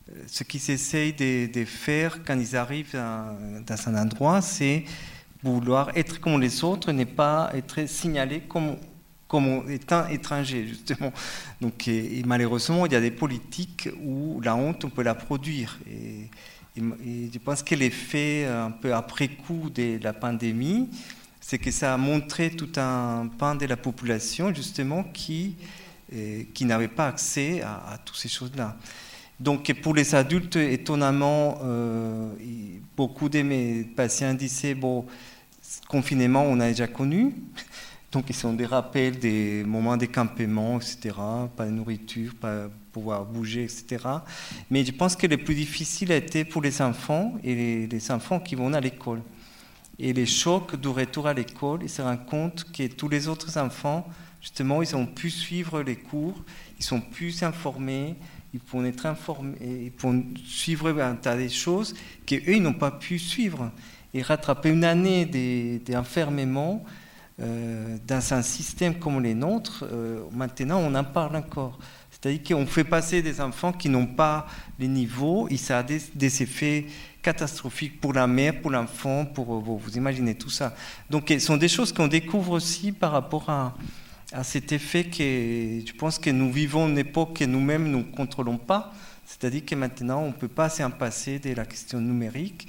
euh, 0.09 0.13
ce 0.27 0.43
qu'ils 0.43 0.69
essayent 0.69 1.13
de, 1.13 1.65
faire 1.65 2.19
quand 2.25 2.37
ils 2.39 2.55
arrivent 2.55 2.93
dans, 2.93 3.87
un 3.87 3.95
endroit, 3.95 4.41
c'est 4.41 4.83
vouloir 5.43 5.91
être 5.95 6.19
comme 6.19 6.39
les 6.39 6.63
autres, 6.63 6.91
ne 6.91 7.03
pas 7.03 7.51
être 7.53 7.87
signalé 7.87 8.41
comme, 8.41 8.77
comme 9.27 9.69
étant 9.69 10.07
étranger, 10.07 10.65
justement. 10.67 11.11
Donc, 11.61 11.89
malheureusement, 12.25 12.85
il 12.85 12.93
y 12.93 12.95
a 12.95 13.01
des 13.01 13.11
politiques 13.11 13.89
où 14.03 14.39
la 14.41 14.55
honte, 14.55 14.85
on 14.85 14.89
peut 14.89 15.03
la 15.03 15.15
produire. 15.15 15.77
Et, 15.89 16.29
je 16.75 17.37
pense 17.37 17.61
que 17.61 17.75
l'effet 17.75 18.45
un 18.45 18.71
peu 18.71 18.95
après 18.95 19.27
coup 19.27 19.69
de 19.69 19.99
la 20.01 20.11
pandémie, 20.11 20.89
c'est 21.39 21.59
que 21.59 21.69
ça 21.69 21.93
a 21.93 21.97
montré 21.97 22.49
tout 22.49 22.71
un 22.77 23.27
pan 23.37 23.53
de 23.53 23.67
la 23.67 23.77
population, 23.77 24.51
justement, 24.51 25.03
qui 25.03 25.55
qui 26.53 26.65
n'avaient 26.65 26.87
pas 26.87 27.07
accès 27.07 27.61
à, 27.61 27.97
toutes 28.03 28.17
ces 28.17 28.29
choses-là. 28.29 28.75
Donc 29.39 29.73
pour 29.81 29.93
les 29.93 30.15
adultes, 30.15 30.55
étonnamment, 30.55 31.59
euh, 31.63 32.29
beaucoup 32.95 33.29
de 33.29 33.41
mes 33.41 33.83
patients 33.83 34.33
disaient, 34.33 34.75
bon, 34.75 35.05
confinement, 35.93 36.43
on 36.43 36.59
a 36.59 36.69
déjà 36.69 36.87
connu. 36.87 37.35
Donc 38.11 38.25
ils 38.27 38.35
sont 38.35 38.53
des 38.53 38.65
rappels 38.65 39.19
des 39.19 39.63
moments 39.63 39.95
de 39.95 40.07
campement, 40.07 40.79
etc. 40.79 41.11
Pas 41.55 41.65
de 41.65 41.71
nourriture, 41.71 42.33
pas 42.33 42.67
pouvoir 42.91 43.25
bouger, 43.25 43.63
etc. 43.63 43.85
Mais 44.71 44.83
je 44.83 44.91
pense 44.91 45.15
que 45.15 45.27
le 45.27 45.37
plus 45.37 45.53
difficile 45.53 46.11
a 46.11 46.15
été 46.15 46.45
pour 46.45 46.63
les 46.63 46.81
enfants 46.81 47.35
et 47.43 47.85
les, 47.87 48.11
enfants 48.11 48.39
qui 48.39 48.55
vont 48.55 48.73
à 48.73 48.81
l'école. 48.81 49.21
Et 49.99 50.13
les 50.13 50.25
chocs 50.25 50.75
du 50.75 50.87
retour 50.87 51.27
à 51.27 51.33
l'école, 51.35 51.81
ils 51.83 51.89
se 51.89 52.01
rendent 52.01 52.25
compte 52.25 52.65
que 52.71 52.87
tous 52.87 53.09
les 53.09 53.27
autres 53.27 53.59
enfants 53.59 54.07
justement, 54.41 54.81
ils 54.81 54.93
ont 54.93 55.05
pu 55.05 55.29
suivre 55.29 55.81
les 55.81 55.95
cours, 55.95 56.35
ils 56.77 56.83
sont 56.83 56.99
plus 56.99 57.43
informés, 57.43 58.15
ils 58.53 58.59
pourront 58.59 58.83
être 58.83 59.05
informés, 59.05 59.55
ils 59.85 59.91
pourront 59.91 60.21
suivre 60.45 60.89
un 61.01 61.15
tas 61.15 61.37
de 61.37 61.47
choses 61.47 61.95
qu'eux, 62.25 62.55
ils 62.57 62.61
n'ont 62.61 62.73
pas 62.73 62.91
pu 62.91 63.17
suivre. 63.17 63.71
Et 64.13 64.21
rattraper 64.21 64.69
une 64.69 64.83
année 64.83 65.25
d'enfermement 65.85 66.83
euh, 67.41 67.97
dans 68.07 68.33
un 68.33 68.43
système 68.43 68.99
comme 68.99 69.21
les 69.21 69.33
nôtres, 69.33 69.85
euh, 69.91 70.21
maintenant, 70.31 70.79
on 70.79 70.93
en 70.93 71.03
parle 71.03 71.35
encore. 71.35 71.79
C'est-à-dire 72.11 72.43
qu'on 72.43 72.67
fait 72.67 72.83
passer 72.83 73.23
des 73.23 73.41
enfants 73.41 73.73
qui 73.73 73.89
n'ont 73.89 74.05
pas 74.05 74.45
les 74.77 74.87
niveaux, 74.87 75.47
et 75.49 75.57
ça 75.57 75.79
a 75.79 75.83
des, 75.83 76.43
effets 76.43 76.85
catastrophiques 77.23 77.99
pour 77.99 78.13
la 78.13 78.27
mère, 78.27 78.61
pour 78.61 78.69
l'enfant, 78.69 79.25
pour 79.25 79.59
vous, 79.59 79.77
vous 79.79 79.97
imaginez 79.97 80.35
tout 80.35 80.51
ça. 80.51 80.75
Donc, 81.09 81.25
ce 81.29 81.39
sont 81.39 81.57
des 81.57 81.67
choses 81.67 81.91
qu'on 81.91 82.07
découvre 82.07 82.51
aussi 82.51 82.91
par 82.91 83.11
rapport 83.11 83.49
à, 83.49 83.73
cet 84.43 84.71
effet 84.71 85.05
que 85.05 85.85
je 85.85 85.93
pense 85.93 86.17
que 86.17 86.29
nous 86.29 86.51
vivons 86.51 86.87
une 86.87 86.97
époque 86.97 87.37
que 87.37 87.45
nous-mêmes 87.45 87.91
ne 87.91 88.01
contrôlons 88.01 88.57
pas. 88.57 88.91
C'est-à-dire 89.25 89.63
que 89.65 89.75
maintenant, 89.75 90.21
on 90.21 90.27
ne 90.27 90.33
peut 90.33 90.47
pas 90.47 90.69
s'en 90.69 90.89
passer 90.89 91.39
de 91.39 91.53
la 91.53 91.65
question 91.65 91.99
numérique 91.99 92.67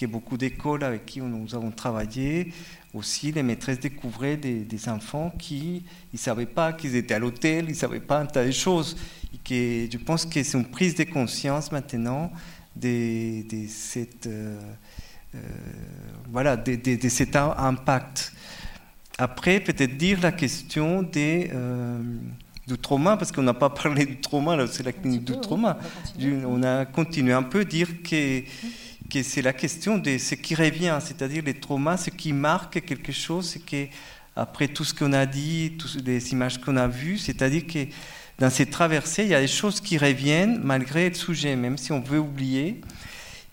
et 0.00 0.06
que 0.06 0.10
beaucoup 0.10 0.36
d'écoles 0.36 0.84
avec 0.84 1.06
qui 1.06 1.20
nous 1.20 1.54
avons 1.54 1.70
travaillé, 1.70 2.52
aussi 2.92 3.32
les 3.32 3.42
maîtresses 3.42 3.80
découvraient 3.80 4.36
des, 4.36 4.88
enfants 4.88 5.32
qui 5.38 5.84
ne 6.12 6.18
savaient 6.18 6.46
pas 6.46 6.72
qu'ils 6.72 6.96
étaient 6.96 7.14
à 7.14 7.18
l'hôtel, 7.18 7.66
ils 7.66 7.72
ne 7.72 7.74
savaient 7.74 8.00
pas 8.00 8.20
un 8.20 8.26
tas 8.26 8.44
de 8.44 8.50
choses. 8.50 8.96
Et 9.32 9.38
que 9.38 9.92
je 9.92 9.98
pense 9.98 10.26
que 10.26 10.42
c'est 10.42 10.58
une 10.58 10.66
prise 10.66 10.94
de 10.94 11.04
conscience 11.04 11.70
maintenant 11.70 12.32
de, 12.74 13.42
cette, 13.68 14.26
euh, 14.26 14.58
euh, 15.34 15.38
voilà, 16.30 16.56
de, 16.56 16.74
de 16.74 17.08
cet 17.08 17.36
impact. 17.36 18.32
Après, 19.18 19.60
peut-être 19.60 19.96
dire 19.96 20.18
la 20.22 20.32
question 20.32 21.02
des, 21.02 21.50
euh, 21.52 22.00
du 22.66 22.78
trauma, 22.78 23.16
parce 23.16 23.30
qu'on 23.30 23.42
n'a 23.42 23.54
pas 23.54 23.68
parlé 23.82 24.06
du 24.06 24.18
trauma, 24.18 24.66
c'est 24.66 24.82
la 24.82 24.92
clinique 24.92 25.24
du 25.24 25.38
trauma. 25.40 25.78
On, 26.18 26.62
a 26.62 26.86
continué 26.86 27.32
un 27.32 27.42
peu 27.42 27.60
à 27.60 27.64
dire 27.64 28.02
que 28.02 28.42
c'est 29.22 29.42
la 29.42 29.52
question 29.52 29.98
de 29.98 30.18
ce 30.18 30.34
qui 30.34 30.54
revient, 30.54 30.98
c'est-à-dire 31.00 31.42
les 31.44 31.54
traumas, 31.54 31.96
ce 31.96 32.10
qui 32.10 32.32
marque 32.32 32.80
quelque 32.84 33.12
chose, 33.12 33.50
c'est 33.50 33.64
que 33.64 33.86
après 34.36 34.68
tout 34.68 34.84
ce 34.84 34.94
qu'on 34.94 35.12
a 35.12 35.26
dit, 35.26 35.72
toutes 35.78 36.06
les 36.06 36.32
images 36.32 36.58
qu'on 36.58 36.76
a 36.76 36.86
vues, 36.86 37.18
c'est-à-dire 37.18 37.66
que 37.66 37.86
dans 38.38 38.50
ces 38.50 38.66
traversées, 38.66 39.24
il 39.24 39.28
y 39.28 39.34
a 39.34 39.40
des 39.40 39.46
choses 39.46 39.80
qui 39.80 39.98
reviennent 39.98 40.60
malgré 40.62 41.08
le 41.08 41.14
sujet, 41.14 41.56
même 41.56 41.76
si 41.76 41.92
on 41.92 42.00
veut 42.00 42.18
oublier, 42.18 42.80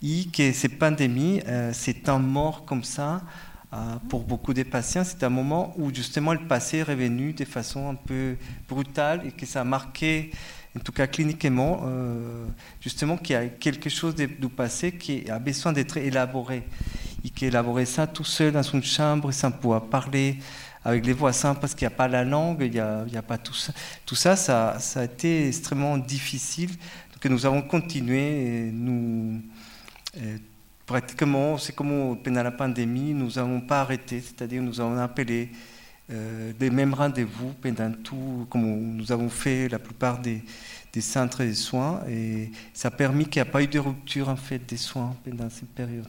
et 0.02 0.24
que 0.26 0.52
ces 0.52 0.68
pandémies, 0.68 1.42
euh, 1.46 1.72
ces 1.72 1.94
temps 1.94 2.20
morts 2.20 2.64
comme 2.64 2.84
ça, 2.84 3.22
euh, 3.74 3.96
pour 4.08 4.24
beaucoup 4.24 4.54
de 4.54 4.62
patients, 4.62 5.04
c'est 5.04 5.22
un 5.24 5.28
moment 5.28 5.74
où 5.76 5.92
justement 5.92 6.32
le 6.32 6.46
passé 6.46 6.78
est 6.78 6.82
revenu 6.84 7.34
de 7.34 7.44
façon 7.44 7.90
un 7.90 7.94
peu 7.94 8.36
brutale 8.66 9.26
et 9.26 9.32
que 9.32 9.44
ça 9.44 9.60
a 9.60 9.64
marqué, 9.64 10.30
en 10.76 10.80
tout 10.80 10.92
cas 10.92 11.06
cliniquement, 11.06 11.82
euh, 11.84 12.46
justement 12.80 13.16
qu'il 13.16 13.34
y 13.34 13.36
a 13.36 13.46
quelque 13.46 13.90
chose 13.90 14.14
du 14.14 14.28
passé 14.48 14.92
qui 14.92 15.28
a 15.30 15.38
besoin 15.38 15.72
d'être 15.72 15.96
élaboré. 15.96 16.64
Et 17.24 17.30
qu'élaborer 17.30 17.84
ça 17.84 18.06
tout 18.06 18.24
seul 18.24 18.52
dans 18.52 18.62
une 18.62 18.84
chambre 18.84 19.32
sans 19.32 19.50
pouvoir 19.50 19.86
parler 19.86 20.38
avec 20.84 21.04
les 21.04 21.12
voisins 21.12 21.54
parce 21.54 21.74
qu'il 21.74 21.88
n'y 21.88 21.92
a 21.92 21.96
pas 21.96 22.06
la 22.06 22.24
langue, 22.24 22.60
il 22.60 22.70
n'y 22.70 22.78
a, 22.78 23.22
pas 23.26 23.38
tout 23.38 23.54
ça. 23.54 23.72
Tout 24.06 24.14
ça, 24.14 24.36
ça, 24.36 24.78
a 24.94 25.04
été 25.04 25.48
extrêmement 25.48 25.98
difficile. 25.98 26.70
Donc 27.12 27.24
nous 27.24 27.44
avons 27.44 27.62
continué, 27.62 28.70
nous, 28.72 29.42
pratiquement, 30.86 31.58
c'est 31.58 31.74
comme 31.74 32.18
pendant 32.22 32.42
la 32.42 32.52
pandémie, 32.52 33.12
nous 33.12 33.32
n'avons 33.32 33.60
pas 33.60 33.80
arrêté, 33.80 34.20
c'est-à-dire 34.20 34.62
nous 34.62 34.80
avons 34.80 34.98
appelé 34.98 35.50
euh, 36.10 36.52
les 36.58 36.70
mêmes 36.70 36.94
rendez-vous 36.94 37.52
pendant 37.60 37.92
tout, 37.92 38.46
comme 38.50 38.96
nous 38.96 39.12
avons 39.12 39.28
fait 39.28 39.68
la 39.68 39.78
plupart 39.78 40.18
des, 40.18 40.42
des 40.92 41.00
centres 41.00 41.44
de 41.44 41.52
soins 41.52 42.00
et 42.08 42.50
ça 42.72 42.88
a 42.88 42.90
permis 42.90 43.26
qu'il 43.26 43.42
n'y 43.42 43.48
a 43.48 43.52
pas 43.52 43.62
eu 43.62 43.66
de 43.66 43.78
rupture 43.78 44.28
en 44.28 44.36
fait 44.36 44.58
des 44.66 44.76
soins 44.76 45.14
pendant 45.24 45.50
cette 45.50 45.68
période. 45.68 46.08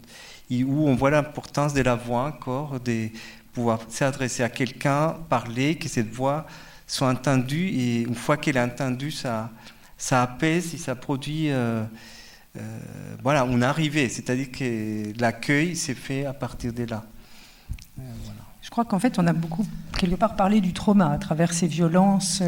Et 0.49 0.63
où 0.63 0.88
on 0.88 0.95
voit 0.95 1.11
l'importance 1.11 1.73
de 1.73 1.81
la 1.81 1.95
voix 1.95 2.23
encore, 2.23 2.80
de 2.80 3.09
pouvoir 3.53 3.80
s'adresser 3.89 4.43
à 4.43 4.49
quelqu'un, 4.49 5.17
parler, 5.30 5.76
que 5.76 5.89
cette 5.89 6.09
voix 6.09 6.45
soit 6.88 7.09
entendue 7.09 7.67
et 7.67 8.01
une 8.01 8.15
fois 8.15 8.38
qu'elle 8.38 8.57
est 8.57 8.61
entendue, 8.61 9.11
ça, 9.11 9.51
ça 9.97 10.23
apaise 10.23 10.73
et 10.73 10.77
ça 10.77 10.95
produit 10.95 11.51
euh, 11.51 11.84
euh, 12.57 12.80
voilà, 13.21 13.43
une 13.43 13.63
arrivée, 13.63 14.09
c'est-à-dire 14.09 14.51
que 14.51 15.19
l'accueil 15.19 15.76
s'est 15.76 15.93
fait 15.93 16.26
à 16.26 16.34
partir 16.34 16.73
de 16.73 16.84
là. 16.85 17.03
Euh, 17.99 18.01
Je 18.70 18.72
crois 18.72 18.86
qu'en 18.86 19.00
fait, 19.00 19.18
on 19.18 19.26
a 19.26 19.34
beaucoup, 19.34 19.66
quelque 19.98 20.16
part, 20.16 20.36
parlé 20.36 20.62
du 20.62 20.74
trauma 20.74 21.12
à 21.12 21.18
travers 21.18 21.54
ces 21.54 21.66
violences 21.66 22.44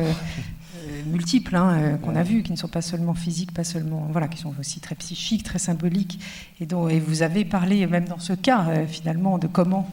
multiples 1.08 1.56
hein, 1.56 1.98
qu'on 2.04 2.16
a 2.16 2.22
vues, 2.22 2.44
qui 2.44 2.52
ne 2.52 2.58
sont 2.58 2.68
pas 2.68 2.84
seulement 2.84 3.16
physiques, 3.16 3.52
pas 3.56 3.64
seulement, 3.64 4.08
voilà, 4.12 4.28
qui 4.28 4.38
sont 4.38 4.54
aussi 4.60 4.80
très 4.80 4.94
psychiques, 4.94 5.42
très 5.42 5.58
symboliques. 5.58 6.20
Et, 6.60 6.68
dont, 6.68 6.88
et 6.88 7.00
vous 7.00 7.24
avez 7.24 7.44
parlé, 7.44 7.88
même 7.88 8.06
dans 8.06 8.20
ce 8.20 8.34
cas, 8.34 8.86
finalement, 8.86 9.40
de 9.40 9.48
comment 9.48 9.90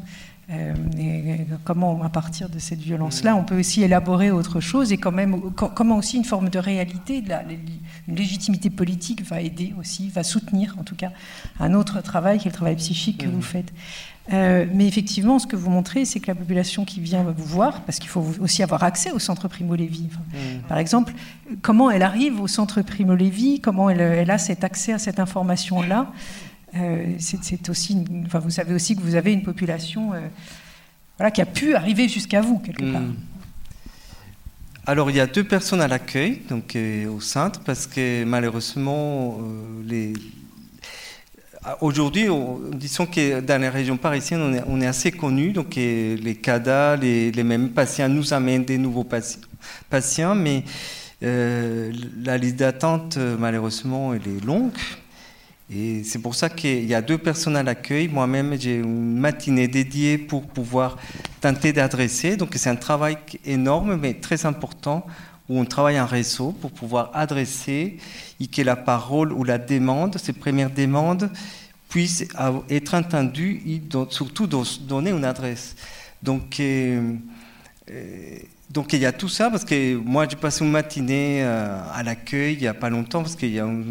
euh, 0.51 0.75
et 0.99 1.47
comment, 1.65 2.03
à 2.03 2.09
partir 2.09 2.49
de 2.49 2.59
cette 2.59 2.79
violence-là, 2.79 3.37
on 3.37 3.45
peut 3.45 3.59
aussi 3.59 3.83
élaborer 3.83 4.31
autre 4.31 4.61
chose 4.61 4.93
et 4.93 4.97
quand 4.97 5.13
même, 5.13 5.39
comment 5.53 5.99
aussi 5.99 6.17
une 6.17 6.25
forme 6.25 6.49
de 6.49 6.59
réalité, 6.59 7.21
de 7.21 7.29
la, 7.29 7.43
une 8.09 8.15
légitimité 8.15 8.71
politique 8.71 9.23
va 9.23 9.43
aider 9.43 9.75
aussi, 9.79 10.09
va 10.09 10.23
soutenir 10.23 10.75
en 10.81 10.85
tout 10.85 10.95
cas 10.95 11.11
un 11.61 11.75
autre 11.75 12.01
travail 12.01 12.39
qui 12.39 12.49
est 12.49 12.51
le 12.51 12.57
travail 12.57 12.77
psychique 12.77 13.19
que 13.19 13.29
vous 13.29 13.43
faites. 13.43 13.75
Euh, 14.33 14.67
mais 14.73 14.87
effectivement, 14.87 15.39
ce 15.39 15.47
que 15.47 15.57
vous 15.57 15.71
montrez, 15.71 16.05
c'est 16.05 16.21
que 16.21 16.27
la 16.27 16.35
population 16.35 16.85
qui 16.85 17.01
vient 17.01 17.23
vous 17.23 17.45
voir, 17.45 17.83
parce 17.83 17.99
qu'il 17.99 18.11
faut 18.11 18.25
aussi 18.41 18.63
avoir 18.63 18.83
accès 18.83 19.11
au 19.11 19.19
centre 19.19 19.49
Primo 19.49 19.75
Levi. 19.75 20.09
Par 20.69 20.79
exemple, 20.79 21.15
comment 21.63 21.91
elle 21.91 22.03
arrive 22.03 22.41
au 22.41 22.47
centre 22.47 22.83
Primo 22.83 23.15
Levi, 23.15 23.61
comment 23.61 23.89
elle, 23.89 24.01
elle 24.01 24.31
a 24.31 24.39
cet 24.39 24.65
accès 24.65 24.93
à 24.93 24.99
cette 24.99 25.19
information-là. 25.19 26.13
Euh, 26.77 27.15
c'est 27.19 27.69
aussi, 27.71 28.05
enfin, 28.27 28.41
vous 28.41 28.51
savez 28.51 28.75
aussi 28.75 28.95
que 28.95 29.01
vous 29.01 29.15
avez 29.15 29.33
une 29.33 29.43
population 29.43 30.13
euh, 30.13 30.21
voilà, 31.17 31.31
qui 31.31 31.41
a 31.41 31.47
pu 31.47 31.75
arriver 31.75 32.09
jusqu'à 32.09 32.43
vous 32.43 32.59
quelque 32.59 32.93
part. 32.93 33.01
Hmm. 33.01 33.15
Alors 34.85 35.11
il 35.11 35.17
y 35.17 35.21
a 35.21 35.27
deux 35.27 35.45
personnes 35.45 35.81
à 35.81 35.89
l'accueil, 35.89 36.43
donc 36.49 36.77
au 37.11 37.21
centre, 37.21 37.61
parce 37.61 37.87
que 37.87 38.25
malheureusement 38.25 39.39
les 39.87 40.15
Aujourd'hui, 41.81 42.29
disons 42.73 43.07
que 43.07 43.41
dans 43.41 43.61
les 43.61 43.69
régions 43.69 43.97
parisiennes, 43.97 44.63
on 44.69 44.81
est, 44.81 44.87
assez 44.87 45.11
connus, 45.11 45.53
donc 45.53 45.75
les 45.75 46.39
CADA, 46.41 46.97
les, 46.97 47.33
les, 47.33 47.43
mêmes 47.43 47.71
patients 47.71 48.09
nous 48.09 48.33
amènent 48.33 48.65
des 48.65 48.79
nouveaux 48.79 49.07
patients, 49.91 50.35
mais 50.35 50.63
la 51.21 52.39
liste 52.39 52.57
d'attente, 52.57 53.19
malheureusement, 53.39 54.15
elle 54.15 54.23
est 54.37 54.45
longue. 54.45 54.73
Et 55.71 56.03
c'est 56.03 56.21
pour 56.21 56.35
ça 56.35 56.49
qu'il 56.49 56.87
y 56.87 56.95
a 56.95 57.03
deux 57.03 57.19
personnes 57.19 57.57
à 57.57 57.63
l'accueil. 57.63 58.09
Moi-même, 58.09 58.59
j'ai 58.59 58.77
une 58.77 59.19
matinée 59.19 59.69
dédiée 59.69 60.17
pour 60.17 60.47
pouvoir 60.47 60.97
tenter 61.43 61.75
d'adresser. 61.75 62.39
Donc 62.39 62.53
c'est 62.57 62.71
un 62.71 62.77
travail 62.77 63.19
énorme, 63.45 63.97
mais 63.97 64.15
très 64.15 64.47
important, 64.47 65.07
où 65.49 65.59
on 65.59 65.65
travaille 65.65 66.01
en 66.01 66.07
réseau 66.07 66.53
pour 66.53 66.71
pouvoir 66.71 67.11
adresser 67.15 67.99
et 68.41 68.47
que 68.47 68.63
la 68.63 68.77
parole 68.77 69.33
ou 69.33 69.45
la 69.45 69.59
demande, 69.59 70.19
ces 70.19 70.33
premières 70.33 70.71
demandes, 70.71 71.31
puissent 71.89 72.25
être 72.69 72.95
entendues 72.95 73.63
et 73.67 73.83
surtout 74.11 74.47
donner 74.47 75.11
une 75.11 75.25
adresse. 75.25 75.75
Donc, 76.23 76.61
euh, 76.61 77.15
euh, 77.91 78.39
donc 78.71 78.93
il 78.93 78.99
y 78.99 79.07
a 79.07 79.13
tout 79.13 79.29
ça, 79.29 79.51
parce 79.51 79.65
que 79.65 79.97
moi 79.97 80.27
j'ai 80.29 80.37
passé 80.37 80.65
une 80.65 80.71
matinée 80.71 81.43
euh, 81.43 81.81
à 81.93 82.03
l'accueil 82.03 82.55
il 82.55 82.61
n'y 82.61 82.67
a 82.67 82.75
pas 82.75 82.91
longtemps, 82.91 83.23
parce 83.23 83.37
qu'il 83.37 83.53
y 83.53 83.59
a 83.59 83.65
un 83.65 83.83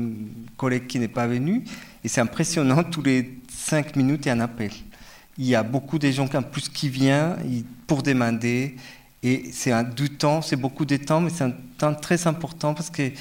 collègue 0.56 0.86
qui 0.86 1.00
n'est 1.00 1.08
pas 1.08 1.26
venu, 1.26 1.64
et 2.04 2.08
c'est 2.08 2.22
impressionnant, 2.22 2.84
tous 2.84 3.02
les 3.02 3.40
cinq 3.50 3.96
minutes 3.96 4.26
il 4.26 4.28
y 4.28 4.32
a 4.32 4.36
un 4.36 4.42
appel. 4.42 4.72
Il 5.40 5.46
y 5.46 5.56
a 5.56 5.64
beaucoup 5.64 6.00
de 6.00 6.10
gens 6.10 6.30
en 6.34 6.42
plus 6.42 6.70
qui 6.70 6.90
viennent 6.90 7.64
pour 7.86 8.04
demander, 8.04 8.76
et 9.24 9.50
c'est 9.52 9.74
du 9.96 10.10
temps, 10.10 10.42
c'est 10.42 10.56
beaucoup 10.56 10.86
de 10.86 10.98
temps, 10.98 11.22
mais 11.22 11.30
c'est 11.30 11.44
un 11.44 11.54
temps 11.78 11.96
très 11.96 12.28
important, 12.28 12.74
parce 12.74 12.90
que 12.90 13.12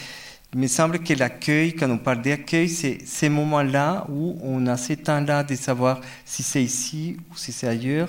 il 0.55 0.61
me 0.61 0.69
semble 0.69 1.01
que 1.01 1.13
l'accueil, 1.13 1.75
quand 1.75 1.91
on 1.91 1.99
parle 1.99 2.23
d'accueil, 2.23 2.69
c'est 2.69 2.99
ces 3.05 3.29
moments-là 3.29 4.07
où 4.09 4.39
on 4.43 4.67
a 4.67 4.77
ces 4.77 4.97
temps-là 4.97 5.43
de 5.43 5.55
savoir 5.55 6.01
si 6.25 6.43
c'est 6.43 6.63
ici 6.63 7.17
ou 7.31 7.37
si 7.37 7.53
c'est 7.53 7.69
ailleurs 7.69 8.09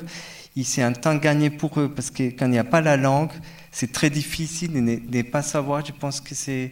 c'est 0.64 0.82
un 0.82 0.94
temps 0.94 1.16
gagné 1.16 1.50
pour 1.50 1.80
eux, 1.80 1.92
parce 1.94 2.10
que 2.10 2.24
quand 2.24 2.46
il 2.46 2.52
n'y 2.52 2.58
a 2.58 2.64
pas 2.64 2.82
la 2.82 2.98
langue, 2.98 3.32
c'est 3.72 3.92
très 3.92 4.10
difficile 4.10 4.74
de 4.74 4.80
ne 4.80 5.22
pas 5.22 5.42
savoir. 5.42 5.86
Je 5.86 5.92
pense 5.92 6.22
que 6.22 6.34
c'est 6.34 6.72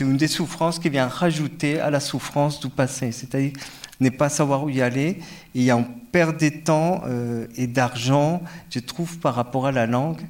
une 0.00 0.16
des 0.16 0.28
souffrances 0.28 0.78
qui 0.78 0.88
vient 0.88 1.06
rajouter 1.06 1.80
à 1.80 1.90
la 1.90 2.00
souffrance 2.00 2.58
du 2.60 2.68
passé, 2.68 3.12
c'est-à-dire 3.12 3.52
ne 4.00 4.10
pas 4.10 4.28
savoir 4.28 4.64
où 4.64 4.68
y 4.68 4.82
aller. 4.82 5.20
Et 5.54 5.70
perte 6.16 6.40
de 6.40 6.48
temps 6.48 7.02
euh, 7.04 7.46
et 7.56 7.66
d'argent, 7.66 8.42
je 8.70 8.78
trouve, 8.78 9.18
par 9.18 9.34
rapport 9.34 9.66
à 9.66 9.72
la 9.72 9.86
langue. 9.86 10.22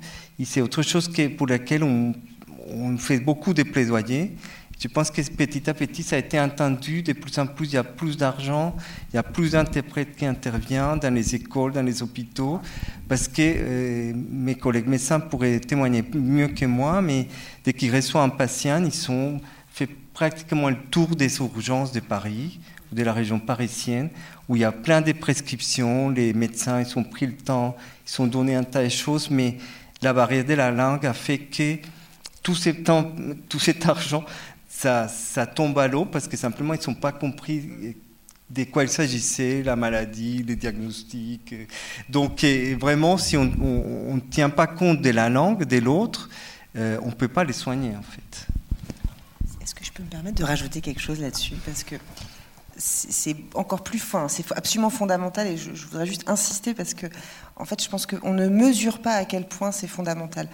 C'est 0.45 0.61
autre 0.61 0.83
chose 0.83 1.09
pour 1.39 1.47
laquelle 1.47 1.85
on, 1.85 2.13
on 2.69 2.99
fait 2.99 3.21
beaucoup 3.21 3.55
de 3.55 3.63
plaidoyers. 3.63 4.33
Je 4.81 4.89
pense 4.89 5.13
que 5.13 5.23
petit 5.23 5.71
à 5.71 5.75
petit, 5.75 6.03
ça 6.03 6.17
a 6.17 6.19
été 6.19 6.41
entendu. 6.41 7.05
De 7.05 7.13
plus 7.13 7.39
en 7.39 7.47
plus, 7.47 7.67
il 7.67 7.75
y 7.75 7.77
a 7.77 7.85
plus 7.85 8.17
d'argent, 8.17 8.75
il 9.13 9.15
y 9.15 9.19
a 9.21 9.23
plus 9.23 9.53
d'interprètes 9.53 10.17
qui 10.17 10.27
interviennent 10.27 10.99
dans 10.99 11.15
les 11.15 11.37
écoles, 11.37 11.71
dans 11.71 11.87
les 11.87 12.03
hôpitaux, 12.03 12.61
parce 13.07 13.29
que 13.29 13.43
euh, 13.43 14.13
mes 14.33 14.57
collègues 14.57 14.89
médecins 14.89 15.21
pourraient 15.21 15.61
témoigner 15.61 16.03
mieux 16.15 16.49
que 16.49 16.67
moi, 16.67 17.01
mais 17.01 17.29
dès 17.63 17.73
qu'ils 17.73 17.95
reçoivent 17.95 18.25
un 18.25 18.37
patient, 18.37 18.83
ils 18.85 19.11
ont 19.13 19.41
fait 19.71 19.89
pratiquement 20.13 20.69
le 20.69 20.79
tour 20.91 21.15
des 21.15 21.39
urgences 21.39 21.93
de 21.93 22.01
Paris 22.01 22.59
de 22.93 23.03
la 23.03 23.13
région 23.13 23.39
parisienne, 23.39 24.11
où 24.49 24.57
il 24.57 24.61
y 24.61 24.65
a 24.65 24.73
plein 24.73 25.01
de 25.01 25.13
prescriptions, 25.13 26.11
les 26.11 26.33
médecins 26.33 26.81
ils 26.81 26.99
ont 26.99 27.05
pris 27.05 27.27
le 27.27 27.37
temps, 27.37 27.77
ils 28.07 28.23
ont 28.23 28.27
donné 28.27 28.55
un 28.55 28.65
tas 28.65 28.85
de 28.85 28.89
choses, 28.89 29.31
mais 29.31 29.59
la 30.03 30.13
barrière 30.13 30.45
de 30.45 30.55
la 30.55 30.71
langue 30.71 31.07
a 31.07 31.13
fait 31.13 31.39
que 31.39 31.79
tout, 32.43 32.55
cet 32.55 33.89
argent 33.89 34.25
ça, 34.69 35.09
tombe 35.47 35.79
à 35.79 35.89
l'eau 35.89 36.05
parce 36.05 36.29
que 36.29 36.37
simplement 36.37 36.75
ils 36.75 36.79
ne 36.79 36.83
sont 36.83 36.95
pas 36.95 37.13
compris 37.13 37.97
de 38.49 38.65
quoi 38.65 38.85
il 38.85 38.89
s'agissait, 38.89 39.63
la 39.65 39.75
maladie, 39.75 40.45
les 40.45 40.55
diagnostics. 40.55 41.55
Donc 42.09 42.45
vraiment, 42.79 43.19
si 43.19 43.37
on 43.37 43.45
ne 43.45 44.21
tient 44.31 44.51
pas 44.51 44.69
compte 44.69 45.01
de 45.03 45.11
la 45.11 45.29
langue 45.29 45.65
de 45.65 45.79
l'autre, 45.79 46.31
euh, 46.77 46.99
on 47.03 47.07
ne 47.07 47.15
peut 47.15 47.29
pas 47.29 47.43
les 47.43 47.53
soigner 47.53 47.97
en 47.97 48.03
fait. 48.03 48.47
Est-ce 49.63 49.75
que 49.75 49.85
je 49.85 49.91
peux 49.91 50.03
me 50.03 50.09
permettre 50.09 50.37
de 50.37 50.45
rajouter 50.45 50.81
quelque 50.81 51.01
chose 51.01 51.21
là-dessus? 51.21 51.55
Parce 51.65 51.83
que 51.83 51.97
c'est 52.79 53.37
encore 53.55 53.83
plus 53.83 53.99
fin, 53.99 54.29
c'est 54.29 54.45
absolument 54.53 54.91
fondamental 54.91 55.47
et 55.47 55.57
je, 55.57 55.71
voudrais 55.87 56.07
juste 56.07 56.29
insister 56.29 56.75
parce 56.75 56.95
que 56.95 57.07
en 57.59 57.65
fait, 57.65 57.83
je 57.83 57.89
pense 57.89 58.05
qu'on 58.05 58.35
ne 58.35 58.49
mesure 58.49 58.99
pas 58.99 59.15
à 59.15 59.25
quel 59.25 59.47
point 59.47 59.73
c'est 59.73 59.87
fondamental. 59.87 60.47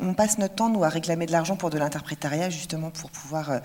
On, 0.00 0.14
passe 0.14 0.38
notre 0.38 0.54
temps, 0.54 0.68
nous, 0.68 0.84
à 0.84 0.88
réclamer 0.88 1.26
de 1.26 1.32
l'argent 1.32 1.56
pour 1.56 1.68
de 1.68 1.78
l'interprétariat, 1.78 2.48
justement, 2.48 2.90
pour 2.90 3.10
pouvoir 3.10 3.50
euh, 3.50 3.58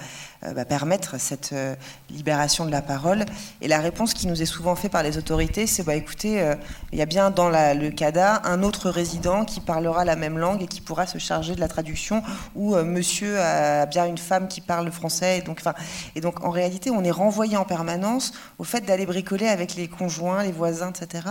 euh, 0.43 0.53
bah, 0.53 0.65
permettre 0.65 1.19
cette 1.19 1.53
euh, 1.53 1.75
libération 2.09 2.65
de 2.65 2.71
la 2.71 2.81
parole. 2.81 3.25
Et 3.61 3.67
la 3.67 3.77
réponse 3.77 4.15
qui 4.15 4.25
nous 4.25 4.41
est 4.41 4.47
souvent 4.47 4.75
faite 4.75 4.91
par 4.91 5.03
les 5.03 5.19
autorités, 5.19 5.67
c'est 5.67 5.83
bah, 5.83 5.93
écoutez, 5.93 6.43
il 6.91 6.97
y 6.97 7.01
a 7.01 7.05
bien 7.05 7.29
dans 7.29 7.49
le 7.49 7.89
CADA 7.91 8.41
un 8.43 8.63
autre 8.63 8.89
résident 8.89 9.45
qui 9.45 9.59
parlera 9.59 10.03
la 10.03 10.15
même 10.15 10.39
langue 10.39 10.63
et 10.63 10.67
qui 10.67 10.81
pourra 10.81 11.05
se 11.05 11.19
charger 11.19 11.53
de 11.53 11.59
la 11.59 11.67
traduction, 11.67 12.23
ou 12.55 12.75
monsieur 12.77 13.39
a 13.39 13.85
bien 13.85 14.07
une 14.07 14.17
femme 14.17 14.47
qui 14.47 14.61
parle 14.61 14.91
français. 14.91 15.43
Et 16.15 16.21
donc, 16.21 16.43
en 16.43 16.49
réalité, 16.49 16.89
on 16.89 17.03
est 17.03 17.11
renvoyé 17.11 17.55
en 17.55 17.65
permanence 17.65 18.33
au 18.57 18.63
fait 18.63 18.81
d'aller 18.81 19.05
bricoler 19.05 19.47
avec 19.47 19.75
les 19.75 19.87
conjoints, 19.87 20.43
les 20.43 20.51
voisins, 20.51 20.91
etc. 20.91 21.23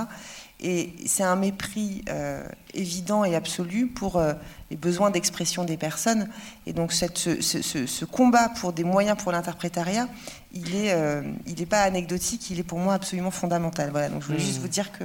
Et 0.61 0.93
c'est 1.07 1.23
un 1.23 1.37
mépris 1.37 2.05
euh, 2.09 2.43
évident 2.75 3.25
et 3.25 3.37
absolu 3.37 3.87
pour 3.87 4.17
euh, 4.17 4.33
les 4.73 4.77
besoins 4.77 5.11
d'expression 5.11 5.65
des 5.65 5.77
personnes. 5.77 6.29
Et 6.67 6.73
donc 6.73 6.93
cette, 6.93 7.19
ce, 7.19 8.05
combat 8.05 8.49
pour 8.49 8.73
des 8.73 8.83
moyens 8.83 9.17
pour 9.23 9.31
l'interprétariat, 9.31 10.09
il 10.53 10.65
n'est 10.75 10.93
euh, 10.93 11.23
pas 11.71 11.83
anecdotique, 11.83 12.51
il 12.51 12.59
est 12.59 12.65
pour 12.65 12.81
moi 12.81 12.95
absolument 12.95 13.31
fondamental. 13.31 13.91
Voilà, 13.91 14.09
donc 14.09 14.23
je 14.23 14.27
voulais 14.27 14.41
juste 14.41 14.59
mmh. 14.59 14.63
vous 14.63 14.69
dire 14.69 14.91
que 14.91 15.05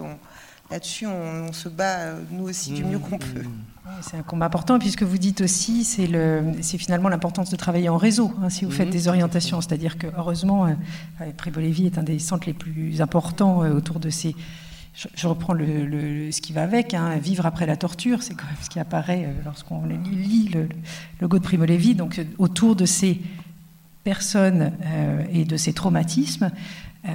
là-dessus, 0.72 1.06
on, 1.06 1.54
se 1.54 1.70
bat 1.70 2.16
nous 2.32 2.46
aussi 2.46 2.72
du 2.72 2.84
mieux 2.84 2.98
qu'on 2.98 3.20
peut. 3.20 3.44
Mmh. 3.44 3.90
C'est 4.02 4.18
un 4.18 4.24
combat 4.24 4.48
important, 4.48 4.80
puisque 4.80 5.04
vous 5.04 5.20
dites 5.20 5.42
aussi, 5.42 5.84
c'est 5.84 6.78
finalement 6.80 7.10
l'importance 7.10 7.52
de 7.52 7.56
travailler 7.58 7.90
en 7.90 7.98
réseau, 7.98 8.34
hein, 8.42 8.50
si 8.50 8.66
vous 8.66 8.72
faites 8.72 8.88
mmh. 8.88 8.92
des 8.92 9.08
orientations. 9.08 9.62
C'est-à-dire 9.62 10.00
que, 10.00 10.08
heureusement, 10.18 10.76
Prébolévie 11.38 11.86
est 11.86 12.00
un 12.00 12.04
des 12.04 12.18
centres 12.18 12.48
les 12.48 12.54
plus 12.54 13.02
importants 13.02 13.60
autour 13.60 14.00
de 14.00 14.10
ces 14.10 14.36
je, 14.94 15.28
reprends 15.28 15.54
le, 15.54 16.32
ce 16.32 16.40
qui 16.40 16.54
va 16.54 16.64
avec, 16.64 16.94
hein, 16.94 17.18
vivre 17.18 17.46
après 17.46 17.66
la 17.66 17.76
torture, 17.78 18.22
c'est 18.22 18.36
quand 18.36 18.46
même 18.46 18.56
ce 18.62 18.70
qui 18.70 18.80
apparaît 18.80 19.26
euh, 19.26 19.42
lorsqu'on 19.44 19.86
lit 19.86 20.50
le, 20.54 20.70
logo 21.20 21.40
de 21.40 21.44
Primo 21.44 21.66
Levi, 21.66 21.96
donc 21.96 22.20
euh, 22.20 22.26
autour 22.38 22.76
de 22.76 22.86
ces 22.86 23.20
personnes 24.04 24.72
euh, 24.86 25.24
et 25.32 25.46
de 25.46 25.58
ces 25.58 25.74
traumatismes. 25.74 26.52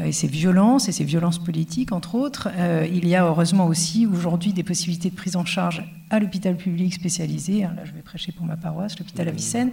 Et 0.05 0.13
ces 0.13 0.27
violences, 0.27 0.89
et 0.89 0.93
ces 0.93 1.05
violences 1.05 1.39
politiques, 1.39 1.93
entre 1.93 2.15
autres. 2.15 2.49
il 2.93 3.09
y 3.09 3.15
a 3.15 3.25
heureusement 3.25 3.67
aussi 3.67 4.07
aujourd'hui 4.07 4.53
des 4.53 4.63
possibilités 4.63 5.09
de 5.09 5.15
prise 5.15 5.35
en 5.35 5.47
charge 5.47 5.83
à 6.11 6.19
l'hôpital 6.19 6.57
public 6.57 6.93
spécialisé, 6.93 7.65
hein, 7.65 7.73
là 7.75 7.85
je 7.87 7.93
vais 7.93 8.03
prêcher 8.03 8.33
pour 8.33 8.45
ma 8.45 8.57
paroisse, 8.57 8.99
l'hôpital 8.99 9.29
Avicenne, 9.29 9.73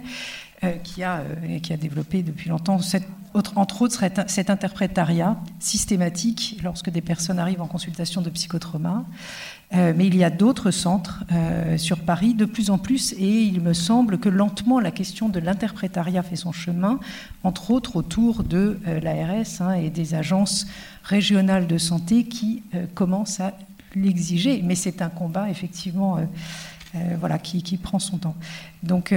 qui, 0.84 1.02
a, 1.02 1.22
qui 1.62 1.72
a 1.74 1.76
développé 1.76 2.22
depuis 2.22 2.48
longtemps, 2.48 2.78
cette, 2.78 3.06
entre 3.34 3.82
autres, 3.82 4.02
cet 4.26 4.50
interprétariat 4.50 5.36
systématique 5.58 6.58
lorsque 6.62 6.90
des 6.90 7.02
personnes 7.02 7.38
arrivent 7.38 7.60
en 7.60 7.66
consultation 7.66 8.22
de 8.22 8.30
psychotrauma. 8.30 9.04
Euh, 9.74 9.92
mais 9.96 10.06
il 10.06 10.16
y 10.16 10.22
a 10.22 10.30
d'autres 10.30 10.70
centres 10.70 11.24
euh, 11.32 11.76
sur 11.76 11.98
Paris 11.98 12.34
de 12.34 12.44
plus 12.44 12.70
en 12.70 12.78
plus 12.78 13.14
et 13.14 13.42
il 13.42 13.60
me 13.60 13.72
semble 13.72 14.18
que 14.18 14.28
lentement 14.28 14.78
la 14.78 14.92
question 14.92 15.28
de 15.28 15.40
l'interprétariat 15.40 16.22
fait 16.22 16.36
son 16.36 16.52
chemin, 16.52 17.00
entre 17.42 17.72
autres 17.72 17.96
autour 17.96 18.44
de 18.44 18.78
euh, 18.86 19.00
l'ARS 19.00 19.60
hein, 19.60 19.72
et 19.72 19.90
des 19.90 20.14
agences 20.14 20.68
régionales 21.02 21.66
de 21.66 21.78
santé 21.78 22.24
qui 22.24 22.62
commencent 22.94 23.40
à 23.40 23.54
l'exiger. 23.94 24.62
Mais 24.62 24.76
c'est 24.76 25.02
un 25.02 25.08
combat 25.08 25.50
effectivement 25.50 26.18
voilà, 27.18 27.38
qui, 27.38 27.76
prend 27.76 27.98
son 27.98 28.18
temps. 28.18 28.36
Donc 28.82 29.14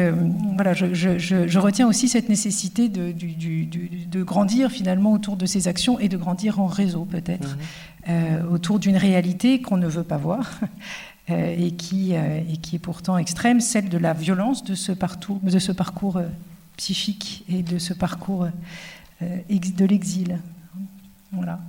voilà, 0.56 0.74
je, 0.74 1.58
retiens 1.60 1.88
aussi 1.88 2.08
cette 2.08 2.30
nécessité 2.30 2.90
de, 2.90 3.14
de, 3.14 4.24
grandir 4.24 4.72
finalement 4.72 5.12
autour 5.14 5.38
de 5.38 5.46
ces 5.46 5.68
actions 5.68 6.00
et 6.00 6.10
de 6.10 6.18
grandir 6.18 6.60
en 6.60 6.68
réseau 6.68 7.06
peut-être. 7.06 7.56
Mmh. 7.56 7.60
Euh, 8.08 8.44
autour 8.50 8.80
d'une 8.80 8.96
réalité 8.96 9.62
qu'on 9.62 9.78
ne 9.78 9.88
veut 9.88 10.04
pas 10.04 10.18
voir 10.18 10.60
euh, 11.30 11.56
et, 11.58 11.72
qui, 11.72 12.16
euh, 12.16 12.40
et 12.50 12.58
qui 12.58 12.78
est 12.78 12.80
pourtant 12.80 13.18
extrême, 13.18 13.60
celle 13.60 13.90
de 13.90 13.98
la 13.98 14.14
violence 14.14 14.64
de 14.64 14.74
ce 14.74 14.94
parcours, 14.94 15.40
de 15.44 15.60
ce 15.60 15.72
parcours 15.74 16.20
psychique 16.78 17.44
et 17.50 17.62
de 17.62 17.78
ce 17.78 17.94
parcours 17.94 18.48
de 19.22 19.86
l'exil. 19.86 20.40
Voilà. 21.34 21.60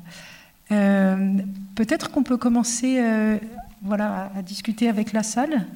Peut-être 1.75 2.13
qu'on 2.13 2.23
peut 2.23 2.37
commencer 2.37 3.03
voilà, 3.83 4.31
à, 4.37 4.43
discuter 4.43 4.89
avec 4.89 5.13
la 5.13 5.25
salle. 5.25 5.67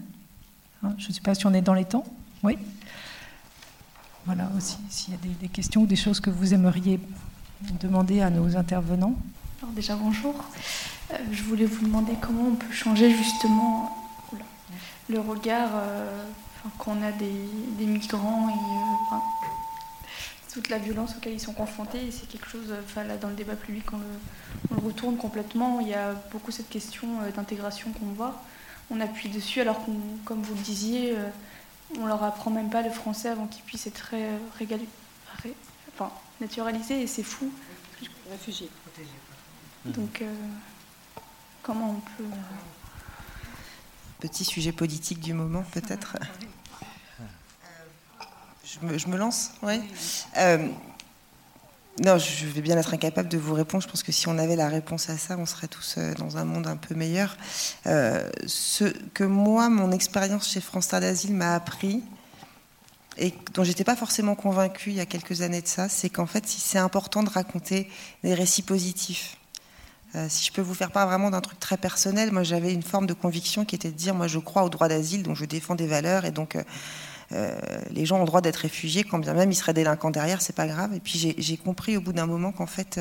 Hein, 0.85 0.95
je 0.99 1.09
ne 1.09 1.13
sais 1.13 1.21
pas 1.21 1.35
si 1.35 1.47
on 1.47 1.55
est 1.55 1.63
dans 1.63 1.75
les 1.75 1.85
temps. 1.85 2.05
Oui. 2.43 2.59
Voilà 4.27 4.51
aussi, 4.57 4.79
s'il 4.89 5.15
y 5.15 5.17
a 5.17 5.21
des, 5.41 5.49
questions 5.49 5.83
ou 5.83 5.87
des 5.87 5.97
choses 5.97 6.21
que 6.21 6.31
vous 6.31 6.55
aimeriez 6.55 6.99
demander 7.81 8.23
à 8.23 8.31
nos 8.31 8.57
intervenants 8.57 9.17
déjà 9.73 9.97
bonjour. 9.97 10.35
Euh, 11.13 11.17
je 11.33 11.43
voulais 11.43 11.65
vous 11.65 11.85
demander 11.85 12.13
comment 12.21 12.49
on 12.49 12.55
peut 12.55 12.73
changer 12.73 13.11
justement 13.11 13.97
le 15.09 15.21
regard 15.21 15.71
euh, 15.75 16.23
qu'on 16.79 17.03
a 17.03 17.13
des, 17.13 17.87
migrants 17.87 18.49
et 18.49 18.53
euh, 18.53 19.19
toute 20.53 20.69
la 20.69 20.79
violence 20.79 21.15
auquel 21.17 21.35
ils 21.35 21.41
sont 21.41 21.53
confrontés. 21.53 22.11
c'est 22.11 22.29
quelque 22.29 22.49
chose, 22.49 22.73
dans 23.21 23.29
le 23.29 23.35
débat 23.35 23.57
public, 23.57 23.85
on 23.93 23.99
le, 23.99 24.81
retourne 24.87 25.17
complètement. 25.17 25.81
Il 25.81 25.89
y 25.89 25.95
a 25.95 26.15
beaucoup 26.33 26.51
cette 26.51 26.69
question 26.69 27.09
d'intégration 27.35 27.91
qu'on 27.93 28.13
voit. 28.15 28.43
On 28.91 29.01
appuie 29.01 29.29
dessus 29.29 29.61
alors 29.61 29.85
qu'on, 29.85 29.99
comme 30.25 30.43
vous 30.43 30.55
le 30.55 30.61
disiez, 30.61 31.17
on 31.99 32.07
leur 32.07 32.23
apprend 32.23 32.51
même 32.51 32.71
pas 32.71 32.83
le 32.83 32.91
français 32.91 33.29
avant 33.29 33.47
qu'ils 33.47 33.65
puissent 33.65 33.87
être 33.87 34.15
régalés, 34.59 34.89
enfin, 35.93 36.13
naturalisés 36.41 37.03
et 37.03 37.07
c'est 37.07 37.23
fou. 37.23 37.51
Réfugiés. 38.31 38.71
Protégés. 38.85 39.11
Donc, 39.85 40.23
euh, 40.23 40.35
comment 41.63 41.91
on 41.91 42.01
peut. 42.01 42.25
Euh, 42.25 42.37
Petit 44.21 44.45
sujet 44.45 44.73
politique 44.73 45.21
du 45.21 45.35
moment, 45.35 45.63
peut-être. 45.73 46.17
Je 48.65 49.07
me, 49.07 49.17
lance 49.17 49.53
Oui. 49.63 49.81
Euh, 50.39 50.69
non, 52.03 52.19
je 52.19 52.47
vais 52.47 52.61
bien 52.61 52.77
être 52.79 52.95
incapable 52.95 53.29
de 53.29 53.39
vous 53.39 53.55
répondre. 53.55 53.83
Je 53.83 53.89
pense 53.89 54.03
que 54.03 54.11
si 54.11 54.27
on 54.29 54.39
avait 54.39 54.57
la 54.57 54.69
réponse 54.69 55.11
à 55.11 55.19
ça, 55.19 55.37
on 55.39 55.47
serait 55.47 55.69
tous 55.69 55.99
dans 56.19 56.37
un 56.39 56.45
monde 56.45 56.67
un 56.67 56.77
peu 56.77 56.95
meilleur. 56.95 57.37
ce 57.85 58.85
que 59.13 59.25
moi, 59.25 59.69
mon 59.69 59.93
expérience 59.93 60.49
chez 60.49 60.61
France 60.61 60.89
Terre 60.89 61.01
d'Asile 61.01 61.35
m'a 61.35 61.55
appris, 61.55 62.03
et 63.17 63.33
dont 63.55 63.65
j'étais 63.65 63.85
pas 63.85 63.97
forcément 63.97 64.35
convaincue 64.35 64.91
il 64.91 64.97
y 64.97 65.01
a 65.01 65.07
quelques 65.07 65.43
années 65.43 65.63
de 65.63 65.69
ça, 65.69 65.89
c'est 65.89 66.11
qu'en 66.11 66.27
fait, 66.27 66.47
c'est 66.47 66.79
important 66.79 67.23
de 67.23 67.31
raconter 67.31 67.89
des 68.23 68.35
récits 68.35 68.63
positifs. 68.63 69.37
Euh, 70.17 70.27
si 70.29 70.47
je 70.47 70.53
peux 70.53 70.63
vous 70.63 70.75
faire 70.75 70.91
part 70.91 71.09
vraiment 71.09 71.31
d'un 71.31 71.41
truc 71.41 71.59
très 71.59 71.77
personnel, 71.77 72.31
moi 72.33 72.45
j'avais 72.45 72.73
une 72.73 72.83
forme 72.83 73.07
de 73.07 73.15
conviction 73.15 73.65
qui 73.65 73.75
était 73.75 73.91
de 73.91 73.97
dire 73.97 74.15
moi 74.15 74.29
je 74.29 74.39
crois 74.39 74.63
au 74.63 74.69
droit 74.69 74.89
d'asile, 74.89 75.25
donc 75.25 75.37
je 75.37 75.45
défends 75.45 75.75
des 75.75 75.89
valeurs 75.89 76.25
et 76.25 76.31
donc 76.31 76.55
euh, 76.55 76.63
euh, 77.35 77.59
les 77.91 78.07
gens 78.07 78.17
ont 78.17 78.21
le 78.21 78.27
droit 78.27 78.41
d'être 78.41 78.57
réfugiés, 78.57 79.05
quand 79.05 79.19
bien 79.19 79.35
même 79.35 79.51
ils 79.51 79.57
seraient 79.57 79.75
délinquants 79.75 80.11
derrière, 80.11 80.41
c'est 80.41 80.55
pas 80.55 80.67
grave. 80.67 80.95
Et 80.95 81.01
puis 81.01 81.35
j'ai 81.37 81.57
compris 81.57 81.97
au 81.97 82.01
bout 82.01 82.13
d'un 82.13 82.27
moment 82.27 82.53
qu'en 82.53 82.67
fait, 82.67 83.01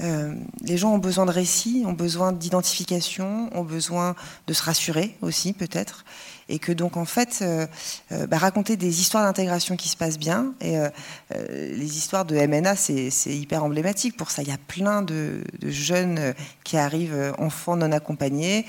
les 0.00 0.76
gens 0.76 0.92
ont 0.92 0.98
besoin 0.98 1.26
de 1.26 1.30
récits, 1.30 1.84
ont 1.86 1.92
besoin 1.92 2.32
d'identification, 2.32 3.50
ont 3.52 3.64
besoin 3.64 4.14
de 4.46 4.52
se 4.52 4.62
rassurer 4.62 5.16
aussi, 5.22 5.52
peut-être 5.52 6.04
et 6.48 6.58
que 6.58 6.72
donc 6.72 6.96
en 6.96 7.04
fait 7.04 7.40
euh, 7.42 7.66
euh, 8.12 8.26
bah, 8.26 8.38
raconter 8.38 8.76
des 8.76 9.00
histoires 9.00 9.24
d'intégration 9.24 9.76
qui 9.76 9.88
se 9.88 9.96
passent 9.96 10.18
bien 10.18 10.54
et 10.60 10.78
euh, 10.78 10.88
les 11.30 11.98
histoires 11.98 12.24
de 12.24 12.36
MNA 12.36 12.76
c'est 12.76 13.10
hyper 13.26 13.64
emblématique 13.64 14.16
pour 14.16 14.30
ça 14.30 14.42
il 14.42 14.48
y 14.48 14.52
a 14.52 14.58
plein 14.58 15.02
de, 15.02 15.42
jeunes 15.62 16.34
qui 16.64 16.76
arrivent 16.76 17.34
enfants 17.38 17.76
non 17.76 17.92
accompagnés 17.92 18.66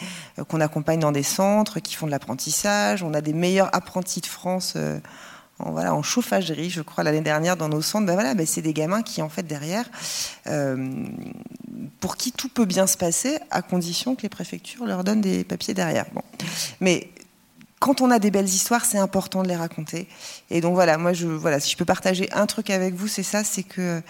qu'on 0.48 0.62
accompagne 0.62 1.00
dans 1.00 1.12
des 1.12 1.24
centres 1.24 1.80
qui 1.80 1.96
font 1.96 2.08
de 2.08 2.12
l'apprentissage 2.12 3.04
on 3.04 3.14
a 3.14 3.22
des 3.22 3.34
meilleurs 3.34 3.74
apprentis 3.76 4.22
de 4.22 4.26
France 4.26 4.76
en, 5.60 5.72
voilà, 5.72 5.96
en 5.96 6.04
chauffagerie, 6.04 6.70
je 6.70 6.84
crois, 6.84 7.04
l'année 7.04 7.22
dernière 7.22 7.58
dans 7.58 7.68
nos 7.68 7.82
centres, 7.82 8.06
ben 8.06 8.14
voilà, 8.14 8.36
ben 8.36 8.46
c'est 8.46 8.62
des 8.62 8.74
gamins 8.74 9.02
qui, 9.02 9.24
en 9.24 9.30
fait, 9.30 9.42
derrière, 9.42 9.90
pour 12.00 12.16
qui 12.16 12.32
tout 12.32 12.48
peut 12.48 12.66
bien 12.66 12.86
se 12.86 12.96
passer, 12.96 13.40
à 13.50 13.64
condition 13.64 14.16
que 14.16 14.22
les 14.22 14.30
préfectures 14.30 14.86
leur 14.86 15.04
donnent 15.04 15.22
des 15.22 15.44
papiers 15.44 15.74
derrière. 15.74 16.06
Bon. 16.14 16.22
Mais 16.80 17.10
quand 17.80 18.02
on 18.02 18.10
a 18.10 18.20
des 18.20 18.32
belles 18.32 18.46
histoires, 18.46 18.86
c'est 18.86 18.98
important 18.98 19.44
de 19.44 19.48
les 19.48 19.56
raconter. 19.56 20.08
Et 20.50 20.62
donc 20.62 20.74
voilà, 20.74 20.98
moi, 20.98 21.14
je, 21.14 21.28
voilà, 21.28 21.60
si 21.60 21.72
je 21.72 21.78
peux 21.78 21.86
partager 21.86 22.32
un 22.34 22.46
truc 22.46 22.70
avec 22.70 22.96
vous, 22.96 23.08
c'est 23.08 23.24
ça, 23.24 23.44
c'est 23.44 23.64
que 23.64 24.02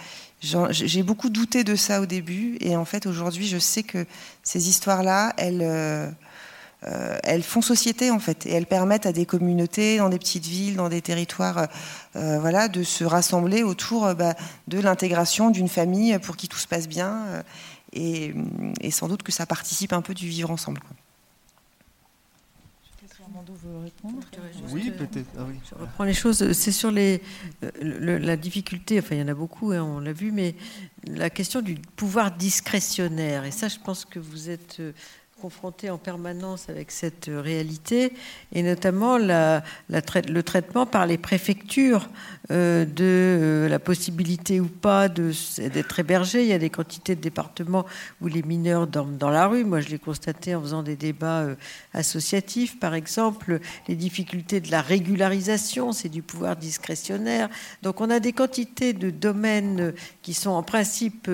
j'ai 0.70 1.02
beaucoup 1.02 1.30
douté 1.30 1.64
de 1.64 1.74
ça 1.74 2.00
au 2.00 2.06
début, 2.06 2.56
et 2.60 2.76
en 2.76 2.84
fait, 2.84 3.06
aujourd'hui, 3.06 3.46
je 3.46 3.58
sais 3.58 3.82
que 3.82 4.06
ces 4.42 4.68
histoires-là, 4.68 5.34
elles, 5.36 5.62
euh, 5.62 6.08
euh, 6.86 7.18
elles 7.24 7.42
font 7.42 7.60
société 7.60 8.12
en 8.12 8.20
fait, 8.20 8.46
et 8.46 8.52
elles 8.52 8.66
permettent 8.66 9.06
à 9.06 9.12
des 9.12 9.26
communautés, 9.26 9.98
dans 9.98 10.08
des 10.08 10.18
petites 10.18 10.46
villes, 10.46 10.76
dans 10.76 10.88
des 10.88 11.02
territoires, 11.02 11.66
euh, 12.14 12.38
voilà, 12.38 12.68
de 12.68 12.84
se 12.84 13.04
rassembler 13.04 13.64
autour 13.64 14.14
bah, 14.14 14.34
de 14.68 14.80
l'intégration 14.80 15.50
d'une 15.50 15.68
famille 15.68 16.16
pour 16.20 16.36
qui 16.36 16.46
tout 16.46 16.58
se 16.58 16.68
passe 16.68 16.86
bien, 16.86 17.42
et, 17.92 18.32
sans 18.90 19.08
doute 19.08 19.24
que 19.24 19.32
ça 19.32 19.44
participe 19.44 19.92
un 19.92 20.02
peu 20.02 20.14
du 20.14 20.28
vivre 20.28 20.50
ensemble. 20.52 20.80
Oui, 24.70 24.90
peut-être. 24.90 25.30
Ah 25.38 25.46
Je 25.68 25.74
reprends 25.74 26.04
les 26.04 26.14
choses. 26.14 26.52
C'est 26.52 26.72
sur 26.72 26.90
les, 26.90 27.22
la 27.80 28.36
difficulté, 28.36 28.98
enfin 28.98 29.14
il 29.14 29.20
y 29.20 29.22
en 29.22 29.28
a 29.28 29.34
beaucoup, 29.34 29.72
hein, 29.72 29.82
on 29.82 30.00
l'a 30.00 30.12
vu, 30.12 30.32
mais 30.32 30.54
la 31.06 31.30
question 31.30 31.62
du 31.62 31.76
pouvoir 31.96 32.32
discrétionnaire. 32.32 33.44
Et 33.44 33.50
ça, 33.50 33.68
je 33.68 33.78
pense 33.78 34.04
que 34.04 34.18
vous 34.18 34.50
êtes 34.50 34.80
euh, 35.38 35.42
confronté 35.48 35.90
en 35.90 35.98
permanence 35.98 36.68
avec 36.68 36.90
cette 36.90 37.30
réalité, 37.32 38.12
et 38.52 38.62
notamment 38.62 39.18
le 39.18 40.40
traitement 40.42 40.86
par 40.86 41.06
les 41.06 41.18
préfectures 41.18 42.08
euh, 42.50 42.84
de 42.84 43.04
euh, 43.04 43.68
la 43.68 43.78
possibilité 43.78 44.60
ou 44.60 44.68
pas 44.68 45.08
d'être 45.08 45.98
hébergé. 45.98 46.42
Il 46.42 46.48
y 46.48 46.52
a 46.52 46.58
des 46.58 46.70
quantités 46.70 47.14
de 47.14 47.20
départements 47.20 47.84
où 48.20 48.26
les 48.26 48.42
mineurs 48.42 48.86
dorment 48.86 49.16
dans 49.16 49.30
la 49.30 49.46
rue. 49.46 49.64
Moi, 49.64 49.80
je 49.80 49.88
l'ai 49.88 49.98
constaté 49.98 50.54
en 50.54 50.60
faisant 50.60 50.82
des 50.82 50.96
débats 50.96 51.40
euh, 51.40 51.54
associatifs, 51.94 52.78
par 52.78 52.94
exemple, 52.94 53.60
les 53.86 53.96
difficultés 53.96 54.60
de 54.60 54.70
la 54.70 54.82
régularisation, 54.82 55.92
c'est 55.92 56.08
du 56.08 56.22
pouvoir 56.22 56.56
discrétionnaire. 56.56 57.48
Donc, 57.82 58.00
on 58.00 58.10
a 58.10 58.20
des 58.20 58.32
quantités 58.32 58.92
de 58.92 59.10
domaines 59.10 59.92
qui 60.22 60.34
sont 60.34 60.50
en 60.50 60.62
principe 60.62 61.30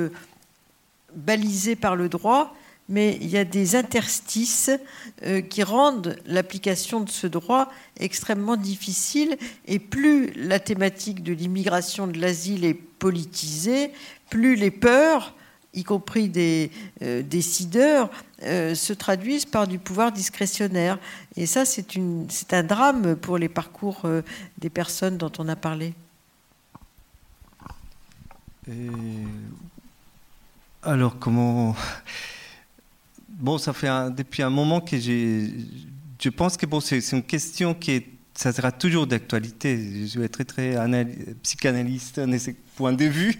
balisés 1.14 1.76
par 1.76 1.96
le 1.96 2.08
droit 2.08 2.54
mais 2.88 3.16
il 3.20 3.28
y 3.28 3.38
a 3.38 3.44
des 3.44 3.76
interstices 3.76 4.70
euh, 5.24 5.40
qui 5.40 5.62
rendent 5.62 6.16
l'application 6.26 7.00
de 7.00 7.08
ce 7.08 7.26
droit 7.26 7.70
extrêmement 7.98 8.56
difficile. 8.56 9.38
Et 9.66 9.78
plus 9.78 10.32
la 10.34 10.58
thématique 10.58 11.22
de 11.22 11.32
l'immigration, 11.32 12.06
de 12.06 12.18
l'asile 12.18 12.64
est 12.64 12.74
politisée, 12.74 13.90
plus 14.28 14.54
les 14.54 14.70
peurs, 14.70 15.34
y 15.72 15.82
compris 15.82 16.28
des 16.28 16.70
euh, 17.02 17.22
décideurs, 17.22 18.10
euh, 18.42 18.74
se 18.74 18.92
traduisent 18.92 19.46
par 19.46 19.66
du 19.66 19.78
pouvoir 19.78 20.12
discrétionnaire. 20.12 20.98
Et 21.36 21.46
ça, 21.46 21.64
c'est 21.64 21.96
un 22.52 22.62
drame 22.62 23.16
pour 23.16 23.38
les 23.38 23.48
parcours 23.48 24.02
des 24.58 24.70
personnes 24.70 25.16
dont 25.16 25.32
on 25.38 25.48
a 25.48 25.56
parlé. 25.56 25.94
Alors, 30.82 31.18
comment 31.18 31.74
bon, 33.38 33.58
ça 33.58 33.72
fait 33.72 33.88
depuis 34.16 34.42
un 34.42 34.50
moment 34.50 34.80
que 34.80 34.98
j'ai. 34.98 35.50
Je 36.20 36.28
pense 36.28 36.56
que 36.56 36.66
bon, 36.66 36.80
c'est 36.80 36.98
une 37.12 37.22
question 37.22 37.74
qui 37.74 37.90
est, 37.92 38.06
ça 38.34 38.52
sera 38.52 38.72
toujours 38.72 39.06
d'actualité. 39.06 40.06
Je 40.06 40.18
vais 40.18 40.26
être 40.26 40.42
très, 40.44 40.74
très 40.74 41.06
psychanalyste 41.42 42.20
de 42.20 42.38
ce 42.38 42.50
point 42.76 42.92
de 42.92 43.04
vue. 43.04 43.38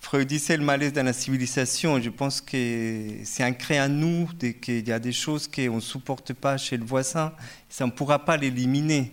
Freud 0.00 0.26
disait 0.26 0.56
le 0.56 0.64
malaise 0.64 0.92
dans 0.92 1.04
la 1.04 1.12
civilisation. 1.12 2.00
Je 2.00 2.10
pense 2.10 2.40
que 2.40 3.08
c'est 3.24 3.44
ancré 3.44 3.78
à 3.78 3.88
nous, 3.88 4.28
qu'il 4.60 4.86
y 4.88 4.92
a 4.92 4.98
des 4.98 5.12
choses 5.12 5.48
qu'on 5.48 5.76
ne 5.76 5.80
supporte 5.80 6.32
pas 6.32 6.56
chez 6.56 6.76
le 6.76 6.84
voisin. 6.84 7.32
Ça 7.68 7.84
ne 7.84 7.90
pourra 7.90 8.24
pas 8.24 8.36
l'éliminer. 8.36 9.12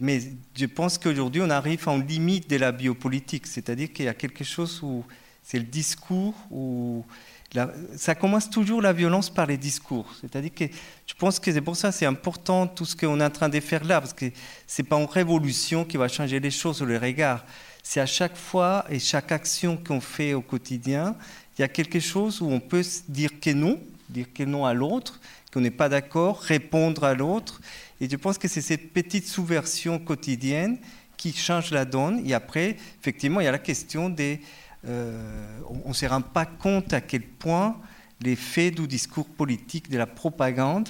Mais 0.00 0.20
je 0.56 0.66
pense 0.66 0.96
qu'aujourd'hui, 0.96 1.42
on 1.42 1.50
arrive 1.50 1.88
en 1.88 1.98
limite 1.98 2.48
de 2.48 2.56
la 2.56 2.72
biopolitique. 2.72 3.46
C'est-à-dire 3.46 3.92
qu'il 3.92 4.06
y 4.06 4.08
a 4.08 4.14
quelque 4.14 4.44
chose 4.44 4.80
où 4.82 5.04
c'est 5.42 5.58
le 5.58 5.64
discours, 5.64 6.34
où 6.50 7.04
ça 7.96 8.14
commence 8.14 8.48
toujours 8.48 8.80
la 8.80 8.92
violence 8.92 9.28
par 9.28 9.46
les 9.46 9.56
discours. 9.56 10.06
C'est-à-dire 10.20 10.54
que 10.54 10.64
je 11.06 11.14
pense 11.14 11.38
que 11.38 11.52
c'est 11.52 11.60
pour 11.60 11.76
ça 11.76 11.92
c'est 11.92 12.06
important 12.06 12.66
tout 12.66 12.84
ce 12.84 12.96
qu'on 12.96 13.20
est 13.20 13.24
en 13.24 13.30
train 13.30 13.48
de 13.48 13.60
faire 13.60 13.84
là, 13.84 14.00
parce 14.00 14.12
que 14.12 14.26
ce 14.66 14.82
n'est 14.82 14.88
pas 14.88 14.98
une 14.98 15.06
révolution 15.06 15.84
qui 15.84 15.96
va 15.96 16.08
changer 16.08 16.40
les 16.40 16.50
choses 16.50 16.80
ou 16.82 16.86
les 16.86 16.98
regards 16.98 17.44
c'est 17.82 18.00
à 18.00 18.06
chaque 18.06 18.36
fois 18.36 18.84
et 18.88 18.98
chaque 18.98 19.32
action 19.32 19.76
qu'on 19.76 20.00
fait 20.00 20.34
au 20.34 20.40
quotidien, 20.40 21.16
il 21.58 21.62
y 21.62 21.64
a 21.64 21.68
quelque 21.68 22.00
chose 22.00 22.40
où 22.40 22.46
on 22.46 22.60
peut 22.60 22.84
dire 23.08 23.40
que 23.40 23.50
non, 23.50 23.80
dire 24.08 24.26
que 24.32 24.44
non 24.44 24.64
à 24.64 24.72
l'autre, 24.72 25.20
qu'on 25.52 25.60
n'est 25.60 25.70
pas 25.70 25.88
d'accord, 25.88 26.40
répondre 26.40 27.04
à 27.04 27.14
l'autre. 27.14 27.60
Et 28.00 28.08
je 28.08 28.16
pense 28.16 28.38
que 28.38 28.48
c'est 28.48 28.62
cette 28.62 28.92
petite 28.92 29.26
sous-version 29.26 29.98
quotidienne 29.98 30.78
qui 31.16 31.32
change 31.32 31.72
la 31.72 31.84
donne. 31.84 32.22
Et 32.26 32.32
après, 32.34 32.76
effectivement, 33.00 33.40
il 33.40 33.44
y 33.44 33.48
a 33.48 33.52
la 33.52 33.58
question 33.58 34.08
des... 34.08 34.40
Euh, 34.86 35.60
on 35.84 35.90
ne 35.90 35.94
se 35.94 36.06
rend 36.06 36.22
pas 36.22 36.46
compte 36.46 36.92
à 36.92 37.00
quel 37.00 37.22
point 37.22 37.76
l'effet 38.20 38.70
du 38.70 38.86
discours 38.86 39.26
politique, 39.26 39.90
de 39.90 39.98
la 39.98 40.06
propagande, 40.06 40.88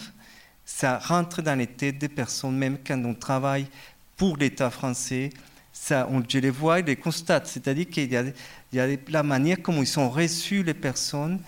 ça 0.65 0.99
rentre 0.99 1.43
dans 1.43 1.59
les 1.59 1.67
têtes 1.67 1.99
des 1.99 2.09
personnes, 2.09 2.57
même 2.57 2.79
quand 2.87 3.03
on 3.05 3.15
travaille 3.15 3.67
pour 4.17 4.37
l'État 4.37 4.71
français, 4.71 5.31
ça, 5.73 6.07
on, 6.11 6.23
je 6.27 6.39
les 6.39 6.51
vois 6.51 6.81
et 6.81 6.83
les 6.83 6.97
constate. 6.97 7.47
C'est-à-dire 7.47 7.89
qu'il 7.89 8.13
y 8.13 8.17
a, 8.17 8.87
la 9.09 9.23
manière 9.23 9.61
comme 9.61 9.77
ils 9.77 9.87
sont 9.87 10.09
reçus 10.09 10.63
les 10.63 10.75
personnes, 10.75 11.41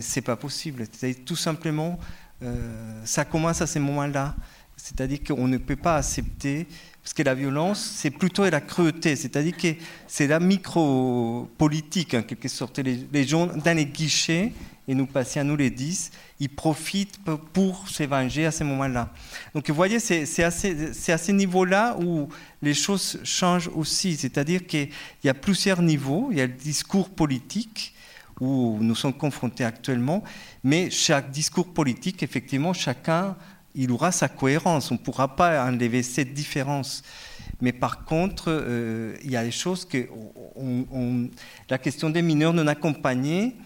c'est 0.00 0.22
pas 0.22 0.36
possible. 0.36 0.84
C'est 0.92 1.24
tout 1.24 1.36
simplement, 1.36 1.98
euh, 2.42 3.02
ça 3.04 3.24
commence 3.24 3.60
à 3.60 3.66
ce 3.66 3.78
moment-là. 3.78 4.34
C'est-à-dire 4.76 5.20
qu'on 5.26 5.48
ne 5.48 5.58
peut 5.58 5.76
pas 5.76 5.96
accepter, 5.96 6.68
parce 7.06 7.14
que 7.14 7.22
la 7.22 7.36
violence, 7.36 7.78
c'est 7.94 8.10
plutôt 8.10 8.50
la 8.50 8.60
cruauté. 8.60 9.14
C'est-à-dire 9.14 9.56
que 9.56 9.68
c'est 10.08 10.26
la 10.26 10.40
micro-politique, 10.40 12.14
en 12.14 12.22
quelque 12.22 12.48
sorte. 12.48 12.80
Les, 12.80 13.24
gens, 13.24 13.46
dans 13.46 13.76
les 13.76 13.86
guichets, 13.86 14.52
et 14.88 14.94
nous 14.96 15.06
patients, 15.06 15.44
nous 15.44 15.54
les 15.54 15.70
10, 15.70 16.10
ils 16.40 16.48
profitent 16.48 17.20
pour 17.52 17.88
se 17.88 18.02
venger 18.02 18.46
à 18.46 18.50
ce 18.50 18.64
moment-là. 18.64 19.12
Donc 19.54 19.68
vous 19.68 19.76
voyez, 19.76 20.00
c'est 20.00 20.42
à, 20.42 20.50
ce 20.50 21.30
niveau-là 21.30 21.96
où 22.00 22.28
les 22.60 22.74
choses 22.74 23.20
changent 23.22 23.70
aussi. 23.72 24.16
C'est-à-dire 24.16 24.66
qu'il 24.66 24.88
y 25.22 25.28
a 25.28 25.34
plusieurs 25.34 25.82
niveaux. 25.82 26.30
Il 26.32 26.38
y 26.38 26.40
a 26.40 26.46
le 26.48 26.54
discours 26.54 27.08
politique 27.08 27.94
où 28.40 28.78
nous 28.80 28.96
sommes 28.96 29.14
confrontés 29.14 29.64
actuellement, 29.64 30.24
mais 30.64 30.90
chaque 30.90 31.30
discours 31.30 31.72
politique, 31.72 32.24
effectivement, 32.24 32.72
chacun, 32.72 33.36
il 33.76 33.92
aura 33.92 34.10
sa 34.10 34.28
cohérence. 34.28 34.90
On 34.90 34.94
ne 34.94 34.98
pourra 34.98 35.36
pas 35.36 35.64
enlever 35.64 36.02
cette 36.02 36.34
différence. 36.34 37.02
Mais 37.60 37.72
par 37.72 38.04
contre, 38.04 38.46
euh, 38.48 39.16
il 39.22 39.30
y 39.30 39.36
a 39.36 39.44
des 39.44 39.50
choses 39.50 39.84
que 39.84 40.08
la 41.70 41.78
question 41.78 42.10
des 42.10 42.22
mineurs 42.22 42.52
non 42.52 42.66
accompagnés, 42.66 43.56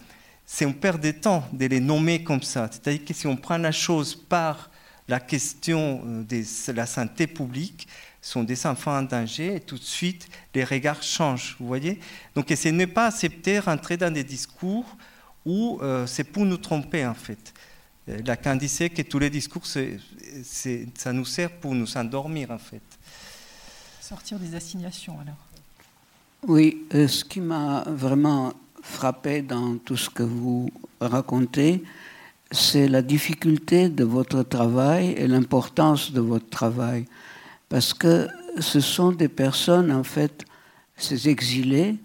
c'est 0.45 0.65
on 0.65 0.73
perd 0.73 1.01
du 1.01 1.13
temps 1.13 1.43
de 1.51 1.65
les 1.65 1.79
nommer 1.79 2.23
comme 2.23 2.43
ça. 2.43 2.69
C'est-à-dire 2.71 3.05
que 3.05 3.13
si 3.13 3.25
on 3.25 3.35
prend 3.35 3.57
la 3.57 3.71
chose 3.71 4.15
par 4.15 4.69
la 5.07 5.19
question 5.19 6.01
euh, 6.05 6.23
de 6.23 6.71
la 6.73 6.85
santé 6.85 7.27
publique, 7.27 7.87
sont 8.21 8.43
des 8.43 8.65
enfants 8.67 8.97
en 8.97 9.01
danger 9.01 9.55
et 9.55 9.59
tout 9.59 9.77
de 9.77 9.83
suite 9.83 10.27
les 10.53 10.63
regards 10.63 11.01
changent, 11.01 11.55
vous 11.59 11.65
voyez 11.65 11.99
Donc 12.35 12.53
c'est 12.55 12.71
ne 12.71 12.85
pas 12.85 13.07
accepter 13.07 13.57
rentrer 13.59 13.97
dans 13.97 14.13
des 14.13 14.23
discours 14.23 14.85
où 15.43 15.79
euh, 15.81 16.05
c'est 16.05 16.23
pour 16.23 16.45
nous 16.45 16.57
tromper 16.57 17.05
en 17.05 17.15
fait. 17.15 17.53
Euh, 18.11 18.21
Lacan 18.25 18.55
disait 18.55 18.89
que 18.89 19.01
tous 19.03 19.19
les 19.19 19.29
discours, 19.29 19.65
ça 19.65 21.13
nous 21.13 21.25
sert 21.25 21.51
pour 21.51 21.73
nous 21.73 21.97
endormir 21.97 22.51
en 22.51 22.57
fait. 22.57 22.81
Sortir 23.99 24.39
des 24.39 24.55
assignations 24.55 25.19
alors. 25.19 25.37
Oui, 26.47 26.85
ce 26.91 27.23
qui 27.23 27.39
m'a 27.39 27.83
vraiment 27.87 28.53
frappé 28.81 29.41
dans 29.43 29.77
tout 29.77 29.95
ce 29.95 30.09
que 30.09 30.23
vous 30.23 30.71
racontez, 30.99 31.83
c'est 32.49 32.87
la 32.87 33.03
difficulté 33.03 33.89
de 33.89 34.03
votre 34.03 34.41
travail 34.43 35.11
et 35.11 35.27
l'importance 35.27 36.11
de 36.11 36.19
votre 36.19 36.49
travail. 36.49 37.05
Parce 37.69 37.93
que 37.93 38.27
ce 38.59 38.79
sont 38.79 39.11
des 39.11 39.29
personnes, 39.29 39.91
en 39.91 40.03
fait, 40.03 40.43
ces 40.97 41.29
exilés, 41.29 41.97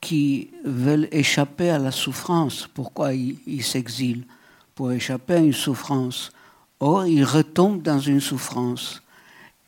qui 0.00 0.50
veulent 0.64 1.08
échapper 1.12 1.70
à 1.70 1.78
la 1.78 1.92
souffrance. 1.92 2.68
Pourquoi 2.74 3.14
ils 3.14 3.62
s'exilent? 3.62 4.24
Pour 4.82 4.90
échapper 4.90 5.34
à 5.34 5.38
une 5.38 5.52
souffrance. 5.52 6.32
Or, 6.80 7.06
ils 7.06 7.22
retombent 7.22 7.82
dans 7.82 8.00
une 8.00 8.18
souffrance. 8.18 9.00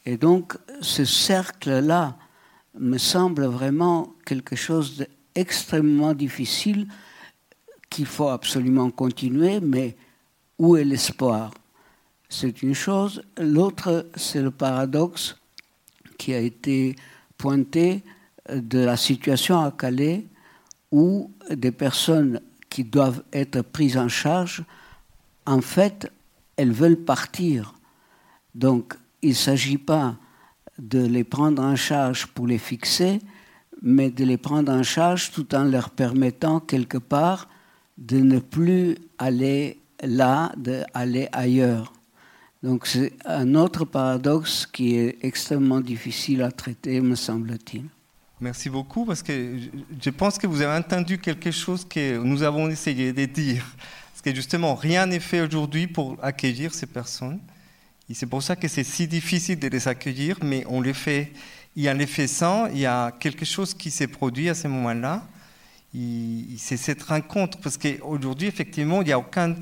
Et 0.05 0.16
donc, 0.16 0.57
ce 0.81 1.05
cercle-là 1.05 2.16
me 2.77 2.99
semble 2.99 3.45
vraiment 3.45 4.12
quelque 4.27 4.57
chose 4.57 5.07
extrêmement 5.36 6.15
difficile 6.15 6.89
qu'il 7.91 8.07
faut 8.07 8.27
absolument 8.27 8.91
continuer, 8.91 9.61
mais 9.61 9.97
où 10.59 10.77
est 10.77 10.82
l'espoir? 10.82 11.53
C'est 12.28 12.65
une 12.65 12.74
chose. 12.74 13.23
L'autre, 13.39 14.09
c'est 14.16 14.43
le 14.43 14.51
paradoxe 14.51 15.36
qui 16.19 16.35
a 16.35 16.41
été 16.41 16.97
pointé 17.39 18.03
de 18.53 18.81
la 18.81 18.97
situation 18.97 19.61
à 19.61 19.70
Calais, 19.70 20.27
où 20.91 21.31
des 21.49 21.70
personnes 21.70 22.41
qui 22.69 22.82
doivent 22.82 23.23
être 23.32 23.62
prises 23.62 23.97
en 23.97 24.09
charge, 24.09 24.65
en 25.46 25.60
fait, 25.60 26.10
elles 26.56 26.72
veulent 26.72 27.04
partir. 27.04 27.74
Donc, 28.54 28.94
il 29.22 29.30
ne 29.30 29.34
s'agit 29.34 29.78
pas 29.78 30.16
de 30.78 31.04
les 31.04 31.24
prendre 31.24 31.62
en 31.62 31.76
charge 31.76 32.26
pour 32.26 32.46
les 32.46 32.58
fixer, 32.58 33.20
mais 33.82 34.10
de 34.10 34.24
les 34.24 34.36
prendre 34.38 34.72
en 34.72 34.82
charge 34.82 35.30
tout 35.30 35.54
en 35.54 35.64
leur 35.64 35.90
permettant 35.90 36.60
quelque 36.60 36.98
part 36.98 37.48
de 37.98 38.18
ne 38.18 38.38
plus 38.38 38.96
aller 39.18 39.78
là, 40.02 40.52
d'aller 40.56 41.28
ailleurs. 41.32 41.92
Donc 42.62 42.86
c'est 42.86 43.12
un 43.26 43.54
autre 43.54 43.84
paradoxe 43.84 44.66
qui 44.66 44.96
est 44.96 45.18
extrêmement 45.22 45.80
difficile 45.80 46.42
à 46.42 46.50
traiter, 46.50 47.00
me 47.00 47.14
semble-t-il. 47.14 47.84
Merci 48.40 48.68
beaucoup, 48.70 49.04
parce 49.04 49.22
que 49.22 49.58
je 50.00 50.10
pense 50.10 50.38
que 50.38 50.46
vous 50.46 50.60
avez 50.60 50.78
entendu 50.78 51.18
quelque 51.18 51.50
chose 51.50 51.84
que 51.84 52.18
nous 52.18 52.42
avons 52.42 52.68
essayé 52.68 53.12
de 53.12 53.26
dire. 53.26 53.64
Que 54.24 54.34
justement, 54.34 54.74
rien 54.74 55.05
n'est 55.05 55.20
fait 55.20 55.42
aujourd'hui 55.42 55.86
pour 55.86 56.16
accueillir 56.22 56.72
ces 56.72 56.86
personnes. 56.86 57.40
Et 58.09 58.14
c'est 58.14 58.24
pour 58.24 58.42
ça 58.42 58.56
que 58.56 58.68
c'est 58.68 58.82
si 58.82 59.06
difficile 59.06 59.59
de 59.59 59.68
les 59.68 59.86
accueillir, 59.86 60.38
mais 60.42 60.64
on 60.66 60.80
les 60.80 60.94
fait 60.94 61.30
il 61.76 61.82
y 61.82 61.88
a 61.88 61.94
l'effet 61.94 62.26
sang, 62.26 62.68
il 62.68 62.78
y 62.78 62.86
a 62.86 63.12
quelque 63.12 63.44
chose 63.44 63.74
qui 63.74 63.90
s'est 63.90 64.06
produit 64.06 64.48
à 64.48 64.55
ce 64.55 64.66
moment-là. 64.68 65.26
C'est 66.56 66.78
cette 66.78 67.02
rencontre, 67.02 67.59
parce 67.59 67.76
qu'aujourd'hui, 67.76 68.48
effectivement, 68.48 69.02
il 69.02 69.09
y 69.09 69.12
a, 69.12 69.18
aucun, 69.18 69.56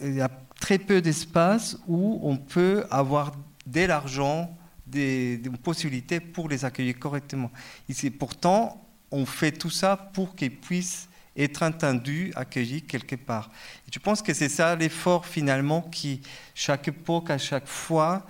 il 0.00 0.14
y 0.14 0.20
a 0.22 0.30
très 0.58 0.78
peu 0.78 1.02
d'espace 1.02 1.76
où 1.86 2.20
on 2.22 2.38
peut 2.38 2.86
avoir 2.90 3.32
de 3.66 3.82
l'argent, 3.82 4.56
des, 4.86 5.36
des, 5.36 5.50
possibilités 5.50 6.20
pour 6.20 6.48
les 6.48 6.64
accueillir 6.64 6.98
correctement. 6.98 7.50
Et 7.88 8.10
pourtant, 8.10 8.82
on 9.10 9.26
fait 9.26 9.52
tout 9.52 9.70
ça 9.70 10.10
pour 10.14 10.34
qu'ils 10.34 10.56
puissent 10.56 11.07
être 11.38 11.62
entendus, 11.62 12.32
accueillis 12.34 12.82
quelque 12.82 13.16
part. 13.16 13.50
Et 13.86 13.90
je 13.92 13.98
pense 13.98 14.22
que 14.22 14.34
c'est 14.34 14.48
ça 14.48 14.74
l'effort 14.76 15.26
finalement 15.26 15.82
qui, 15.82 16.20
chaque 16.54 16.88
époque, 16.88 17.30
à 17.30 17.38
chaque 17.38 17.66
fois, 17.66 18.26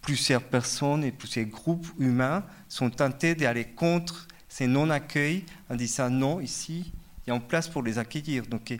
plusieurs 0.00 0.42
personnes 0.42 1.04
et 1.04 1.12
plusieurs 1.12 1.46
groupes 1.46 1.86
humains 1.98 2.44
sont 2.68 2.90
tentés 2.90 3.34
d'aller 3.34 3.64
contre 3.64 4.26
ces 4.48 4.66
non-accueils 4.66 5.44
en 5.70 5.76
disant 5.76 6.10
non, 6.10 6.40
ici, 6.40 6.92
il 7.24 7.30
y 7.30 7.32
a 7.32 7.36
une 7.36 7.42
place 7.42 7.68
pour 7.68 7.82
les 7.82 7.98
accueillir. 7.98 8.46
Donc, 8.46 8.74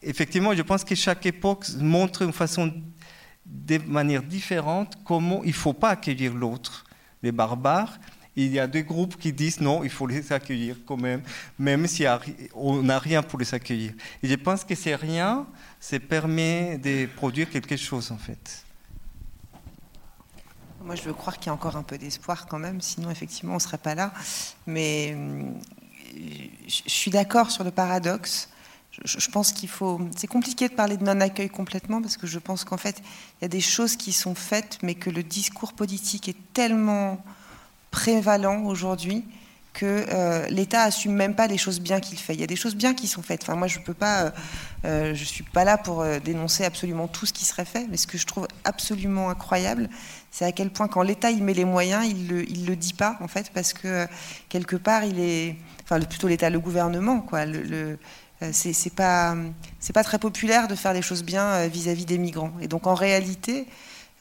effectivement, 0.00 0.54
je 0.54 0.62
pense 0.62 0.84
que 0.84 0.94
chaque 0.94 1.26
époque 1.26 1.66
montre 1.78 2.22
une 2.22 2.32
façon, 2.32 2.72
de 3.44 3.78
manière 3.78 4.22
différente, 4.22 4.96
comment 5.04 5.42
il 5.42 5.48
ne 5.48 5.52
faut 5.52 5.72
pas 5.72 5.90
accueillir 5.90 6.32
l'autre, 6.32 6.84
les 7.22 7.32
barbares. 7.32 7.98
Il 8.36 8.52
y 8.52 8.58
a 8.58 8.66
des 8.66 8.82
groupes 8.82 9.16
qui 9.16 9.32
disent 9.32 9.60
non, 9.60 9.84
il 9.84 9.90
faut 9.90 10.06
les 10.06 10.32
accueillir 10.32 10.76
quand 10.86 10.96
même, 10.96 11.22
même 11.58 11.86
si 11.86 12.04
on 12.54 12.82
n'a 12.82 12.98
rien 12.98 13.22
pour 13.22 13.38
les 13.38 13.54
accueillir. 13.54 13.92
Et 14.22 14.28
je 14.28 14.34
pense 14.34 14.64
que 14.64 14.74
ces 14.74 14.94
rien, 14.94 15.46
ça 15.80 15.98
permet 16.00 16.78
de 16.78 17.06
produire 17.06 17.50
quelque 17.50 17.76
chose 17.76 18.10
en 18.10 18.18
fait. 18.18 18.64
Moi, 20.84 20.96
je 20.96 21.02
veux 21.02 21.12
croire 21.12 21.38
qu'il 21.38 21.46
y 21.46 21.50
a 21.50 21.52
encore 21.52 21.76
un 21.76 21.84
peu 21.84 21.96
d'espoir 21.96 22.46
quand 22.46 22.58
même, 22.58 22.80
sinon, 22.80 23.08
effectivement, 23.10 23.52
on 23.52 23.56
ne 23.56 23.60
serait 23.60 23.78
pas 23.78 23.94
là. 23.94 24.12
Mais 24.66 25.14
euh, 25.14 25.44
je 26.66 26.82
suis 26.90 27.10
d'accord 27.10 27.52
sur 27.52 27.62
le 27.62 27.70
paradoxe. 27.70 28.48
Je 29.04 29.30
pense 29.30 29.52
qu'il 29.52 29.68
faut. 29.68 30.00
C'est 30.16 30.26
compliqué 30.26 30.68
de 30.68 30.74
parler 30.74 30.96
de 30.96 31.04
non-accueil 31.04 31.48
complètement 31.48 32.02
parce 32.02 32.16
que 32.16 32.26
je 32.26 32.38
pense 32.38 32.64
qu'en 32.64 32.76
fait, 32.76 33.00
il 33.40 33.42
y 33.42 33.44
a 33.44 33.48
des 33.48 33.60
choses 33.60 33.96
qui 33.96 34.12
sont 34.12 34.34
faites, 34.34 34.78
mais 34.82 34.94
que 34.94 35.08
le 35.08 35.22
discours 35.22 35.72
politique 35.72 36.28
est 36.28 36.36
tellement 36.52 37.24
prévalent 37.92 38.64
aujourd'hui 38.64 39.24
que 39.72 39.86
euh, 39.86 40.46
l'État 40.48 40.82
assume 40.82 41.14
même 41.14 41.34
pas 41.34 41.46
les 41.46 41.56
choses 41.56 41.80
bien 41.80 42.00
qu'il 42.00 42.18
fait. 42.18 42.34
Il 42.34 42.40
y 42.40 42.44
a 42.44 42.46
des 42.46 42.56
choses 42.56 42.74
bien 42.74 42.92
qui 42.94 43.06
sont 43.06 43.22
faites. 43.22 43.42
Enfin, 43.42 43.54
moi, 43.54 43.68
je 43.68 43.78
peux 43.78 43.94
pas, 43.94 44.24
euh, 44.24 44.30
euh, 44.84 45.14
je 45.14 45.24
suis 45.24 45.44
pas 45.44 45.64
là 45.64 45.78
pour 45.78 46.04
dénoncer 46.24 46.64
absolument 46.64 47.08
tout 47.08 47.24
ce 47.24 47.32
qui 47.32 47.44
serait 47.44 47.64
fait, 47.64 47.86
mais 47.88 47.96
ce 47.96 48.06
que 48.06 48.18
je 48.18 48.26
trouve 48.26 48.48
absolument 48.64 49.30
incroyable, 49.30 49.88
c'est 50.30 50.44
à 50.44 50.52
quel 50.52 50.70
point 50.70 50.88
quand 50.88 51.02
l'État 51.02 51.30
y 51.30 51.40
met 51.40 51.54
les 51.54 51.64
moyens, 51.64 52.06
il 52.06 52.28
le, 52.28 52.42
le 52.42 52.76
dit 52.76 52.92
pas 52.92 53.16
en 53.20 53.28
fait, 53.28 53.50
parce 53.54 53.72
que 53.72 54.06
quelque 54.48 54.76
part, 54.76 55.04
il 55.04 55.18
est, 55.18 55.56
enfin, 55.84 56.00
plutôt 56.00 56.28
l'État, 56.28 56.50
le 56.50 56.60
gouvernement, 56.60 57.20
quoi. 57.20 57.46
Le, 57.46 57.98
c'est 58.50 58.94
pas, 58.94 59.36
c'est 59.78 59.92
pas 59.92 60.02
très 60.02 60.18
populaire 60.18 60.66
de 60.66 60.74
faire 60.74 60.92
des 60.92 61.02
choses 61.02 61.22
bien 61.22 61.68
vis-à-vis 61.68 62.04
des 62.04 62.18
migrants. 62.18 62.52
Et 62.60 62.66
donc, 62.66 62.88
en 62.88 62.94
réalité, 62.94 63.68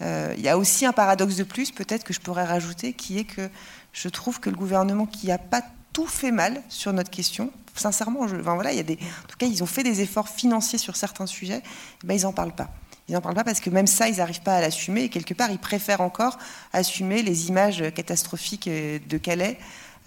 il 0.01 0.41
y 0.41 0.49
a 0.49 0.57
aussi 0.57 0.85
un 0.85 0.93
paradoxe 0.93 1.35
de 1.35 1.43
plus, 1.43 1.71
peut-être 1.71 2.03
que 2.03 2.13
je 2.13 2.19
pourrais 2.19 2.45
rajouter, 2.45 2.93
qui 2.93 3.19
est 3.19 3.23
que 3.23 3.49
je 3.93 4.09
trouve 4.09 4.39
que 4.39 4.49
le 4.49 4.55
gouvernement 4.55 5.05
qui 5.05 5.27
n'a 5.27 5.37
pas 5.37 5.61
tout 5.93 6.07
fait 6.07 6.31
mal 6.31 6.61
sur 6.69 6.93
notre 6.93 7.11
question, 7.11 7.51
sincèrement, 7.75 8.27
je, 8.27 8.35
voilà, 8.35 8.71
il 8.71 8.77
y 8.77 8.79
a 8.79 8.83
des, 8.83 8.95
en 8.95 9.27
tout 9.27 9.37
cas, 9.37 9.45
ils 9.45 9.61
ont 9.63 9.67
fait 9.67 9.83
des 9.83 10.01
efforts 10.01 10.29
financiers 10.29 10.79
sur 10.79 10.95
certains 10.95 11.27
sujets, 11.27 11.61
eh 12.03 12.07
ben, 12.07 12.15
ils 12.15 12.23
n'en 12.23 12.33
parlent 12.33 12.55
pas. 12.55 12.69
Ils 13.07 13.13
n'en 13.13 13.21
parlent 13.21 13.35
pas 13.35 13.43
parce 13.43 13.59
que 13.59 13.69
même 13.69 13.87
ça, 13.87 14.07
ils 14.07 14.17
n'arrivent 14.17 14.41
pas 14.41 14.55
à 14.55 14.61
l'assumer. 14.61 15.03
Et 15.03 15.09
quelque 15.09 15.33
part, 15.33 15.51
ils 15.51 15.59
préfèrent 15.59 16.01
encore 16.01 16.37
assumer 16.71 17.23
les 17.23 17.49
images 17.49 17.83
catastrophiques 17.93 18.69
de 18.69 19.17
Calais, 19.17 19.57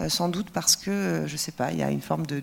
euh, 0.01 0.09
sans 0.09 0.29
doute 0.29 0.49
parce 0.49 0.75
que, 0.75 0.89
euh, 0.89 1.27
je 1.27 1.33
ne 1.33 1.37
sais 1.37 1.51
pas, 1.51 1.71
il 1.71 1.77
y 1.77 1.83
a 1.83 1.91
une 1.91 2.01
forme 2.01 2.25
de, 2.25 2.41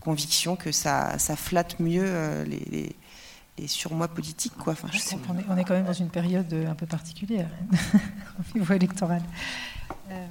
conviction 0.00 0.56
que 0.56 0.72
ça, 0.72 1.16
flatte 1.36 1.78
mieux 1.78 2.04
euh, 2.04 2.44
les, 2.44 2.94
les, 3.58 3.66
surmois 3.66 4.08
politiques. 4.08 4.56
Quoi. 4.56 4.72
Enfin, 4.74 4.88
on, 5.28 5.38
est, 5.38 5.44
on, 5.48 5.56
est, 5.56 5.64
quand 5.64 5.74
même 5.74 5.86
dans 5.86 5.92
une 5.92 6.08
période 6.08 6.52
un 6.52 6.74
peu 6.74 6.86
particulière 6.86 7.48
au 8.38 8.58
niveau 8.58 8.74
électoral. 8.74 9.22
Euh, 10.10 10.26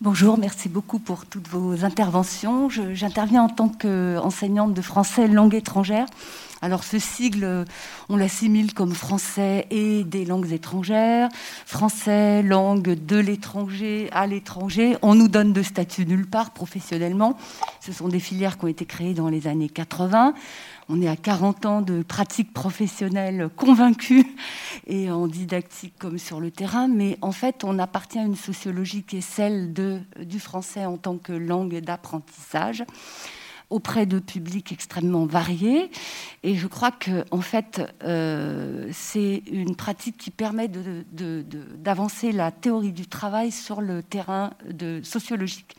bonjour, 0.00 0.38
merci 0.38 0.68
beaucoup 0.68 0.98
pour 0.98 1.26
toutes 1.26 1.48
vos 1.48 1.84
interventions. 1.84 2.68
J'interviens 2.68 3.42
en 3.44 3.48
tant 3.48 3.68
qu'enseignante 3.68 4.74
de 4.74 4.82
français 4.82 5.28
langue 5.28 5.54
étrangère. 5.54 6.06
Alors 6.66 6.82
ce 6.82 6.98
sigle, 6.98 7.64
on 8.08 8.16
l'assimile 8.16 8.74
comme 8.74 8.92
français 8.92 9.68
et 9.70 10.02
des 10.02 10.24
langues 10.24 10.50
étrangères, 10.50 11.28
français, 11.64 12.42
langue 12.42 12.94
de 13.06 13.16
l'étranger 13.16 14.08
à 14.10 14.26
l'étranger. 14.26 14.96
On 15.00 15.14
nous 15.14 15.28
donne 15.28 15.52
de 15.52 15.62
statut 15.62 16.06
nulle 16.06 16.26
part 16.26 16.50
professionnellement. 16.50 17.36
Ce 17.78 17.92
sont 17.92 18.08
des 18.08 18.18
filières 18.18 18.58
qui 18.58 18.64
ont 18.64 18.68
été 18.68 18.84
créées 18.84 19.14
dans 19.14 19.28
les 19.28 19.46
années 19.46 19.68
80. 19.68 20.34
On 20.88 21.00
est 21.00 21.06
à 21.06 21.14
40 21.14 21.66
ans 21.66 21.82
de 21.82 22.02
pratique 22.02 22.52
professionnelle 22.52 23.48
convaincue 23.54 24.26
et 24.88 25.08
en 25.08 25.28
didactique 25.28 25.94
comme 26.00 26.18
sur 26.18 26.40
le 26.40 26.50
terrain, 26.50 26.88
mais 26.88 27.16
en 27.22 27.30
fait, 27.30 27.62
on 27.62 27.78
appartient 27.78 28.18
à 28.18 28.24
une 28.24 28.34
sociologie 28.34 29.04
qui 29.04 29.18
est 29.18 29.20
celle 29.20 29.72
du 29.72 30.40
français 30.40 30.84
en 30.84 30.96
tant 30.96 31.16
que 31.16 31.32
langue 31.32 31.78
d'apprentissage 31.78 32.82
auprès 33.70 34.06
de 34.06 34.18
publics 34.18 34.72
extrêmement 34.72 35.26
variés. 35.26 35.90
Et 36.42 36.54
je 36.54 36.66
crois 36.66 36.90
que, 36.90 37.24
en 37.30 37.40
fait, 37.40 37.82
euh, 38.04 38.88
c'est 38.92 39.42
une 39.50 39.74
pratique 39.76 40.16
qui 40.16 40.30
permet 40.30 40.68
d'avancer 40.68 42.32
la 42.32 42.50
théorie 42.50 42.92
du 42.92 43.06
travail 43.06 43.50
sur 43.50 43.80
le 43.80 44.02
terrain 44.02 44.52
de, 44.70 45.00
sociologique. 45.02 45.76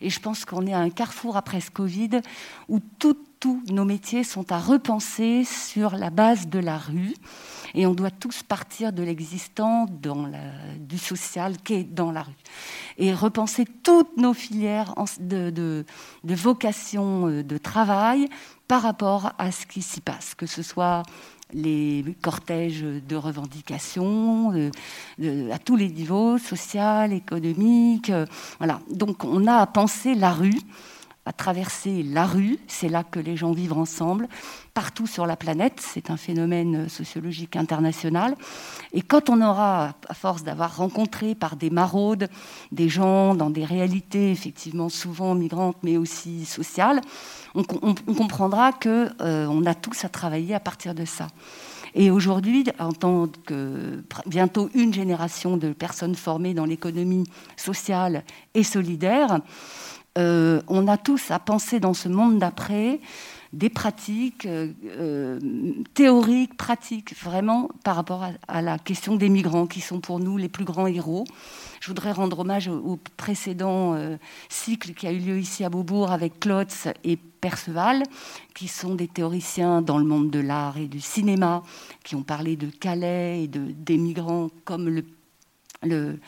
Et 0.00 0.10
je 0.10 0.20
pense 0.20 0.44
qu'on 0.44 0.66
est 0.66 0.74
à 0.74 0.78
un 0.78 0.90
carrefour 0.90 1.36
après 1.36 1.60
ce 1.60 1.70
Covid 1.70 2.20
où 2.68 2.80
tous 2.80 3.16
nos 3.70 3.86
métiers 3.86 4.22
sont 4.22 4.52
à 4.52 4.58
repenser 4.58 5.44
sur 5.44 5.96
la 5.96 6.10
base 6.10 6.48
de 6.48 6.58
la 6.58 6.76
rue. 6.76 7.14
Et 7.74 7.86
on 7.86 7.94
doit 7.94 8.10
tous 8.10 8.42
partir 8.42 8.92
de 8.92 9.02
l'existant, 9.02 9.86
du 10.78 10.98
social 10.98 11.56
qui 11.58 11.74
est 11.74 11.84
dans 11.84 12.12
la 12.12 12.22
rue. 12.22 12.32
Et 12.98 13.14
repenser 13.14 13.64
toutes 13.82 14.16
nos 14.16 14.34
filières 14.34 14.94
de, 15.20 15.84
vocation 16.24 17.28
euh, 17.28 17.42
de 17.42 17.58
travail 17.58 18.28
par 18.68 18.82
rapport 18.82 19.32
à 19.38 19.52
ce 19.52 19.66
qui 19.66 19.82
s'y 19.82 20.00
passe, 20.00 20.34
que 20.34 20.46
ce 20.46 20.62
soit 20.62 21.02
les 21.52 22.04
cortèges 22.22 22.82
de 22.82 23.16
revendications 23.16 24.70
à 25.20 25.58
tous 25.58 25.76
les 25.76 25.88
niveaux, 25.88 26.38
social, 26.38 27.12
économique. 27.12 28.10
Euh, 28.10 28.26
voilà. 28.58 28.80
Donc 28.90 29.24
on 29.24 29.46
a 29.46 29.56
à 29.56 29.66
penser 29.66 30.14
la 30.14 30.32
rue 30.32 30.60
à 31.26 31.32
traverser 31.32 32.02
la 32.02 32.24
rue, 32.24 32.58
c'est 32.66 32.88
là 32.88 33.04
que 33.04 33.20
les 33.20 33.36
gens 33.36 33.52
vivent 33.52 33.74
ensemble, 33.74 34.26
partout 34.72 35.06
sur 35.06 35.26
la 35.26 35.36
planète, 35.36 35.74
c'est 35.78 36.10
un 36.10 36.16
phénomène 36.16 36.88
sociologique 36.88 37.56
international. 37.56 38.34
Et 38.92 39.02
quand 39.02 39.28
on 39.28 39.42
aura, 39.42 39.94
à 40.08 40.14
force 40.14 40.42
d'avoir 40.44 40.76
rencontré 40.76 41.34
par 41.34 41.56
des 41.56 41.70
maraudes 41.70 42.28
des 42.72 42.88
gens 42.88 43.34
dans 43.34 43.50
des 43.50 43.64
réalités 43.64 44.30
effectivement 44.30 44.88
souvent 44.88 45.34
migrantes 45.34 45.76
mais 45.82 45.98
aussi 45.98 46.46
sociales, 46.46 47.00
on, 47.54 47.64
comprendra 47.64 48.72
que 48.72 49.10
euh, 49.20 49.64
a 49.66 49.74
tous 49.74 50.04
à 50.04 50.08
travailler 50.08 50.54
à 50.54 50.60
partir 50.60 50.94
de 50.94 51.04
ça. 51.04 51.26
Et 51.94 52.10
aujourd'hui, 52.10 52.64
en 52.78 52.92
tant 52.92 53.26
que 53.46 54.02
bientôt 54.26 54.70
une 54.74 54.94
génération 54.94 55.56
de 55.56 55.72
personnes 55.72 56.14
formées 56.14 56.54
dans 56.54 56.64
l'économie 56.64 57.24
sociale 57.56 58.24
et 58.54 58.62
solidaire, 58.62 59.40
euh, 60.18 60.60
on 60.66 60.88
a 60.88 60.96
tous 60.96 61.30
à 61.30 61.38
penser 61.38 61.78
dans 61.78 61.94
ce 61.94 62.08
monde 62.08 62.38
d'après 62.38 63.00
des 63.52 63.68
pratiques 63.68 64.46
euh, 64.46 64.72
euh, 64.86 65.38
théoriques, 65.94 66.56
pratiques, 66.56 67.14
vraiment 67.22 67.68
par 67.84 67.96
rapport 67.96 68.24
à, 68.46 68.62
la 68.62 68.78
question 68.78 69.16
des 69.16 69.28
migrants, 69.28 69.66
qui 69.66 69.80
sont 69.80 70.00
pour 70.00 70.20
nous 70.20 70.36
les 70.36 70.48
plus 70.48 70.64
grands 70.64 70.86
héros. 70.86 71.24
Je 71.80 71.88
voudrais 71.88 72.12
rendre 72.12 72.40
hommage 72.40 72.68
au, 72.68 72.98
précédent 73.16 73.96
cycle 74.48 74.94
qui 74.94 75.06
a 75.06 75.12
eu 75.12 75.18
lieu 75.18 75.38
ici 75.38 75.64
à 75.64 75.70
Beaubourg 75.70 76.12
avec 76.12 76.38
Klotz 76.38 76.88
et 77.04 77.16
Perceval, 77.16 78.02
qui 78.54 78.68
sont 78.68 78.94
des 78.94 79.08
théoriciens 79.08 79.80
dans 79.80 79.98
le 79.98 80.04
monde 80.04 80.30
de 80.30 80.40
l'art 80.40 80.76
et 80.76 80.86
du 80.86 81.00
cinéma, 81.00 81.62
qui 82.04 82.16
ont 82.16 82.22
parlé 82.22 82.56
de 82.56 82.66
Calais 82.66 83.44
et 83.44 83.48
de, 83.48 83.72
des 83.72 83.96
migrants 83.96 84.48
comme 84.64 84.88
le, 84.88 85.04
le 85.82 86.18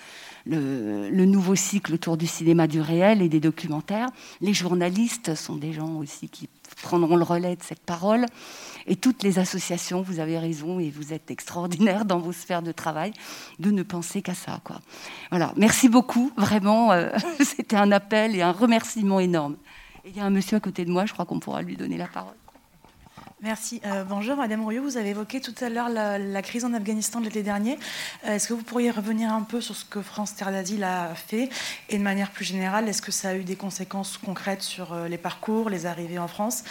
le, 0.47 1.25
nouveau 1.25 1.55
cycle 1.55 1.95
autour 1.95 2.17
du 2.17 2.27
cinéma 2.27 2.67
du 2.67 2.81
réel 2.81 3.23
et 3.23 3.29
des 3.29 3.41
documentaires. 3.41 4.09
Les 4.41 4.55
journalistes 4.55 5.35
sont 5.35 5.57
des 5.57 5.73
gens 5.73 5.97
aussi 5.99 6.29
qui 6.29 6.49
prendront 6.83 7.17
le 7.17 7.23
relais 7.23 7.57
de 7.57 7.63
cette 7.63 7.81
parole. 7.81 8.27
Et 8.87 8.97
toutes 8.97 9.23
les 9.23 9.39
associations, 9.39 10.03
vous 10.03 10.19
avez 10.19 10.39
raison, 10.39 10.81
et 10.81 10.91
vous 10.91 11.13
êtes 11.13 11.31
extraordinaires 11.31 12.05
dans 12.05 12.19
vos 12.19 12.33
sphères 12.33 12.63
de 12.63 12.73
travail, 12.73 13.13
de 13.61 13.71
ne 13.71 13.85
penser 13.85 14.23
qu'à 14.23 14.35
ça. 14.35 14.61
Voilà, 15.31 15.53
merci 15.57 15.89
beaucoup, 15.89 16.33
vraiment, 16.37 16.91
euh, 16.91 17.11
c'était 17.41 17.77
un 17.77 17.93
appel 17.93 18.35
et 18.35 18.43
un 18.43 18.53
remerciement 18.53 19.21
énorme. 19.21 19.57
Il 20.05 20.17
y 20.17 20.21
a 20.21 20.25
un 20.25 20.31
monsieur 20.31 20.57
à 20.57 20.61
côté 20.61 20.85
de 20.85 20.91
moi, 20.91 21.07
je 21.07 21.13
crois 21.13 21.25
qu'on 21.25 21.39
pourra 21.39 21.63
lui 21.63 21.77
donner 21.77 21.97
la 21.97 22.09
parole. 22.09 22.35
Merci. 23.43 23.81
Euh, 23.85 24.05
bonjour, 24.05 24.37
Madame 24.37 24.63
Rouillot. 24.63 24.85
Vous 24.85 24.97
avez 24.97 25.11
évoqué 25.11 25.41
tout 25.41 25.55
à 25.65 25.69
l'heure 25.69 25.89
la, 25.89 26.43
crise 26.43 26.65
en 26.65 26.73
Afghanistan 26.75 27.19
de 27.19 27.25
l'été 27.25 27.43
dernier. 27.43 27.77
Euh, 28.25 28.37
est-ce 28.37 28.47
que 28.47 28.55
vous 28.55 28.63
pourriez 28.63 28.93
revenir 28.93 29.33
un 29.33 29.43
peu 29.43 29.61
sur 29.61 29.75
ce 29.75 29.85
que 29.85 30.01
France 30.01 30.37
Terre 30.37 30.53
d'Asile 30.53 30.85
a 30.85 31.13
fait 31.17 31.49
Et 31.89 31.99
de 31.99 32.05
manière 32.05 32.31
plus 32.31 32.45
générale, 32.45 32.89
est-ce 32.89 33.03
que 33.03 33.11
ça 33.11 33.31
a 33.31 33.35
eu 33.35 33.43
des 33.43 33.57
conséquences 33.57 34.17
concrètes 34.17 34.63
sur 34.63 34.93
euh, 34.93 35.09
les 35.09 35.19
parcours, 35.19 35.71
les 35.71 35.87
arrivées 35.87 36.21
en 36.21 36.29
France 36.29 36.63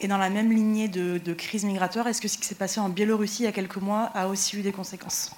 Et 0.00 0.08
dans 0.08 0.16
la 0.16 0.30
même 0.30 0.50
lignée 0.50 0.88
de, 0.88 1.34
crise 1.34 1.66
migratoire, 1.66 2.06
est-ce 2.06 2.22
que 2.22 2.28
ce 2.28 2.38
qui 2.38 2.46
s'est 2.46 2.54
passé 2.54 2.80
en 2.80 2.88
Biélorussie 2.88 3.42
il 3.42 3.46
y 3.46 3.48
a 3.48 3.52
quelques 3.52 3.76
mois 3.76 4.04
a 4.14 4.28
aussi 4.28 4.56
eu 4.56 4.62
des 4.62 4.72
conséquences? 4.72 5.30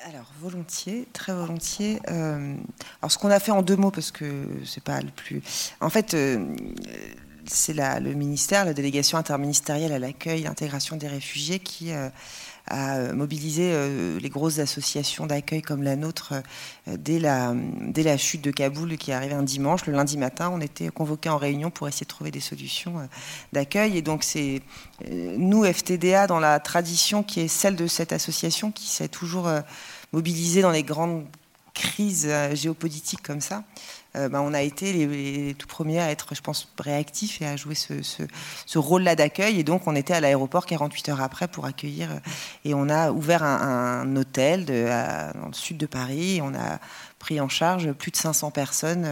Alors 0.00 0.30
volontiers, 0.38 1.08
très 1.14 1.32
volontiers. 1.32 1.98
alors 2.08 3.10
ce 3.10 3.16
qu'on 3.16 3.30
a 3.30 3.40
fait 3.40 3.52
en 3.52 3.62
deux 3.62 3.76
mots 3.76 3.92
parce 3.92 4.10
que 4.10 4.48
c'est 4.66 4.82
pas 4.82 5.00
le 5.00 5.10
plus. 5.10 5.40
En 5.80 5.88
fait, 5.88 6.14
c'est 7.46 7.74
le 7.74 8.14
ministère, 8.14 8.64
la 8.64 8.74
délégation 8.74 9.18
interministérielle 9.18 9.92
à 9.92 9.98
l'accueil 9.98 10.40
et 10.40 10.44
l'intégration 10.44 10.96
des 10.96 11.08
réfugiés 11.08 11.58
qui 11.58 11.92
euh, 11.92 12.08
a 12.68 13.12
mobilisé 13.12 13.72
euh, 13.72 14.18
les 14.20 14.28
grosses 14.28 14.58
associations 14.58 15.26
d'accueil 15.26 15.62
comme 15.62 15.82
la 15.82 15.96
nôtre 15.96 16.34
euh, 16.88 16.96
dès, 16.96 17.18
la, 17.18 17.54
dès 17.80 18.02
la 18.02 18.16
chute 18.16 18.42
de 18.42 18.50
Kaboul 18.50 18.96
qui 18.96 19.10
est 19.10 19.14
arrivée 19.14 19.34
un 19.34 19.42
dimanche. 19.42 19.86
Le 19.86 19.92
lundi 19.92 20.16
matin, 20.18 20.50
on 20.52 20.60
était 20.60 20.88
convoqués 20.88 21.28
en 21.28 21.38
réunion 21.38 21.70
pour 21.70 21.88
essayer 21.88 22.04
de 22.04 22.10
trouver 22.10 22.30
des 22.30 22.40
solutions 22.40 23.08
d'accueil. 23.52 23.96
Et 23.96 24.02
donc 24.02 24.22
c'est 24.22 24.62
nous, 25.10 25.64
FTDA, 25.64 26.26
dans 26.26 26.40
la 26.40 26.60
tradition 26.60 27.22
qui 27.22 27.40
est 27.40 27.48
celle 27.48 27.76
de 27.76 27.86
cette 27.86 28.12
association, 28.12 28.70
qui 28.70 28.86
s'est 28.86 29.08
toujours 29.08 29.50
mobilisée 30.12 30.62
dans 30.62 30.70
les 30.70 30.84
grandes 30.84 31.26
crises 31.74 32.30
géopolitiques 32.52 33.22
comme 33.22 33.40
ça, 33.40 33.64
euh, 34.16 34.28
bah, 34.28 34.42
on 34.42 34.52
a 34.52 34.62
été 34.62 34.92
les, 34.92 35.54
tout 35.54 35.66
premiers 35.66 36.00
à 36.00 36.10
être, 36.10 36.34
je 36.34 36.40
pense, 36.40 36.68
réactifs 36.78 37.40
et 37.40 37.46
à 37.46 37.56
jouer 37.56 37.74
ce, 37.74 38.78
rôle-là 38.78 39.16
d'accueil. 39.16 39.58
Et 39.58 39.64
donc, 39.64 39.86
on 39.86 39.94
était 39.94 40.14
à 40.14 40.20
l'aéroport 40.20 40.66
48 40.66 41.08
heures 41.10 41.20
après 41.20 41.48
pour 41.48 41.64
accueillir. 41.64 42.10
Euh, 42.10 42.18
et 42.64 42.74
on 42.74 42.88
a 42.88 43.10
ouvert 43.10 43.42
un, 43.42 44.16
hôtel 44.16 44.66
dans 44.66 45.46
le 45.48 45.54
sud 45.54 45.78
de 45.78 45.86
Paris. 45.86 46.40
On 46.42 46.54
a 46.54 46.78
pris 47.18 47.40
en 47.40 47.48
charge 47.48 47.92
plus 47.92 48.10
de 48.10 48.16
500 48.16 48.50
personnes 48.50 49.06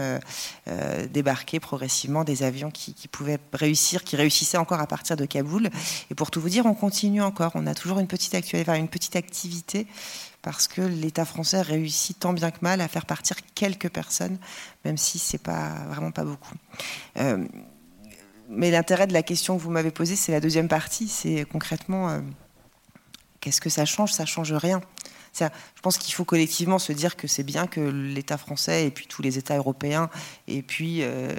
euh, 0.67 1.07
débarquées 1.07 1.61
progressivement 1.61 2.23
des 2.23 2.43
avions 2.43 2.69
qui, 2.69 2.93
pouvaient 3.07 3.39
réussir, 3.53 4.03
qui 4.03 4.17
réussissaient 4.17 4.57
encore 4.57 4.81
à 4.81 4.87
partir 4.87 5.15
de 5.15 5.25
Kaboul. 5.25 5.69
Et 6.11 6.15
pour 6.15 6.29
tout 6.29 6.41
vous 6.41 6.49
dire, 6.49 6.65
on 6.65 6.73
continue 6.73 7.21
encore. 7.21 7.53
On 7.55 7.65
a 7.67 7.73
toujours 7.73 7.99
une 7.99 8.07
petite 8.07 8.35
activité 8.35 8.63
parce 10.41 10.67
que 10.67 10.81
l'État 10.81 11.25
français 11.25 11.61
réussit 11.61 12.19
tant 12.19 12.33
bien 12.33 12.51
que 12.51 12.59
mal 12.61 12.81
à 12.81 12.87
faire 12.87 13.05
partir 13.05 13.37
quelques 13.55 13.89
personnes, 13.89 14.37
même 14.85 14.97
si 14.97 15.19
c'est 15.19 15.37
pas 15.37 15.73
vraiment 15.89 16.11
pas 16.11 16.23
beaucoup. 16.23 16.55
Euh, 17.17 17.45
mais 18.49 18.71
l'intérêt 18.71 19.07
de 19.07 19.13
la 19.13 19.23
question 19.23 19.57
que 19.57 19.61
vous 19.61 19.71
m'avez 19.71 19.91
posée, 19.91 20.15
c'est 20.15 20.31
la 20.31 20.39
deuxième 20.39 20.67
partie, 20.67 21.07
c'est 21.07 21.45
concrètement 21.49 22.09
euh, 22.09 22.19
qu'est-ce 23.39 23.61
que 23.61 23.69
ça 23.69 23.85
change? 23.85 24.11
Ça 24.13 24.25
change 24.25 24.51
rien. 24.53 24.81
Je 25.39 25.47
pense 25.81 25.97
qu'il 25.97 26.13
faut 26.13 26.25
collectivement 26.25 26.77
se 26.77 26.91
dire 26.91 27.15
que 27.15 27.25
c'est 27.25 27.43
bien 27.43 27.65
que 27.65 27.79
l'État 27.79 28.37
français 28.37 28.87
et 28.87 28.91
puis 28.91 29.07
tous 29.07 29.21
les 29.21 29.37
États 29.37 29.55
européens 29.55 30.09
et 30.47 30.61
puis 30.61 30.99
euh, 31.01 31.33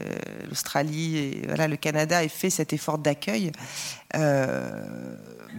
l'Australie 0.48 1.18
et 1.18 1.42
voilà, 1.46 1.68
le 1.68 1.76
Canada 1.76 2.24
aient 2.24 2.28
fait 2.28 2.48
cet 2.48 2.72
effort 2.72 2.98
d'accueil. 2.98 3.52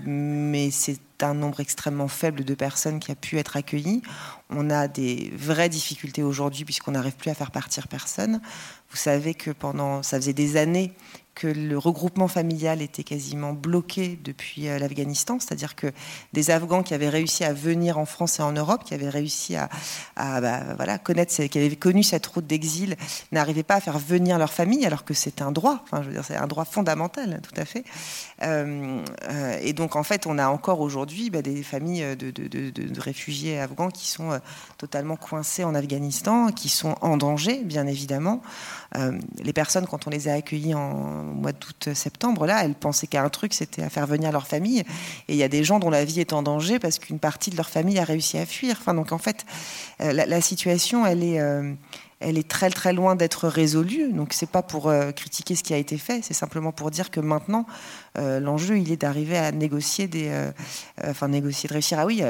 Mais 0.06 0.72
c'est 0.72 1.00
un 1.22 1.34
nombre 1.34 1.60
extrêmement 1.60 2.08
faible 2.08 2.44
de 2.44 2.54
personnes 2.54 3.00
qui 3.00 3.12
a 3.12 3.16
pu 3.16 3.38
être 3.38 3.56
accueillies. 3.56 4.02
On 4.50 4.70
a 4.70 4.88
des 4.88 5.32
vraies 5.36 5.70
difficultés 5.70 6.24
aujourd'hui 6.24 6.66
puisqu'on 6.66 6.92
n'arrive 6.92 7.16
plus 7.16 7.30
à 7.30 7.34
faire 7.34 7.52
partir 7.52 7.88
personne. 7.88 8.42
Vous 8.90 8.98
savez 8.98 9.34
que 9.34 9.52
pendant, 9.52 10.04
ça 10.04 10.18
faisait 10.18 10.34
des 10.34 10.58
années 10.58 10.94
que 11.36 11.48
le 11.48 11.78
regroupement 11.78 12.28
familial 12.28 12.82
était 12.82 13.04
quasiment 13.04 13.54
bloqué 13.54 14.20
depuis 14.24 14.68
euh, 14.68 14.78
l'Afghanistan, 14.78 15.40
c'est-à-dire 15.40 15.76
que 15.76 15.92
des 16.34 16.52
Afghans 16.52 16.84
qui 16.84 16.94
avaient 16.94 17.10
réussi 17.10 17.44
à 17.44 17.54
venir 17.54 17.98
en 17.98 18.06
France 18.06 18.40
et 18.40 18.44
en 18.44 18.52
Europe, 18.52 18.84
qui 18.84 18.94
avaient 18.94 19.10
réussi 19.10 19.56
à, 19.56 19.70
bah, 20.16 20.62
voilà, 20.76 20.98
connaître, 20.98 21.34
qui 21.34 21.58
avaient 21.58 21.76
connu 21.76 22.04
cette 22.04 22.26
route 22.28 22.46
d'exil, 22.46 22.96
n'arrivaient 23.32 23.64
pas 23.64 23.76
à 23.76 23.82
faire 23.82 23.98
venir 23.98 24.38
leur 24.38 24.54
famille, 24.54 24.86
alors 24.86 25.04
que 25.04 25.14
c'est 25.14 25.42
un 25.42 25.52
droit, 25.52 25.80
enfin, 25.84 26.02
je 26.04 26.08
veux 26.08 26.14
dire, 26.14 26.26
c'est 26.26 26.36
un 26.36 26.48
droit 26.48 26.66
fondamental, 26.66 27.42
tout 27.42 27.60
à 27.60 27.66
fait. 27.66 27.84
Euh, 28.44 29.04
euh, 29.30 29.58
et 29.62 29.74
donc, 29.74 29.96
en 29.96 30.04
fait, 30.04 30.28
on 30.28 30.38
a 30.38 30.48
encore 30.48 30.82
aujourd'hui 30.82 31.30
bah, 31.30 31.42
des 31.42 31.64
familles 31.64 32.16
de, 32.16 32.32
de, 32.32 33.02
réfugiés 33.02 33.60
afghans 33.60 33.90
qui 33.90 34.08
sont 34.08 34.40
totalement 34.78 35.16
coincés 35.16 35.64
en 35.64 35.74
Afghanistan, 35.74 36.52
qui 36.52 36.70
sont 36.70 36.96
en 37.02 37.18
danger, 37.18 37.64
bien 37.64 37.88
évidemment. 37.88 38.42
Les 39.42 39.54
personnes, 39.54 39.88
quand 39.88 40.08
on 40.08 40.10
les 40.10 40.28
a 40.28 40.34
accueillis 40.34 40.74
en 40.76 41.24
mois 41.24 41.52
d'août-septembre, 41.52 42.46
là, 42.46 42.64
elles 42.64 42.76
pensaient 42.76 43.08
qu'un 43.08 43.30
truc, 43.30 43.54
c'était 43.54 43.82
à 43.82 43.90
faire 43.90 44.08
venir 44.08 44.32
leur 44.32 44.48
famille. 44.48 44.80
Et 45.28 45.34
il 45.34 45.36
y 45.36 45.44
a 45.44 45.48
des 45.48 45.64
gens 45.64 45.80
dont 45.80 45.90
la 45.90 46.06
vie 46.06 46.20
est 46.20 46.34
en 46.34 46.44
danger 46.44 46.80
parce 46.80 47.00
qu'une 47.00 47.20
partie 47.20 47.50
de 47.50 47.58
leur 47.58 47.70
famille 47.70 48.00
a 48.00 48.04
réussi 48.04 48.38
à 48.38 48.46
fuir. 48.46 48.78
Enfin, 48.80 48.94
donc 48.94 49.12
en 49.12 49.18
fait, 49.18 49.46
euh, 50.02 50.14
la, 50.14 50.42
situation, 50.42 51.06
elle 51.06 51.24
est, 51.24 51.40
euh, 51.40 51.74
elle 52.24 52.38
est 52.38 52.48
très 52.48 52.70
très 52.70 52.94
loin 52.94 53.16
d'être 53.16 53.48
résolue. 53.48 54.12
Donc 54.12 54.34
c'est 54.34 54.50
pas 54.50 54.62
pour 54.62 54.90
euh, 54.90 55.12
critiquer 55.12 55.56
ce 55.56 55.64
qui 55.64 55.74
a 55.74 55.78
été 55.78 55.98
fait, 55.98 56.22
c'est 56.24 56.34
simplement 56.34 56.72
pour 56.72 56.92
dire 56.92 57.12
que 57.12 57.20
maintenant, 57.20 57.66
l'enjeu, 58.16 58.78
il 58.78 58.92
est 58.92 58.98
d'arriver 58.98 59.38
à 59.38 59.52
négocier 59.52 60.08
des, 60.08 60.32
enfin 61.04 61.28
négocier, 61.28 61.68
de 61.68 61.74
réussir 61.74 61.98
à 61.98 62.06
oui, 62.06 62.22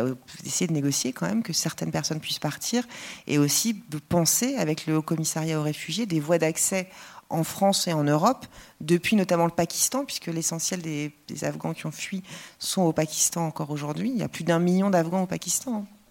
essayer 0.45 0.65
de 0.65 0.71
négocier 0.71 1.11
quand 1.11 1.27
même 1.27 1.43
que 1.43 1.51
certaines 1.51 1.91
personnes 1.91 2.21
puissent 2.21 2.39
partir 2.39 2.85
et 3.27 3.37
aussi 3.37 3.83
de 3.89 3.97
penser 3.97 4.55
avec 4.55 4.87
le 4.87 4.95
Haut 4.95 5.01
Commissariat 5.01 5.59
aux 5.59 5.63
réfugiés 5.63 6.05
des 6.05 6.21
voies 6.21 6.37
d'accès 6.37 6.87
en 7.33 7.43
France 7.43 7.87
et 7.87 7.93
en 7.93 8.03
Europe, 8.03 8.45
depuis 8.79 9.15
notamment 9.15 9.45
le 9.45 9.51
Pakistan, 9.51 10.05
puisque 10.05 10.27
l'essentiel 10.27 10.81
des, 10.81 11.13
Afghans 11.41 11.73
qui 11.73 11.85
ont 11.85 11.91
fui 11.91 12.23
sont 12.59 12.83
au 12.83 12.93
Pakistan 12.93 13.47
encore 13.47 13.71
aujourd'hui. 13.71 14.11
Il 14.13 14.17
y 14.17 14.23
a 14.23 14.29
plus 14.29 14.43
d'un 14.43 14.59
million 14.59 14.89
d'Afghans 14.89 15.23
au 15.23 15.27
Pakistan. 15.27 15.79
Euh, 15.79 16.02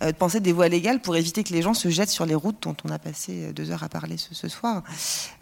de 0.00 0.12
penser 0.12 0.40
des 0.40 0.52
voies 0.52 0.68
légales 0.68 1.00
pour 1.00 1.16
éviter 1.16 1.44
que 1.44 1.52
les 1.52 1.62
gens 1.62 1.74
se 1.74 1.88
jettent 1.88 2.10
sur 2.10 2.26
les 2.26 2.34
routes 2.34 2.62
dont 2.62 2.76
on 2.84 2.90
a 2.90 2.98
passé 2.98 3.52
deux 3.52 3.70
heures 3.70 3.82
à 3.82 3.88
parler 3.88 4.16
ce, 4.16 4.48
soir. 4.48 4.82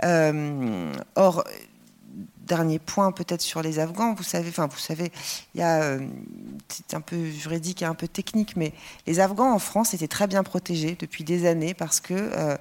Euh, 0.05 0.93
or, 1.17 1.45
dernier 2.47 2.79
point 2.79 3.13
peut-être 3.13 3.41
sur 3.41 3.63
les 3.63 3.79
Afghans, 3.79 4.15
vous 4.15 4.23
savez, 4.23 4.49
enfin 4.49 4.67
vous 4.67 4.79
savez, 4.79 5.11
il 5.55 5.61
y 5.61 5.63
a, 5.63 5.83
euh, 5.83 6.07
c'est 6.69 6.95
un 6.95 7.01
peu 7.01 7.31
juridique 7.31 7.83
et 7.83 7.85
un 7.85 7.95
peu 7.95 8.09
technique, 8.09 8.57
mais 8.57 8.73
les 9.07 9.21
Afghans 9.21 9.53
en 9.53 9.59
France 9.59 9.95
étaient 9.95 10.09
très 10.09 10.27
bien 10.27 10.43
protégés 10.43 10.97
depuis 10.99 11.25
des 11.25 11.47
années 11.47 11.75
parce 11.75 12.01
que 12.01 12.15
euh, 12.15 12.57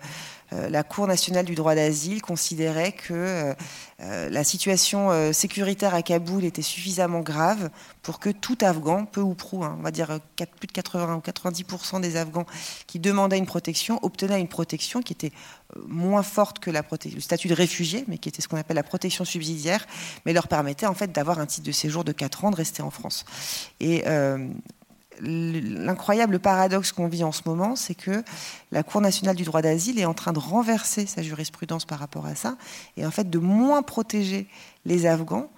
la 0.70 0.84
Cour 0.84 1.08
nationale 1.08 1.46
du 1.46 1.56
droit 1.56 1.76
d'asile 1.76 2.22
considérait 2.22 2.92
que 2.92 3.14
euh, 3.14 3.54
euh, 4.02 4.30
la 4.30 4.44
situation 4.44 5.34
sécuritaire 5.34 5.94
à 5.94 6.02
Kaboul 6.02 6.44
était 6.44 6.62
suffisamment 6.62 7.22
grave 7.22 7.70
pour 8.02 8.20
que 8.20 8.30
tout 8.30 8.58
Afghan, 8.62 9.06
peu 9.06 9.22
ou 9.22 9.34
prou, 9.34 9.64
hein, 9.64 9.76
on 9.80 9.84
va 9.84 9.92
dire 9.92 10.20
plus 10.60 10.68
de 10.68 10.72
80 10.72 11.16
ou 11.16 11.20
90% 11.20 12.02
des 12.02 12.18
Afghans 12.18 12.46
qui 12.88 13.00
demandaient 13.00 13.38
une 13.38 13.46
protection, 13.46 14.00
obtenaient 14.02 14.40
une 14.40 14.48
protection 14.48 15.02
qui 15.02 15.14
était 15.14 15.32
moins 15.88 16.24
forte 16.24 16.60
que 16.60 16.72
le 16.72 17.22
statut 17.22 17.48
de 17.48 17.54
réfugié, 17.54 18.04
mais 18.08 18.18
qui 18.18 18.30
était 18.30 18.42
ce 18.42 18.48
qu'on 18.48 18.58
appelle 18.58 18.76
la 18.76 18.84
protection 18.84 19.26
subsidiaire, 19.26 19.86
mais 20.26 20.34
leur 20.34 20.48
permettait 20.48 20.86
en 20.86 20.94
fait 20.94 21.12
d'avoir 21.12 21.40
un 21.40 21.46
titre 21.46 21.66
de 21.66 21.72
séjour 21.72 22.04
de 22.04 22.12
4 22.12 22.46
ans, 22.46 22.52
de 22.52 22.56
rester 22.56 22.82
en 22.82 22.92
France. 22.92 23.26
Et 23.80 24.04
l'incroyable 25.22 26.40
paradoxe 26.40 26.92
qu'on 26.92 27.08
vit 27.08 27.24
en 27.24 27.32
ce 27.32 27.42
moment, 27.46 27.76
c'est 27.76 27.96
que 27.96 28.24
la 28.72 28.84
Cour 28.84 29.02
nationale 29.02 29.36
du 29.36 29.44
droit 29.44 29.62
d'asile 29.62 30.00
est 30.00 30.06
en 30.06 30.14
train 30.14 30.34
de 30.34 30.40
renverser 30.40 31.06
sa 31.06 31.22
jurisprudence 31.22 31.86
par 31.86 32.00
rapport 32.00 32.26
à 32.26 32.36
ça, 32.36 32.58
et 32.98 33.06
en 33.06 33.12
fait 33.12 33.30
de 33.30 33.40
moins 33.40 33.82
protéger 33.82 34.48
les 34.86 35.06
Afghans 35.06 35.50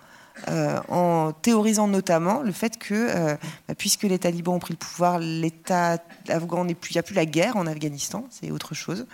euh, 0.49 0.79
en 0.89 1.31
théorisant 1.31 1.87
notamment 1.87 2.41
le 2.41 2.51
fait 2.51 2.77
que, 2.77 2.93
euh, 2.93 3.35
bah, 3.67 3.75
puisque 3.75 4.03
les 4.03 4.19
talibans 4.19 4.55
ont 4.55 4.59
pris 4.59 4.73
le 4.73 4.77
pouvoir, 4.77 5.17
l'État 5.17 5.97
afghan 6.27 6.65
n'est 6.65 6.75
plus, 6.75 6.91
il 6.91 6.95
n'y 6.95 6.99
a 6.99 7.03
plus 7.03 7.15
la 7.15 7.25
guerre 7.25 7.55
en 7.55 7.65
Afghanistan, 7.65 8.25
c'est 8.29 8.51
autre 8.51 8.75
chose, 8.75 9.05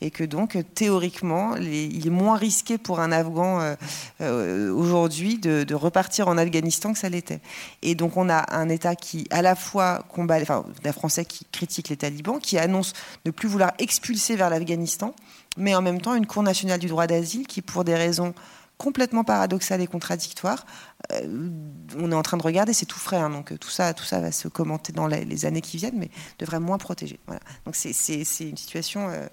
et 0.00 0.10
que 0.10 0.24
donc 0.24 0.56
théoriquement, 0.74 1.56
il 1.56 2.06
est 2.06 2.10
moins 2.10 2.36
risqué 2.36 2.78
pour 2.78 3.00
un 3.00 3.12
Afghan 3.12 3.76
euh, 4.20 4.72
aujourd'hui 4.72 5.38
de, 5.38 5.74
repartir 5.74 6.28
en 6.28 6.38
Afghanistan 6.38 6.92
que 6.92 6.98
ça 6.98 7.08
l'était. 7.08 7.40
Et 7.82 7.94
donc 7.94 8.16
on 8.16 8.28
a 8.28 8.54
un 8.54 8.68
État 8.68 8.96
qui, 8.96 9.26
à 9.30 9.42
la 9.42 9.54
fois 9.54 10.04
combat, 10.08 10.40
enfin, 10.40 10.64
un 10.84 10.92
Français 10.92 11.24
qui 11.24 11.44
critique 11.52 11.90
les 11.90 11.96
talibans, 11.96 12.40
qui 12.40 12.58
annonce 12.58 12.94
ne 13.26 13.30
plus 13.30 13.48
vouloir 13.48 13.72
expulser 13.78 14.34
vers 14.34 14.50
l'Afghanistan, 14.50 15.14
mais 15.56 15.74
en 15.74 15.82
même 15.82 16.00
temps 16.00 16.14
une 16.14 16.26
Cour 16.26 16.42
nationale 16.42 16.80
du 16.80 16.88
droit 16.88 17.06
d'asile 17.06 17.46
qui, 17.46 17.60
pour 17.62 17.84
des 17.84 17.94
raisons 17.94 18.34
complètement 18.80 19.24
paradoxal 19.24 19.82
et 19.82 19.86
contradictoire. 19.86 20.64
Euh, 21.12 21.50
on 21.98 22.10
est 22.10 22.14
en 22.14 22.22
train 22.22 22.38
de 22.38 22.42
regarder, 22.42 22.72
c'est 22.72 22.86
tout 22.86 22.98
frais, 22.98 23.18
hein, 23.18 23.28
donc 23.28 23.52
euh, 23.52 23.58
tout 23.58 23.68
ça, 23.68 23.92
tout 23.92 24.04
ça 24.04 24.20
va 24.20 24.32
se 24.32 24.48
commenter 24.48 24.90
dans 24.94 25.06
les, 25.06 25.44
années 25.44 25.60
qui 25.60 25.76
viennent, 25.76 25.98
mais 25.98 26.08
devrait 26.38 26.60
moins 26.60 26.78
protéger. 26.78 27.20
Voilà. 27.26 27.42
Donc 27.66 27.76
c'est 27.76 27.90
une 27.90 28.56
situation 28.56 29.10
euh, 29.10 29.26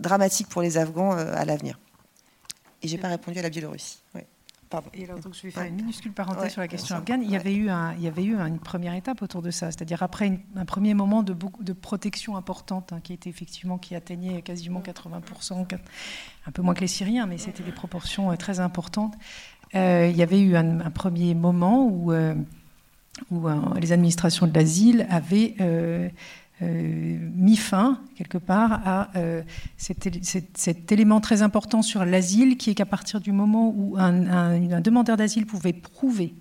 dramatique 0.00 0.48
pour 0.48 0.62
les 0.62 0.78
Afghans 0.78 1.12
à 1.12 1.44
l'avenir. 1.44 1.78
Et 2.82 2.88
j'ai 2.88 2.96
pas 2.96 3.08
répondu 3.08 3.38
à 3.38 3.42
la 3.42 3.50
Biélorussie. 3.50 3.98
Et 4.94 5.04
alors, 5.04 5.20
donc, 5.20 5.34
je 5.34 5.42
vais 5.42 5.50
faire 5.50 5.64
une 5.64 5.76
minuscule 5.76 6.12
parenthèse 6.12 6.52
sur 6.52 6.60
la 6.60 6.68
question 6.68 6.96
afghane. 6.96 7.22
Il 7.22 7.30
y, 7.30 7.36
avait 7.36 7.54
eu 7.54 7.68
un, 7.68 7.94
il 7.94 8.02
y 8.02 8.08
avait 8.08 8.24
eu 8.24 8.36
une 8.36 8.58
première 8.58 8.94
étape 8.94 9.22
autour 9.22 9.42
de 9.42 9.50
ça, 9.50 9.66
c'est-à-dire 9.70 10.02
après 10.02 10.40
un 10.56 10.64
premier 10.64 10.94
moment 10.94 11.22
de, 11.22 11.72
protection 11.72 12.36
importante, 12.36 12.92
hein, 12.92 13.00
qui 13.02 13.12
était 13.12 13.30
effectivement 13.30 13.78
qui 13.78 13.94
atteignait 13.94 14.42
quasiment 14.42 14.80
80%, 14.80 15.66
un 16.46 16.50
peu 16.52 16.62
moins 16.62 16.74
que 16.74 16.80
les 16.80 16.86
Syriens, 16.86 17.26
mais 17.26 17.38
c'était 17.38 17.62
des 17.62 17.72
proportions 17.72 18.30
euh, 18.30 18.36
très 18.36 18.60
importantes. 18.60 19.14
Euh, 19.74 20.08
il 20.10 20.16
y 20.16 20.22
avait 20.22 20.40
eu 20.40 20.56
un, 20.56 20.90
premier 20.90 21.34
moment 21.34 21.86
où, 21.86 22.12
euh, 22.12 22.34
où 23.30 23.46
les 23.80 23.92
administrations 23.92 24.46
de 24.46 24.54
l'asile 24.54 25.06
avaient 25.10 25.54
mis 26.60 27.56
fin, 27.56 28.00
quelque 28.16 28.38
part, 28.38 28.80
à 28.86 29.10
euh, 29.16 29.42
cet, 29.76 30.90
élément 30.90 31.20
très 31.20 31.42
important 31.42 31.82
sur 31.82 32.04
l'asile, 32.04 32.56
qui 32.56 32.70
est 32.70 32.74
qu'à 32.74 32.86
partir 32.86 33.20
du 33.20 33.32
moment 33.32 33.74
où 33.76 33.96
un, 33.98 34.80
demandeur 34.80 35.16
d'asile 35.16 35.46
pouvait 35.46 35.74
prouver 35.74 36.34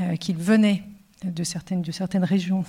euh, 0.00 0.16
qu'il 0.16 0.36
venait 0.36 0.84
de 1.22 1.44
certaines, 1.44 1.82
de 1.82 1.92
certaines 1.92 2.24
régions 2.24 2.64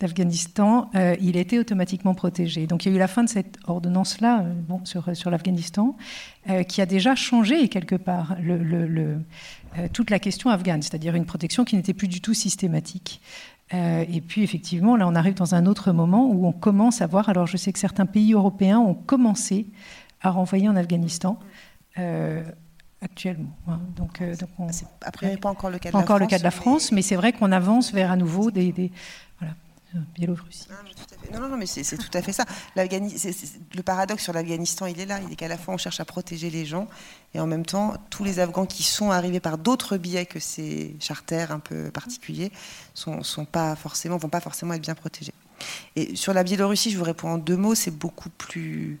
d'Afghanistan, 0.00 0.90
il 1.20 1.36
était 1.36 1.58
automatiquement 1.58 2.14
protégé. 2.14 2.66
Donc 2.66 2.86
il 2.86 2.88
y 2.88 2.92
a 2.92 2.94
eu 2.94 2.98
la 2.98 3.08
fin 3.08 3.22
de 3.22 3.28
cette 3.28 3.58
ordonnance-là 3.66 4.46
sur, 4.84 5.14
sur 5.14 5.30
l'Afghanistan, 5.30 5.94
qui 6.68 6.80
a 6.80 6.86
déjà 6.86 7.14
changé 7.14 7.68
quelque 7.68 7.96
part 7.96 8.34
toute 9.92 10.08
la 10.08 10.18
question 10.18 10.48
afghane, 10.48 10.80
c'est-à-dire 10.80 11.16
une 11.16 11.26
protection 11.26 11.66
qui 11.66 11.76
n'était 11.76 11.92
plus 11.92 12.08
du 12.08 12.22
tout 12.22 12.32
systématique. 12.32 13.20
Euh, 13.72 14.04
et 14.12 14.20
puis 14.20 14.42
effectivement, 14.42 14.96
là, 14.96 15.08
on 15.08 15.14
arrive 15.14 15.34
dans 15.34 15.54
un 15.54 15.66
autre 15.66 15.92
moment 15.92 16.28
où 16.28 16.46
on 16.46 16.52
commence 16.52 17.00
à 17.00 17.06
voir. 17.06 17.28
Alors, 17.28 17.46
je 17.46 17.56
sais 17.56 17.72
que 17.72 17.78
certains 17.78 18.06
pays 18.06 18.34
européens 18.34 18.78
ont 18.78 18.94
commencé 18.94 19.66
à 20.20 20.30
renvoyer 20.30 20.68
en 20.68 20.76
Afghanistan. 20.76 21.38
Euh, 21.98 22.42
actuellement. 23.04 23.56
Hein. 23.68 23.80
Donc, 23.96 24.20
euh, 24.20 24.34
donc 24.34 24.48
on, 24.58 24.66
après, 25.02 25.36
pas 25.36 25.50
encore 25.50 25.70
le 25.70 25.78
cas 25.78 25.90
de, 25.90 25.94
la, 25.94 26.00
encore 26.00 26.16
France, 26.16 26.20
le 26.20 26.26
cas 26.26 26.38
de 26.38 26.44
la 26.44 26.50
France, 26.50 26.92
mais, 26.92 27.02
c'est 27.02 27.16
vrai 27.16 27.32
qu'on 27.32 27.52
avance 27.52 27.92
vers 27.92 28.10
à 28.10 28.16
nouveau 28.16 28.50
des, 28.50 28.90
Biélorussie. 30.14 30.68
Non, 31.32 31.40
non, 31.40 31.48
non, 31.48 31.56
mais 31.56 31.66
c'est 31.66 31.96
tout 31.96 32.10
à 32.16 32.22
fait 32.22 32.32
ça. 32.32 32.44
le 32.76 33.82
paradoxe 33.82 34.22
sur 34.22 34.32
l'Afghanistan, 34.32 34.86
il 34.86 35.00
est 35.00 35.06
là. 35.06 35.20
Il 35.26 35.32
est 35.32 35.36
qu'à 35.36 35.48
la 35.48 35.58
fois, 35.58 35.74
on 35.74 35.78
cherche 35.78 36.00
à 36.00 36.04
protéger 36.04 36.50
les 36.50 36.66
gens, 36.66 36.88
et 37.34 37.40
en 37.40 37.46
même 37.46 37.64
temps, 37.64 37.94
tous 38.10 38.24
les 38.24 38.40
Afghans 38.40 38.66
qui 38.66 38.82
sont 38.82 39.10
arrivés 39.10 39.40
par 39.40 39.58
d'autres 39.58 39.96
biais 39.96 40.26
que 40.26 40.40
ces 40.40 40.96
charters 41.00 41.52
un 41.52 41.60
peu 41.60 41.90
particuliers 41.90 42.52
sont, 42.94 43.22
sont 43.22 43.44
pas 43.44 43.76
forcément, 43.76 44.16
vont 44.16 44.28
pas 44.28 44.40
forcément 44.40 44.74
être 44.74 44.82
bien 44.82 44.94
protégés. 44.94 45.34
Et 45.96 46.16
sur 46.16 46.34
la 46.34 46.42
Biélorussie, 46.42 46.90
je 46.90 46.98
vous 46.98 47.04
réponds 47.04 47.30
en 47.30 47.38
deux 47.38 47.56
mots. 47.56 47.74
C'est 47.74 47.90
beaucoup 47.90 48.30
plus 48.30 49.00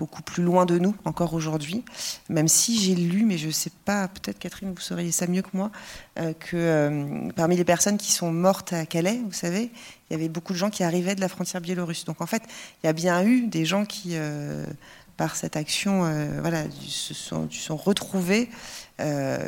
beaucoup 0.00 0.22
plus 0.22 0.42
loin 0.42 0.64
de 0.64 0.78
nous 0.78 0.96
encore 1.04 1.34
aujourd'hui, 1.34 1.84
même 2.30 2.48
si 2.48 2.80
j'ai 2.80 2.94
lu, 2.94 3.26
mais 3.26 3.36
je 3.36 3.48
ne 3.48 3.52
sais 3.52 3.70
pas, 3.84 4.08
peut-être 4.08 4.38
Catherine, 4.38 4.72
vous 4.72 4.80
sauriez 4.80 5.12
ça 5.12 5.26
mieux 5.26 5.42
que 5.42 5.50
moi, 5.52 5.70
euh, 6.18 6.32
que 6.32 6.56
euh, 6.56 7.28
parmi 7.36 7.54
les 7.54 7.64
personnes 7.64 7.98
qui 7.98 8.10
sont 8.10 8.32
mortes 8.32 8.72
à 8.72 8.86
Calais, 8.86 9.20
vous 9.22 9.34
savez, 9.34 9.70
il 10.08 10.12
y 10.12 10.16
avait 10.16 10.30
beaucoup 10.30 10.54
de 10.54 10.58
gens 10.58 10.70
qui 10.70 10.82
arrivaient 10.84 11.14
de 11.14 11.20
la 11.20 11.28
frontière 11.28 11.60
biélorusse. 11.60 12.06
Donc 12.06 12.22
en 12.22 12.26
fait, 12.26 12.42
il 12.82 12.86
y 12.86 12.88
a 12.88 12.94
bien 12.94 13.22
eu 13.22 13.46
des 13.46 13.66
gens 13.66 13.84
qui, 13.84 14.12
euh, 14.14 14.64
par 15.18 15.36
cette 15.36 15.54
action, 15.54 16.00
voilà, 16.40 16.64
se 16.80 17.12
sont, 17.12 17.76
retrouvés 17.76 18.48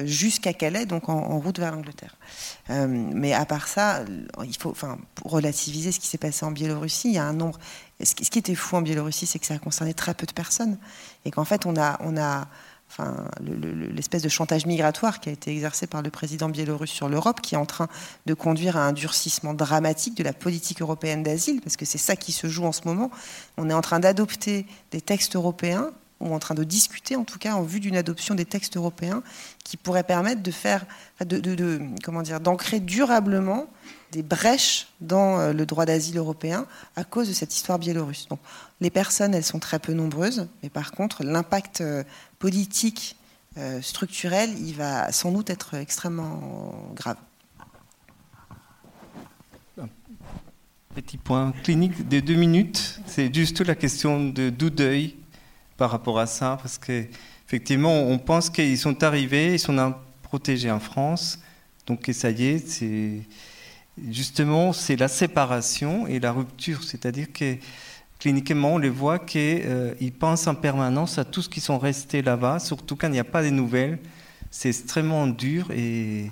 jusqu'à 0.05 0.53
Calais, 0.53 0.85
donc 0.85 1.09
en, 1.09 1.15
en 1.15 1.39
route 1.41 1.59
vers 1.59 1.73
l'Angleterre. 1.73 2.19
mais 2.69 3.33
à 3.33 3.47
part 3.47 3.69
ça, 3.69 4.05
il 4.45 4.57
faut, 4.59 4.71
enfin, 4.71 4.99
relativiser 5.25 5.91
ce 5.91 5.99
qui 5.99 6.09
s'est 6.09 6.19
passé 6.19 6.45
en 6.45 6.51
Biélorussie, 6.51 7.09
il 7.09 7.15
y 7.15 7.19
a 7.19 7.25
un 7.25 7.33
nombre 7.33 7.59
ce 8.03 8.15
qui 8.15 8.39
était 8.39 8.55
fou 8.55 8.77
en 8.77 8.83
Biélorussie, 8.83 9.27
c'est 9.27 9.39
que 9.39 9.47
ça 9.47 9.55
a 9.55 9.59
concerné 9.59 9.95
très 9.95 10.15
peu 10.15 10.27
de 10.27 10.33
personnes. 10.33 10.79
Et 11.25 11.31
qu'en 11.31 11.45
fait, 11.45 11.67
on 11.67 11.77
a, 11.77 12.49
l'espèce 13.41 14.23
de 14.23 14.29
chantage 14.29 14.67
migratoire 14.67 15.21
qui 15.21 15.29
a 15.29 15.33
été 15.33 15.53
exercé 15.53 15.87
par 15.87 16.03
le 16.03 16.11
président 16.11 16.49
biélorusse 16.49 16.91
sur 16.91 17.09
l'Europe, 17.09 17.41
qui 17.41 17.55
est 17.55 17.59
en 17.59 17.67
train 17.67 17.89
de 18.27 18.35
conduire 18.35 18.77
à 18.77 18.87
un 18.87 18.93
durcissement 18.93 19.55
dramatique 19.55 20.17
de 20.17 20.25
la 20.25 20.33
politique 20.33 20.83
européenne 20.83 21.23
d'asile, 21.23 21.61
parce 21.61 21.77
que 21.77 21.85
c'est 21.85 21.99
ça 21.99 22.17
qui 22.17 22.33
se 22.33 22.49
joue 22.49 22.65
en 22.65 22.73
ce 22.73 22.83
moment. 22.85 23.11
On 23.57 23.71
est 23.71 23.75
en 23.75 23.83
train 23.83 24.01
d'adopter 24.01 24.67
des 24.91 25.01
textes 25.01 25.37
européens 25.37 25.91
ou 26.21 26.35
en 26.35 26.39
train 26.39 26.55
de 26.55 26.65
discuter, 26.65 27.17
en 27.17 27.25
tout 27.25 27.39
cas, 27.39 27.55
en 27.55 27.63
vue 27.63 27.81
d'une 27.81 27.97
adoption 27.97 28.35
des 28.35 28.45
textes 28.45 28.77
européens 28.77 29.23
qui 29.65 29.77
pourraient 29.77 30.05
permettre 30.05 30.43
de 30.43 30.51
faire, 30.51 30.87
comment 32.05 32.23
dire, 32.23 32.41
d'ancrer 32.41 32.79
durablement 32.79 33.67
des 34.13 34.23
brèches 34.23 34.89
dans 35.01 35.41
euh, 35.41 35.53
le 35.53 35.67
droit 35.67 35.87
d'asile 35.87 36.19
européen 36.19 36.67
à 36.95 37.03
cause 37.03 37.29
de 37.29 37.33
cette 37.33 37.55
histoire 37.55 37.79
biélorusse. 37.79 38.29
Donc, 38.29 38.39
les 38.81 38.91
personnes, 38.91 39.35
elles 39.35 39.45
sont 39.45 39.59
très 39.59 39.79
peu 39.79 39.95
nombreuses, 39.95 40.47
mais 40.63 40.69
par 40.69 40.93
contre, 40.93 41.25
l'impact 41.25 41.81
euh, 41.81 42.05
politique, 42.39 43.17
euh, 43.57 43.81
structurel, 43.81 44.51
il 44.59 44.75
va 44.75 45.11
sans 45.13 45.33
doute 45.33 45.51
être 45.51 45.75
extrêmement 45.75 46.73
grave. 46.95 47.17
Petit 50.95 51.17
point 51.17 51.53
clinique 51.65 52.07
de 52.07 52.21
deux 52.21 52.35
minutes, 52.35 53.01
c'est 53.07 53.35
juste 53.35 53.63
la 53.63 53.75
question 53.75 54.29
de 54.29 54.51
d'œil 54.51 55.17
par 55.79 55.91
rapport 55.91 56.19
à 56.19 56.27
ça, 56.27 56.59
parce 56.61 56.77
qu'effectivement, 56.77 57.95
on 57.95 58.19
pense 58.19 58.51
qu'ils 58.51 58.77
sont 58.77 59.03
arrivés, 59.03 59.55
ils 59.55 59.59
sont 59.59 59.95
protégés 60.23 60.71
en 60.71 60.81
France, 60.81 61.39
donc 61.87 62.11
ça 62.13 62.31
y 62.31 62.45
est, 62.45 62.69
c'est 62.69 63.23
justement, 64.11 64.73
c'est 64.73 64.97
la 64.97 65.09
séparation 65.09 66.07
et 66.07 66.21
la 66.21 66.33
rupture. 66.33 66.85
C'est-à-dire 66.85 67.33
que 67.33 67.57
cliniquement, 68.19 68.75
on 68.75 68.79
les 68.79 68.89
voit 68.89 69.19
qu'ils 69.19 69.63
euh, 69.65 70.11
pensent 70.19 70.47
en 70.47 70.55
permanence 70.55 71.19
à 71.19 71.25
tout 71.25 71.43
ce 71.43 71.49
qui 71.49 71.61
sont 71.61 71.79
restés 71.79 72.23
là-bas, 72.23 72.61
surtout 72.61 72.95
quand 72.95 73.09
il 73.09 73.13
n'y 73.13 73.19
a 73.19 73.25
pas 73.25 73.43
de 73.43 73.51
nouvelles. 73.51 73.99
C'est 74.51 74.69
extrêmement 74.69 75.27
dur 75.27 75.71
et, 75.73 76.31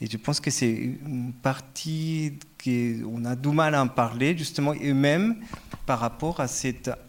je 0.00 0.16
pense 0.18 0.40
que 0.40 0.50
c'est 0.50 0.70
une 0.70 1.32
partie 1.32 2.38
qu'on 2.62 3.24
a 3.24 3.34
du 3.34 3.48
mal 3.48 3.74
à 3.74 3.82
en 3.82 3.88
parler, 3.88 4.36
justement, 4.36 4.72
eux-mêmes, 4.74 5.36
par 5.84 6.00
rapport 6.00 6.40
à 6.40 6.46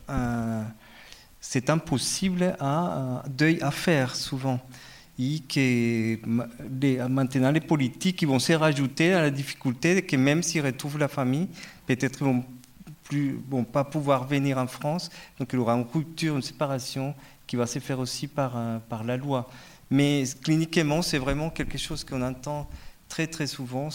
euh, 0.10 0.64
cet 1.40 1.70
impossible 1.70 2.56
à, 2.60 3.24
deuil 3.30 3.60
à 3.62 3.72
faire 3.72 4.16
souvent 4.16 4.60
maintenant 7.10 7.52
les 7.52 7.62
politiques 7.62 8.24
vont 8.26 8.40
se 8.40 8.54
rajouter 8.54 9.14
à 9.14 9.22
la 9.22 9.30
difficulté 9.32 10.02
que 10.04 10.16
même 10.16 10.44
s'ils 10.44 10.64
retrouvent 10.64 11.00
la 11.00 11.08
famille, 11.08 11.48
peut-être 11.88 12.22
ils 12.22 12.26
vont 12.26 12.46
plus, 13.04 13.40
vont 13.50 13.64
pas 13.64 13.84
pouvoir 13.84 14.28
venir 14.28 14.58
en 14.58 14.68
France, 14.68 15.10
donc 15.40 15.50
il 15.54 15.56
y 15.56 15.60
aura 15.60 15.74
une 15.74 15.86
rupture, 15.92 16.36
une 16.36 16.42
séparation 16.42 17.16
qui 17.48 17.56
va 17.56 17.66
se 17.66 17.80
faire 17.80 18.00
aussi 18.00 18.28
par, 18.28 18.58
euh, 18.58 18.80
la 19.06 19.18
loi. 19.18 19.50
Mais 19.90 20.26
cliniquement, 20.44 21.02
c'est 21.02 21.18
vraiment 21.18 21.50
quelque 21.50 21.78
chose 21.78 22.04
qu'on 22.04 22.22
entend 22.22 22.70
très 23.08 23.26
très 23.26 23.48
souvent. 23.48 23.90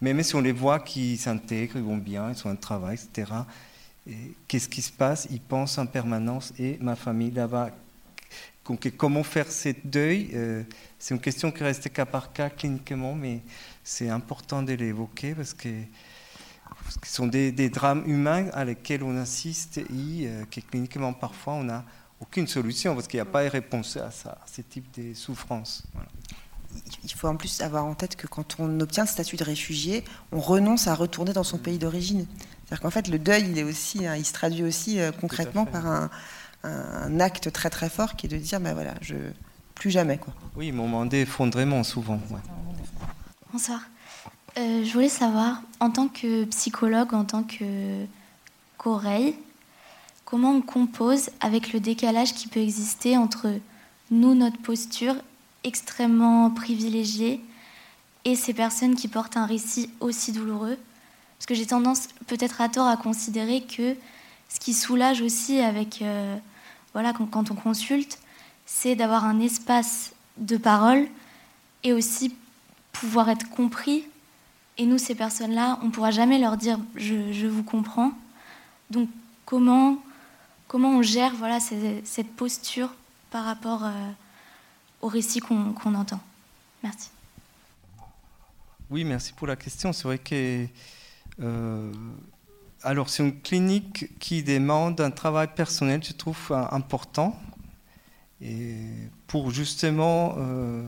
Même 0.00 0.22
si 0.22 0.34
on 0.34 0.40
les 0.40 0.52
voit 0.52 0.80
qui 0.80 1.16
s'intègrent, 1.16 1.76
ils 1.76 1.82
vont 1.82 1.96
bien, 1.96 2.32
ils 2.32 2.46
ont 2.46 2.50
un 2.50 2.56
travail, 2.56 2.96
etc. 2.96 3.32
Qu'est-ce 4.48 4.68
qui 4.68 4.82
se 4.82 4.92
passe? 4.92 5.28
Ils 5.30 5.40
pensent 5.40 5.78
en 5.78 5.86
permanence 5.86 6.52
et 6.58 6.76
ma 6.80 6.96
famille 6.96 7.30
là-bas 7.30 7.70
comment 8.96 9.22
faire 9.22 9.50
ce 9.50 9.70
deuil 9.84 10.30
euh, 10.34 10.62
C'est 10.98 11.14
une 11.14 11.20
question 11.20 11.50
qui 11.50 11.62
reste 11.62 11.92
cas 11.92 12.06
par 12.06 12.32
cas 12.32 12.50
cliniquement, 12.50 13.14
mais 13.14 13.40
c'est 13.84 14.08
important 14.08 14.62
de 14.62 14.72
l'évoquer 14.72 15.34
parce 15.34 15.54
que, 15.54 15.68
ce 17.04 17.14
sont 17.14 17.26
des, 17.26 17.52
drames 17.70 18.04
humains 18.06 18.48
à 18.52 18.64
lesquels 18.64 19.02
on 19.02 19.16
assiste 19.16 19.78
et 19.78 19.84
euh, 20.26 20.44
que 20.50 20.60
cliniquement 20.60 21.12
parfois 21.12 21.54
on 21.54 21.64
n'a 21.64 21.84
aucune 22.20 22.46
solution 22.46 22.94
parce 22.94 23.08
qu'il 23.08 23.18
n'y 23.18 23.22
a 23.22 23.30
pas 23.30 23.44
de 23.44 23.50
réponse 23.50 23.96
à, 23.96 24.10
ça, 24.10 24.30
à 24.30 24.46
ce 24.46 24.62
type 24.62 24.86
de 24.98 25.14
souffrance. 25.14 25.84
Il 27.04 27.12
faut 27.12 27.28
en 27.28 27.36
plus 27.36 27.60
avoir 27.60 27.84
en 27.84 27.94
tête 27.94 28.16
que 28.16 28.26
quand 28.26 28.56
on 28.58 28.80
obtient 28.80 29.04
le 29.04 29.08
statut 29.08 29.36
de 29.36 29.44
réfugié, 29.44 30.04
on 30.32 30.40
renonce 30.40 30.88
à 30.88 30.94
retourner 30.94 31.32
dans 31.32 31.44
son 31.44 31.58
pays 31.58 31.78
d'origine. 31.78 32.26
C'est-à-dire 32.64 32.82
qu'en 32.82 32.90
fait, 32.90 33.08
le 33.08 33.18
deuil, 33.18 33.46
il, 33.50 33.58
est 33.58 33.62
aussi, 33.62 34.06
hein, 34.06 34.16
il 34.16 34.26
se 34.26 34.32
traduit 34.32 34.64
aussi 34.64 35.00
euh, 35.00 35.12
concrètement 35.12 35.64
par 35.66 35.86
un, 35.86 36.10
un 36.66 37.20
acte 37.20 37.52
très 37.52 37.70
très 37.70 37.88
fort 37.88 38.16
qui 38.16 38.26
est 38.26 38.28
de 38.28 38.36
dire, 38.36 38.60
ben 38.60 38.74
voilà, 38.74 38.94
je 39.00 39.14
plus 39.74 39.90
jamais 39.90 40.18
quoi. 40.18 40.34
Oui, 40.56 40.72
moment 40.72 41.06
d'effondrement 41.06 41.84
souvent. 41.84 42.18
Bonsoir. 43.52 43.80
Euh, 44.58 44.84
je 44.84 44.92
voulais 44.92 45.10
savoir, 45.10 45.60
en 45.80 45.90
tant 45.90 46.08
que 46.08 46.44
psychologue, 46.46 47.12
en 47.14 47.24
tant 47.24 47.42
que 47.42 48.06
qu'oreille, 48.78 49.36
comment 50.24 50.52
on 50.52 50.62
compose 50.62 51.30
avec 51.40 51.72
le 51.72 51.80
décalage 51.80 52.32
qui 52.32 52.48
peut 52.48 52.60
exister 52.60 53.18
entre 53.18 53.48
nous, 54.10 54.34
notre 54.34 54.58
posture 54.58 55.14
extrêmement 55.62 56.50
privilégiée, 56.50 57.40
et 58.24 58.34
ces 58.34 58.54
personnes 58.54 58.96
qui 58.96 59.08
portent 59.08 59.36
un 59.36 59.46
récit 59.46 59.90
aussi 60.00 60.32
douloureux? 60.32 60.78
Parce 61.38 61.46
que 61.46 61.54
j'ai 61.54 61.66
tendance, 61.66 62.08
peut-être 62.26 62.60
à 62.62 62.68
tort, 62.70 62.88
à 62.88 62.96
considérer 62.96 63.60
que 63.62 63.94
ce 64.48 64.58
qui 64.58 64.72
soulage 64.72 65.20
aussi 65.20 65.60
avec 65.60 66.00
euh, 66.00 66.36
voilà, 66.96 67.12
quand, 67.12 67.50
on 67.50 67.54
consulte, 67.54 68.18
c'est 68.64 68.96
d'avoir 68.96 69.26
un 69.26 69.38
espace 69.38 70.14
de 70.38 70.56
parole 70.56 71.06
et 71.84 71.92
aussi 71.92 72.34
pouvoir 72.90 73.28
être 73.28 73.50
compris. 73.50 74.06
Et 74.78 74.86
nous, 74.86 74.96
ces 74.96 75.14
personnes-là, 75.14 75.78
on 75.82 75.88
ne 75.88 75.90
pourra 75.90 76.10
jamais 76.10 76.38
leur 76.38 76.56
dire 76.56 76.78
je, 76.94 77.46
vous 77.48 77.62
comprends. 77.62 78.12
Donc, 78.88 79.10
comment, 79.44 80.02
comment 80.68 80.88
on 80.88 81.02
gère 81.02 81.34
voilà, 81.34 81.60
cette 81.60 82.34
posture 82.34 82.94
par 83.30 83.44
rapport 83.44 83.84
euh, 83.84 83.90
au 85.02 85.08
récit 85.08 85.40
qu'on 85.40 85.94
entend 85.94 86.20
Merci. 86.82 87.10
Oui, 88.88 89.04
merci 89.04 89.34
pour 89.34 89.48
la 89.48 89.56
question. 89.56 89.92
C'est 89.92 90.04
vrai 90.04 90.16
que 90.16 90.66
euh, 91.42 91.92
alors, 92.86 93.08
c'est 93.08 93.24
une 93.24 93.40
clinique 93.40 94.16
qui 94.20 94.44
demande 94.44 95.00
un 95.00 95.10
travail 95.10 95.48
personnel, 95.48 96.04
je 96.04 96.12
trouve, 96.12 96.52
important, 96.70 97.36
et 98.40 98.76
pour 99.26 99.50
justement 99.50 100.36
euh, 100.38 100.84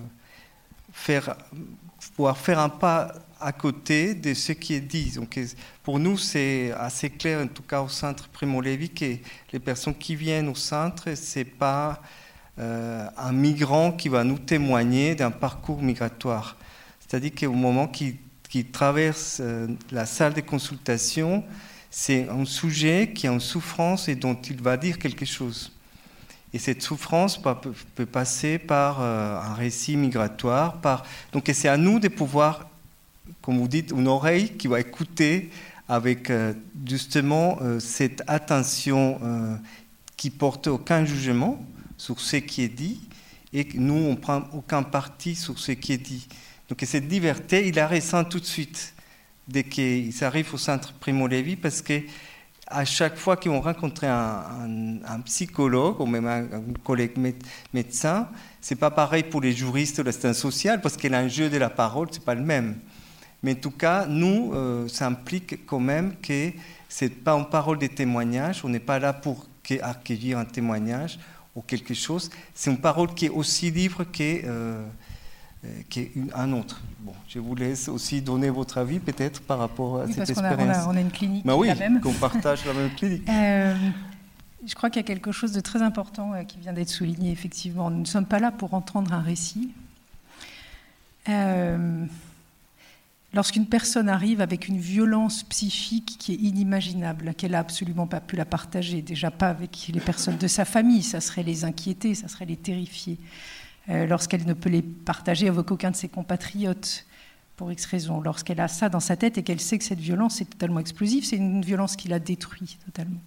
faire, 0.92 1.34
pouvoir 2.14 2.38
faire 2.38 2.60
un 2.60 2.68
pas 2.68 3.12
à 3.40 3.50
côté 3.50 4.14
de 4.14 4.32
ce 4.32 4.52
qui 4.52 4.74
est 4.74 4.80
dit. 4.80 5.10
Donc, 5.16 5.40
pour 5.82 5.98
nous, 5.98 6.16
c'est 6.16 6.70
assez 6.78 7.10
clair, 7.10 7.42
en 7.42 7.48
tout 7.48 7.64
cas 7.64 7.82
au 7.82 7.88
centre 7.88 8.28
Primo 8.28 8.60
Levi, 8.60 8.90
que 8.90 9.16
les 9.52 9.58
personnes 9.58 9.96
qui 9.96 10.14
viennent 10.14 10.48
au 10.48 10.54
centre, 10.54 11.12
ce 11.16 11.40
n'est 11.40 11.44
pas 11.44 12.00
euh, 12.60 13.08
un 13.16 13.32
migrant 13.32 13.90
qui 13.90 14.08
va 14.08 14.22
nous 14.22 14.38
témoigner 14.38 15.16
d'un 15.16 15.32
parcours 15.32 15.82
migratoire. 15.82 16.56
C'est-à-dire 17.00 17.32
qu'au 17.34 17.54
moment 17.54 17.88
qu'il 17.88 18.70
traverse 18.70 19.38
euh, 19.40 19.66
la 19.90 20.06
salle 20.06 20.34
de 20.34 20.42
consultation, 20.42 21.42
c'est 21.90 22.28
un 22.28 22.44
sujet 22.44 23.12
qui 23.14 23.26
est 23.26 23.30
en 23.30 23.40
souffrance 23.40 24.08
et 24.08 24.14
dont 24.14 24.34
il 24.34 24.60
va 24.62 24.76
dire 24.76 24.98
quelque 24.98 25.24
chose. 25.24 25.72
Et 26.52 26.58
cette 26.58 26.82
souffrance 26.82 27.40
peut, 27.94 28.06
passer 28.06 28.58
par 28.58 29.00
euh, 29.00 29.38
un 29.38 29.54
récit 29.54 29.96
migratoire. 29.96 30.80
Par... 30.80 31.04
Donc 31.32 31.50
c'est 31.52 31.68
à 31.68 31.76
nous 31.76 31.98
de 32.00 32.08
pouvoir, 32.08 32.68
comme 33.42 33.58
vous 33.58 33.68
dites, 33.68 33.90
une 33.90 34.08
oreille 34.08 34.56
qui 34.56 34.66
va 34.66 34.80
écouter 34.80 35.50
avec 35.88 36.30
euh, 36.30 36.54
justement 36.86 37.58
euh, 37.60 37.80
cette 37.80 38.22
attention 38.26 39.20
qui 40.16 40.30
porte 40.30 40.66
aucun 40.66 41.04
jugement 41.04 41.64
sur 41.96 42.20
ce 42.20 42.36
qui 42.36 42.62
est 42.62 42.68
dit 42.68 43.00
et 43.52 43.66
nous, 43.74 43.94
on 43.94 44.10
ne 44.10 44.16
prend 44.16 44.44
aucun 44.52 44.82
parti 44.82 45.34
sur 45.34 45.58
ce 45.58 45.72
qui 45.72 45.92
est 45.92 45.98
dit. 45.98 46.26
Donc 46.68 46.82
cette 46.84 47.10
liberté, 47.10 47.66
il 47.66 47.76
la 47.76 47.88
ressent 47.88 48.24
tout 48.24 48.40
de 48.40 48.44
suite 48.44 48.94
dès 49.48 49.64
qu'ils 49.64 50.24
arrivent 50.24 50.54
au 50.54 50.58
centre 50.58 50.92
Primo 50.94 51.26
Levi 51.26 51.56
parce 51.56 51.82
que 51.82 52.02
à 52.70 52.84
chaque 52.84 53.16
fois 53.16 53.38
qu'ils 53.38 53.50
vont 53.50 53.62
rencontrer 53.62 54.06
un, 54.06 55.20
psychologue 55.24 56.00
ou 56.00 56.06
même 56.06 56.26
un, 56.26 56.46
collègue 56.84 57.16
médecin, 57.72 58.28
c'est 58.60 58.76
pas 58.76 58.90
pareil 58.90 59.22
pour 59.22 59.40
les 59.40 59.52
juristes 59.52 59.98
de 59.98 60.02
l'assistance 60.02 60.36
sociale 60.36 60.80
parce 60.82 60.96
que 60.96 61.08
l'enjeu 61.08 61.48
de 61.48 61.56
la 61.56 61.70
parole 61.70 62.08
c'est 62.10 62.24
pas 62.24 62.34
le 62.34 62.42
même. 62.42 62.76
Mais 63.42 63.52
en 63.52 63.60
tout 63.60 63.70
cas, 63.70 64.06
nous, 64.06 64.52
euh, 64.52 64.88
ça 64.88 65.06
implique 65.06 65.64
quand 65.64 65.78
même 65.78 66.16
que 66.20 66.50
c'est 66.88 67.08
pas 67.08 67.34
une 67.34 67.48
parole 67.48 67.78
de 67.78 67.86
témoignage. 67.86 68.64
On 68.64 68.68
n'est 68.68 68.80
pas 68.80 68.98
là 68.98 69.12
pour 69.12 69.46
qu'accueillir 69.62 70.38
un 70.38 70.44
témoignage 70.44 71.18
ou 71.54 71.62
quelque 71.62 71.94
chose. 71.94 72.30
C'est 72.54 72.70
une 72.70 72.80
parole 72.80 73.14
qui 73.14 73.26
est 73.26 73.30
aussi 73.30 73.70
libre 73.70 74.04
qu'un 74.04 74.24
euh, 74.24 74.86
un 76.34 76.52
autre. 76.52 76.80
Bon, 77.00 77.12
je 77.28 77.38
vous 77.38 77.54
laisse 77.54 77.88
aussi 77.88 78.22
donner 78.22 78.50
votre 78.50 78.78
avis 78.78 79.00
peut-être 79.00 79.40
par 79.42 79.58
rapport 79.58 80.00
à 80.00 80.06
cette 80.06 80.30
expérience. 80.30 80.78
On 80.86 80.90
a, 80.90 80.92
on, 80.92 80.96
a, 80.96 81.00
une 81.00 81.10
clinique 81.10 81.44
bah 81.44 81.56
oui, 81.56 81.68
qu'on 82.02 82.12
partage 82.12 82.64
la 82.64 82.74
même 82.74 82.90
clinique. 82.94 83.28
Euh, 83.28 83.74
je 84.66 84.74
crois 84.74 84.90
qu'il 84.90 85.00
y 85.00 85.04
a 85.04 85.06
quelque 85.06 85.32
chose 85.32 85.52
de 85.52 85.60
très 85.60 85.82
important 85.82 86.34
euh, 86.34 86.42
qui 86.42 86.58
vient 86.58 86.72
d'être 86.72 86.88
souligné, 86.88 87.30
effectivement. 87.30 87.90
Nous 87.90 88.00
ne 88.00 88.04
sommes 88.04 88.26
pas 88.26 88.40
là 88.40 88.50
pour 88.50 88.74
entendre 88.74 89.12
un 89.12 89.20
récit. 89.20 89.72
Euh, 91.28 92.04
lorsqu'une 93.34 93.66
personne 93.66 94.08
arrive 94.08 94.40
avec 94.40 94.68
une 94.68 94.78
violence 94.78 95.44
psychique 95.44 96.16
qui 96.18 96.32
est 96.32 96.36
inimaginable, 96.36 97.34
qu'elle 97.34 97.52
n'a 97.52 97.60
absolument 97.60 98.06
pas 98.06 98.20
pu 98.20 98.36
la 98.36 98.44
partager, 98.44 99.02
déjà 99.02 99.30
pas 99.30 99.48
avec 99.48 99.90
les 99.92 100.00
personnes 100.00 100.38
de 100.38 100.48
sa 100.48 100.64
famille, 100.64 101.02
ça 101.02 101.20
serait 101.20 101.42
les 101.42 101.64
inquiéter, 101.64 102.14
ça 102.14 102.28
serait 102.28 102.46
les 102.46 102.56
terrifier. 102.56 103.18
Euh, 103.90 104.06
lorsqu'elle 104.06 104.46
ne 104.46 104.52
peut 104.52 104.68
les 104.68 104.82
partager 104.82 105.48
avec 105.48 105.70
aucun 105.70 105.90
de 105.90 105.96
ses 105.96 106.08
compatriotes, 106.08 107.06
pour 107.56 107.72
X 107.72 107.86
raison, 107.86 108.20
lorsqu'elle 108.20 108.60
a 108.60 108.68
ça 108.68 108.88
dans 108.88 109.00
sa 109.00 109.16
tête 109.16 109.36
et 109.36 109.42
qu'elle 109.42 109.60
sait 109.60 109.78
que 109.78 109.84
cette 109.84 109.98
violence 109.98 110.40
est 110.40 110.44
totalement 110.44 110.78
explosive, 110.78 111.24
c'est 111.24 111.36
une 111.36 111.62
violence 111.62 111.96
qui 111.96 112.06
la 112.06 112.20
détruit 112.20 112.78
totalement. 112.86 113.20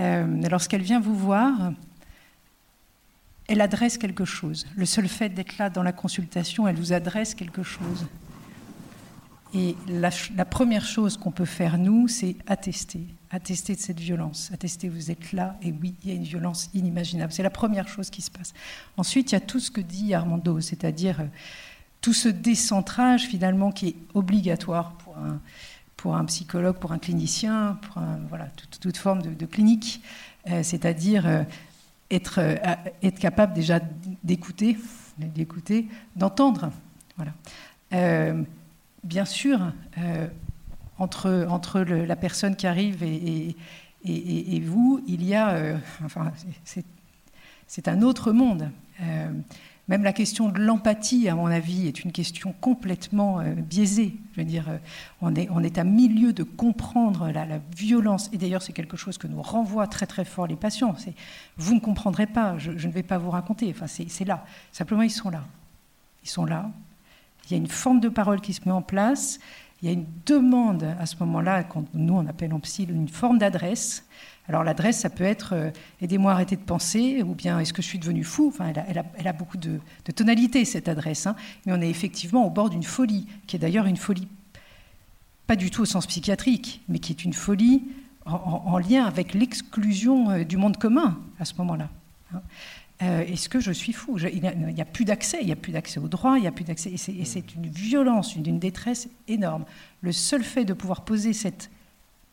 Euh, 0.00 0.48
lorsqu'elle 0.50 0.82
vient 0.82 0.98
vous 0.98 1.14
voir, 1.14 1.72
elle 3.46 3.60
adresse 3.60 3.98
quelque 3.98 4.24
chose. 4.24 4.66
Le 4.76 4.84
seul 4.84 5.06
fait 5.06 5.28
d'être 5.28 5.58
là 5.58 5.70
dans 5.70 5.84
la 5.84 5.92
consultation, 5.92 6.66
elle 6.66 6.74
vous 6.74 6.92
adresse 6.92 7.36
quelque 7.36 7.62
chose. 7.62 8.06
Et 9.54 9.76
la, 9.86 10.10
la 10.34 10.44
première 10.44 10.84
chose 10.84 11.16
qu'on 11.16 11.30
peut 11.30 11.44
faire, 11.44 11.78
nous, 11.78 12.08
c'est 12.08 12.34
attester. 12.48 13.06
Attester 13.30 13.74
de 13.74 13.80
cette 13.80 13.98
violence. 13.98 14.50
Attester, 14.54 14.88
vous 14.88 15.10
êtes 15.10 15.32
là, 15.32 15.56
et 15.60 15.72
oui, 15.72 15.94
il 16.04 16.10
y 16.10 16.12
a 16.12 16.14
une 16.14 16.22
violence 16.22 16.70
inimaginable. 16.74 17.32
C'est 17.32 17.42
la 17.42 17.50
première 17.50 17.88
chose 17.88 18.08
qui 18.08 18.22
se 18.22 18.30
passe. 18.30 18.54
Ensuite, 18.96 19.32
il 19.32 19.34
y 19.34 19.38
a 19.38 19.40
tout 19.40 19.58
ce 19.58 19.70
que 19.70 19.80
dit 19.80 20.14
Armando, 20.14 20.60
c'est-à-dire 20.60 21.20
euh, 21.20 21.26
tout 22.00 22.12
ce 22.12 22.28
décentrage, 22.28 23.24
finalement, 23.24 23.72
qui 23.72 23.88
est 23.88 23.96
obligatoire 24.14 24.92
pour 24.92 25.16
un, 25.18 25.40
pour 25.96 26.14
un 26.14 26.24
psychologue, 26.26 26.76
pour 26.76 26.92
un 26.92 26.98
clinicien, 26.98 27.80
pour 27.82 28.00
voilà, 28.28 28.48
toute, 28.80 28.96
forme 28.96 29.22
de, 29.22 29.46
clinique, 29.46 30.02
euh, 30.48 30.62
c'est-à-dire 30.62 31.26
euh, 31.26 31.42
être, 32.12 32.38
être 33.02 33.18
capable 33.18 33.54
déjà 33.54 33.80
d'écouter, 34.22 34.78
d'écouter, 35.18 35.88
d'entendre. 36.14 36.70
Voilà. 37.16 37.32
bien 39.02 39.24
sûr, 39.24 39.72
entre, 40.98 41.80
la 41.80 42.16
personne 42.16 42.56
qui 42.56 42.66
arrive 42.66 43.02
et, 43.02 44.60
vous, 44.60 45.02
il 45.06 45.24
y 45.24 45.34
a, 45.34 45.76
enfin, 46.04 46.32
c'est 47.66 47.88
un 47.88 48.02
autre 48.02 48.32
monde. 48.32 48.70
Même 49.88 50.02
la 50.02 50.12
question 50.12 50.48
de 50.48 50.58
l'empathie, 50.58 51.28
à 51.28 51.36
mon 51.36 51.46
avis, 51.46 51.86
est 51.86 52.02
une 52.02 52.10
question 52.10 52.52
complètement 52.60 53.38
euh, 53.38 53.54
biaisée. 53.54 54.16
Je 54.32 54.40
veux 54.40 54.46
dire, 54.46 54.68
euh, 54.68 54.78
on, 55.20 55.34
est, 55.62 55.78
à 55.78 55.84
milieu 55.84 56.32
de 56.32 56.42
comprendre 56.42 57.30
la, 57.30 57.60
violence. 57.76 58.28
Et 58.32 58.38
d'ailleurs, 58.38 58.62
c'est 58.62 58.72
quelque 58.72 58.96
chose 58.96 59.16
que 59.16 59.28
nous 59.28 59.40
renvoient 59.40 59.86
très 59.86 60.06
très 60.06 60.24
fort 60.24 60.48
les 60.48 60.56
patients. 60.56 60.96
Vous 61.56 61.74
ne 61.74 61.80
comprendrez 61.80 62.26
pas, 62.26 62.58
je, 62.58 62.72
ne 62.72 62.92
vais 62.92 63.04
pas 63.04 63.18
vous 63.18 63.30
raconter. 63.30 63.70
Enfin, 63.70 63.86
c'est 63.86 64.24
là. 64.24 64.44
Simplement, 64.72 65.02
ils 65.02 65.10
sont 65.10 65.30
là. 65.30 65.44
Ils 66.24 66.28
sont 66.28 66.44
là. 66.44 66.68
Il 67.44 67.52
y 67.52 67.54
a 67.54 67.58
une 67.58 67.68
forme 67.68 68.00
de 68.00 68.08
parole 68.08 68.40
qui 68.40 68.54
se 68.54 68.62
met 68.66 68.72
en 68.72 68.82
place. 68.82 69.38
Il 69.86 69.90
y 69.90 69.92
a 69.92 69.98
une 69.98 70.06
demande 70.26 70.82
à 70.98 71.06
ce 71.06 71.14
moment-là, 71.20 71.64
nous 71.94 72.14
on 72.14 72.26
appelle 72.26 72.52
en 72.52 72.58
psy 72.58 72.88
une 72.90 73.06
forme 73.06 73.38
d'adresse. 73.38 74.04
Alors 74.48 74.64
l'adresse, 74.64 74.98
ça 74.98 75.10
peut 75.10 75.22
être 75.22 75.52
euh, 75.52 75.70
aidez-moi 76.00 76.32
à 76.32 76.34
arrêter 76.34 76.56
de 76.56 76.62
penser, 76.62 77.22
ou 77.22 77.36
bien 77.36 77.60
est-ce 77.60 77.72
que 77.72 77.82
je 77.82 77.86
suis 77.86 78.00
devenu 78.00 78.24
fou? 78.24 78.48
Enfin, 78.48 78.72
elle, 78.88 79.28
a, 79.28 79.32
beaucoup 79.32 79.56
de, 79.56 79.78
tonalités, 80.12 80.64
cette 80.64 80.88
adresse. 80.88 81.28
Hein. 81.28 81.36
Mais 81.64 81.72
on 81.72 81.80
est 81.80 81.88
effectivement 81.88 82.44
au 82.44 82.50
bord 82.50 82.68
d'une 82.68 82.82
folie, 82.82 83.28
qui 83.46 83.54
est 83.54 83.58
d'ailleurs 83.60 83.86
une 83.86 83.96
folie, 83.96 84.26
pas 85.46 85.54
du 85.54 85.70
tout 85.70 85.82
au 85.82 85.86
sens 85.86 86.08
psychiatrique, 86.08 86.82
mais 86.88 86.98
qui 86.98 87.12
est 87.12 87.22
une 87.22 87.32
folie 87.32 87.84
en, 88.24 88.78
lien 88.78 89.04
avec 89.04 89.34
l'exclusion 89.34 90.30
euh, 90.30 90.42
du 90.42 90.56
monde 90.56 90.78
commun 90.78 91.16
à 91.38 91.44
ce 91.44 91.54
moment-là. 91.58 91.90
Hein. 92.34 92.42
Euh, 93.02 93.20
est-ce 93.26 93.48
que 93.48 93.60
je 93.60 93.72
suis 93.72 93.92
fou? 93.92 94.18
Il 94.18 94.40
n'y 94.40 94.80
a, 94.80 94.84
plus 94.84 95.04
d'accès, 95.04 95.38
il 95.40 95.46
n'y 95.46 95.52
a 95.52 95.56
plus 95.56 95.72
d'accès 95.72 96.00
au 96.00 96.08
droit, 96.08 96.38
il 96.38 96.42
n'y 96.42 96.46
a 96.46 96.52
plus 96.52 96.64
d'accès. 96.64 96.90
Et 96.90 97.24
c'est 97.24 97.54
une 97.54 97.66
violence, 97.66 98.34
une 98.34 98.58
détresse 98.58 99.08
énorme. 99.28 99.64
Le 100.00 100.12
seul 100.12 100.42
fait 100.42 100.64
de 100.64 100.72
pouvoir 100.72 101.04
poser 101.04 101.32
cette 101.32 101.70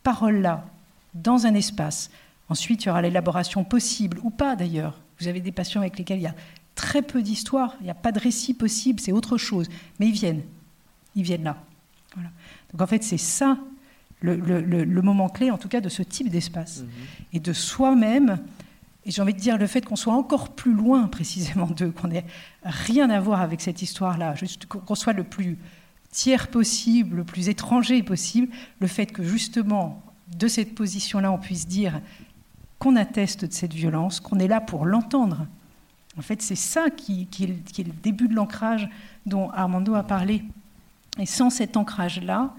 parole-là 0.04 0.66
dans 1.14 1.46
un 1.46 1.54
espace. 1.54 2.12
Ensuite, 2.50 2.84
il 2.84 2.88
y 2.88 2.90
aura 2.92 3.02
l'élaboration 3.02 3.64
possible, 3.64 4.20
ou 4.24 4.30
pas 4.30 4.56
d'ailleurs. 4.56 5.00
Vous 5.20 5.28
avez 5.28 5.42
des 5.42 5.52
patients 5.52 5.82
avec 5.82 5.98
lesquels 5.98 6.20
il 6.20 6.24
y 6.24 6.28
a 6.28 6.36
très 6.76 7.02
peu 7.02 7.22
d'histoire, 7.22 7.76
il 7.82 7.84
n'y 7.84 7.92
a 7.92 7.96
pas 7.96 8.12
de 8.12 8.20
récit 8.20 8.54
possible, 8.54 9.00
c'est 9.00 9.12
autre 9.12 9.38
chose. 9.38 9.68
Mais 10.00 10.08
ils 10.08 10.14
viennent. 10.14 10.44
Ils 11.16 11.24
viennent 11.24 11.44
là. 11.44 11.58
Voilà. 12.16 12.30
Donc 12.72 12.82
en 12.82 12.88
fait, 12.88 13.04
c'est 13.04 13.18
ça 13.18 13.58
le, 14.22 15.02
moment 15.02 15.30
clé, 15.30 15.52
en 15.52 15.58
tout 15.58 15.68
cas, 15.68 15.82
de 15.82 15.90
ce 15.90 16.02
type 16.02 16.30
d'espace. 16.30 16.82
Mhm. 16.82 16.88
Et 17.34 17.40
de 17.40 17.54
soi-même, 17.54 18.40
et 19.06 19.12
j'ai 19.12 19.22
envie 19.22 19.34
de 19.34 19.40
dire 19.40 19.58
le 19.58 19.68
fait 19.68 19.86
qu'on 19.86 19.96
soit 19.96 20.14
encore 20.14 20.50
plus 20.50 20.74
loin 20.74 21.08
précisément 21.08 21.68
d'eux, 21.68 21.92
qu'on 21.92 22.08
n'ait 22.08 22.26
rien 22.64 23.10
à 23.10 23.20
voir 23.20 23.42
avec 23.42 23.62
cette 23.62 23.82
histoire-là, 23.82 24.36
qu'on 24.70 24.96
soit 24.96 25.14
le 25.14 25.24
plus 25.24 25.58
tiers 26.10 26.48
possible, 26.48 27.18
le 27.18 27.24
plus 27.24 27.50
étranger 27.50 28.02
possible, 28.04 28.48
le 28.80 28.88
fait 28.88 29.08
que 29.08 29.24
justement 29.24 30.02
de 30.38 30.48
cette 30.48 30.74
position-là, 30.74 31.32
on 31.32 31.38
puisse 31.38 31.68
dire 31.68 32.00
qu'on 32.80 32.96
atteste 32.96 33.46
de 33.46 33.52
cette 33.52 33.74
violence, 33.74 34.20
qu'on 34.20 34.40
est 34.40 34.48
là 34.48 34.62
pour 34.62 34.86
l'entendre. 34.86 35.48
En 36.18 36.22
fait, 36.22 36.42
c'est 36.42 36.56
ça 36.56 36.90
qui, 36.90 37.28
est, 37.42 37.84
le 37.84 37.92
début 38.04 38.28
de 38.28 38.36
l'ancrage 38.36 38.88
dont 39.26 39.50
Armando 39.52 39.96
a 39.96 40.04
parlé. 40.04 40.44
Et 41.20 41.26
sans 41.26 41.50
cet 41.50 41.76
ancrage-là, 41.76 42.54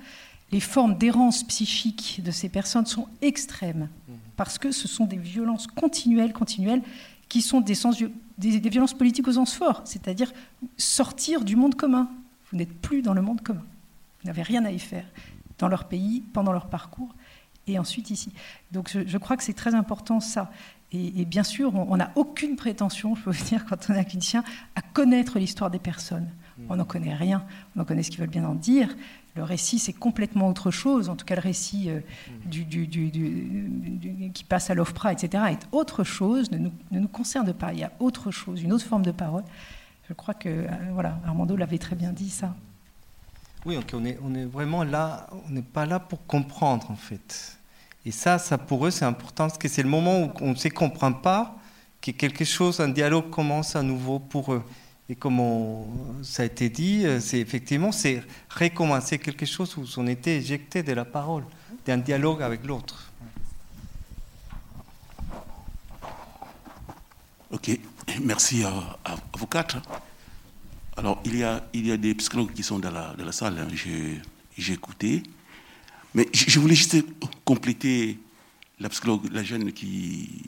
les 0.50 0.60
formes 0.60 0.96
d'errance 0.96 1.42
psychique 1.44 2.20
de 2.24 2.30
ces 2.30 2.48
personnes 2.48 2.86
sont 2.86 3.08
extrêmes, 3.22 3.88
parce 4.36 4.58
que 4.58 4.70
ce 4.70 4.88
sont 4.88 5.06
des 5.06 5.16
violences 5.16 5.66
continuelles, 5.66 6.32
continuelles, 6.32 6.82
qui 7.28 7.42
sont 7.42 7.60
des, 7.60 7.74
violences 8.38 8.94
politiques 8.94 9.28
au 9.28 9.32
sens 9.32 9.54
fort, 9.54 9.82
c'est-à-dire 9.84 10.32
sortir 10.76 11.44
du 11.44 11.56
monde 11.56 11.74
commun. 11.74 12.08
Vous 12.50 12.58
n'êtes 12.58 12.72
plus 12.72 13.02
dans 13.02 13.14
le 13.14 13.22
monde 13.22 13.40
commun. 13.40 13.64
Vous 14.22 14.26
n'avez 14.26 14.42
rien 14.42 14.64
à 14.64 14.70
y 14.70 14.78
faire 14.78 15.04
dans 15.58 15.68
leur 15.68 15.84
pays, 15.84 16.22
pendant 16.32 16.52
leur 16.52 16.66
parcours 16.66 17.14
et 17.66 17.78
ensuite 17.78 18.10
ici. 18.10 18.32
Donc 18.72 18.90
je, 18.92 19.18
crois 19.18 19.36
que 19.36 19.42
c'est 19.42 19.54
très 19.54 19.74
important 19.74 20.20
ça. 20.20 20.50
Et, 20.92 21.24
bien 21.24 21.42
sûr, 21.42 21.74
on 21.74 21.96
n'a 21.96 22.12
aucune 22.14 22.54
prétention, 22.54 23.16
je 23.16 23.22
peux 23.22 23.32
vous 23.32 23.44
dire, 23.44 23.64
quand 23.64 23.90
on 23.90 23.94
est 23.94 24.04
clinicien, 24.04 24.44
à 24.76 24.80
connaître 24.80 25.40
l'histoire 25.40 25.68
des 25.68 25.80
personnes. 25.80 26.28
On 26.68 26.76
n'en 26.76 26.84
connaît 26.84 27.14
rien, 27.14 27.44
on 27.74 27.80
en 27.80 27.84
connaît 27.84 28.04
ce 28.04 28.10
qu'ils 28.10 28.20
veulent 28.20 28.28
bien 28.28 28.44
en 28.44 28.54
dire. 28.54 28.94
Le 29.36 29.42
récit, 29.42 29.78
c'est 29.78 29.92
complètement 29.92 30.48
autre 30.48 30.70
chose. 30.70 31.08
En 31.08 31.16
tout 31.16 31.26
cas, 31.26 31.34
le 31.34 31.40
récit 31.40 31.90
euh, 31.90 31.98
mm. 32.46 32.48
du, 32.48 32.64
du, 32.64 32.86
du, 32.86 34.30
qui 34.32 34.44
passe 34.44 34.70
à 34.70 34.74
l'OFPRA, 34.74 35.12
etc., 35.12 35.44
est 35.50 35.66
autre 35.72 36.04
chose, 36.04 36.50
ne 36.52 36.58
nous, 36.58 36.72
ne 36.92 37.00
nous, 37.00 37.08
concerne 37.08 37.52
pas. 37.52 37.72
Il 37.72 37.80
y 37.80 37.84
a 37.84 37.92
autre 37.98 38.30
chose, 38.30 38.62
une 38.62 38.72
autre 38.72 38.84
forme 38.86 39.02
de 39.02 39.10
parole. 39.10 39.42
Je 40.08 40.14
crois 40.14 40.34
que, 40.34 40.48
euh, 40.48 40.68
voilà, 40.92 41.18
Armando 41.26 41.56
l'avait 41.56 41.78
très 41.78 41.96
bien 41.96 42.12
dit, 42.12 42.30
ça. 42.30 42.54
Oui, 43.66 43.78
on, 43.94 44.04
est, 44.04 44.18
on 44.22 44.34
est 44.34 44.44
vraiment 44.44 44.84
là, 44.84 45.26
on 45.46 45.50
n'est 45.50 45.62
pas 45.62 45.86
là 45.86 45.98
pour 45.98 46.26
comprendre 46.26 46.90
en 46.90 46.96
fait. 46.96 47.56
Et 48.04 48.10
ça, 48.10 48.38
ça 48.38 48.58
pour 48.58 48.86
eux, 48.86 48.90
c'est 48.90 49.06
important 49.06 49.46
parce 49.46 49.56
que 49.56 49.68
c'est 49.68 49.82
le 49.82 49.88
moment 49.88 50.20
où 50.20 50.32
on 50.42 50.50
ne 50.50 50.54
se 50.54 50.68
comprend 50.68 51.12
pas, 51.12 51.56
que 52.02 52.10
quelque 52.10 52.44
chose, 52.44 52.80
un 52.80 52.90
dialogue 52.90 53.30
commence 53.30 53.74
à 53.74 53.82
nouveau 53.82 54.18
pour 54.18 54.52
eux. 54.52 54.62
Et 55.08 55.16
comme 55.16 55.38
ça 56.22 56.44
a 56.44 56.46
été 56.46 56.70
dit, 56.70 57.04
c'est 57.20 57.38
effectivement 57.38 57.92
c'est 57.92 58.22
recommencer 58.48 59.18
quelque 59.18 59.44
chose 59.44 59.76
où 59.76 59.84
on 59.98 60.06
était 60.06 60.38
éjecté 60.38 60.82
de 60.82 60.92
la 60.92 61.04
parole, 61.04 61.44
d'un 61.84 61.98
dialogue 61.98 62.42
avec 62.42 62.64
l'autre. 62.64 63.10
Ok, 67.50 67.70
merci 68.22 68.64
à, 68.64 68.72
vous 69.36 69.46
quatre. 69.46 69.80
Alors, 70.96 71.20
il 71.24 71.36
y, 71.36 71.44
a, 71.44 71.64
il 71.72 71.86
y 71.86 71.92
a 71.92 71.96
des 71.96 72.14
psychologues 72.14 72.52
qui 72.52 72.62
sont 72.62 72.78
dans 72.78 72.90
la, 72.90 73.14
la 73.18 73.32
salle, 73.32 73.58
hein. 73.58 73.68
j'ai 74.56 74.72
écouté. 74.72 75.22
Mais 76.14 76.28
je 76.32 76.58
voulais 76.60 76.76
juste 76.76 76.96
compléter 77.44 78.18
la 78.78 78.88
psychologue, 78.88 79.28
la 79.32 79.42
jeune 79.42 79.72
qui, 79.72 80.44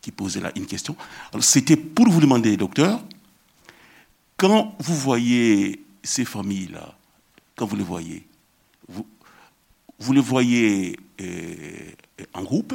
qui 0.00 0.10
posait 0.10 0.40
là 0.40 0.52
une 0.56 0.66
question. 0.66 0.96
C'était 1.40 1.76
pour 1.76 2.08
vous 2.08 2.20
demander, 2.20 2.56
docteur, 2.56 3.00
quand 4.38 4.74
vous 4.78 4.94
voyez 4.94 5.84
ces 6.02 6.24
familles-là, 6.24 6.96
quand 7.56 7.66
vous 7.66 7.76
les 7.76 7.84
voyez, 7.84 8.26
vous, 8.88 9.06
vous 9.98 10.12
les 10.14 10.22
voyez 10.22 10.98
euh, 11.20 11.90
en 12.32 12.44
groupe, 12.44 12.74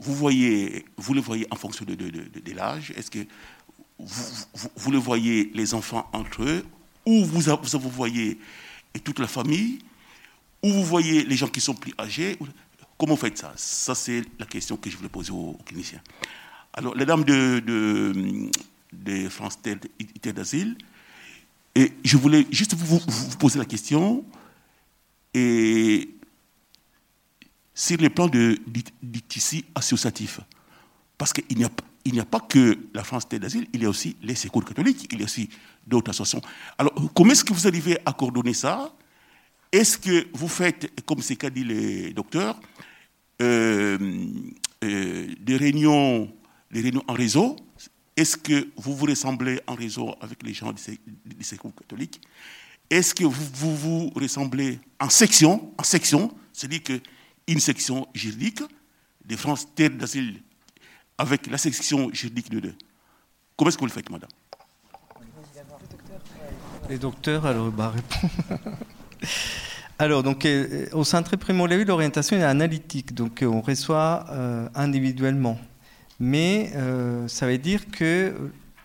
vous, 0.00 0.14
voyez, 0.14 0.84
vous 0.96 1.14
les 1.14 1.20
voyez 1.20 1.46
en 1.50 1.56
fonction 1.56 1.84
de, 1.84 1.94
de, 1.94 2.08
de 2.10 2.52
l'âge, 2.52 2.92
est-ce 2.96 3.10
que 3.10 3.20
vous, 3.98 4.24
vous, 4.76 4.90
le 4.90 4.98
voyez, 4.98 5.50
les 5.54 5.74
enfants 5.74 6.08
entre 6.12 6.42
eux, 6.42 6.64
ou 7.04 7.24
vous, 7.24 7.40
vous 7.40 7.90
voyez 7.90 8.38
toute 9.04 9.18
la 9.18 9.26
famille, 9.26 9.80
ou 10.62 10.72
vous 10.72 10.84
voyez 10.84 11.24
les 11.24 11.36
gens 11.36 11.48
qui 11.48 11.60
sont 11.60 11.74
plus 11.74 11.92
âgés. 11.98 12.38
comment 12.96 13.14
vous 13.14 13.20
faites 13.20 13.38
ça? 13.38 13.52
Ça, 13.56 13.94
c'est 13.94 14.22
la 14.38 14.46
question 14.46 14.76
que 14.76 14.88
je 14.90 14.96
voulais 14.96 15.08
poser 15.08 15.30
aux, 15.30 15.58
cliniciens. 15.64 16.02
Alors, 16.72 16.94
les 16.94 17.06
dames 17.06 17.24
de, 17.24 17.60
de, 17.60 18.50
France 19.30 19.60
Terre 19.62 20.34
d'Asile, 20.34 20.76
et 21.74 21.92
je 22.04 22.16
voulais 22.16 22.46
juste 22.50 22.74
vous, 22.74 23.00
poser 23.38 23.58
la 23.58 23.64
question, 23.64 24.24
et 25.34 26.08
sur 27.74 27.98
le 27.98 28.10
plan 28.10 28.26
de, 28.26 28.58
du, 28.66 29.22
associatif, 29.74 30.40
parce 31.16 31.32
qu'il 31.32 31.56
n'y 31.56 31.64
a, 31.64 31.70
a 32.20 32.24
pas 32.24 32.40
que 32.40 32.78
la 32.94 33.04
France 33.04 33.28
Terre 33.28 33.40
d'Asile, 33.40 33.68
il 33.72 33.82
y 33.82 33.86
a 33.86 33.88
aussi 33.88 34.16
les 34.22 34.34
secours 34.34 34.64
catholiques, 34.64 35.08
il 35.12 35.18
y 35.18 35.22
a 35.22 35.24
aussi 35.24 35.48
d'autres 35.86 36.10
associations. 36.10 36.42
Alors, 36.76 36.92
comment 37.14 37.30
est-ce 37.30 37.44
que 37.44 37.52
vous 37.52 37.66
arrivez 37.66 37.98
à 38.04 38.12
coordonner 38.12 38.54
ça? 38.54 38.92
Est-ce 39.70 39.98
que 39.98 40.26
vous 40.32 40.48
faites, 40.48 41.04
comme 41.04 41.20
c'est 41.20 41.36
qu'a 41.36 41.50
dit 41.50 41.64
les 41.64 42.12
docteurs, 42.12 42.58
euh, 43.40 43.98
euh, 44.82 45.34
des, 45.40 45.56
réunions, 45.56 46.32
des 46.70 46.80
réunions 46.80 47.04
en 47.06 47.12
réseau? 47.12 47.56
Est-ce 48.18 48.36
que 48.36 48.66
vous 48.74 48.96
vous 48.96 49.06
ressemblez 49.06 49.60
en 49.68 49.76
réseau 49.76 50.12
avec 50.20 50.42
les 50.42 50.52
gens 50.52 50.72
du 50.72 51.44
secours 51.44 51.72
catholique? 51.72 52.20
Est-ce 52.90 53.14
que 53.14 53.22
vous, 53.22 53.76
vous, 53.76 54.10
ressemblez 54.10 54.80
en 54.98 55.08
section? 55.08 55.72
En 55.78 55.84
section, 55.84 56.34
c'est-à-dire 56.52 56.82
qu'une 56.82 57.60
section 57.60 58.08
juridique 58.12 58.60
de 59.24 59.36
France 59.36 59.68
Terre 59.72 59.90
d'Asile 59.90 60.40
avec 61.16 61.46
la 61.46 61.58
section 61.58 62.12
juridique 62.12 62.50
de 62.50 62.58
deux. 62.58 62.74
Comment 63.56 63.68
est-ce 63.68 63.76
que 63.76 63.82
vous 63.82 63.86
le 63.86 63.92
faites, 63.92 64.10
madame? 64.10 64.30
Les 66.88 66.98
docteurs, 66.98 67.46
alors, 67.46 67.70
bah, 67.70 67.94
alors, 70.00 70.24
donc, 70.24 70.44
euh, 70.44 70.88
au 70.90 71.04
centre 71.04 71.36
Primo 71.36 71.68
l'orientation 71.68 72.36
est 72.36 72.42
analytique, 72.42 73.14
donc 73.14 73.44
euh, 73.44 73.46
on 73.46 73.60
reçoit 73.60 74.26
euh, 74.30 74.68
individuellement. 74.74 75.56
Mais 76.20 76.72
ça 77.28 77.46
veut 77.46 77.58
dire 77.58 77.90
que 77.90 78.34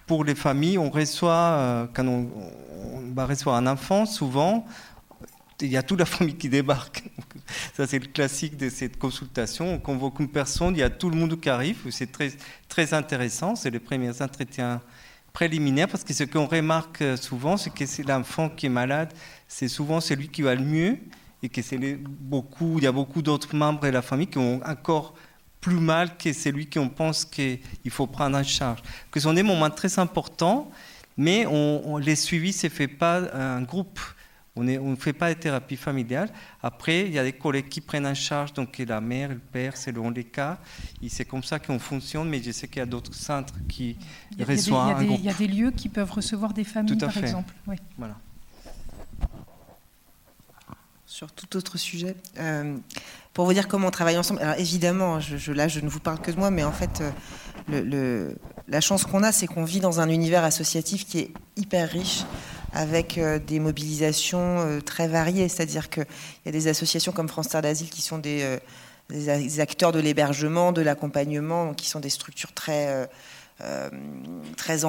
pour 0.05 0.23
les 0.23 0.35
familles, 0.35 0.77
on 0.77 0.89
reçoit, 0.89 1.89
quand 1.93 2.05
on, 2.07 2.29
on 2.93 3.13
va 3.13 3.25
recevoir 3.25 3.55
un 3.55 3.67
enfant, 3.67 4.05
souvent, 4.05 4.65
il 5.61 5.71
y 5.71 5.77
a 5.77 5.83
toute 5.83 5.99
la 5.99 6.05
famille 6.13 6.35
qui 6.35 6.49
débarque. 6.49 7.03
Ça, 7.75 7.87
c'est 7.87 7.99
le 7.99 8.07
classique 8.07 8.57
de 8.57 8.69
cette 8.69 8.97
consultation. 8.97 9.73
On 9.73 9.79
convoque 9.79 10.19
une 10.19 10.29
personne, 10.29 10.75
il 10.75 10.79
y 10.79 10.83
a 10.83 10.89
tout 10.89 11.09
le 11.09 11.15
monde 11.15 11.39
qui 11.39 11.49
arrive. 11.49 11.89
C'est 11.89 12.11
très, 12.11 12.31
très 12.67 12.93
intéressant. 12.93 13.55
C'est 13.55 13.69
les 13.69 13.79
premiers 13.79 14.21
entretiens 14.21 14.81
préliminaires 15.31 15.87
parce 15.87 16.03
que 16.03 16.13
ce 16.13 16.23
qu'on 16.23 16.45
remarque 16.45 17.03
souvent, 17.17 17.57
c'est 17.57 17.73
que 17.73 17.85
c'est 17.85 18.03
l'enfant 18.03 18.49
qui 18.49 18.67
est 18.67 18.69
malade, 18.69 19.11
c'est 19.47 19.67
souvent 19.67 19.99
celui 19.99 20.29
qui 20.29 20.43
va 20.43 20.53
le 20.53 20.63
mieux 20.63 20.99
et 21.41 21.49
que 21.49 21.61
c'est 21.63 21.97
beaucoup, 21.97 22.77
il 22.77 22.83
y 22.83 22.87
a 22.87 22.91
beaucoup 22.91 23.23
d'autres 23.23 23.55
membres 23.55 23.81
de 23.81 23.87
la 23.87 24.03
famille 24.03 24.27
qui 24.27 24.37
ont 24.37 24.61
encore 24.63 25.15
plus 25.63 25.79
mal 25.79 26.17
que 26.17 26.33
celui 26.33 26.69
qu'on 26.69 26.89
pense 26.89 27.23
qu'il 27.23 27.59
faut 27.89 28.05
prendre 28.05 28.37
en 28.37 28.43
charge. 28.43 28.81
Que 29.09 29.19
ce 29.19 29.23
sont 29.23 29.33
des 29.33 29.43
moments 29.43 29.69
très 29.69 29.97
importants, 29.97 30.69
mais 31.15 31.45
on, 31.45 31.97
les 31.97 32.17
suivis 32.17 32.49
ne 32.49 32.53
se 32.53 32.69
fait 32.69 32.89
pas 32.89 33.21
en 33.33 33.61
groupe. 33.61 33.99
On 34.55 34.63
ne 34.63 34.95
fait 34.97 35.13
pas 35.13 35.33
de 35.33 35.39
thérapie 35.39 35.77
familiale. 35.77 36.29
Après, 36.61 37.07
il 37.07 37.13
y 37.13 37.17
a 37.17 37.23
des 37.23 37.31
collègues 37.31 37.69
qui 37.69 37.81
prennent 37.81 38.05
en 38.05 38.13
charge, 38.13 38.53
donc 38.53 38.77
la 38.77 38.99
mère, 39.01 39.29
le 39.29 39.39
père, 39.39 39.77
selon 39.77 40.09
les 40.11 40.25
cas. 40.25 40.59
C'est 41.07 41.25
comme 41.25 41.43
ça 41.43 41.59
qu'on 41.59 41.79
fonctionne, 41.79 42.29
mais 42.29 42.43
je 42.43 42.51
sais 42.51 42.67
qu'il 42.67 42.77
y 42.77 42.81
a 42.81 42.85
d'autres 42.85 43.15
centres 43.15 43.55
qui 43.67 43.97
reçoivent 44.37 45.01
il, 45.01 45.11
il 45.13 45.23
y 45.23 45.29
a 45.29 45.33
des 45.33 45.47
lieux 45.47 45.71
qui 45.71 45.87
peuvent 45.87 46.11
recevoir 46.11 46.53
des 46.53 46.65
familles, 46.65 46.97
par 46.97 47.17
exemple. 47.17 47.53
Oui. 47.65 47.77
Voilà. 47.97 48.17
Sur 51.05 51.31
tout 51.31 51.55
autre 51.57 51.77
sujet, 51.77 52.15
euh, 52.37 52.77
pour 53.33 53.45
vous 53.45 53.53
dire 53.53 53.67
comment 53.67 53.87
on 53.87 53.91
travaille 53.91 54.17
ensemble. 54.17 54.41
Alors 54.41 54.55
évidemment, 54.57 55.19
là, 55.47 55.67
je 55.67 55.79
ne 55.79 55.89
vous 55.89 55.99
parle 55.99 56.19
que 56.19 56.31
de 56.31 56.37
moi, 56.37 56.51
mais 56.51 56.63
en 56.63 56.71
fait, 56.71 57.01
euh, 57.71 58.31
la 58.67 58.81
chance 58.81 59.05
qu'on 59.05 59.23
a, 59.23 59.31
c'est 59.31 59.47
qu'on 59.47 59.63
vit 59.63 59.79
dans 59.79 59.99
un 59.99 60.09
univers 60.09 60.43
associatif 60.43 61.05
qui 61.05 61.19
est 61.19 61.31
hyper 61.55 61.89
riche 61.89 62.23
avec 62.73 63.17
euh, 63.17 63.39
des 63.39 63.59
mobilisations 63.59 64.59
euh, 64.59 64.81
très 64.81 65.07
variées. 65.07 65.49
C'est-à-dire 65.49 65.89
qu'il 65.89 66.05
y 66.45 66.49
a 66.49 66.51
des 66.51 66.67
associations 66.67 67.11
comme 67.11 67.27
France 67.27 67.49
Terre 67.49 67.61
d'Asile 67.61 67.89
qui 67.89 68.01
sont 68.01 68.19
des, 68.19 68.59
acteurs 69.59 69.91
de 69.91 69.99
l'hébergement, 69.99 70.71
de 70.71 70.81
l'accompagnement, 70.81 71.73
qui 71.73 71.87
sont 71.87 71.99
des 71.99 72.09
structures 72.09 72.53
très 72.53 73.07
euh, 73.61 73.89
très 74.57 74.83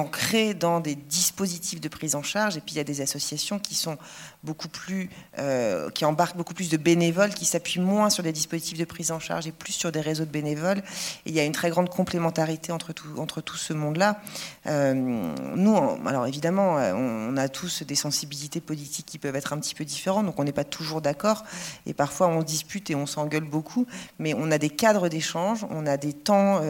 dans 0.55 0.79
des 0.79 0.95
dispositifs 0.95 1.79
de 1.79 1.87
prise 1.87 2.15
en 2.15 2.23
charge. 2.23 2.57
Et 2.57 2.61
puis 2.61 2.73
il 2.73 2.77
y 2.77 2.81
a 2.81 2.83
des 2.83 3.01
associations 3.01 3.59
qui 3.59 3.75
sont 3.75 3.97
beaucoup 4.45 4.69
plus, 4.69 5.09
euh, 5.39 5.89
qui 5.89 6.05
embarquent 6.05 6.37
beaucoup 6.37 6.53
plus 6.53 6.69
de 6.69 6.77
bénévoles, 6.77 7.33
qui 7.33 7.45
s'appuient 7.45 7.81
moins 7.81 8.09
sur 8.09 8.23
des 8.23 8.31
dispositifs 8.31 8.77
de 8.77 8.85
prise 8.85 9.11
en 9.11 9.19
charge 9.19 9.47
et 9.47 9.51
plus 9.51 9.73
sur 9.73 9.91
des 9.91 10.01
réseaux 10.01 10.25
de 10.25 10.29
bénévoles. 10.29 10.77
Et 11.25 11.29
il 11.29 11.33
y 11.33 11.39
a 11.39 11.43
une 11.43 11.51
très 11.51 11.69
grande 11.69 11.89
complémentarité 11.89 12.71
entre 12.71 12.93
tout, 12.93 13.57
ce 13.57 13.73
monde-là. 13.73 14.21
Euh, 14.67 14.93
nous, 14.93 15.75
alors 16.05 16.27
évidemment, 16.27 16.75
on 16.75 17.35
a 17.37 17.49
tous 17.49 17.83
des 17.83 17.95
sensibilités 17.95 18.61
politiques 18.61 19.05
qui 19.05 19.17
peuvent 19.17 19.35
être 19.35 19.53
un 19.53 19.59
petit 19.59 19.75
peu 19.75 19.85
différentes, 19.85 20.25
donc 20.25 20.39
on 20.39 20.43
n'est 20.43 20.51
pas 20.51 20.63
toujours 20.63 21.01
d'accord. 21.01 21.43
Et 21.85 21.93
parfois 21.93 22.27
on 22.27 22.43
dispute 22.43 22.89
et 22.89 22.95
on 22.95 23.05
s'engueule 23.05 23.43
beaucoup, 23.43 23.87
mais 24.19 24.33
on 24.33 24.51
a 24.51 24.57
des 24.57 24.69
cadres 24.69 25.09
d'échange, 25.09 25.65
on 25.69 25.85
a 25.87 25.97
des 25.97 26.13
temps, 26.13 26.61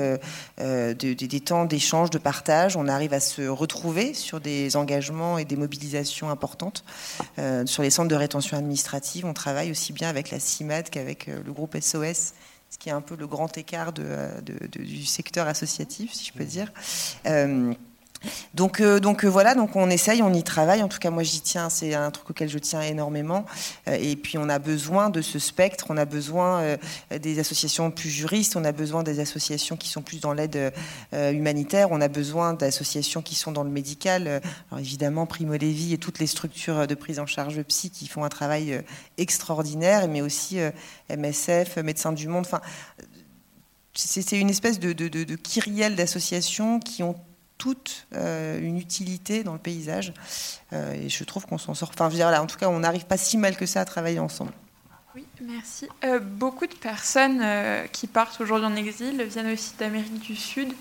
des 0.58 1.42
temps 1.42 1.66
d'échange 1.66 2.10
de 2.10 2.18
partage, 2.18 2.78
on 2.78 2.88
arrive 2.88 3.14
à 3.14 3.20
se 3.20 3.48
retrouver 3.48 4.14
sur 4.14 4.40
des 4.40 4.76
engagements 4.76 5.38
et 5.38 5.46
des 5.46 5.56
mobilisations 5.56 6.30
importantes. 6.30 6.84
Euh, 7.40 7.65
sur 7.68 7.84
les 7.84 7.90
centres 7.90 8.10
de 8.10 8.16
rétention 8.16 8.58
administrative, 8.58 9.26
on 9.26 9.34
travaille 9.34 9.72
aussi 9.72 9.94
bien 9.94 10.10
avec 10.10 10.32
la 10.32 10.40
CIMAD 10.40 10.90
qu'avec 10.90 11.28
euh, 11.28 11.42
le 11.46 11.54
groupe 11.54 11.76
SOS, 11.80 12.34
ce 12.70 12.78
qui 12.80 12.90
est 12.90 12.94
un 12.94 13.02
peu 13.02 13.16
le 13.16 13.28
grand 13.28 13.58
écart 13.58 13.94
euh, 14.00 14.42
du 14.42 15.06
secteur 15.06 15.48
associatif, 15.48 16.14
si 16.14 16.26
je 16.26 16.34
peux 16.34 16.46
dire. 16.46 16.72
Donc, 18.54 18.80
euh, 18.80 19.00
donc 19.00 19.26
euh, 19.26 19.28
voilà, 19.28 19.56
donc 19.56 19.76
on 19.76 19.90
essaye, 19.90 20.22
on 20.22 20.34
y 20.34 20.44
travaille. 20.44 20.84
En 20.84 20.88
tout 20.88 21.00
cas, 21.00 21.10
moi 21.10 21.24
j'y 21.24 21.42
tiens, 21.42 21.70
c'est 21.70 21.94
un 21.94 22.12
truc 22.12 22.30
auquel 22.30 22.50
je 22.50 22.58
tiens 22.58 22.82
énormément. 22.82 23.46
Euh, 23.88 23.98
et 24.00 24.16
puis 24.16 24.38
on 24.38 24.50
a 24.50 24.60
besoin 24.60 25.10
de 25.10 25.22
ce 25.22 25.40
spectre, 25.40 25.88
on 25.90 25.98
a 25.98 26.06
besoin 26.06 26.78
des 27.12 27.40
associations 27.40 27.92
plus 27.92 28.10
juristes, 28.10 28.56
on 28.56 28.64
a 28.64 28.72
besoin 28.72 29.04
des 29.04 29.20
associations 29.20 29.78
qui 29.78 29.90
sont 29.90 30.02
plus 30.02 30.20
dans 30.20 30.34
l'aide 30.34 30.74
humanitaire, 31.14 31.90
on 31.92 32.02
a 32.02 32.08
besoin 32.08 32.54
d'associations 32.54 33.22
qui 33.22 33.36
sont 33.36 33.52
dans 33.52 33.64
le 33.64 33.70
médical. 33.70 34.42
Alors 34.72 34.80
évidemment, 34.80 35.26
Primo 35.26 35.54
Levi 35.54 35.94
et 35.94 35.98
toutes 35.98 36.20
les 36.20 36.28
structures 36.28 36.88
de 36.88 36.96
prise 36.96 37.20
en 37.20 37.26
charge 37.26 37.62
psy 37.64 37.90
qui 37.90 38.08
font 38.08 38.24
un 38.24 38.30
travail 38.30 38.82
extraordinaire, 39.18 40.08
mais 40.08 40.22
aussi 40.22 40.58
MSF, 41.10 41.78
Médecins 41.78 42.14
du 42.14 42.28
Monde. 42.28 42.48
C'est 43.94 44.40
une 44.40 44.50
espèce 44.50 44.80
de, 44.80 44.94
de, 44.94 45.96
d'associations 45.96 46.80
qui 46.80 47.04
ont 47.04 47.16
toute 47.58 48.08
euh, 48.14 48.60
une 48.60 48.78
utilité 48.78 49.44
dans 49.44 49.54
le 49.54 49.60
paysage. 49.60 50.14
Euh, 50.74 50.94
et 50.94 51.10
je 51.10 51.24
trouve 51.24 51.46
qu'on 51.46 51.58
s'en 51.58 51.74
sort. 51.74 51.92
Enfin, 51.94 52.10
je 52.10 52.16
dire, 52.16 52.28
en 52.28 52.48
tout 52.48 52.58
cas, 52.58 52.70
on 52.70 52.80
n'arrive 52.80 53.06
pas 53.06 53.18
si 53.18 53.38
mal 53.38 53.56
que 53.56 53.66
ça 53.66 53.82
à 53.82 53.86
travailler 53.86 54.20
ensemble. 54.20 54.52
Oui, 55.16 55.26
merci. 55.42 55.88
Euh, 56.04 56.20
beaucoup 56.20 56.68
de 56.68 56.76
personnes 56.76 57.42
qui 57.92 58.08
partent 58.08 58.40
aujourd'hui 58.42 58.68
en 58.68 58.76
exil 58.76 59.22
viennent 59.24 59.52
aussi 59.52 59.74
d'Amérique 59.80 60.20
du 60.20 60.36
Sud. 60.36 60.74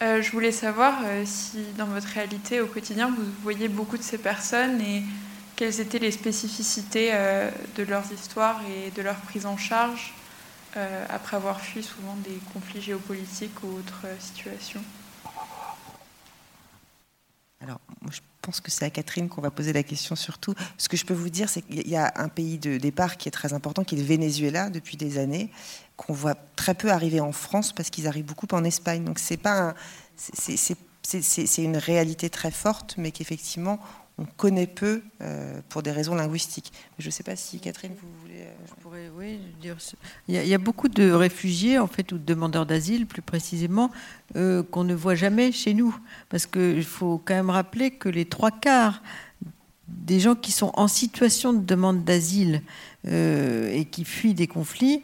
je 0.00 0.30
voulais 0.30 0.52
savoir 0.52 0.94
si 1.24 1.58
dans 1.76 1.86
votre 1.86 2.06
réalité 2.06 2.60
au 2.60 2.66
quotidien, 2.66 3.08
vous 3.08 3.24
voyez 3.42 3.68
beaucoup 3.68 3.98
de 3.98 4.02
ces 4.02 4.18
personnes 4.18 4.80
et 4.80 5.02
quelles 5.56 5.80
étaient 5.80 5.98
les 5.98 6.12
spécificités 6.12 7.12
de 7.76 7.82
leurs 7.82 8.12
histoires 8.12 8.60
et 8.68 8.92
de 8.92 9.02
leur 9.02 9.16
prise 9.16 9.46
en 9.46 9.56
charge 9.56 10.14
après 11.08 11.36
avoir 11.36 11.60
fui 11.60 11.82
souvent 11.82 12.16
des 12.24 12.38
conflits 12.52 12.82
géopolitiques 12.82 13.60
ou 13.64 13.78
autres 13.78 14.06
situations. 14.20 14.82
Alors, 17.64 17.80
je 18.10 18.20
pense 18.44 18.60
que 18.60 18.70
c'est 18.70 18.84
à 18.84 18.90
Catherine 18.90 19.28
qu'on 19.28 19.40
va 19.40 19.50
poser 19.50 19.72
la 19.72 19.82
question 19.82 20.16
surtout. 20.16 20.54
Ce 20.76 20.88
que 20.88 20.96
je 20.96 21.04
peux 21.04 21.14
vous 21.14 21.30
dire, 21.30 21.48
c'est 21.48 21.62
qu'il 21.62 21.88
y 21.88 21.96
a 21.96 22.12
un 22.16 22.28
pays 22.28 22.58
de 22.58 22.76
départ 22.76 23.16
qui 23.16 23.28
est 23.28 23.32
très 23.32 23.54
important, 23.54 23.84
qui 23.84 23.94
est 23.94 23.98
le 23.98 24.04
Venezuela 24.04 24.68
depuis 24.68 24.96
des 24.96 25.18
années, 25.18 25.50
qu'on 25.96 26.12
voit 26.12 26.34
très 26.56 26.74
peu 26.74 26.90
arriver 26.90 27.20
en 27.20 27.32
France 27.32 27.72
parce 27.72 27.90
qu'ils 27.90 28.06
arrivent 28.06 28.26
beaucoup 28.26 28.48
en 28.52 28.64
Espagne. 28.64 29.04
Donc, 29.04 29.18
c'est 29.18 29.36
pas 29.36 29.74
c'est 30.16 31.62
une 31.62 31.76
réalité 31.76 32.30
très 32.30 32.50
forte, 32.50 32.94
mais 32.96 33.10
qu'effectivement, 33.10 33.78
on 34.18 34.24
connaît 34.24 34.66
peu 34.66 35.02
euh, 35.22 35.60
pour 35.68 35.82
des 35.82 35.90
raisons 35.90 36.14
linguistiques. 36.14 36.72
Je 36.98 37.06
ne 37.06 37.10
sais 37.10 37.22
pas 37.22 37.36
si 37.36 37.58
Catherine, 37.58 37.94
vous 38.00 38.08
voulez. 38.22 38.46
Euh, 39.14 39.18
oui, 39.18 39.38
il, 40.28 40.34
y 40.34 40.54
a, 40.54 40.58
beaucoup 40.58 40.88
de 40.88 41.10
réfugiés, 41.10 41.78
en 41.78 41.86
fait, 41.86 42.12
ou 42.12 42.18
de 42.18 42.24
demandeurs 42.24 42.66
d'asile, 42.66 43.06
plus 43.06 43.22
précisément, 43.22 43.90
euh, 44.36 44.62
qu'on 44.62 44.84
ne 44.84 44.94
voit 44.94 45.14
jamais 45.14 45.52
chez 45.52 45.74
nous. 45.74 45.96
Parce 46.28 46.46
qu'il 46.46 46.84
faut 46.84 47.20
quand 47.24 47.34
même 47.34 47.50
rappeler 47.50 47.90
que 47.90 48.08
les 48.08 48.24
trois 48.24 48.50
quarts 48.50 49.02
des 49.88 50.18
gens 50.18 50.34
qui 50.34 50.52
sont 50.52 50.72
en 50.74 50.88
situation 50.88 51.52
de 51.52 51.64
demande 51.64 52.04
d'asile 52.04 52.62
et 53.06 53.86
qui 53.90 54.04
fuient 54.04 54.32
des 54.32 54.46
conflits 54.46 55.02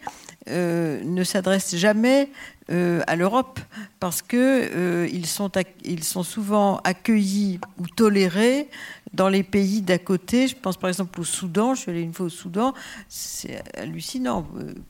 ne 0.48 1.22
s'adressent 1.22 1.76
jamais 1.76 2.30
à 2.70 3.14
l'Europe 3.14 3.60
parce 4.00 4.22
qu'ils 4.22 5.26
sont, 5.26 5.52
ils 5.84 6.02
sont 6.02 6.22
souvent 6.22 6.78
accueillis 6.78 7.60
ou 7.78 7.86
tolérés 7.88 8.68
dans 9.12 9.28
les 9.28 9.42
pays 9.42 9.82
d'à 9.82 9.98
côté, 9.98 10.46
je 10.46 10.56
pense 10.56 10.76
par 10.76 10.88
exemple 10.88 11.20
au 11.20 11.24
Soudan, 11.24 11.74
je 11.74 11.80
suis 11.80 11.90
allée 11.90 12.02
une 12.02 12.12
fois 12.12 12.26
au 12.26 12.30
Soudan, 12.30 12.74
c'est 13.08 13.62
hallucinant. 13.76 14.46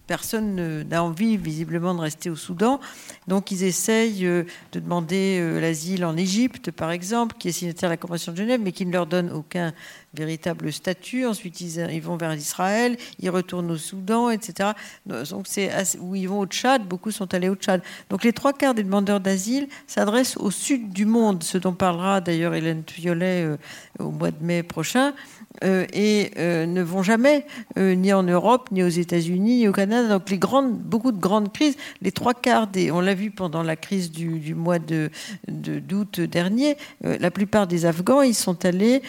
Personne 0.06 0.82
n'a 0.82 1.02
envie 1.02 1.36
visiblement 1.36 1.94
de 1.94 2.00
rester 2.00 2.28
au 2.28 2.36
Soudan. 2.36 2.80
Donc 3.28 3.50
ils 3.50 3.64
essayent 3.64 4.26
euh, 4.26 4.44
de 4.72 4.80
demander 4.80 5.38
euh, 5.40 5.60
l'asile 5.60 6.04
en 6.04 6.16
Égypte, 6.16 6.70
par 6.70 6.90
exemple, 6.90 7.36
qui 7.38 7.48
est 7.48 7.52
signataire 7.52 7.88
de 7.88 7.94
la 7.94 7.96
Convention 7.96 8.32
de 8.32 8.36
Genève, 8.36 8.60
mais 8.62 8.72
qui 8.72 8.84
ne 8.84 8.92
leur 8.92 9.06
donne 9.06 9.30
aucun 9.30 9.72
véritable 10.14 10.72
statut. 10.72 11.26
Ensuite, 11.26 11.60
ils, 11.60 12.00
vont 12.00 12.16
vers 12.16 12.34
Israël, 12.34 12.96
ils 13.18 13.30
retournent 13.30 13.70
au 13.70 13.76
Soudan, 13.76 14.30
etc. 14.30 14.70
Donc 15.06 15.46
c'est 15.46 15.70
où 15.98 16.14
ils 16.14 16.28
vont 16.28 16.40
au 16.40 16.46
Tchad. 16.46 16.86
Beaucoup 16.86 17.10
sont 17.10 17.32
allés 17.34 17.48
au 17.48 17.54
Tchad. 17.54 17.82
Donc 18.08 18.24
les 18.24 18.32
trois 18.32 18.52
quarts 18.52 18.74
des 18.74 18.82
demandeurs 18.82 19.20
d'asile 19.20 19.68
s'adressent 19.86 20.36
au 20.36 20.50
sud 20.50 20.92
du 20.92 21.04
monde, 21.04 21.42
ce 21.42 21.58
dont 21.58 21.74
parlera 21.74 22.20
d'ailleurs 22.20 22.54
Hélène 22.54 22.82
Violet 22.94 23.44
euh, 23.44 23.56
au 23.98 24.10
mois 24.10 24.30
de 24.30 24.42
mai 24.42 24.62
prochain. 24.62 25.14
Euh, 25.64 25.84
et 25.92 26.30
euh, 26.38 26.64
ne 26.64 26.80
vont 26.80 27.02
jamais 27.02 27.44
ni 27.76 28.12
en 28.12 28.22
Europe, 28.22 28.68
ni 28.70 28.82
aux 28.82 28.88
États-Unis, 28.88 29.58
ni 29.58 29.68
au 29.68 29.72
Canada. 29.72 30.08
Donc 30.08 30.30
beaucoup 30.70 31.12
de 31.12 31.20
grandes 31.20 31.52
crises, 31.52 31.76
les 32.02 32.12
trois 32.12 32.34
quarts 32.34 32.68
on 32.92 33.00
l'a 33.00 33.14
vu 33.14 33.30
pendant 33.30 33.62
la 33.62 33.76
crise 33.76 34.10
du, 34.12 34.54
mois 34.54 34.78
de, 34.78 35.10
d'août 35.48 36.20
dernier, 36.20 36.76
la 37.02 37.30
plupart 37.30 37.66
des 37.66 37.84
Afghans, 37.84 38.22
ils 38.22 38.34
sont 38.34 38.64
allés 38.64 39.02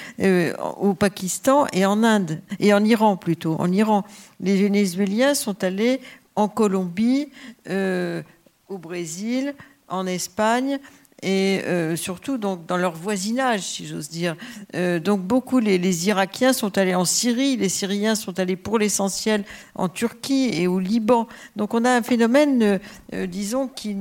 au 0.80 0.94
Pakistan 0.94 1.68
et 1.74 1.86
en 1.86 2.04
Inde, 2.04 2.42
et 2.60 2.74
en 2.74 2.84
Iran 2.84 3.18
plutôt, 3.18 3.56
en 3.60 3.72
Iran. 3.72 4.04
Les 4.40 4.58
Vénézuéliens 4.58 5.36
sont 5.36 5.64
allés 5.64 6.02
en 6.36 6.48
Colombie, 6.48 7.30
au 7.70 8.78
Brésil, 8.78 9.54
en 9.88 10.08
Espagne 10.08 10.80
et 11.24 11.62
euh, 11.66 11.96
surtout 11.96 12.38
donc, 12.38 12.66
dans 12.66 12.78
leur 12.78 12.94
voisinage, 12.94 13.62
si 13.62 13.86
j'ose 13.86 14.10
dire. 14.10 14.36
Euh, 14.76 15.00
donc 15.00 15.22
beaucoup, 15.22 15.60
les, 15.60 16.08
Irakiens 16.08 16.54
sont 16.54 16.78
allés 16.78 16.96
en 16.96 17.06
Syrie, 17.06 17.58
les 17.58 17.70
Syriens 17.70 18.16
sont 18.16 18.40
allés 18.40 18.56
pour 18.56 18.80
l'essentiel 18.80 19.44
en 19.76 19.88
Turquie 19.88 20.50
et 20.54 20.68
au 20.68 20.80
Liban. 20.80 21.28
Donc 21.56 21.74
on 21.74 21.86
a 21.86 21.92
un 21.92 22.02
phénomène, 22.02 22.80
euh, 23.14 23.28
disons, 23.28 23.68
qui, 23.68 23.96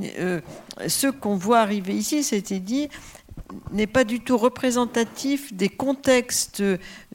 ce 0.86 1.06
qu'on 1.09 1.36
voit 1.36 1.60
arriver 1.60 1.94
ici, 1.94 2.22
c'était 2.22 2.60
dit, 2.60 2.88
n'est 3.72 3.86
pas 3.86 4.05
du 4.05 4.20
tout 4.20 4.38
représentatif 4.38 5.52
des 5.52 5.68
contextes 5.68 6.62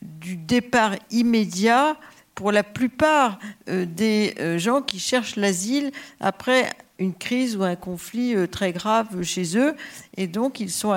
du 0.02 0.36
départ 0.38 0.96
immédiat 1.10 1.98
pour 2.36 2.52
la 2.52 2.64
plupart 2.64 3.40
des 3.68 4.36
gens 4.58 4.82
qui 4.82 5.00
cherchent 5.00 5.38
l'asile 5.38 5.92
après 6.20 6.70
une 7.00 7.14
crise 7.14 7.58
ou 7.58 7.64
un 7.64 7.76
conflit 7.76 8.36
euh, 8.36 8.48
très 8.48 8.72
grave 8.72 9.24
chez 9.24 9.58
eux. 9.58 9.76
Et 10.18 10.28
donc, 10.28 10.60
ils 10.60 10.72
sont 10.72 10.96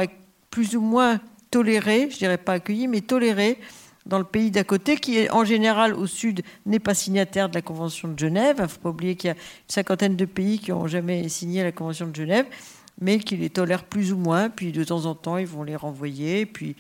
plus 0.51 0.77
ou 0.77 0.81
moins 0.81 1.21
tolérés, 1.51 2.09
je 2.11 2.19
dirais 2.19 2.39
pas 2.39 2.55
accueillis, 2.55 2.89
mais 2.89 3.01
tolérés 3.01 3.59
dans 4.07 4.19
le 4.19 4.25
pays 4.25 4.51
d'à 4.51 4.65
côté, 4.65 4.97
qui 4.97 5.29
en 5.31 5.45
général 5.45 5.95
au 5.95 6.07
sud 6.07 6.43
n'est 6.65 6.79
pas 6.79 6.95
signataire 6.95 7.49
de 7.49 7.55
la 7.55 7.63
Convention 7.63 8.09
de 8.09 8.19
Genève. 8.19 8.57
Il 8.59 8.63
ne 8.63 8.67
faut 8.69 8.79
pas 8.79 8.89
oublier 8.91 9.17
qu'il 9.17 9.29
y 9.29 9.31
a 9.33 9.35
une 9.35 9.41
cinquantaine 9.69 10.17
de 10.17 10.25
pays 10.25 10.59
qui 10.59 10.71
n'ont 10.71 10.87
jamais 10.87 11.29
signé 11.29 11.63
la 11.63 11.73
Convention 11.73 12.07
de 12.07 12.17
Genève, 12.17 12.47
mais 13.01 13.19
qui 13.19 13.37
les 13.37 13.51
tolèrent 13.51 13.85
plus 13.85 14.13
ou 14.13 14.17
moins. 14.17 14.49
Puis 14.49 14.73
de 14.73 14.83
temps 14.83 15.05
en 15.05 15.15
temps, 15.15 15.37
ils 15.37 15.47
vont 15.47 15.63
les 15.63 15.77
renvoyer. 15.77 16.47
Puis 16.47 16.75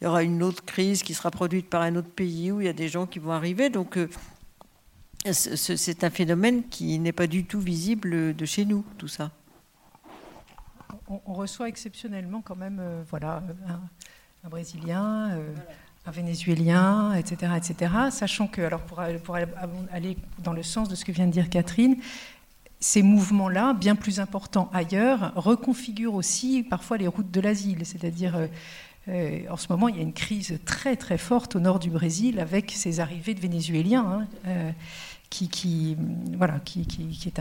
il 0.00 0.04
y 0.04 0.06
aura 0.06 0.22
une 0.22 0.42
autre 0.42 0.64
crise 0.64 1.02
qui 1.02 1.12
sera 1.12 1.30
produite 1.30 1.68
par 1.68 1.82
un 1.82 1.94
autre 1.96 2.08
pays 2.08 2.50
où 2.50 2.60
il 2.60 2.64
y 2.64 2.70
a 2.70 2.72
des 2.72 2.88
gens 2.88 3.06
qui 3.06 3.18
vont 3.18 3.32
arriver. 3.32 3.68
Donc 3.68 3.98
euh, 3.98 4.08
c'est 5.32 6.04
un 6.04 6.10
phénomène 6.10 6.66
qui 6.68 6.98
n'est 6.98 7.12
pas 7.12 7.26
du 7.26 7.44
tout 7.44 7.60
visible 7.60 8.34
de 8.34 8.44
chez 8.46 8.64
nous, 8.64 8.84
tout 8.96 9.08
ça. 9.08 9.30
On, 11.08 11.34
reçoit 11.34 11.68
exceptionnellement 11.68 12.40
quand 12.40 12.56
même 12.56 12.78
euh, 12.80 13.02
voilà, 13.10 13.42
un, 14.44 14.48
Brésilien, 14.48 15.32
euh, 15.32 15.54
un 16.06 16.10
Vénézuélien, 16.12 17.14
etc., 17.14 17.52
etc. 17.56 17.92
Sachant 18.10 18.46
que, 18.46 18.62
alors 18.62 18.82
pour, 18.82 19.02
pour, 19.24 19.34
aller 19.34 20.16
dans 20.38 20.52
le 20.52 20.62
sens 20.62 20.88
de 20.88 20.94
ce 20.94 21.04
que 21.04 21.12
vient 21.12 21.26
de 21.26 21.32
dire 21.32 21.50
Catherine, 21.50 21.96
ces 22.78 23.02
mouvements-là, 23.02 23.74
bien 23.74 23.96
plus 23.96 24.20
importants 24.20 24.70
ailleurs, 24.72 25.32
reconfigurent 25.34 26.14
aussi 26.14 26.62
parfois 26.62 26.96
les 26.96 27.08
routes 27.08 27.30
de 27.30 27.40
l'asile, 27.40 27.84
c'est-à-dire 27.84 28.48
euh, 29.08 29.40
en 29.50 29.56
ce 29.56 29.66
moment, 29.70 29.88
il 29.88 29.96
y 29.96 29.98
a 29.98 30.02
une 30.02 30.12
crise 30.12 30.58
très 30.64 30.96
très 30.96 31.18
forte 31.18 31.56
au 31.56 31.60
nord 31.60 31.78
du 31.78 31.90
Brésil 31.90 32.38
avec 32.38 32.70
ces 32.70 33.00
arrivées 33.00 33.34
de 33.34 33.40
Vénézuéliens. 33.40 34.26
Hein, 34.44 34.74
qui, 35.30 35.96
voilà, 36.36 36.58
qui, 36.58 36.80
est 37.24 37.40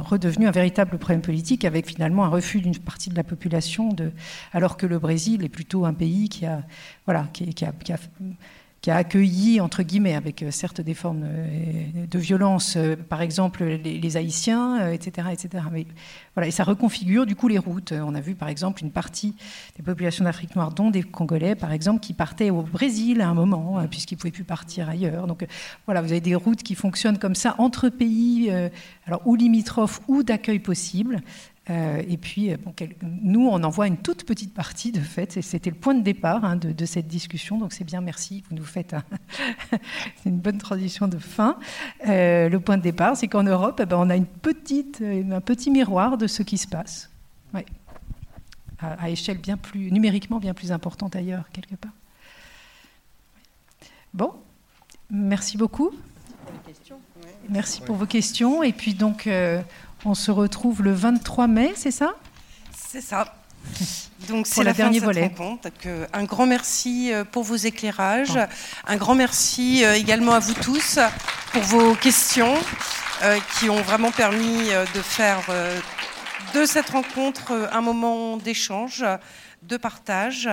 redevenu 0.00 0.48
un 0.48 0.50
véritable 0.50 0.98
problème 0.98 1.22
politique 1.22 1.64
avec 1.64 1.86
finalement 1.86 2.24
un 2.24 2.28
refus 2.28 2.60
d'une 2.60 2.76
partie 2.76 3.10
de 3.10 3.14
la 3.14 3.22
population, 3.22 3.94
alors 4.52 4.76
que 4.76 4.86
le 4.86 4.98
Brésil 4.98 5.44
est 5.44 5.48
plutôt 5.48 5.84
un 5.84 5.94
pays 5.94 6.28
qui 6.28 6.46
a, 6.46 6.64
voilà, 7.04 7.28
qui 7.32 7.64
a 7.64 7.96
qui 8.80 8.90
a 8.90 8.96
accueilli, 8.96 9.60
entre 9.60 9.82
guillemets, 9.82 10.14
avec 10.14 10.42
euh, 10.42 10.50
certes 10.50 10.80
des 10.80 10.94
formes 10.94 11.24
euh, 11.24 12.06
de 12.08 12.18
violence, 12.18 12.74
euh, 12.76 12.94
par 12.96 13.20
exemple 13.20 13.64
les, 13.64 14.16
Haïtiens, 14.16 14.90
etc., 14.92 15.28
etc. 15.32 15.64
Mais 15.72 15.86
voilà, 16.34 16.46
et 16.46 16.50
ça 16.50 16.62
reconfigure 16.62 17.26
du 17.26 17.34
coup 17.34 17.48
les 17.48 17.58
routes. 17.58 17.92
On 17.92 18.14
a 18.14 18.20
vu 18.20 18.34
par 18.34 18.48
exemple 18.48 18.82
une 18.82 18.92
partie 18.92 19.34
des 19.76 19.82
populations 19.82 20.24
d'Afrique 20.24 20.54
noire, 20.54 20.72
dont 20.72 20.90
des 20.90 21.02
Congolais, 21.02 21.54
par 21.54 21.72
exemple, 21.72 22.00
qui 22.00 22.14
partaient 22.14 22.50
au 22.50 22.62
Brésil 22.62 23.20
à 23.20 23.28
un 23.28 23.34
moment, 23.34 23.84
puisqu'ils 23.90 24.14
ne 24.14 24.20
pouvaient 24.20 24.30
plus 24.30 24.44
partir 24.44 24.88
ailleurs. 24.88 25.26
Donc 25.26 25.44
voilà, 25.86 26.00
vous 26.00 26.12
avez 26.12 26.20
des 26.20 26.34
routes 26.34 26.62
qui 26.62 26.74
fonctionnent 26.74 27.18
comme 27.18 27.34
ça 27.34 27.56
entre 27.58 27.88
pays, 27.88 28.50
alors 29.06 29.22
ou 29.26 29.34
limitrophes 29.34 30.00
ou 30.08 30.22
d'accueil 30.22 30.60
possible. 30.60 31.22
Euh, 31.68 32.02
et 32.06 32.16
puis, 32.16 32.52
euh, 32.52 32.56
nous, 33.02 33.48
on 33.48 33.62
en 33.64 33.70
voit 33.70 33.88
une 33.88 33.96
toute 33.96 34.24
petite 34.24 34.54
partie, 34.54 34.92
de 34.92 35.00
fait, 35.00 35.36
et 35.36 35.42
c'était 35.42 35.70
le 35.70 35.76
point 35.76 35.94
de 35.94 36.02
départ 36.02 36.44
hein, 36.44 36.56
de, 36.56 36.86
cette 36.86 37.08
discussion, 37.08 37.58
donc 37.58 37.72
c'est 37.72 37.84
bien, 37.84 38.00
merci, 38.00 38.44
vous 38.48 38.54
nous 38.54 38.64
faites 38.64 38.94
une 40.26 40.38
bonne 40.38 40.58
transition 40.58 41.08
de 41.08 41.18
fin. 41.18 41.58
Euh, 42.06 42.48
le 42.48 42.60
point 42.60 42.76
de 42.76 42.82
départ, 42.82 43.16
c'est 43.16 43.26
qu'en 43.26 43.42
Europe, 43.42 43.80
eh 43.82 43.86
ben, 43.86 43.96
on 43.98 44.10
a 44.10 44.16
une 44.16 44.26
petite, 44.26 45.02
un 45.02 45.40
petit 45.40 45.70
miroir 45.70 46.18
de 46.18 46.28
ce 46.28 46.44
qui 46.44 46.56
se 46.56 46.68
passe, 46.68 47.10
à, 48.78 49.10
échelle 49.10 49.38
bien 49.38 49.56
plus, 49.56 49.90
numériquement 49.90 50.38
bien 50.38 50.54
plus 50.54 50.70
importante 50.70 51.16
ailleurs, 51.16 51.50
quelque 51.52 51.74
part. 51.74 51.92
Bon, 54.14 54.34
merci 55.10 55.56
beaucoup. 55.56 55.90
Merci 57.48 57.80
pour 57.80 57.96
vos 57.96 58.06
questions, 58.06 58.62
et 58.62 58.72
puis 58.72 58.94
donc... 58.94 59.28
On 60.04 60.14
se 60.14 60.30
retrouve 60.30 60.82
le 60.82 60.92
23 60.92 61.46
mai, 61.46 61.72
c'est 61.76 61.90
ça? 61.90 62.14
C'est 62.76 63.00
ça. 63.00 63.34
Donc 64.28 64.46
c'est 64.46 64.64
la 64.64 64.72
dernière 64.72 65.02
volet. 65.02 65.32
un 66.12 66.24
grand 66.24 66.46
merci 66.46 67.12
euh, 67.12 67.24
pour 67.24 67.44
vos 67.44 67.56
éclairages, 67.56 68.38
un 68.86 68.96
grand 68.96 69.14
merci 69.14 69.84
euh, 69.84 69.94
également 69.94 70.32
à 70.32 70.38
vous 70.38 70.54
tous 70.54 70.98
pour 71.52 71.62
vos 71.62 71.94
questions 71.94 72.54
euh, 73.22 73.38
qui 73.58 73.68
ont 73.68 73.82
vraiment 73.82 74.10
permis 74.10 74.68
de 74.94 75.02
faire 75.02 75.40
de 76.54 76.64
cette 76.64 76.90
rencontre 76.90 77.68
un 77.72 77.80
moment 77.80 78.36
d'échange, 78.36 79.04
de 79.62 79.76
partage. 79.76 80.48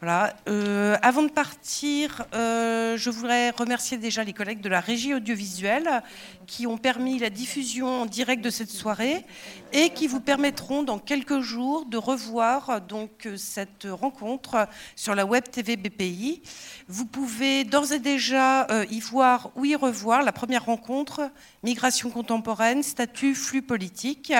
Voilà. 0.00 0.36
Euh, 0.48 0.96
avant 1.02 1.24
de 1.24 1.28
partir, 1.28 2.24
euh, 2.32 2.96
je 2.96 3.10
voudrais 3.10 3.50
remercier 3.50 3.98
déjà 3.98 4.22
les 4.22 4.32
collègues 4.32 4.60
de 4.60 4.68
la 4.68 4.78
régie 4.78 5.12
audiovisuelle 5.12 6.04
qui 6.46 6.68
ont 6.68 6.78
permis 6.78 7.18
la 7.18 7.30
diffusion 7.30 8.02
en 8.02 8.06
direct 8.06 8.40
de 8.40 8.50
cette 8.50 8.70
soirée 8.70 9.24
et 9.72 9.90
qui 9.90 10.06
vous 10.06 10.20
permettront 10.20 10.84
dans 10.84 11.00
quelques 11.00 11.40
jours 11.40 11.84
de 11.84 11.96
revoir 11.96 12.80
donc 12.80 13.28
cette 13.36 13.88
rencontre 13.90 14.68
sur 14.94 15.16
la 15.16 15.26
web 15.26 15.42
TV 15.50 15.76
BPI. 15.76 16.42
Vous 16.86 17.04
pouvez 17.04 17.64
d'ores 17.64 17.90
et 17.90 17.98
déjà 17.98 18.70
euh, 18.70 18.86
y 18.92 19.00
voir 19.00 19.50
ou 19.56 19.64
y 19.64 19.74
revoir 19.74 20.22
la 20.22 20.30
première 20.30 20.66
rencontre 20.66 21.28
Migration 21.64 22.10
contemporaine, 22.10 22.84
statut, 22.84 23.34
flux 23.34 23.62
politique. 23.62 24.32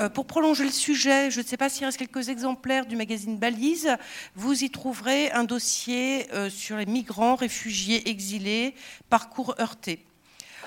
Euh, 0.00 0.08
pour 0.08 0.26
prolonger 0.26 0.64
le 0.64 0.70
sujet, 0.70 1.30
je 1.30 1.40
ne 1.40 1.44
sais 1.44 1.56
pas 1.56 1.68
s'il 1.68 1.84
reste 1.84 1.98
quelques 1.98 2.28
exemplaires 2.28 2.86
du 2.86 2.94
magazine 2.94 3.36
Balise, 3.36 3.96
vous 4.36 4.62
y 4.62 4.70
trouverez 4.70 5.30
un 5.32 5.44
dossier 5.44 6.32
euh, 6.32 6.50
sur 6.50 6.76
les 6.76 6.86
migrants, 6.86 7.34
réfugiés, 7.34 8.08
exilés, 8.08 8.74
parcours 9.10 9.56
heurté. 9.58 10.04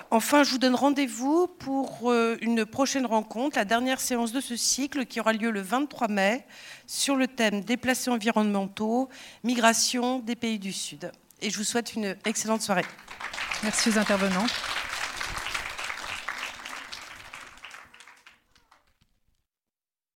Enfin, 0.09 0.43
je 0.43 0.51
vous 0.51 0.57
donne 0.57 0.75
rendez-vous 0.75 1.47
pour 1.47 2.11
euh, 2.11 2.35
une 2.41 2.65
prochaine 2.65 3.05
rencontre, 3.05 3.57
la 3.57 3.63
dernière 3.63 4.01
séance 4.01 4.33
de 4.33 4.41
ce 4.41 4.57
cycle 4.57 5.05
qui 5.05 5.21
aura 5.21 5.31
lieu 5.31 5.49
le 5.49 5.61
23 5.61 6.09
mai 6.09 6.45
sur 6.85 7.15
le 7.15 7.27
thème 7.27 7.61
déplacés 7.61 8.09
environnementaux, 8.09 9.07
migration 9.45 10.19
des 10.19 10.35
pays 10.35 10.59
du 10.59 10.73
Sud. 10.73 11.09
Et 11.41 11.49
je 11.49 11.57
vous 11.57 11.63
souhaite 11.63 11.93
une 11.93 12.17
excellente 12.25 12.61
soirée. 12.61 12.85
Merci 13.63 13.89
aux 13.89 13.97
intervenants. 13.97 14.47